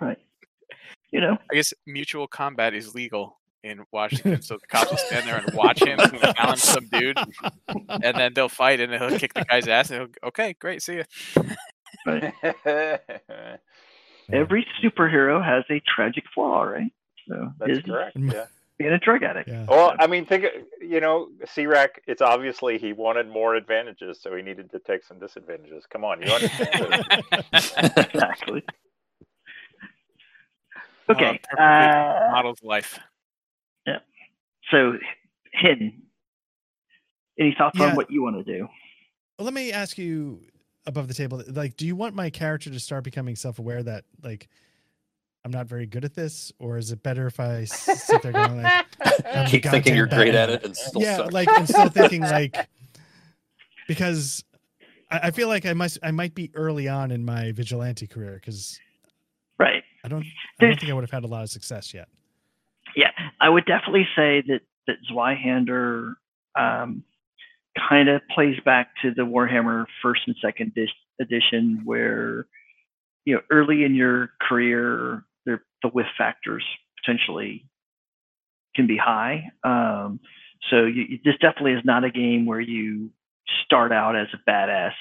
[0.00, 0.18] Right.
[1.10, 5.26] You know, I guess mutual combat is legal in Washington, so the cops will stand
[5.26, 5.98] there and watch him
[6.36, 7.18] challenge some dude,
[7.88, 10.96] and then they'll fight, and he'll kick the guy's ass, and he'll okay, great, see
[10.96, 11.04] you.
[12.06, 12.32] right.
[14.32, 16.92] every superhero has a tragic flaw, right?
[17.28, 18.16] So That's his correct.
[18.16, 18.32] Mm.
[18.32, 18.46] Yeah.
[18.78, 19.48] Being a drug addict.
[19.48, 19.66] Yeah.
[19.68, 20.44] Well, I mean, think
[20.80, 22.02] you know, C-Rack.
[22.06, 25.84] It's obviously he wanted more advantages, so he needed to take some disadvantages.
[25.90, 27.04] Come on, you understand?
[27.52, 28.62] exactly.
[31.10, 31.40] Okay.
[31.50, 32.98] perfectly Uh, Model's life.
[33.86, 33.98] Yeah.
[34.70, 34.94] So,
[35.52, 36.02] Hidden,
[37.38, 37.86] any thoughts Yeah.
[37.86, 38.68] on what you want to do?
[39.38, 40.42] Well, let me ask you
[40.86, 44.48] above the table like do you want my character to start becoming self-aware that like
[45.44, 48.32] i'm not very good at this or is it better if i s- sit there
[48.32, 48.86] going like
[49.34, 51.32] I'm keep thinking you're goddamn great at it and still yeah suck.
[51.32, 52.68] like i'm still thinking like
[53.86, 54.44] because
[55.10, 58.34] I, I feel like i must i might be early on in my vigilante career
[58.34, 58.78] because
[59.58, 59.82] Right.
[60.04, 60.24] i don't
[60.60, 62.08] i don't think i would have had a lot of success yet
[62.96, 63.10] Yeah,
[63.40, 66.14] I would definitely say that that Zweihander
[66.58, 67.04] um,
[67.88, 70.88] kind of plays back to the Warhammer first and second dis-
[71.20, 72.46] edition, where
[73.26, 76.64] you know early in your career, the the whiff factors
[77.00, 77.66] potentially
[78.76, 79.50] can be high.
[79.64, 80.20] Um,
[80.70, 83.10] so you, you- this definitely is not a game where you
[83.64, 84.92] start out as a badass,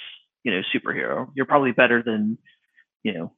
[0.44, 1.30] you know, superhero.
[1.36, 2.38] You're probably better than
[3.04, 3.34] you know.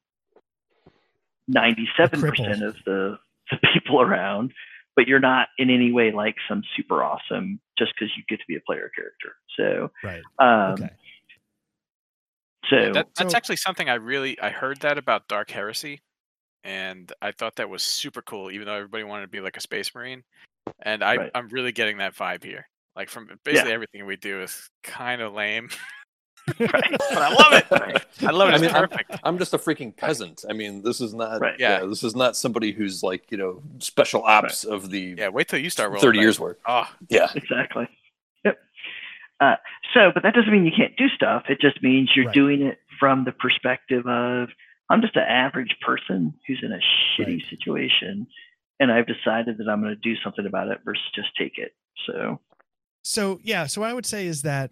[1.52, 3.18] 97% of the,
[3.50, 4.54] the people around,
[4.96, 8.46] but you're not in any way like some super awesome just because you get to
[8.48, 9.36] be a player character.
[9.58, 10.90] So, right um, okay
[12.70, 16.02] so That, that's So- actually something I really I heard that about Dark Heresy,
[16.64, 18.52] and I thought that was super cool.
[18.52, 20.24] Even though everybody wanted to be like a space marine,
[20.82, 21.32] and I Right.
[21.36, 22.68] I'm really getting that vibe here.
[22.96, 25.70] Like from basically everything we do is kind of lame,
[26.60, 27.72] right, but I love it.
[27.72, 28.52] right, I love it.
[28.52, 29.16] I It's mean, I'm- perfect.
[29.24, 30.44] I'm just a freaking peasant.
[30.50, 31.40] I mean, this is not.
[31.40, 31.56] Right.
[31.60, 31.80] Yeah.
[31.82, 31.86] Yeah.
[31.86, 35.60] this is not somebody who's like you know special ops of the Yeah, wait till
[35.60, 36.02] you start rolling.
[36.02, 36.24] thirty dice.
[36.24, 36.58] years worth.
[36.68, 37.88] Oh, Yeah, exactly.
[38.44, 38.60] Yep.
[39.40, 39.56] Uh,
[39.94, 41.44] so, but that doesn't mean you can't do stuff.
[41.48, 42.36] It just means you're Right.
[42.36, 44.50] doing it from the perspective of
[44.90, 47.42] I'm just an average person who's in a shitty Right.
[47.50, 48.27] situation,
[48.80, 51.74] and I've decided that I'm going to do something about it versus just take it.
[52.08, 52.40] So,
[53.01, 54.72] so yeah so what i would say is that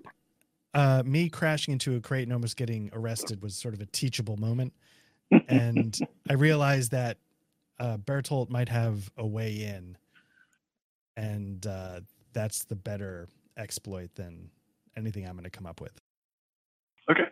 [0.73, 4.37] uh me crashing into a crate and almost getting arrested was sort of a teachable
[4.37, 4.73] moment
[5.47, 7.17] and I realized that
[7.79, 9.97] uh, Bertolt might have a way in,
[11.15, 12.01] and uh,
[12.33, 14.49] that's the better exploit than
[14.97, 15.99] anything I'm going to come up with.
[17.09, 17.23] okay.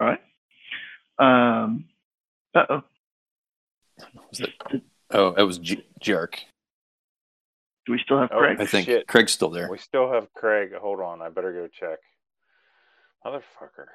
[0.00, 0.20] All right.
[1.18, 1.86] Um,
[2.54, 2.82] uh oh.
[4.38, 6.34] It- oh, it was G- Jark.
[7.86, 8.60] Do we still have Oh, Craig?
[8.60, 9.06] I think Shit.
[9.06, 9.70] Craig's still there.
[9.70, 10.72] We still have Craig.
[10.74, 11.98] Hold on, I better go check.
[13.24, 13.86] Motherfucker.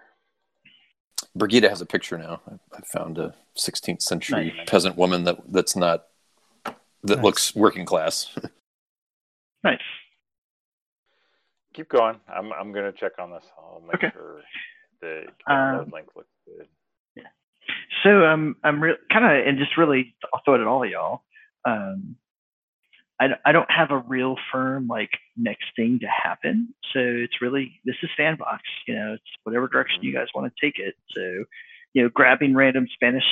[1.36, 2.42] Brigida has a picture now.
[2.50, 4.70] I, I found a 16th century Nice.
[4.70, 6.08] peasant woman that that's not
[6.66, 6.78] that
[7.18, 7.24] Nice.
[7.24, 8.36] looks working class.
[9.64, 9.78] Nice.
[11.76, 12.20] Keep going.
[12.28, 13.44] I'm I'm gonna check on this.
[13.60, 14.12] I'll make Okay.
[14.12, 14.42] sure
[15.02, 16.68] the Um, link looks good.
[18.04, 21.24] So um, I'm re- kind of, and just really, I'll throw it at all y'all.
[21.66, 22.16] Um,
[23.20, 26.74] I, I don't have a real firm like next thing to happen.
[26.92, 28.64] So it's really this is sandbox.
[28.88, 30.96] You know, it's whatever direction you guys want to take it.
[31.16, 31.44] So,
[31.94, 33.24] you know, grabbing random Spanish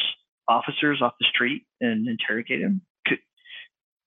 [0.48, 3.20] officers off the street and interrogate them could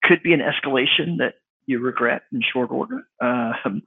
[0.05, 1.35] could be an escalation that
[1.67, 3.03] you regret in short order.
[3.21, 3.83] Um,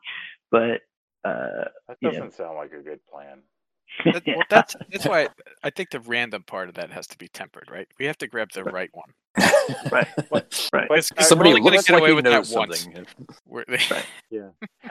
[0.51, 0.81] but
[1.25, 3.41] uh, That doesn't sound like a good plan.
[4.05, 5.29] That- well, that's that's why
[5.63, 7.87] I think the random part of that has to be tempered, right?
[7.99, 9.09] We have to grab the right one.
[9.91, 10.87] right, But- right.
[10.89, 12.79] but, It's- uh, Somebody only gonna looks get like away he with that knows once.
[12.81, 13.05] something.
[13.47, 13.63] We're,
[14.29, 14.49] Yeah,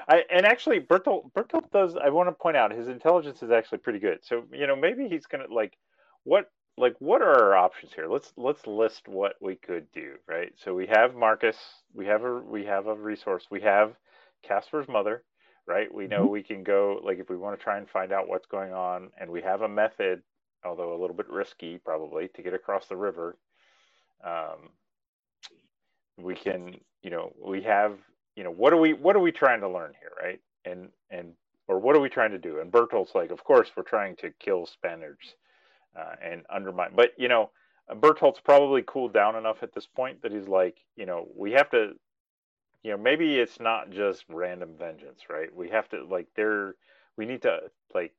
[0.08, 1.96] I, and actually, Bertolt Bertolt does.
[1.96, 4.18] I want to point out his intelligence is actually pretty good.
[4.22, 5.76] So you know, maybe he's gonna like
[6.24, 8.06] what like what are our options here?
[8.08, 10.14] Let's let's list what we could do.
[10.26, 10.52] Right.
[10.56, 11.56] So we have Marcus.
[11.92, 13.46] We have a we have a resource.
[13.50, 13.92] We have
[14.42, 15.22] Casper's mother.
[15.66, 15.92] Right.
[15.92, 18.46] We know we can go like if we want to try and find out what's
[18.46, 20.22] going on, and we have a method,
[20.64, 23.38] although a little bit risky probably, to get across the river.
[24.24, 24.70] Um,
[26.18, 27.98] we can you know we have
[28.36, 31.32] you know what are we what are we trying to learn here right and and
[31.68, 34.30] or what are we trying to do and bertolt's like of course we're trying to
[34.40, 35.34] kill spaniards
[35.98, 37.50] uh, and undermine but you know
[37.96, 41.70] bertolt's probably cooled down enough at this point that he's like you know we have
[41.70, 41.92] to
[42.84, 46.76] you know maybe it's not just random vengeance right we have to like there
[47.18, 47.58] we need to
[47.94, 48.14] like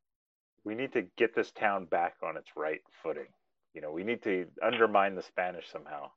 [0.66, 3.28] we need to get this town back on its right footing
[3.76, 6.10] you know we need to undermine the spanish somehow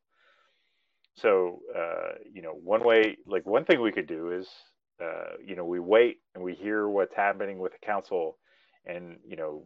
[1.17, 4.49] so, uh, you know, one way, like one thing we could do is,
[5.03, 8.39] uh, you know, we wait and we hear what's happening with the council
[8.87, 9.65] and, you know,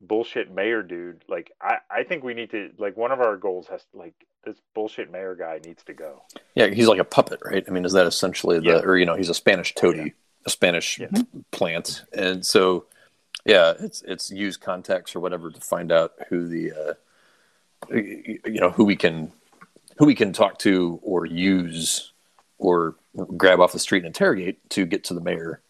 [0.00, 1.24] bullshit mayor dude.
[1.28, 4.14] Like, I, I think we need to, like, one of our goals has, to like,
[4.44, 6.22] this bullshit mayor guy needs to go.
[6.54, 7.64] Yeah, he's like a puppet, right?
[7.66, 8.80] I mean, is that essentially the, Yeah.
[8.80, 10.14] or you know, he's a Spanish toady,
[10.44, 11.08] a Spanish Yeah.
[11.50, 12.86] plant, and so
[13.44, 18.70] yeah, it's it's use contacts or whatever to find out who the, uh, you know,
[18.70, 19.32] who we can
[19.98, 22.12] who we can talk to or use
[22.58, 22.94] or
[23.36, 25.60] grab off the street and interrogate to get to the mayor,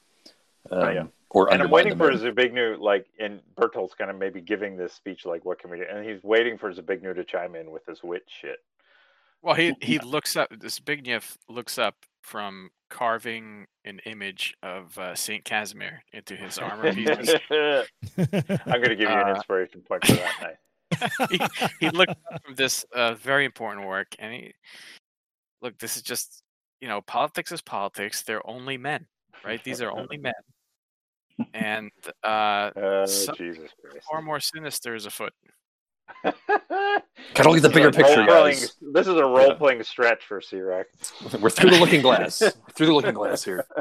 [0.70, 1.04] um, yeah.
[1.32, 2.32] Or And I'm waiting the for mayor.
[2.32, 5.84] Zbigniew, like, and Bertolt's kind of maybe giving this speech, like, what can we do?
[5.90, 8.58] And he's waiting for Zbigniew to chime in with his witch shit.
[9.42, 10.50] well, he he looks up.
[10.50, 17.34] Zbigniew looks up from carving an image of uh, Saint Casimir into his armor pieces.
[17.50, 21.10] I'm going to give you an Uh, inspiration point for that night.
[21.30, 21.40] he,
[21.80, 24.54] he looked up from this uh, very important work, and he
[25.62, 25.78] look.
[25.78, 26.42] This is just
[26.82, 28.22] you know, politics is politics.
[28.22, 29.06] They're only men,
[29.44, 29.62] right?
[29.62, 30.34] These are only men,
[31.54, 31.90] and
[32.22, 33.70] uh, Oh, Jesus
[34.10, 35.32] far more sinister is afoot.
[36.24, 38.76] Gotta look at the bigger picture, guys.
[38.92, 41.12] This is a role playing stretch for C-Rex.
[41.40, 42.38] We're through the looking glass.
[42.72, 43.64] through the looking glass here.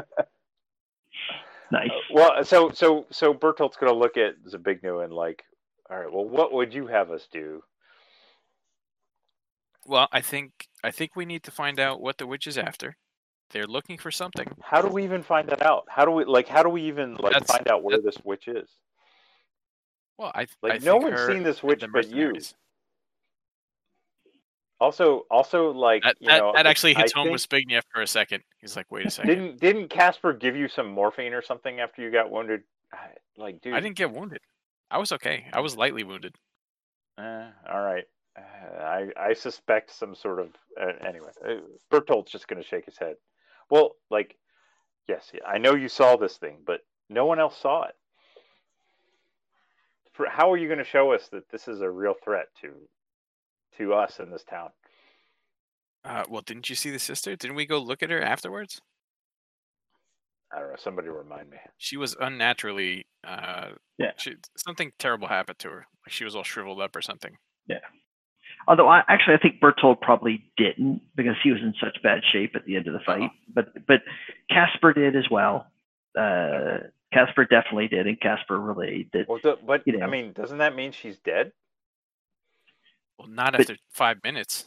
[1.70, 1.88] Nice.
[1.88, 5.42] Uh, well, so so so Bertolt's going to look at Zbigniew and like,
[5.88, 7.62] all right, well, what would you have us do?
[9.86, 12.98] Well, I think I think we need to find out what the witch is after.
[13.52, 14.46] They're looking for something.
[14.62, 15.84] How do we even find that out?
[15.88, 16.48] How do we like?
[16.48, 18.68] How do we even like That's- find out where that- this witch is?
[20.18, 22.32] Well, I Like, I no one's seen this witch but you.
[24.80, 27.82] Also, also like That, you that, know, that actually I hits home think- with Zbigniew
[27.92, 28.42] for a second.
[28.58, 29.28] He's like, wait a second.
[29.30, 32.62] Didn't didn't Casper give you some morphine or something after you got wounded?
[33.36, 34.40] Like, dude, I didn't get wounded.
[34.90, 35.46] I was okay.
[35.52, 36.34] I was lightly wounded.
[37.18, 38.04] Eh, all right.
[38.36, 40.48] Uh, I I suspect some sort of
[40.80, 41.30] uh, anyway.
[41.46, 43.16] Uh, Bertolt's just going to shake his head.
[43.70, 44.36] Well, like,
[45.08, 47.94] yes, I know you saw this thing, but no one else saw it.
[50.12, 52.72] For how are you going to show us that this is a real threat to
[53.78, 54.68] to us in this town?
[56.04, 57.34] Uh, well, didn't you see the sister?
[57.36, 58.82] Didn't we go look at her afterwards?
[60.52, 60.76] I don't know.
[60.78, 61.56] Somebody remind me.
[61.78, 63.06] She was unnaturally.
[63.24, 64.12] Uh, Yeah.
[64.18, 65.86] She, something terrible happened to her.
[66.06, 67.38] Like she was all shriveled up or something.
[68.68, 72.54] Although I actually I think Bertolt probably didn't because he was in such bad shape
[72.54, 73.22] at the end of the fight.
[73.22, 73.28] Uh-huh.
[73.54, 74.02] But but
[74.50, 75.66] Casper did as well.
[76.18, 76.78] Uh,
[77.12, 79.28] Casper definitely did, and Casper relayed that.
[79.28, 81.52] Well, the, but You I mean, doesn't that mean she's dead?
[83.18, 84.66] Well, not But- after five minutes.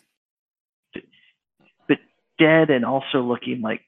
[1.87, 1.97] But
[2.37, 3.81] dead and also looking like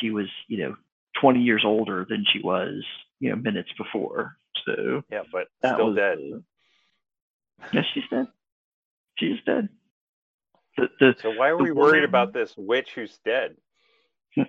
[0.00, 0.76] she was, you know,
[1.20, 2.84] 20 years older than she was,
[3.18, 4.36] you know, minutes before.
[4.64, 6.18] So Yeah, but still was dead.
[6.18, 6.44] the-
[7.72, 8.28] yes, she's dead.
[9.20, 9.68] She's dead.
[10.76, 13.56] The, the, So why are we worried woman- about this witch who's dead?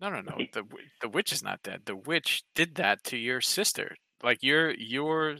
[0.00, 0.36] No, no, no.
[0.52, 0.64] The
[1.00, 1.82] the witch is not dead.
[1.86, 3.96] The witch did that to your sister.
[4.22, 5.36] Like you're you're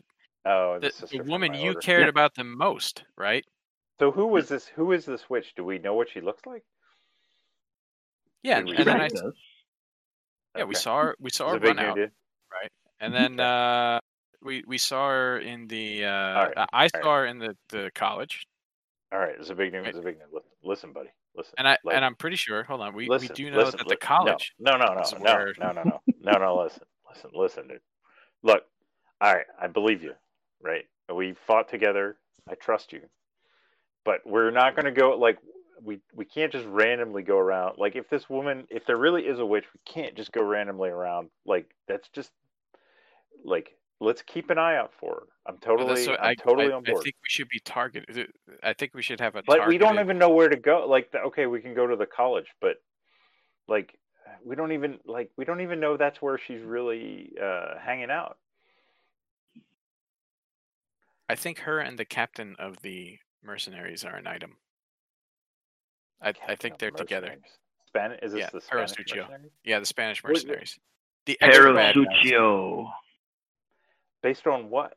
[0.47, 1.81] Oh, the, sister the woman you order.
[1.81, 2.09] cared Yeah.
[2.09, 3.45] about the most, right?
[3.99, 4.67] So who was this?
[4.69, 5.53] Who is this witch?
[5.55, 6.63] Do we know what she looks like?
[8.43, 9.35] Yeah, and, and then I Right, s- does.
[10.57, 12.11] yeah we saw her we saw her Zbigniew run out, did.
[13.01, 14.01] and then uh
[14.45, 16.05] We we saw her in the.
[16.05, 18.47] Uh, right, I saw her in the the college,
[19.13, 19.85] All right, it's a big name.
[19.87, 20.29] It's a big name.
[20.33, 21.09] Listen, listen buddy.
[21.37, 21.55] Listen.
[21.59, 22.63] and I like, and I'm pretty sure.
[22.63, 24.53] Hold on, we listen, we do know listen, that the college.
[24.59, 26.63] No, no, no, no, no, no, no, no, no, no.
[26.63, 27.81] Listen, listen, listen, dude.
[28.43, 28.63] Look,
[29.21, 30.13] all right, I believe you,
[30.63, 30.85] right?
[31.13, 32.19] We fought together.
[32.49, 33.01] I trust you,
[34.05, 35.39] but we're not going to go like
[35.83, 37.79] we we can't just randomly go around.
[37.79, 40.91] Like if this woman, if there really is a witch, we can't just go randomly
[40.91, 41.31] around.
[41.47, 42.31] Like that's just
[43.45, 45.23] like let's keep an eye out for her.
[45.47, 46.99] I'm totally, what I'm I, totally I, on board.
[47.01, 48.29] I think we should be targeted.
[48.63, 49.43] I think we should have a.
[49.47, 50.87] But we don't even know where to go.
[50.89, 52.77] Like, the, okay, we can go to the college, but
[53.69, 53.99] like,
[54.45, 58.39] we don't even like we don't even know that's where she's really uh, hanging out.
[61.29, 64.57] I think her and the captain of the mercenaries are an item.
[66.23, 67.27] I I think they're together.
[67.27, 67.59] mercenaries.
[67.87, 69.51] Spanish is this Yeah, the Spanish mercenaries?
[69.65, 70.79] Yeah, the Spanish What- mercenaries.
[71.27, 72.91] The extra Pero Sucio.
[74.25, 74.95] Based on what?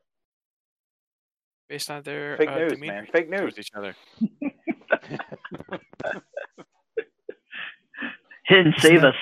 [1.67, 3.07] based on their Fake uh, news, demeanor man.
[3.11, 3.55] Fake news.
[3.59, 3.93] each other.
[8.45, 9.15] Hidden, Isn't save that- us.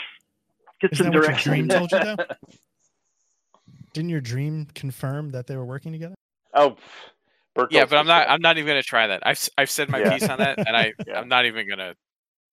[0.82, 1.52] Get Isn't some that what your direction.
[1.52, 2.16] dream told you though?
[3.94, 6.14] Didn't your dream confirm that they were working together?
[6.54, 6.78] oh, pff,
[7.56, 8.20] Bertolt's Yeah, but I'm not.
[8.28, 9.26] like- I'm not even gonna try that.
[9.26, 10.14] I've s- I've said my Yeah.
[10.18, 11.20] piece on that, and I Yeah.
[11.20, 11.96] I'm not even gonna.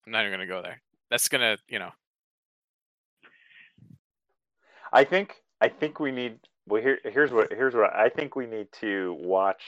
[0.07, 0.81] I'm not even gonna go there.
[1.11, 1.91] That's gonna you know.
[4.91, 6.39] I think I think we need.
[6.67, 9.63] Well, here here's what here's what I think we need to watch.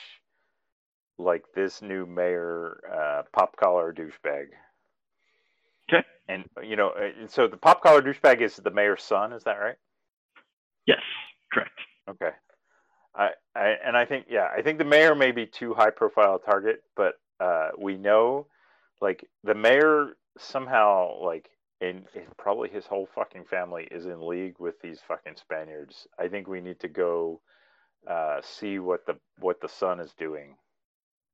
[1.18, 4.48] Like this new mayor, uh, pop collar douchebag.
[5.90, 6.04] Okay.
[6.28, 9.34] And you know, uh, and so the pop collar douchebag is the mayor's son.
[9.34, 9.78] Is that right?
[10.88, 11.02] Yes,
[11.54, 11.80] correct.
[12.10, 12.32] Okay.
[13.16, 16.40] I, I and I think yeah, I think the mayor may be too high profile
[16.40, 18.48] target, but uh, we know
[19.02, 21.50] like the mayor somehow like
[21.86, 22.06] and,
[22.38, 26.08] probably his whole fucking family is in league with these fucking Spaniards.
[26.20, 27.42] I think we need to go
[28.10, 30.56] uh, see what the what the son is doing,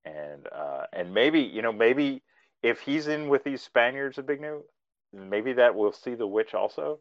[0.06, 2.22] and uh, and maybe you know maybe
[2.64, 4.62] if he's in with these Spaniards, Zbigniew,
[5.14, 7.00] maybe that we'll see the witch also.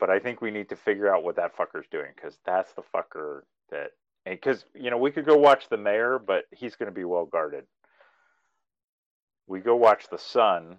[0.00, 2.82] But I think we need to figure out what that fucker's doing because that's the
[2.94, 3.90] fucker that.
[4.24, 7.24] Because you know we could go watch the mayor, but he's going to be well
[7.24, 7.64] guarded.
[9.46, 10.76] We go watch the son,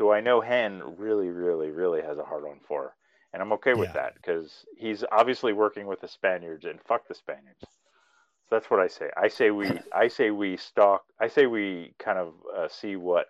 [0.00, 2.94] who I know Hen really, really, really has a hard on for,
[3.32, 3.94] and I'm okay with Yeah.
[4.02, 7.60] that because he's obviously working with the Spaniards and fuck the Spaniards.
[7.60, 9.10] So that's what I say.
[9.16, 9.70] I say we.
[9.94, 11.02] I say we stalk.
[11.20, 13.26] I say we kind of uh, see what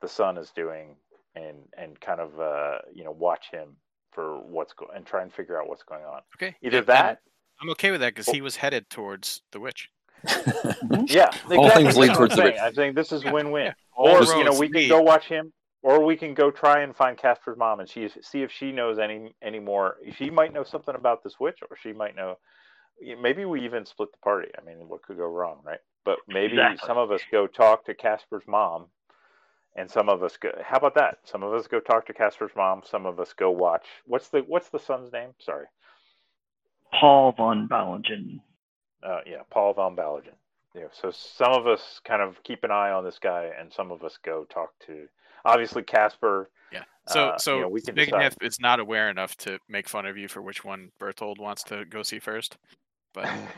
[0.00, 0.96] the son is doing
[1.34, 3.76] and and kind of uh, you know watch him
[4.12, 6.20] for what's going and try and figure out what's going on.
[6.36, 6.54] Okay.
[6.62, 7.18] Either and- and that,
[7.60, 9.88] I'm okay with that because he was headed towards the witch.
[11.06, 11.30] yeah.
[11.50, 12.46] All things lead towards I'm the saying.
[12.54, 12.60] rich.
[12.62, 13.64] I'm saying this is Yeah, win-win.
[13.66, 13.72] yeah.
[13.96, 15.52] Or you know we can go watch him,
[15.82, 18.98] or we can go try and find Casper's mom and she see if she knows
[18.98, 19.96] any any more.
[20.16, 22.38] She might know something about this witch, or she might know.
[23.20, 24.48] Maybe we even split the party.
[24.56, 25.80] I mean, what could go wrong, right?
[26.04, 26.86] But maybe Exactly.
[26.86, 28.86] some of us go talk to Casper's mom,
[29.76, 30.50] and some of us go.
[30.64, 31.18] How about that?
[31.24, 32.82] Some of us go talk to Casper's mom.
[32.84, 33.86] Some of us go watch.
[34.06, 35.30] What's the What's the son's name?
[35.38, 35.66] Sorry.
[36.92, 38.40] Paul von Ballingen.
[39.02, 40.34] Uh, yeah, Paul von Ballingen.
[40.74, 43.90] Yeah, so some of us kind of keep an eye on this guy, and some
[43.90, 45.06] of us go talk to,
[45.44, 46.50] obviously Casper.
[46.72, 46.84] Yeah.
[47.08, 48.32] So Uh, so you know, we can Big decide.
[48.32, 51.62] Nif is not aware enough to make fun of you for which one Bertolt wants
[51.64, 52.56] to go see first.
[53.14, 53.26] But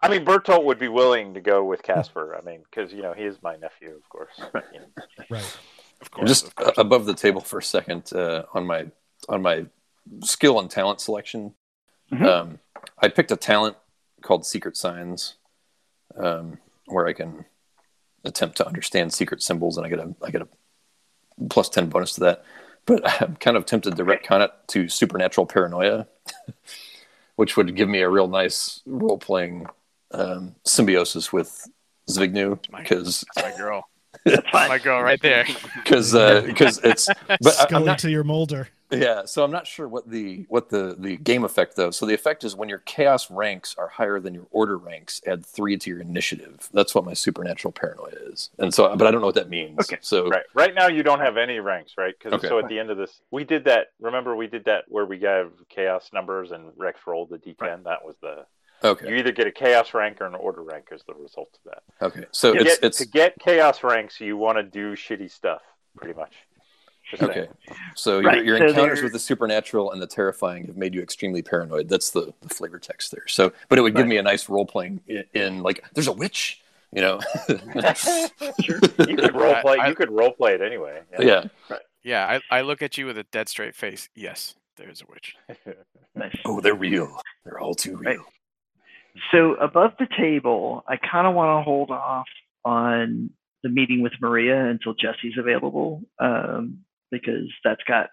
[0.00, 2.36] I mean, Bertolt would be willing to go with Casper.
[2.40, 4.34] I mean, because you know he is my nephew, of course.
[4.72, 5.04] You know.
[5.30, 5.58] Right.
[6.00, 6.78] of course, just of course.
[6.78, 8.86] uh, above the table for a second uh, on my
[9.28, 9.66] on my
[10.22, 11.54] skill and talent selection.
[12.12, 12.24] Mhm.
[12.24, 12.58] Um,
[12.98, 13.76] I picked a talent
[14.22, 15.34] called Secret Signs,
[16.16, 17.44] um, where I can
[18.24, 20.48] attempt to understand secret symbols, and I get a I get a
[21.48, 22.44] plus ten bonus to that.
[22.86, 26.06] But I'm kind of tempted to retcon it to supernatural paranoia,
[27.36, 29.66] which would give me a real nice role playing
[30.12, 31.68] um, symbiosis with
[32.08, 33.88] Zbigniew my- because That's my girl.
[34.24, 34.52] That's.
[34.52, 35.44] My girl right there.
[35.76, 38.68] because because it's but I, I'm Scully not to your Mulder.
[38.90, 41.90] Yeah, so I'm not sure what the what the the game effect though.
[41.90, 45.44] So the effect is when your chaos ranks are higher than your order ranks, add
[45.44, 46.68] three to your initiative.
[46.72, 48.50] That's what my supernatural paranoia is.
[48.58, 49.78] And so, but I don't know what that means.
[49.80, 50.44] Okay, So Right.
[50.54, 52.14] Right now, you don't have any ranks, right?
[52.18, 52.48] Because Okay.
[52.48, 53.88] so at the end of this, we did that.
[54.00, 57.84] Remember, we did that where we gave chaos numbers and Rex rolled the d10.
[57.84, 58.46] That was the.
[58.82, 61.72] okay, You either get a chaos rank or an order rank as the result of
[61.72, 62.06] that.
[62.06, 62.24] okay.
[62.30, 65.60] So to, it's get, it's to get chaos ranks, you want to do shitty stuff,
[65.96, 66.34] pretty much.
[67.10, 67.30] Just saying.
[67.30, 67.48] okay.
[67.94, 70.94] So Right, your, your so encounters there- with the supernatural and the terrifying have made
[70.94, 71.88] you extremely paranoid.
[71.88, 73.26] That's the, the flavor text there.
[73.28, 74.10] So, but it would give Right.
[74.10, 76.60] me a nice role playing in, in like there's a witch,
[76.92, 77.20] you know.
[77.48, 79.78] You could role I- play.
[79.78, 81.00] I- you could role play it anyway.
[81.18, 81.44] yeah.
[82.04, 84.08] Yeah, I, I look at you with a dead straight face.
[84.14, 85.36] Yes, there's a witch.
[86.14, 86.36] Nice.
[86.44, 87.20] Oh, they're real.
[87.44, 88.10] They're all too real.
[88.10, 88.18] Right.
[89.30, 92.26] So above the table, I kind of want to hold off
[92.64, 93.30] on
[93.62, 96.78] the meeting with Maria until Jesse's available, um,
[97.10, 98.08] because that's got,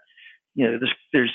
[0.56, 1.34] you know, there's there's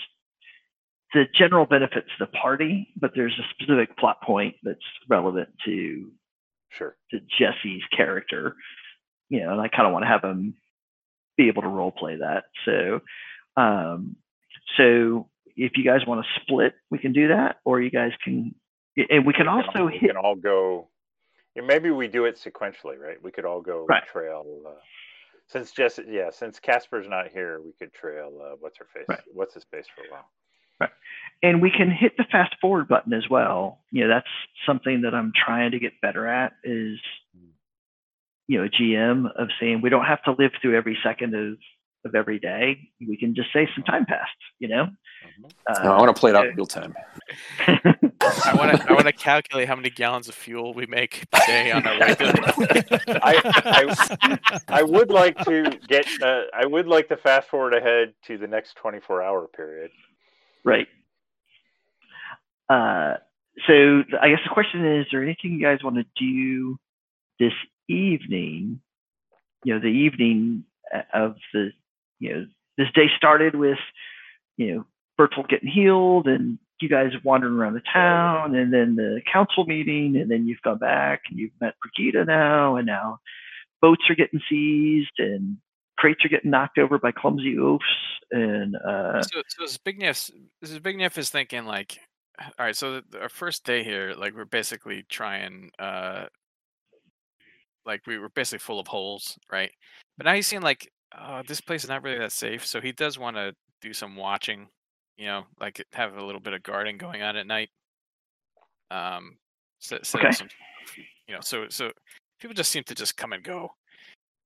[1.14, 6.10] the general benefit to the party, but there's a specific plot point that's relevant to
[6.70, 6.96] Sure.
[7.10, 8.54] to Jesse's character,
[9.28, 10.54] you know, and I kind of want to have him
[11.36, 12.44] be able to role play that.
[12.64, 13.00] So,
[13.56, 14.16] um,
[14.76, 18.54] so if you guys want to split, we can do that, or you guys can,
[19.10, 20.08] and we can We also all, we hit.
[20.10, 20.88] can all go.
[21.56, 23.20] Maybe we do it sequentially, right?
[23.22, 24.06] We could all go Right.
[24.06, 24.44] trail.
[24.64, 24.70] Uh,
[25.50, 28.30] since Jess, yeah, since Casper's not here, we could trail.
[28.40, 29.04] Uh, what's her face?
[29.08, 29.20] Right.
[29.32, 30.28] What's his face for a while?
[30.80, 30.90] Right.
[31.42, 33.80] and we can hit the fast forward button as well.
[33.90, 34.28] You know, that's
[34.64, 36.98] something that I'm trying to get better at is,
[38.48, 41.58] you know, a GM of saying we don't have to live through every second of,
[42.06, 42.78] of every day.
[43.06, 44.86] We can just say some time passed, you know?
[44.86, 45.50] Mhm.
[45.66, 46.94] Uh, No, I want to play it out in real time.
[47.66, 51.40] I want to I want to calculate how many gallons of fuel we make per
[51.46, 53.20] day on our way to.
[53.22, 56.06] I- I would like to get.
[56.22, 59.90] Uh, I would like to fast forward ahead to the next 24 hour period.
[60.64, 60.86] right.
[62.68, 63.16] Uh,
[63.66, 66.78] so I guess the question is, is there anything you guys want to do
[67.38, 67.52] this
[67.88, 68.80] evening?
[69.64, 71.70] You know, the evening uh, of the,
[72.20, 72.46] you know,
[72.78, 73.78] this day started with,
[74.56, 74.86] you know,
[75.18, 80.16] Bertolt getting healed and you guys wandering around the town and then the council meeting
[80.16, 83.18] and then you've gone back and you've met Brigida now and now
[83.80, 85.56] boats are getting seized and
[85.98, 87.84] crates are getting knocked over by clumsy oafs
[88.30, 90.30] and uh so, so Zbigniew,
[90.64, 91.98] Zbigniew is thinking like,
[92.58, 96.24] all right, so the, our first day here, like we're basically trying, uh,
[97.84, 99.70] like we were basically full of holes, right?
[100.16, 102.92] But now he's seeing like, oh, this place is not really that safe, so he
[102.92, 104.68] does want to do some watching,
[105.16, 107.70] you know, like have a little bit of guarding going on at night.
[108.90, 109.36] Um,
[109.78, 110.32] set, set Okay.
[110.32, 110.48] some,
[111.28, 111.90] you know, so so
[112.40, 113.72] people just seem to just come and go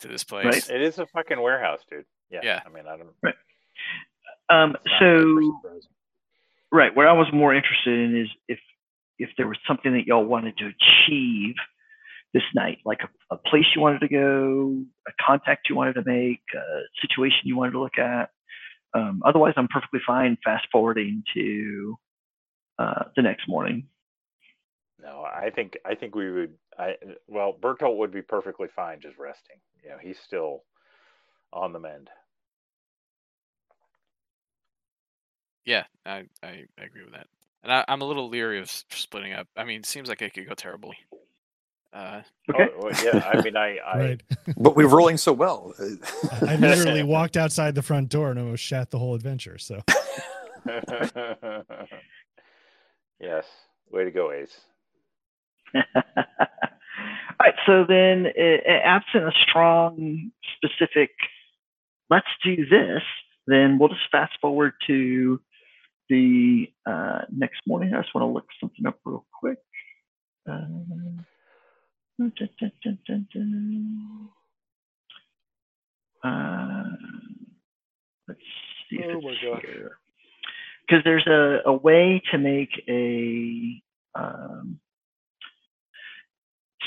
[0.01, 0.45] to this place.
[0.45, 0.71] Right.
[0.71, 2.05] It is a fucking warehouse, dude.
[2.31, 2.41] Yeah.
[2.43, 2.61] Yeah.
[2.67, 3.35] I mean, I don't.
[4.51, 5.89] um it's not super so.
[6.73, 6.95] Right.
[6.95, 8.59] What I was more interested in is if
[9.19, 11.55] if there was something that y'all wanted to achieve
[12.33, 16.03] this night, like a, a place you wanted to go, a contact you wanted to
[16.05, 18.31] make, a situation you wanted to look at.
[18.95, 21.99] Um, otherwise, I'm perfectly fine fast forwarding to
[22.79, 23.89] uh, the next morning.
[25.03, 26.55] No, I think I think we would.
[26.79, 26.95] I
[27.29, 29.57] well, Bertolt would be perfectly fine just resting.
[29.83, 30.63] You know, he's still
[31.53, 32.09] on the mend.
[35.65, 37.27] Yeah, I, I, I agree with that.
[37.63, 39.49] And I, I'm a little leery of splitting up.
[39.57, 40.97] I mean, it seems like it could go terribly.
[41.95, 42.69] Uh, Okay.
[42.77, 43.31] Oh, well, yeah.
[43.33, 44.23] I mean, I, I right.
[44.59, 45.73] But we're rolling so well.
[46.43, 49.57] I literally walked outside the front door and almost shat the whole adventure.
[49.57, 49.81] So
[53.19, 53.47] yes.
[53.91, 54.61] Way to go, Ace.
[55.75, 55.83] All
[57.41, 57.55] right.
[57.65, 61.11] So then, uh, absent a strong, specific,
[62.11, 63.03] let's do this,
[63.47, 65.41] then we'll just fast forward to
[66.11, 67.95] the uh, next morning.
[67.95, 69.59] I just want to look something up real quick.
[70.51, 70.67] Uh,
[76.25, 76.85] Uh,
[78.29, 78.41] let's
[78.89, 79.99] see if Oh it's here.
[80.87, 83.83] Because there's a, a way to make a
[84.15, 84.79] um,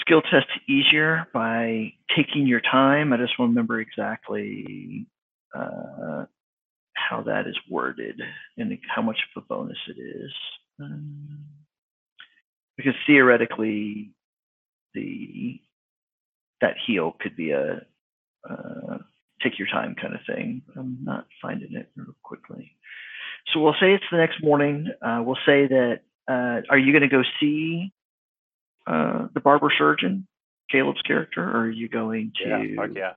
[0.01, 3.11] skill test easier by taking your time.
[3.11, 5.07] I just want to remember exactly
[5.55, 6.25] uh,
[6.93, 8.21] how that is worded
[8.57, 10.31] and how much of a bonus it is.
[10.79, 11.39] Um,
[12.77, 14.11] because theoretically,
[14.93, 15.59] the
[16.61, 17.81] that heal could be a
[18.49, 18.97] uh,
[19.43, 20.61] take your time kind of thing.
[20.75, 22.71] I'm not finding it real quickly.
[23.53, 24.87] So we'll say it's the next morning.
[25.01, 25.99] Uh, we'll say that.
[26.27, 27.93] Uh, are you going to go see
[28.85, 30.27] uh, the barber surgeon,
[30.69, 32.49] Caleb's character, or are you going to?
[32.49, 32.75] Yeah.
[32.75, 33.13] Fuck yeah.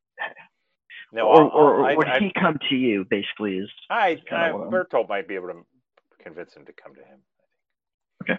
[1.12, 3.04] No, or, I'll- or, I'll- I, he come to you?
[3.08, 5.64] Basically, is I, I, Bertolt might be able to
[6.22, 8.38] convince him to come to him.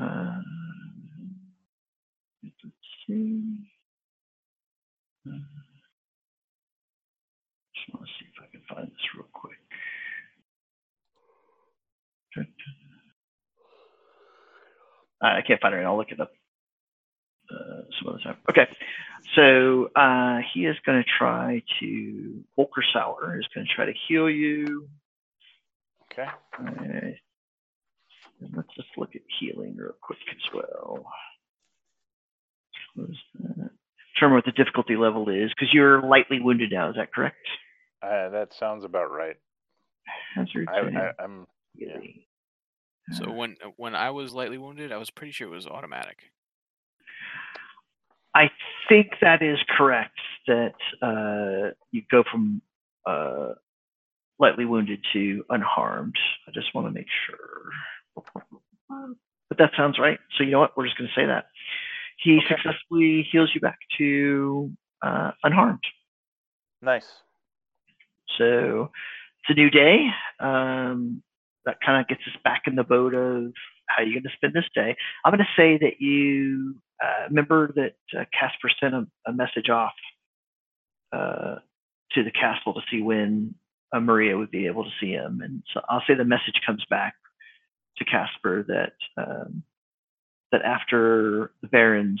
[0.00, 0.42] uh, let's
[3.06, 3.68] see.
[5.26, 5.32] Uh,
[7.74, 9.58] just want to see if I can find this real quick.
[15.22, 15.84] I can't find it.
[15.84, 16.30] I'll look it up
[17.50, 18.36] uh, some other time.
[18.50, 18.66] Okay,
[19.34, 23.94] so uh, he is going to try to Volker Sauer is going to try to
[24.08, 24.88] heal you.
[26.12, 26.28] Okay.
[26.58, 27.16] And
[28.54, 31.06] let's just look at healing real quick as well.
[32.96, 33.70] Close that.
[34.14, 36.88] Determine what the difficulty level is because you're lightly wounded now.
[36.88, 37.36] Is that correct?
[38.02, 39.36] Uh, that sounds about right.
[40.34, 40.68] hazards.
[40.72, 41.98] I, I, I'm yeah.
[43.12, 46.18] So Uh, when when I was lightly wounded, I was pretty sure it was automatic.
[48.34, 48.50] I
[48.88, 50.18] think that is correct.
[50.46, 52.62] That uh, you go from
[53.06, 53.52] uh,
[54.38, 56.16] lightly wounded to unharmed.
[56.48, 57.70] I just want to make sure.
[59.48, 60.18] But that sounds right.
[60.36, 60.76] So you know what?
[60.76, 61.46] We're just going to say that
[62.16, 62.46] he Okay.
[62.48, 64.70] successfully heals you back to
[65.02, 65.84] uh, unharmed.
[66.82, 67.22] nice.
[68.38, 68.90] So
[69.40, 70.08] it's a new day.
[70.40, 71.22] Um,
[71.64, 73.52] that kind of gets us back in the boat of
[73.88, 74.96] how you're going to spend this day.
[75.24, 79.68] I'm going to say that you uh, remember that uh, Casper sent a, a message
[79.68, 79.94] off
[81.12, 81.56] uh,
[82.12, 83.54] to the castle to see when
[83.92, 86.84] uh, Maria would be able to see him, and so I'll say the message comes
[86.90, 87.14] back
[87.98, 89.62] to Casper that um,
[90.56, 92.20] that after the Baron's,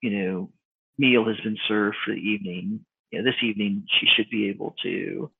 [0.00, 0.50] you know,
[0.98, 2.80] meal has been served for the evening,
[3.10, 5.30] you know, this evening she should be able to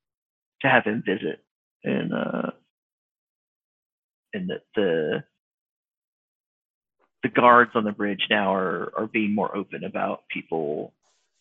[0.63, 1.45] to have him visit
[1.85, 2.51] and uh
[4.33, 5.25] and that the
[7.23, 10.93] the guards on the bridge now are are being more open about people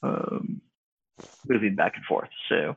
[0.01, 0.61] um
[1.47, 2.29] moving back and forth.
[2.49, 2.75] So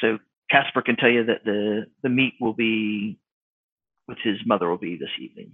[0.00, 0.18] so
[0.50, 3.18] casper can tell you that the the meet will be
[4.06, 5.52] with his mother will be this evening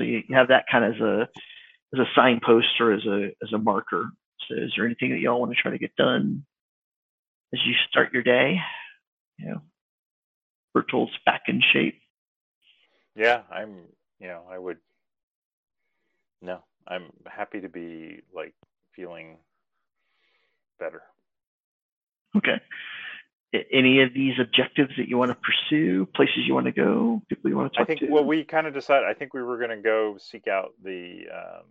[0.00, 1.28] so you, have that kind of as a
[1.92, 4.10] as a signpost or as a as a marker
[4.48, 6.44] so is there anything that y'all want to try to get done
[7.52, 8.60] as you start your day.
[9.38, 9.62] You know,
[10.74, 12.00] Bertolt's back in shape.
[13.16, 13.82] Yeah, I'm.
[14.18, 14.78] You know, I would.
[16.42, 18.54] No, I'm happy to be like
[18.94, 19.38] feeling
[20.78, 21.02] better.
[22.36, 22.60] Okay.
[23.54, 27.20] A- Any of these objectives that you want to pursue, places you want to go,
[27.28, 28.00] people you want to talk I think.
[28.00, 28.06] to?
[28.10, 29.08] Well, we kind of decided.
[29.08, 31.24] I think we were going to go seek out the.
[31.32, 31.64] Um,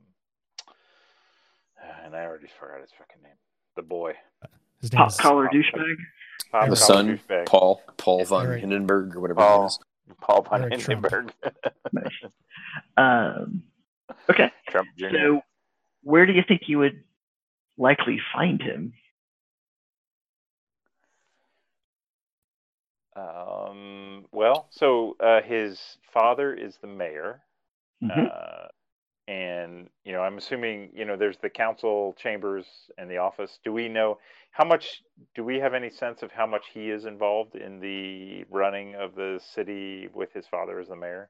[2.06, 3.32] and I already forgot his fucking name.
[3.76, 4.14] The boy.
[4.82, 5.96] His name Pop is collar douchebag.
[6.52, 7.46] Pop the son, douchebag.
[7.46, 8.62] Paul, Paul von Eric.
[8.62, 9.64] Hindenburg or whatever Paul.
[9.64, 9.80] it is.
[10.22, 11.34] Paul von Eric Hindenburg.
[11.94, 12.12] Nice.
[12.98, 13.64] Um,
[14.30, 14.52] okay.
[14.70, 15.08] Trump Jr.
[15.14, 15.42] So,
[16.04, 17.04] where do you think you would
[17.78, 18.94] likely find him?
[23.20, 27.42] Um, well, so uh, his father is the mayor,
[28.02, 28.32] Mhm.
[28.32, 28.68] uh,
[29.28, 32.66] and you know, I'm assuming you know there's the council chambers
[32.98, 33.60] and the office.
[33.64, 34.20] Do we know
[34.52, 35.04] how much?
[35.36, 39.16] Do we have any sense of how much he is involved in the running of
[39.16, 41.30] the city with his father as the mayor?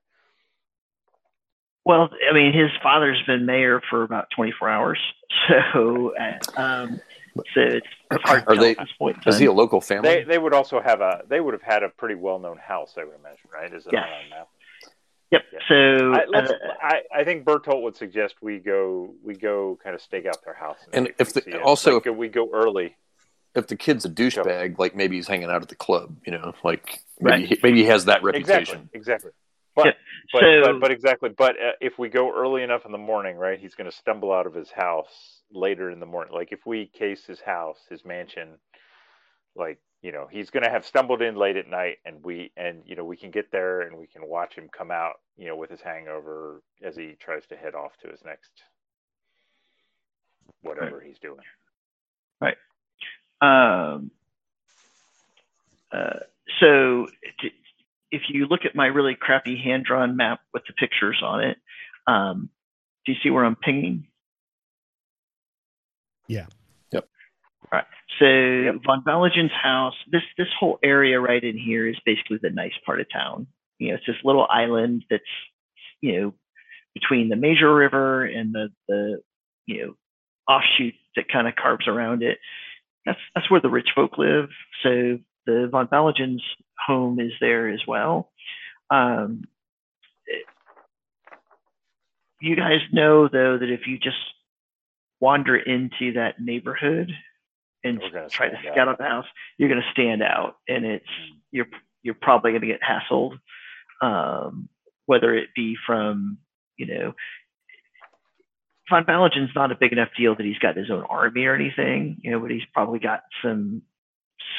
[1.85, 4.99] Well, I mean, his father's been mayor for about 24 hours,
[5.73, 7.01] so uh, um,
[7.35, 9.17] so it's it's hard to Are tell they- at point.
[9.27, 10.09] Is he a local family?
[10.09, 12.95] They they would also have a they would have had a pretty well known house,
[12.97, 13.73] I would imagine, right?
[13.73, 14.03] Is it Yes.
[14.23, 14.47] on now?
[15.31, 15.41] Yep.
[15.53, 15.59] Yeah.
[15.67, 16.47] So I, uh,
[16.81, 20.55] I, I think Bertolt would suggest we go we go kind of stake out their
[20.55, 22.95] house And see if the- also Like, we go early.
[23.55, 26.53] if the kid's a douchebag, like maybe he's hanging out at the club, you know,
[26.63, 27.45] like maybe Right.
[27.47, 28.89] he, maybe he has that Exactly, reputation.
[28.93, 29.31] exactly.
[29.75, 29.91] But, Yeah.
[30.33, 31.29] but, So- but but exactly.
[31.29, 34.31] But uh, if we go early enough in the morning, right, he's going to stumble
[34.33, 36.33] out of his house later in the morning.
[36.33, 38.57] Like if we case his house, his mansion,
[39.55, 42.83] like you know, he's going to have stumbled in late at night, and we and
[42.85, 45.55] you know we can get there and we can watch him come out, you know,
[45.55, 48.51] with his hangover as he tries to head off to his next
[50.61, 51.39] whatever he's doing.
[52.41, 52.57] Right
[53.41, 54.11] um,
[55.91, 56.19] uh,
[56.59, 57.07] so
[57.41, 57.53] t-
[58.11, 61.57] if you look at my really crappy hand drawn map with the pictures on it,
[62.07, 62.49] um,
[63.05, 64.07] do you see where I'm pinging?
[66.29, 66.47] Yeah.
[66.93, 67.09] Yep.
[67.73, 67.85] Right.
[68.19, 72.73] So von Balagen's house, this this whole area right in here is basically the nice
[72.85, 73.47] part of town.
[73.79, 75.23] You know, it's this little island that's
[76.01, 76.35] you know
[76.95, 79.21] between the major river and the the
[79.67, 79.95] you know
[80.53, 82.37] offshoot that kind of carves around it
[83.05, 84.49] that's that's where the rich folk live.
[84.83, 86.43] So the von Balagen's
[86.87, 88.31] home is there as well.
[88.89, 89.43] Um,
[90.27, 90.45] it-
[92.41, 94.17] you guys know though that if you just
[95.19, 97.11] wander into that neighborhood
[97.83, 98.87] and try to scout out.
[98.89, 99.25] out the house,
[99.57, 101.05] you're going to stand out, and it's
[101.51, 101.67] you're
[102.03, 103.39] you're probably going to get hassled,
[104.01, 104.69] um,
[105.05, 106.37] whether it be from
[106.77, 107.13] you know
[108.89, 112.17] Von Balagen's not a big enough deal that he's got his own army or anything,
[112.21, 113.83] you know, but he's probably got some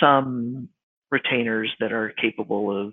[0.00, 0.68] some
[1.10, 2.92] retainers that are capable of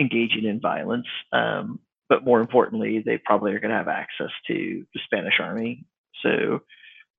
[0.00, 1.06] engaging in violence.
[1.32, 5.84] Um, but more importantly, they probably are going to have access to the Spanish army.
[6.22, 6.60] So,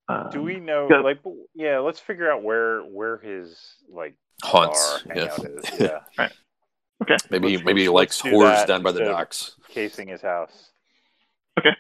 [0.07, 0.87] um, Do we know?
[0.89, 1.19] go- Like,
[1.53, 5.03] yeah, let's figure out where where his like Haunts.
[5.03, 5.21] bar Yeah.
[5.29, 5.79] hangout is.
[5.79, 6.27] Yeah,
[7.01, 7.15] Okay.
[7.29, 9.55] maybe Let's- maybe he let's likes do whores down by the docks.
[9.69, 10.71] casing his house.
[11.59, 11.75] Okay.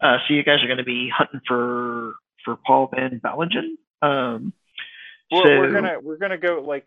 [0.00, 3.76] Uh, so you guys are going to be hunting for for Paul Van Balagen.
[4.02, 4.52] Um,
[5.30, 6.86] We're, so we're gonna we're gonna go like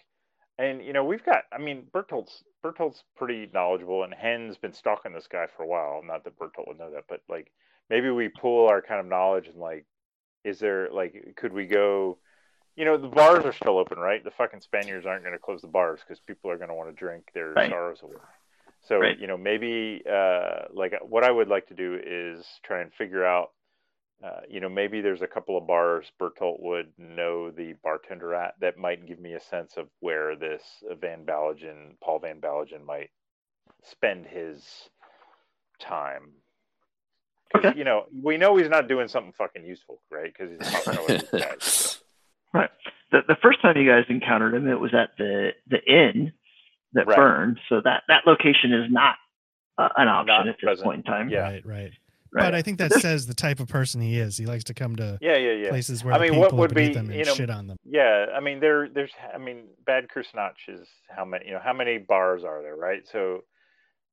[0.59, 1.43] and you know we've got.
[1.51, 6.01] I mean, Bertolt's Bertolt's pretty knowledgeable, and Hen's been stalking this guy for a while.
[6.03, 7.51] Not that Bertolt would know that, but like
[7.89, 9.85] maybe we pool our kind of knowledge and like,
[10.43, 12.17] is there like, could we go?
[12.75, 14.23] You know, the bars are still open, right?
[14.23, 16.89] The fucking Spaniards aren't going to close the bars because people are going to want
[16.89, 17.69] to drink their Right.
[17.69, 18.13] sorrows away.
[18.83, 19.19] So Right.
[19.19, 23.25] you know, maybe uh, like what I would like to do is try and figure
[23.25, 23.49] out
[24.23, 28.55] uh, you know, maybe there's a couple of bars Bertolt would know the bartender at
[28.59, 32.83] that might give me a sense of where this uh, Van Balagen, Paul Van Balagen,
[32.83, 33.11] might
[33.83, 34.89] spend his
[35.79, 36.31] time.
[37.53, 37.77] 'Cause, Okay.
[37.77, 40.31] You know, we know he's not doing something fucking useful, right?
[40.33, 42.03] Because he's hanging out with these guys.
[42.53, 42.69] Right.
[43.11, 46.33] The the first time you guys encountered him, it was at the the inn
[46.93, 47.15] that Right.
[47.17, 47.59] burned.
[47.69, 49.15] So that that location is not
[49.77, 50.83] uh, an option Not at this present.
[50.85, 51.29] point in time.
[51.29, 51.41] Yeah.
[51.41, 51.91] Right, right.
[52.33, 52.43] Right.
[52.43, 54.35] But I think that says the type of person he is.
[54.37, 55.69] He likes to come to Yeah, yeah, yeah.
[55.69, 57.67] places where I mean, people what would beneath be, them and you know, shit on
[57.67, 57.77] them.
[57.85, 61.71] Yeah, I mean there there's I mean Bad Kreuznach is how many you know how
[61.73, 63.07] many bars are there, right?
[63.07, 63.43] So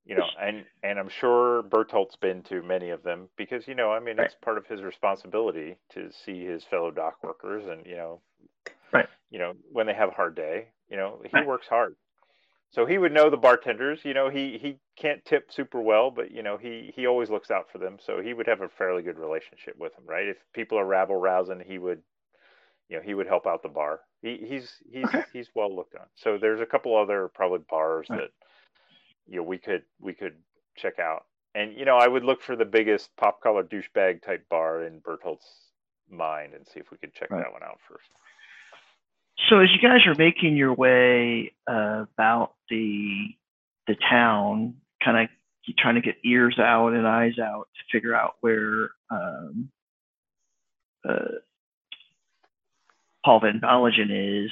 [0.05, 3.91] you know, and and I'm sure Bertolt's been to many of them because you know,
[3.91, 4.31] I mean, Right.
[4.31, 8.21] it's part of his responsibility to see his fellow dock workers and you know,
[8.93, 9.09] Right.
[9.31, 11.43] You know, when they have a hard day, you know, he Right.
[11.43, 11.95] works hard.
[12.71, 14.01] So he would know the bartenders.
[14.05, 17.51] You know, he he can't tip super well, but you know, he he always looks
[17.51, 17.97] out for them.
[18.01, 20.27] So he would have a fairly good relationship with them, right?
[20.27, 22.01] If people are rabble rousing, he would,
[22.89, 24.01] you know, he would help out the bar.
[24.21, 25.23] He he's he's Okay.
[25.33, 26.07] he's well looked on.
[26.15, 28.13] So there's a couple other probably bars Right.
[28.13, 28.29] that
[29.27, 30.35] you know we could we could
[30.77, 31.25] check out.
[31.53, 34.99] And you know, I would look for the biggest pop collar douchebag type bar in
[35.01, 35.47] Bertolt's
[36.09, 37.43] mind and see if we could check Right.
[37.43, 38.09] that one out first.
[39.49, 43.27] So as you guys are making your way uh, about the
[43.87, 48.35] the town, kind of trying to get ears out and eyes out to figure out
[48.41, 49.69] where um,
[51.07, 51.39] uh,
[53.23, 54.51] Paul Van Balagen is,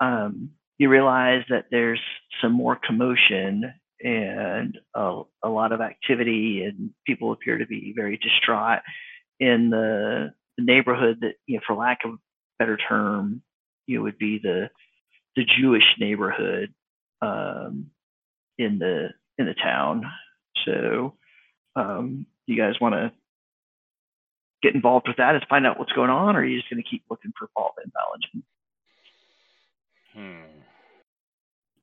[0.00, 2.00] um, you realize that there's
[2.42, 8.16] some more commotion and a, a lot of activity, and people appear to be very
[8.16, 8.80] distraught
[9.38, 12.18] in the, the neighborhood that, you know, for lack of a
[12.58, 13.42] better term,
[13.86, 14.70] you know, would be the
[15.36, 16.74] the Jewish neighborhood
[17.22, 17.90] um,
[18.58, 20.04] in the in the town.
[20.64, 21.14] So,
[21.76, 23.12] um, you guys want to
[24.62, 26.82] get involved with that and find out what's going on, or are you just going
[26.82, 28.42] to keep looking for Paul Van Balagen?
[30.14, 30.60] Hmm.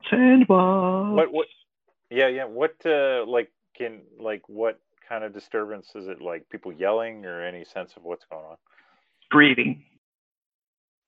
[0.10, 1.16] Sandbox.
[1.16, 1.48] What what?
[2.10, 2.46] Yeah, yeah.
[2.46, 6.22] What uh like can like what kind of disturbance is it?
[6.22, 8.58] Like people yelling or any sense of what's going on?
[9.30, 9.84] grieving.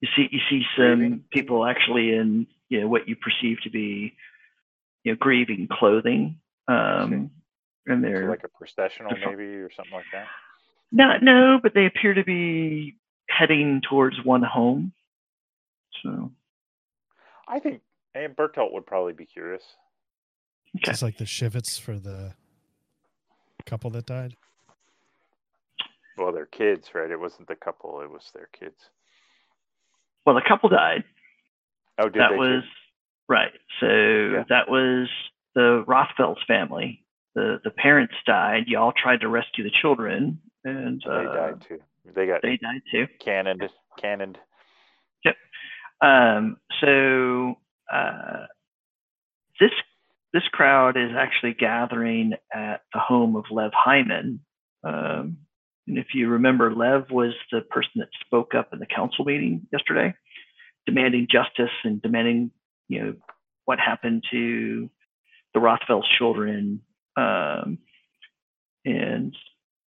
[0.01, 1.23] You see, you see some Grieving?
[1.31, 4.15] people actually in you know what you perceive to be
[5.03, 7.31] you know grieving clothing, um,
[7.85, 10.27] and they're like a processional maybe or something like that.
[10.91, 12.95] not no, but they appear to be
[13.27, 14.93] heading towards one home.
[16.01, 16.31] So
[17.47, 17.81] I think
[18.15, 19.63] and Bertolt would probably be curious.
[20.77, 22.33] Okay, Just like the shivets for the
[23.65, 24.35] couple that died.
[26.17, 27.09] Well, they're kids, right?
[27.09, 28.89] It wasn't the couple; it was their kids.
[30.25, 31.03] well, the couple died.
[31.97, 32.35] Oh, did that they?
[32.35, 32.39] too?
[32.39, 32.63] was
[33.27, 33.51] right.
[33.79, 35.07] So that was
[35.55, 37.03] the Rothfelds family.
[37.35, 38.63] The the parents died.
[38.67, 41.79] Y'all tried to rescue the children, and They uh, died too.
[42.13, 43.07] They got They died too.
[43.23, 43.63] cannoned.
[43.99, 44.37] Cannoned.
[46.01, 47.55] Um, so
[47.93, 48.45] uh,
[49.59, 49.71] this
[50.33, 54.41] this crowd is actually gathering at the home of Lev Hyman.
[54.83, 55.37] Um,
[55.87, 59.67] and if you remember, Lev was the person that spoke up in the council meeting
[59.71, 60.13] yesterday,
[60.85, 62.51] demanding justice and demanding,
[62.87, 63.13] you know,
[63.65, 64.89] what happened to
[65.53, 66.81] the Rothfelds children.
[67.17, 67.79] Um,
[68.85, 69.35] and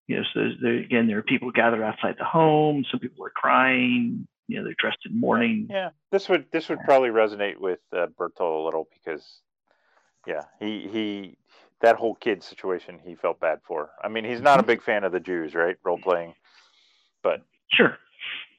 [0.08, 2.84] you know, so there, again, there are people gathered outside the home.
[2.90, 4.26] Some people are crying.
[4.48, 5.68] You know, they're dressed in mourning.
[5.70, 9.24] Yeah, this would this would probably resonate with uh, Bertolt a little because,
[10.26, 11.36] yeah, he he
[11.80, 13.90] that whole kid situation he felt bad for.
[14.02, 15.76] I mean, he's not a big fan of the Jews, right?
[15.84, 16.34] Role playing,
[17.22, 17.42] but
[17.72, 17.98] Sure.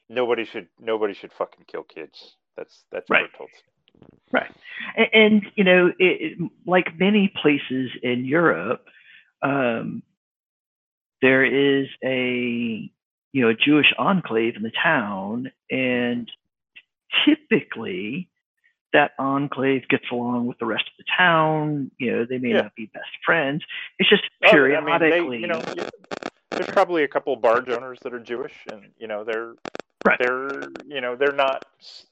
[0.08, 2.36] nobody should nobody should fucking kill kids.
[2.56, 3.30] That's that's Right.
[4.32, 4.50] Right.
[4.96, 5.94] And, and you know, it,
[6.38, 8.84] it, like many places in Europe,
[9.42, 10.02] um,
[11.22, 12.90] there is a
[13.32, 16.30] you know a Jewish enclave in the town, and
[17.24, 18.28] typically
[18.94, 21.90] that enclave gets along with the rest of the town.
[21.98, 22.62] You know, they may Yeah.
[22.62, 23.62] not be best friends.
[23.98, 24.92] It's just periodically.
[24.92, 25.60] I mean, they, you know,
[26.50, 29.54] there's probably a couple of barge owners that are Jewish, and you know, they're
[30.06, 30.18] Right.
[30.18, 31.64] they're you know they're not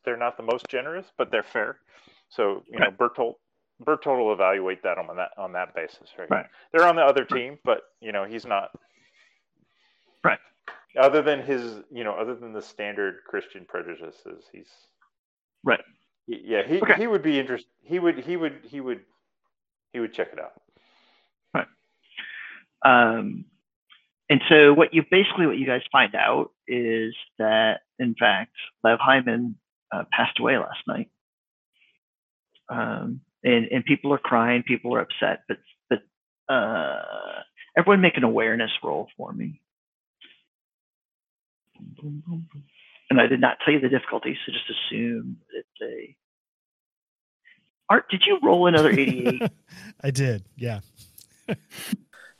[0.04, 1.78] they're not the most generous, but they're fair.
[2.28, 3.34] So you know, Bertolt
[3.84, 6.30] Bertolt will evaluate that on that on that basis, right?
[6.30, 6.46] Right.
[6.72, 8.70] They're on the other team, but you know, he's not.
[10.24, 10.38] Right.
[10.98, 14.68] Other than his, you know, other than the standard Christian prejudices, he's
[15.64, 15.84] Right.
[16.26, 16.96] Yeah, he Okay.
[16.96, 17.68] he would be interested.
[17.82, 19.00] He would he would he would
[19.92, 20.52] he would check it out.
[21.54, 21.66] Right.
[22.84, 23.44] Um,
[24.30, 28.52] and so what you basically what you guys find out is that in fact
[28.84, 29.56] Lev Hyman
[29.92, 31.10] uh, passed away last night.
[32.68, 35.58] Um, and and people are crying, people are upset, but
[35.90, 36.02] but
[36.52, 37.42] uh,
[37.76, 39.60] everyone make an awareness roll for me.
[43.12, 46.16] And I did not tell you the difficulty, so just assume that it's a.
[47.90, 49.42] Art, did you roll another 88?
[50.02, 50.44] I did.
[50.56, 50.80] Yeah.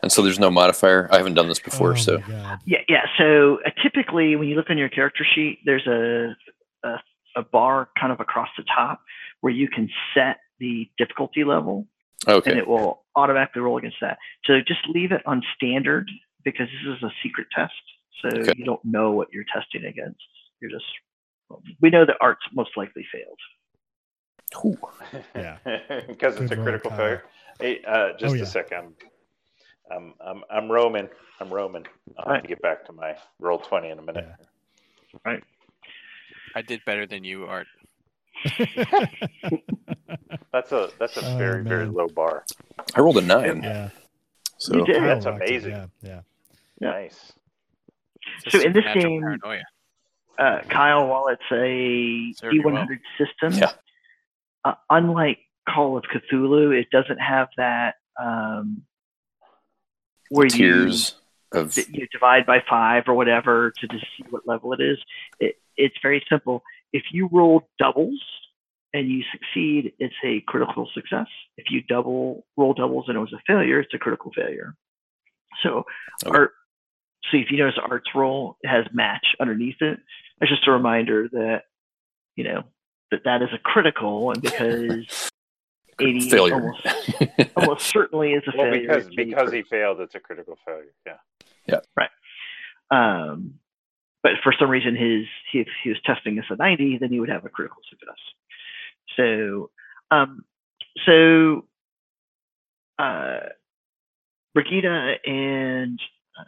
[0.02, 1.10] And so there's no modifier.
[1.12, 2.22] I haven't done this before, Oh so.
[2.64, 3.02] Yeah, yeah.
[3.18, 6.34] So uh, typically, when you look on your character sheet, there's a,
[6.88, 6.96] a
[7.36, 9.02] a bar kind of across the top
[9.42, 11.86] where you can set the difficulty level,
[12.48, 14.16] and it will automatically roll against that.
[14.46, 16.10] So just leave it on standard
[16.44, 17.74] because this is a secret test,
[18.22, 18.52] so Okay.
[18.56, 20.22] you don't know what you're testing against.
[20.62, 20.86] You're just
[21.82, 23.38] we know that art's most likely failed.
[24.64, 24.78] Ooh.
[25.34, 25.58] Yeah.
[26.08, 26.98] because it's Good a critical Kyle.
[26.98, 27.24] failure.
[27.60, 28.42] Hey, uh, just Oh, yeah.
[28.44, 28.94] a second.
[29.90, 31.08] I'm I'm I'm Roman.
[31.40, 31.84] I'm roaming.
[32.18, 34.28] I'll have to get back to my roll twenty in a minute.
[35.26, 35.42] Right.
[36.54, 37.66] I did better than you, Art.
[40.52, 42.44] That's a that's a Oh, very very low bar.
[42.94, 43.62] I rolled a nine.
[43.62, 43.88] yeah.
[44.58, 45.02] So You did.
[45.02, 45.70] That's amazing.
[45.72, 45.86] Yeah.
[46.02, 46.20] Yeah.
[46.80, 46.90] Yeah.
[46.90, 47.32] Nice.
[48.48, 49.62] So in this supernatural game- paranoia.
[50.38, 53.72] Uh, Kyle, while it's a Serve you D100 system, Yeah.
[54.64, 55.38] uh, unlike
[55.68, 58.82] Call of Cthulhu, it doesn't have that um,
[60.28, 61.14] where tiers
[61.52, 64.98] of you, you divide by five or whatever to just see what level it is.
[65.38, 66.62] It, it's very simple.
[66.92, 68.20] If you roll doubles
[68.94, 71.26] and you succeed, it's a critical success.
[71.56, 74.74] If you double roll doubles and it was a failure, it's a critical failure.
[75.62, 75.84] So
[76.24, 76.36] Okay.
[76.38, 76.52] art.
[77.30, 79.98] So if you notice art's roll it has match underneath it.
[80.40, 81.62] That's just a reminder that
[82.36, 82.64] you know
[83.10, 85.30] that that is a critical, and because
[86.00, 86.54] eighty failure.
[86.54, 86.86] almost
[87.56, 88.80] almost certainly is a Well, failure.
[88.88, 90.92] because because he failed, it's a critical failure.
[91.06, 91.16] Yeah.
[91.68, 91.80] Yeah.
[91.96, 92.10] Right.
[92.90, 93.54] Um,
[94.22, 97.20] but for some reason, his he, if he was testing us at 90, then he
[97.20, 98.16] would have a critical success.
[99.16, 99.70] So,
[100.10, 100.44] um,
[101.06, 101.66] so
[102.98, 103.40] uh,
[104.54, 105.98] Brigida and
[106.38, 106.44] uh,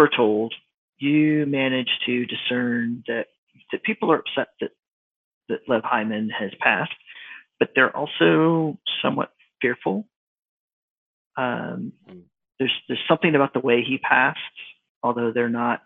[0.00, 0.50] Bertolt,
[0.98, 3.28] you manage to discern that
[3.72, 4.70] that people are upset that
[5.48, 6.94] that Lev Hyman has passed,
[7.60, 9.32] but they're also somewhat
[9.62, 10.08] fearful.
[11.36, 12.20] Um, Hmm.
[12.58, 14.38] there's there's something about the way he passed,
[15.02, 15.82] although they're not.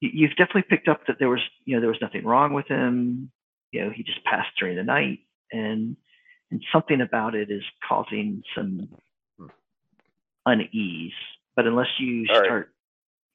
[0.00, 2.68] you- You've definitely picked up that there was you know there was nothing wrong with
[2.68, 3.32] him.
[3.72, 5.20] You know he just passed during the night,
[5.52, 5.96] and
[6.50, 8.88] and something about it is causing some
[9.38, 9.48] Hmm.
[10.46, 11.12] unease.
[11.56, 12.44] But unless you All right.
[12.46, 12.72] start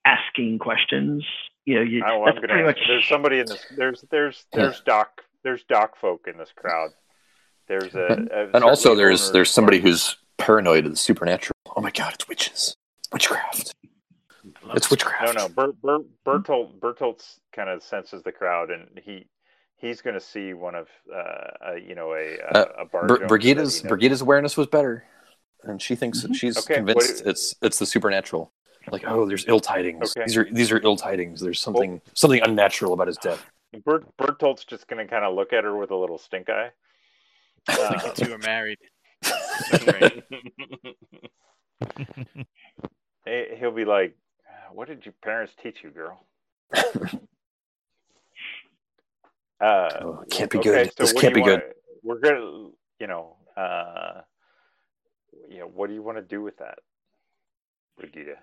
[0.06, 1.24] asking questions,
[1.66, 3.66] you know you, Oh, I'm that's pretty much There's somebody in this.
[3.76, 6.92] There's there's there's dock there's dock folk in this crowd.
[7.68, 11.56] There's a, a and also there's there's somebody who's paranoid of the supernatural.
[11.76, 12.76] Oh my god, it's witches.
[13.12, 13.74] Witchcraft.
[14.74, 15.36] It's witchcraft.
[15.36, 15.50] No, no.
[15.50, 19.28] Bert, Bert, Bertolt, Bertolt's kind of senses the crowd, and he
[19.78, 23.08] he's going to see one of uh, a, you know a a, Uh, a bar.
[23.08, 23.82] Br- Jones that Brigida's.
[23.82, 25.04] Brigida's awareness was better,
[25.64, 26.36] and she thinks that Mhm.
[26.36, 28.54] she's Okay, convinced do- it's it's the supernatural.
[28.92, 30.16] Like, oh, there's ill tidings.
[30.16, 30.26] Okay.
[30.26, 31.42] These are these are ill tidings.
[31.42, 33.46] There's something something unnatural about his death.
[33.84, 36.72] Bert, Bertolt's just going to kind of look at her with a little stink eye.
[37.68, 38.78] Like Uh, you two are married.
[43.26, 44.16] He- He'll be like,
[44.72, 46.26] "What did your parents teach you, girl?"
[49.60, 50.92] Uh, Oh, can't be okay, good.
[50.96, 51.62] so This can't be good.
[51.62, 52.70] wanna- We're gonna,
[53.00, 54.22] you know, uh,
[55.50, 56.80] you know, what do you want to do with that,
[57.98, 58.36] Brigida?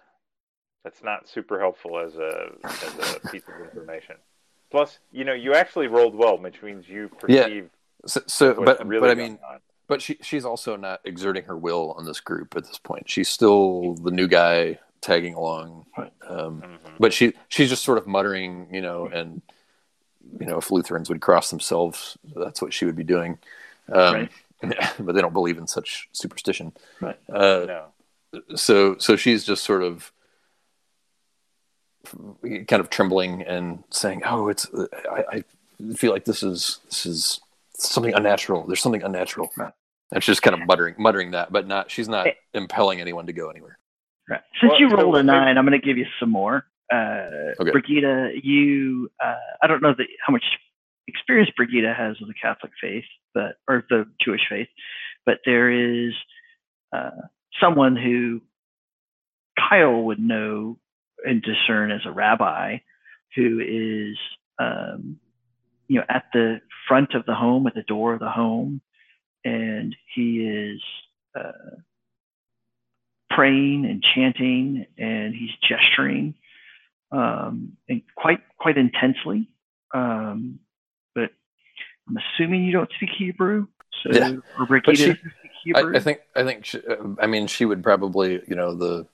[0.83, 4.17] That's not super helpful as a as a piece of information.
[4.71, 7.43] Plus, you know, you actually rolled well, which means you Yeah.
[7.45, 7.71] perceive
[8.07, 9.61] So, so what's but really but I mean, on.
[9.87, 13.09] but she she's also not exerting her will on this group at this point.
[13.09, 15.87] She's still the new guy tagging along.
[15.97, 16.13] Right.
[16.27, 16.97] Um, Mhm.
[16.99, 19.41] but she she's just sort of muttering, you know, and
[20.41, 23.39] you know, if Lutherans would cross themselves, that's what she would be doing.
[23.93, 24.33] Um, Right.
[24.99, 26.73] But they don't believe in such superstition.
[27.01, 27.19] Right.
[27.33, 27.87] Uh, No.
[28.57, 30.13] so so she's just sort of
[32.69, 34.67] kind of trembling and saying, "Oh, it's
[35.11, 37.41] I, I feel like this is this is
[37.77, 38.67] something unnatural.
[38.67, 39.73] There's something unnatural." Right.
[40.13, 42.33] And she's just kind of muttering muttering that, but not she's not Eh.
[42.53, 43.79] impelling anyone to go anywhere.
[44.29, 44.41] Right.
[44.61, 46.67] Since Well, you so rolled a maybe- nine, I'm going to give you some more.
[46.93, 47.71] Uh, Okay.
[47.73, 50.45] Brigida, you, uh, I don't know the, how much
[51.07, 54.69] experience Brigida has with the Catholic faith, but or the Jewish faith,
[55.27, 56.13] but there is
[56.93, 57.11] uh,
[57.61, 58.41] someone who
[59.59, 60.79] Kyle would know
[61.25, 62.79] and discern as a rabbi,
[63.35, 64.19] who is
[64.59, 65.19] um,
[65.89, 68.81] you know, at the front of the home, at the door of the home,
[69.45, 70.81] and he is
[71.39, 71.77] uh,
[73.31, 76.35] praying and chanting, and he's gesturing,
[77.13, 79.49] um, and quite quite intensely.
[79.95, 80.61] Um,
[82.09, 83.67] I'm assuming you don't speak Hebrew,
[84.03, 84.37] so Yeah.
[84.59, 85.21] or Ricky she- speak
[85.63, 85.95] Hebrew.
[85.95, 86.81] I, I think I think she,
[87.21, 89.07] I mean she would probably you know the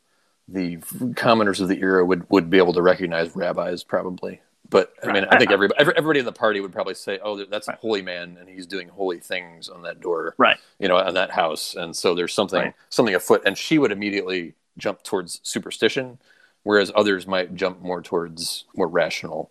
[0.48, 0.78] the
[1.16, 4.40] commoners of the era would would be able to recognize rabbis probably.
[4.68, 7.66] But I mean, I think everybody everybody in the party would probably say, "Oh, that's
[7.66, 10.58] a holy man, and he's doing holy things on that door, Right.
[10.78, 12.74] You know, on that house." And so there's something Right.
[12.88, 16.20] something afoot, and she would immediately jump towards superstition,
[16.62, 19.50] whereas others might jump more towards more rational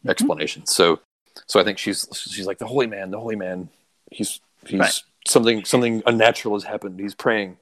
[0.00, 0.10] Mm-hmm.
[0.10, 0.72] explanations.
[0.72, 1.00] So,
[1.46, 3.68] so I think she's she's like the holy man, the holy man.
[4.10, 5.02] He's he's Right.
[5.26, 6.98] something something unnatural has happened.
[7.00, 7.56] He's praying.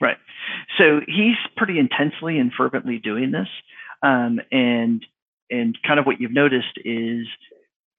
[0.00, 0.18] Right.
[0.78, 3.48] So he's pretty intensely and fervently doing this.
[4.02, 5.04] Um, and
[5.50, 7.26] and kind of what you've noticed is,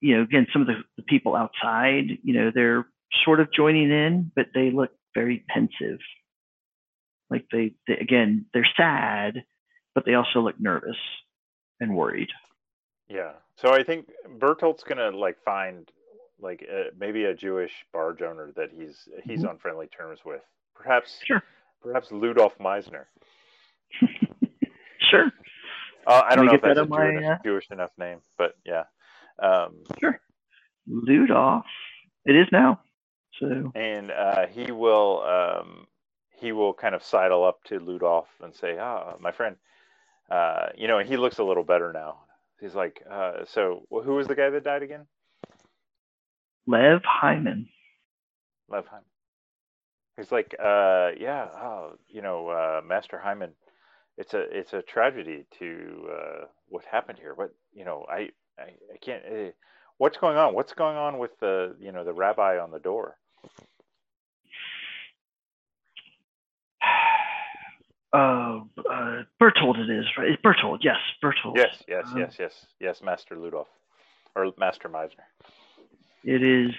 [0.00, 2.86] you know, again, some of the, the people outside, you know, they're
[3.24, 5.98] sort of joining in, but they look very pensive.
[7.28, 9.44] Like they, they again, they're sad,
[9.94, 10.96] but they also look nervous
[11.80, 12.28] and worried.
[13.08, 13.32] Yeah.
[13.60, 14.08] So I think
[14.38, 15.90] Bertolt's gonna like find
[16.40, 20.42] like uh, maybe a Jewish barge owner that he's he's on friendly terms with.
[20.74, 21.26] Perhaps Mm-hmm.
[21.26, 21.42] Sure.
[21.82, 23.04] perhaps Ludolf Meisner.
[25.10, 25.32] Sure.
[26.06, 28.20] Uh, I don't know if get that that's a my, Jewish, uh, Jewish enough name,
[28.38, 28.84] but yeah.
[29.42, 29.82] Um,
[30.88, 31.64] Ludolf.
[32.26, 32.80] It is now.
[33.38, 35.86] So and uh, he will um,
[36.38, 39.56] he will kind of sidle up to Ludolf and say, "Ah, my friend,
[40.30, 42.18] uh, you know." And he looks a little better now.
[42.60, 45.06] He's like, uh, "So, who was the guy that died again?"
[46.66, 47.68] Lev Hyman.
[48.68, 49.04] Lev Hyman.
[50.16, 53.52] He's like, uh, yeah, oh, you know, uh, Master Hyman,
[54.18, 57.34] it's a it's a tragedy to uh, what happened here.
[57.34, 59.24] What you know, I I, I can't.
[59.24, 59.50] Uh,
[59.98, 60.54] what's going on?
[60.54, 63.16] What's going on with the you know the rabbi on the door?
[68.12, 70.30] Uh, uh, Bertolt it is, right?
[70.30, 71.56] It's Bertolt, yes, Bertolt.
[71.56, 73.66] Yes, yes, Um, yes, yes, yes, Master Ludolf
[74.34, 75.26] or Master Meisner.
[76.24, 76.74] It is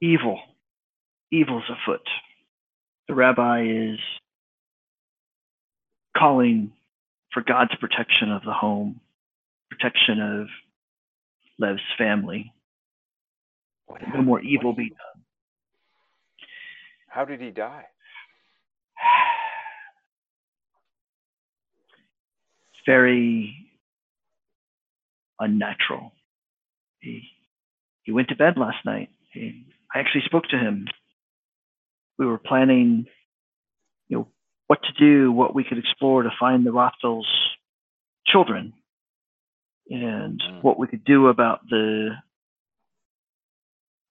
[0.00, 0.40] evil.
[1.30, 2.06] Evil's afoot.
[3.08, 3.98] The rabbi is
[6.16, 6.72] calling
[7.32, 9.00] for God's protection of the home,
[9.70, 10.48] protection of
[11.58, 12.52] Lev's family.
[13.86, 15.22] What No more evil be done.
[17.08, 17.84] How did he die?
[22.86, 23.54] Very
[25.38, 26.12] unnatural.
[27.00, 27.22] He
[28.04, 29.10] he went to bed last night.
[29.32, 30.86] He, I actually spoke to him.
[32.18, 33.06] We were planning,
[34.08, 34.28] you know,
[34.68, 37.28] what to do, what we could explore to find the Rothschilds'
[38.26, 38.72] children,
[39.90, 40.62] and Mm.
[40.62, 42.16] what we could do about the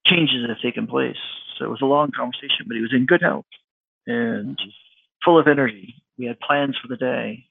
[0.06, 1.18] changes that have taken place.
[1.58, 3.46] So it was a long conversation, but he was in good health
[4.06, 4.60] and
[5.24, 5.96] full of energy.
[6.18, 7.48] We had plans for the day.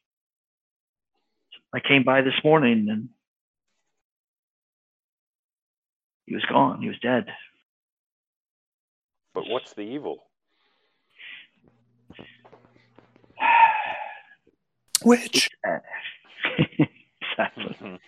[1.75, 3.09] I came by this morning and
[6.27, 6.81] he was gone.
[6.81, 7.27] He was dead.
[9.35, 10.19] But what's the evil?
[15.03, 15.51] Which
[17.33, 17.89] exactly.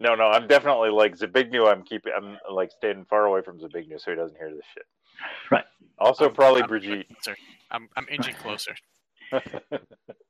[0.00, 1.70] no, no, I'm definitely like Zbigniew.
[1.70, 2.12] I'm keeping.
[2.16, 4.86] I'm like staying far away from Zbigniew so he doesn't hear this shit.
[5.50, 5.64] Right.
[5.98, 7.06] Also, I'm- probably I'm Brigitte.
[7.70, 8.74] I'm I'm inching closer.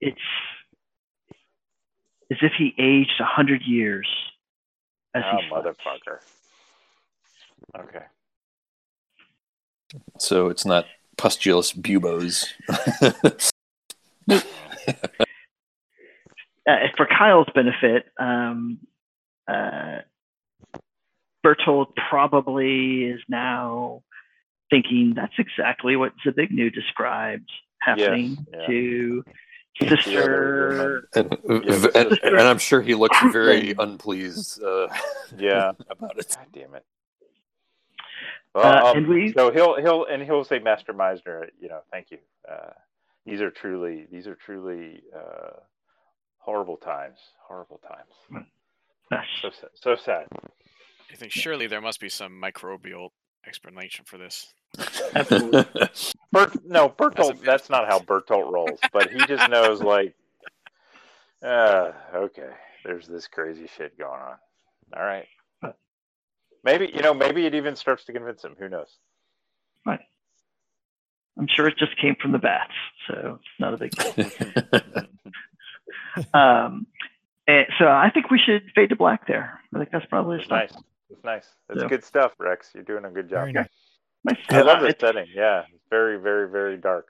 [0.00, 0.18] It's
[2.30, 4.08] as if he aged a hundred years
[5.14, 5.66] as oh, he slept.
[5.66, 6.18] motherfucker.
[7.78, 8.04] Okay.
[10.18, 10.86] so it's not
[11.16, 12.46] pustulous buboes.
[12.68, 14.40] uh,
[16.96, 18.78] for Kyle's benefit, um,
[19.48, 19.98] uh,
[21.44, 24.02] Bertolt probably is now
[24.70, 28.66] thinking that's exactly what Zbigniew described happening yeah.
[28.66, 29.36] to other
[29.80, 31.08] Sister.
[31.14, 34.88] and, Yeah, and, and I'm sure he looks very unpleased uh,
[35.38, 35.72] Yeah.
[35.90, 36.34] about it.
[36.36, 36.84] God damn it.
[38.54, 41.80] Uh, Well, um, and we- so he'll he'll and he'll say, Master Meisner, you know,
[41.92, 42.18] thank you.
[42.50, 42.70] Uh,
[43.26, 45.60] these are truly these are truly uh,
[46.38, 47.18] horrible times.
[47.46, 48.44] Horrible times.
[49.42, 49.70] So sad.
[49.74, 50.26] So sad.
[51.10, 53.10] I think surely there must be some microbial
[53.46, 54.52] explanation for this.
[56.32, 57.28] Bert, no, Bertolt.
[57.28, 58.78] That's That's, not how Bertolt rolls.
[58.92, 60.14] But he just knows, like,
[61.42, 62.50] uh, okay,
[62.84, 64.36] there's this crazy shit going on.
[64.96, 65.26] All right.
[66.64, 68.56] Maybe you know, maybe it even starts to convince him.
[68.58, 68.88] Who knows?
[71.38, 72.72] I'm sure it just came from the bats,
[73.06, 74.14] so it's not a big deal.
[76.34, 76.86] um,
[77.78, 79.60] so I think we should fade to black there.
[79.72, 80.72] I think that's probably a start.
[80.72, 80.82] nice.
[81.10, 81.56] It's nice.
[81.70, 81.88] It's Yeah.
[81.88, 82.72] good stuff, Rex.
[82.74, 83.40] You're doing a good job.
[83.40, 83.68] Very nice.
[84.24, 84.38] Nice.
[84.50, 85.26] I love this setting.
[85.32, 87.06] Yeah, it's very, very, very dark.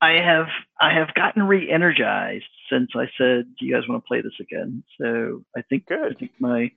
[0.00, 0.46] I have
[0.80, 4.84] I have gotten re-energized since I said, "Do you guys want to play this again?"
[5.00, 6.70] So I think I think my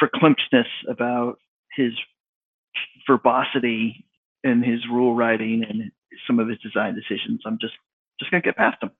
[0.00, 1.38] verklimptness about
[1.76, 1.92] his
[3.06, 4.06] verbosity
[4.42, 5.92] and his rule writing and
[6.26, 7.74] some of his design decisions, I'm just
[8.18, 8.90] just gonna get past them.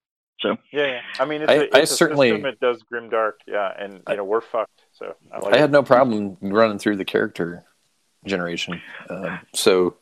[0.41, 1.01] So Yeah, yeah.
[1.19, 2.47] I mean, it's I- a, it's I a certainly- system.
[2.47, 3.41] It does grim dark.
[3.47, 4.83] Yeah, and I- you know we're fucked.
[4.93, 5.55] So I like.
[5.55, 5.73] I had it.
[5.73, 7.65] no problem running through the character
[8.27, 9.97] generation, um, so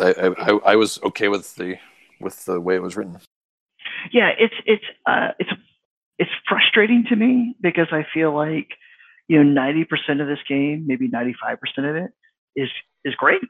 [0.00, 1.76] I, I I- I was okay with the
[2.20, 3.18] with the way it was written.
[4.12, 5.50] yeah, it's it's uh, it's
[6.18, 8.68] it's frustrating to me because I feel like
[9.28, 12.10] you know ninety percent of this game, maybe ninety five percent of it,
[12.56, 12.68] is
[13.04, 13.40] is great,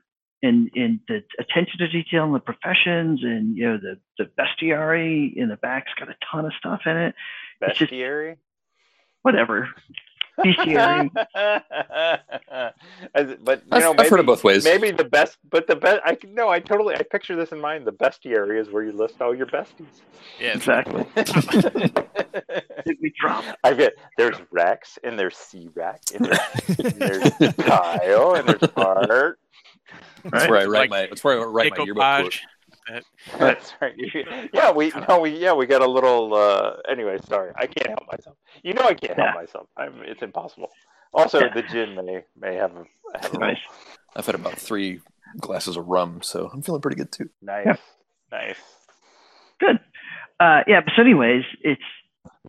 [0.42, 5.34] and and the attention to detail in the professions, and you know the the bestiary
[5.36, 7.14] in the back's got a ton of stuff in it.
[7.62, 8.36] it's just- bestiary.
[9.22, 9.68] Whatever,
[10.38, 11.10] bestiary.
[13.14, 14.62] As- but you I've, know, I've heard it both ways.
[14.64, 16.00] maybe the best, but the best.
[16.04, 16.94] I can- no, I totally.
[16.94, 17.86] I picture this in mind.
[17.86, 19.86] The bestiary is where you list all your besties.
[20.40, 21.04] Yeah, exactly.
[23.00, 23.42] We drop?
[23.64, 26.38] I get there's Rex and there's C Rex and there's,
[26.78, 26.92] and
[27.40, 29.40] there's Kyle and there's Art.
[30.24, 30.50] That's Right?
[30.50, 31.06] where I write Like my.
[31.06, 32.40] That's where I write my yearbook quote.
[32.88, 33.04] That-
[33.38, 33.94] That's right.
[34.52, 36.34] Yeah, we no, we yeah, we got a little.
[36.34, 38.36] uh Anyway, sorry, I can't help myself.
[38.62, 39.34] You know, I can't help Yeah.
[39.34, 39.68] myself.
[39.76, 40.70] I'm, it's impossible.
[41.12, 41.54] Also, Yeah.
[41.54, 42.84] the gin may may have a,
[43.20, 43.58] have a Nice.
[44.14, 45.00] I've had about three
[45.40, 47.28] glasses of rum, so I'm feeling pretty good too.
[47.42, 47.76] nice, Yeah.
[48.30, 48.56] nice.
[49.58, 49.80] Good.
[50.38, 51.82] Uh, yeah, but so anyways, it's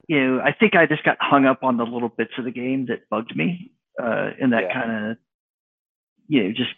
[0.07, 2.51] you know I think I just got hung up on the little bits of the
[2.51, 4.73] game that bugged me, uh, and that Yeah.
[4.73, 5.17] kind of
[6.27, 6.73] you know just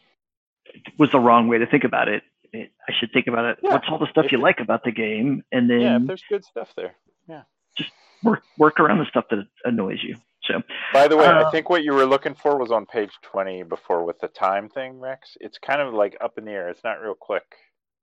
[0.98, 2.24] was the wrong way to think about it.
[2.54, 3.60] it I should think about it.
[3.64, 3.74] Yeah.
[3.74, 6.00] What's all the stuff If you it- like about the game, and then Yeah, if
[6.02, 6.96] then there's good stuff there.
[7.28, 7.44] Yeah,
[7.78, 7.92] just
[8.24, 10.16] work work around the stuff that annoys you.
[10.44, 10.62] So
[10.94, 13.64] By the way, Uh, I think what you were looking for was on page 20
[13.64, 15.38] before with the time thing, Rex.
[15.42, 16.70] It's kind of like up in the air.
[16.70, 17.44] It's not real quick.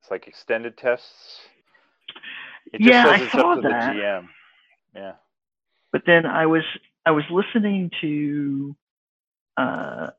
[0.00, 1.40] It's like extended tests.
[2.72, 3.62] It Yeah, I saw that.
[3.62, 3.68] the
[4.00, 4.28] GM.
[4.94, 5.12] Yeah.
[5.92, 6.62] but then I was
[7.04, 8.76] I was listening to
[9.56, 10.10] uh,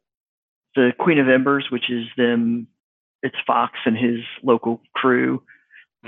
[0.77, 2.67] the Queen of Embers, which is them.
[3.23, 5.41] It's Fox and his local crew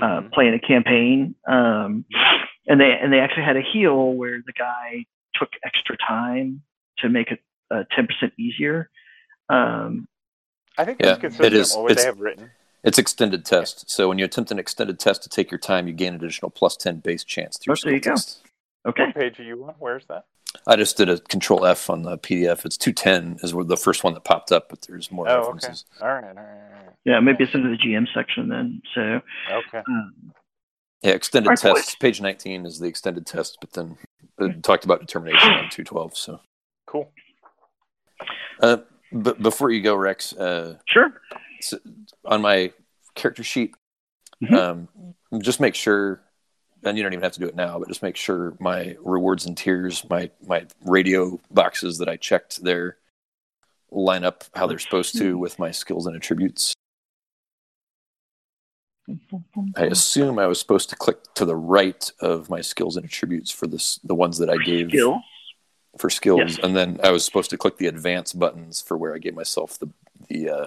[0.00, 0.32] uh, Mhm.
[0.32, 2.04] playing a campaign, um,
[2.68, 6.62] and they and they actually had a heal where the guy took extra time
[6.98, 7.40] to make it
[7.70, 8.88] uh, ten percent easier.
[9.48, 10.06] Um,
[10.78, 11.46] I think Yeah, that's consistent.
[11.52, 11.74] it is.
[11.74, 12.50] What would they It's- have written?
[12.82, 13.90] It's extended test.
[13.90, 16.50] So when you attempt an extended test to take your time, you gain an additional
[16.50, 18.22] plus ten base chance through Oh, there you skill go.
[18.84, 18.88] Test.
[18.98, 19.74] okay, What page are you on?
[19.78, 20.24] Where's that?
[20.66, 22.64] I just did a control F on the PDF.
[22.64, 25.46] It's 210 is the first one that popped up, but there's more Oh, okay.
[25.52, 25.84] references.
[26.00, 26.94] All right, all right, all right.
[27.04, 28.82] yeah, maybe it's into the GM section then.
[28.94, 29.78] So Okay.
[29.86, 30.32] um,
[31.02, 31.62] Yeah, extended tests.
[31.64, 31.84] boys.
[31.84, 32.00] test.
[32.00, 33.96] Page 19 is the extended test, but then
[34.38, 36.16] it talked about determination on 212.
[36.16, 36.40] So,
[36.86, 37.12] Cool.
[38.60, 38.78] uh,
[39.12, 41.20] but before you go, Rex, uh, sure,
[41.60, 41.74] s-
[42.24, 42.72] on my
[43.14, 43.74] character sheet,
[44.42, 44.88] Mhm.
[45.32, 46.22] um, just make sure,
[46.84, 49.46] and you don't even have to do it now, but just make sure my rewards
[49.46, 52.96] and tiers, my my radio boxes that I checked there,
[53.90, 56.74] line up how they're supposed to with my skills and attributes.
[59.76, 63.50] I assume I was supposed to click to the right of my skills and attributes
[63.50, 65.20] for this the ones that I gave skill.
[65.98, 66.58] for skills, Yes.
[66.62, 69.78] and then I was supposed to click the advance buttons for where I gave myself
[69.78, 69.90] the
[70.28, 70.66] the uh,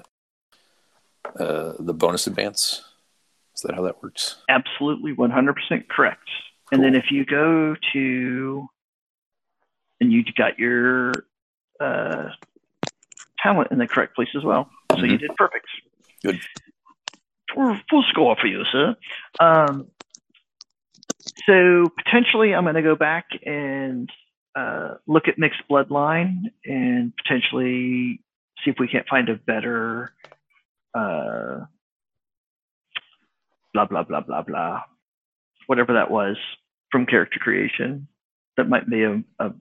[1.42, 2.84] uh, the bonus advance.
[3.64, 4.38] That how that works?
[4.50, 6.30] absolutely 100% correct.
[6.72, 8.68] And then if you go to,
[10.02, 11.14] and you got your
[11.80, 12.30] uh,
[13.42, 14.70] talent in the correct place as well.
[14.92, 15.66] So you did perfect.
[16.24, 16.40] Good.
[17.54, 18.96] Full, full score for you, sir.
[19.40, 19.88] Um,
[21.46, 24.10] so potentially I'm going to go back and
[24.56, 28.22] uh, look at mixed bloodline and potentially
[28.64, 30.14] see if we can't find a better
[30.94, 31.66] uh,
[33.74, 34.82] blah blah blah blah blah
[35.68, 36.38] whatever that was
[36.92, 38.08] from character creation
[38.58, 39.52] that might be a, a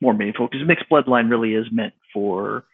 [0.00, 2.64] more meaningful because mixed bloodline really is meant for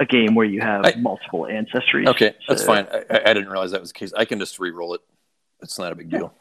[0.00, 2.08] a game where you have I- multiple ancestries.
[2.08, 2.86] Okay, that's So- fine.
[2.92, 4.12] I, I I didn't realize that was the case.
[4.16, 5.02] I can just re-roll it.
[5.62, 6.32] It's not a big deal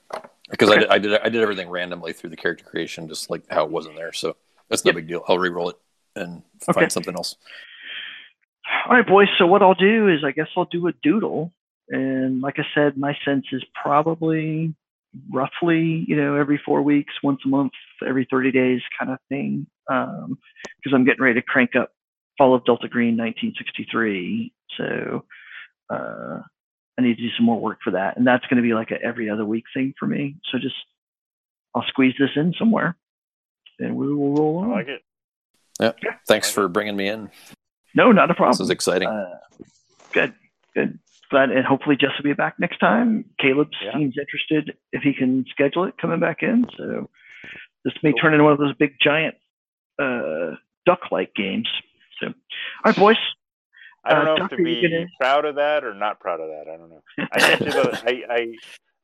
[0.49, 0.79] because I, Okay.
[0.81, 3.71] did, I did I did everything randomly through the character creation, just like how it
[3.71, 4.13] was in there.
[4.13, 4.37] So
[4.69, 4.95] that's no Yep.
[4.95, 5.23] big deal.
[5.27, 5.75] I'll re-roll it
[6.15, 6.79] and Okay.
[6.79, 7.35] find something else.
[8.87, 9.27] All right, boys.
[9.37, 11.51] So what I'll do is I guess I'll do a doodle,
[11.89, 14.73] and like I said, my sense is probably
[15.33, 17.71] roughly you know every four weeks, once a month,
[18.07, 19.67] every thirty days kind of thing.
[19.87, 21.91] Because I'm getting ready to crank up
[22.37, 25.25] Fall of Delta Green 1963, so
[25.89, 26.41] uh,
[26.97, 28.91] I need to do some more work for that, and that's going to be like
[28.91, 30.37] a every other week thing for me.
[30.51, 30.75] So just
[31.75, 32.95] I'll squeeze this in somewhere,
[33.79, 34.71] and we will roll I on.
[34.71, 35.01] like it.
[35.81, 35.91] Yeah.
[36.27, 37.29] Thanks for bringing me in.
[37.95, 38.51] no, not a problem.
[38.53, 39.07] This is exciting.
[39.07, 39.37] Uh,
[40.13, 40.33] good,
[40.73, 40.99] good.
[41.29, 43.25] Glad, and hopefully Jess will be back next time.
[43.39, 43.93] Caleb Yeah.
[43.93, 46.65] seems interested if he can schedule it coming back in.
[46.75, 47.09] So
[47.85, 48.19] this may Cool.
[48.19, 49.35] turn into one of those big giant
[50.01, 51.67] uh, duck-like games.
[52.19, 52.33] So, all
[52.85, 53.17] right, boys.
[54.05, 56.39] I don't Uh, know Doc, if to be gonna- proud of that or not proud
[56.39, 56.71] of that.
[56.71, 57.03] I don't know.
[57.33, 58.01] I sent you the.
[58.29, 58.33] I.
[58.33, 58.53] I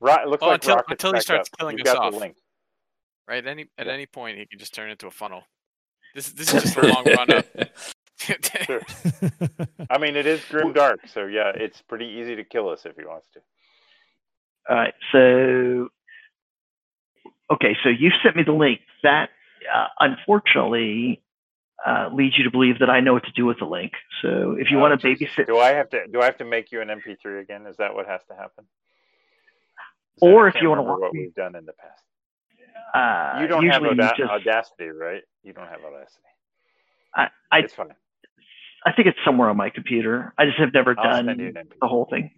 [0.02, 1.58] Ro- it looks Oh, like until- until he starts up.
[1.60, 2.12] killing You've us off.
[2.14, 2.38] the link.
[3.28, 3.46] Right?
[3.46, 3.94] Any at Yeah.
[3.94, 5.44] any point he can just turn into a funnel.
[6.14, 7.46] This this is just a long run up.
[8.18, 8.82] Sure.
[9.90, 12.96] I mean, it is grim dark, so yeah, it's pretty easy to kill us if
[12.96, 13.40] he wants to.
[14.70, 14.94] All right.
[15.12, 15.90] So,
[17.54, 17.78] okay.
[17.84, 18.80] So you sent me the link.
[19.04, 19.30] That
[19.74, 21.22] uh, unfortunately
[21.86, 23.92] uh, leads you to believe that I know what to do with the link.
[24.22, 26.08] So if you Oh, want to babysit, Do I have to?
[26.08, 27.68] Do I have to make you an MP3 again?
[27.68, 28.66] Is that what has to happen?
[30.18, 32.04] 'Cause Or if you wanna remember walk what me- we've done in the past.
[32.96, 35.24] uh, You don't have usually you just, Audacity, right?
[35.44, 36.22] You don't have Audacity.
[37.14, 37.94] I, I, It's fine.
[38.86, 40.34] I think it's somewhere on my computer.
[40.38, 41.70] I just have never oh, I'll done send you an MP3.
[41.82, 42.32] the whole thing.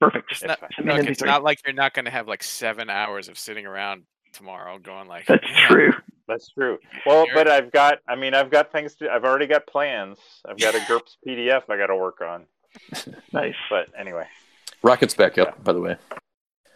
[0.00, 0.30] Perfect.
[0.32, 0.70] It's It's not fine.
[0.76, 3.64] Send me look, it's not like you're not gonna have like seven hours of sitting
[3.66, 5.92] around tomorrow going like That's "Man, true.
[6.28, 6.78] That's true.
[7.06, 7.98] Well, You're- but I've got.
[8.08, 9.10] I mean, I've got things to.
[9.10, 10.18] I've already got plans.
[10.44, 12.46] I've got a GURPS PDF I got to work on.
[13.32, 13.54] Nice.
[13.70, 14.26] But anyway,
[14.82, 15.96] Rocket's back up, by the way.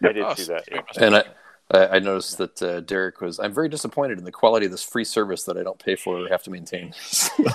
[0.03, 0.65] I did Oh, see that.
[0.71, 0.81] yeah.
[0.99, 1.33] And I, good.
[1.73, 3.39] I I noticed that uh, Derek was.
[3.39, 6.24] I'm very disappointed in the quality of this free service that I don't pay for
[6.24, 6.92] or have to maintain.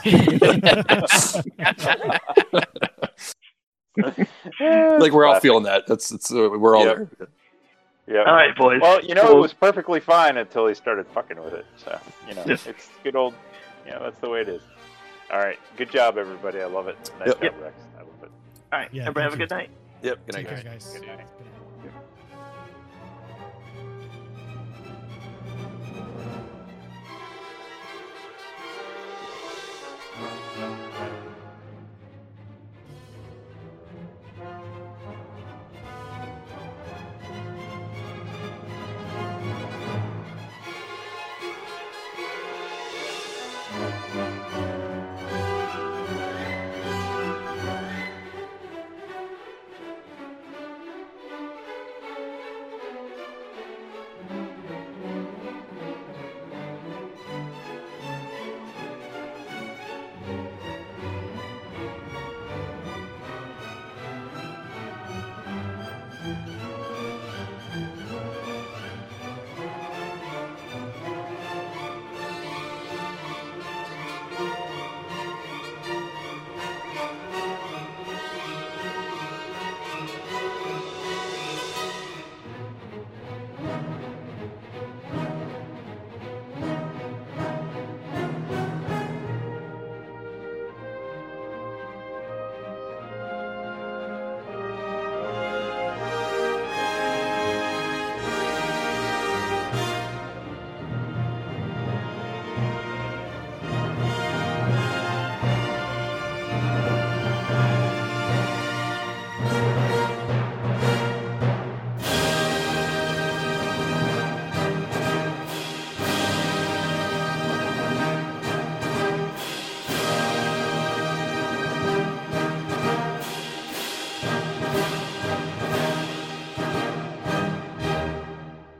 [5.00, 5.88] like we're all feeling that.
[5.88, 6.98] That's it's uh, we're all Yep.
[6.98, 7.10] there.
[8.08, 8.20] Yeah.
[8.20, 8.80] All right, boys.
[8.82, 11.66] Well, you know, it was perfectly fine until he started fucking with it.
[11.78, 13.34] So, you know, it's good old,
[13.84, 14.62] you know, that's the way it is.
[15.34, 15.58] All right.
[15.76, 16.62] Good job, everybody.
[16.62, 16.98] I love it.
[17.20, 17.42] Nice Yep.
[17.42, 17.76] job, Rex.
[17.98, 18.30] I love it.
[18.72, 18.90] All right.
[18.94, 19.70] Yeah, Everybody have a good night.
[20.04, 20.20] Yep.
[20.28, 20.86] Good night, Take care, guys.
[20.86, 20.94] guys.
[21.00, 21.20] Good night.
[21.22, 21.50] It's been a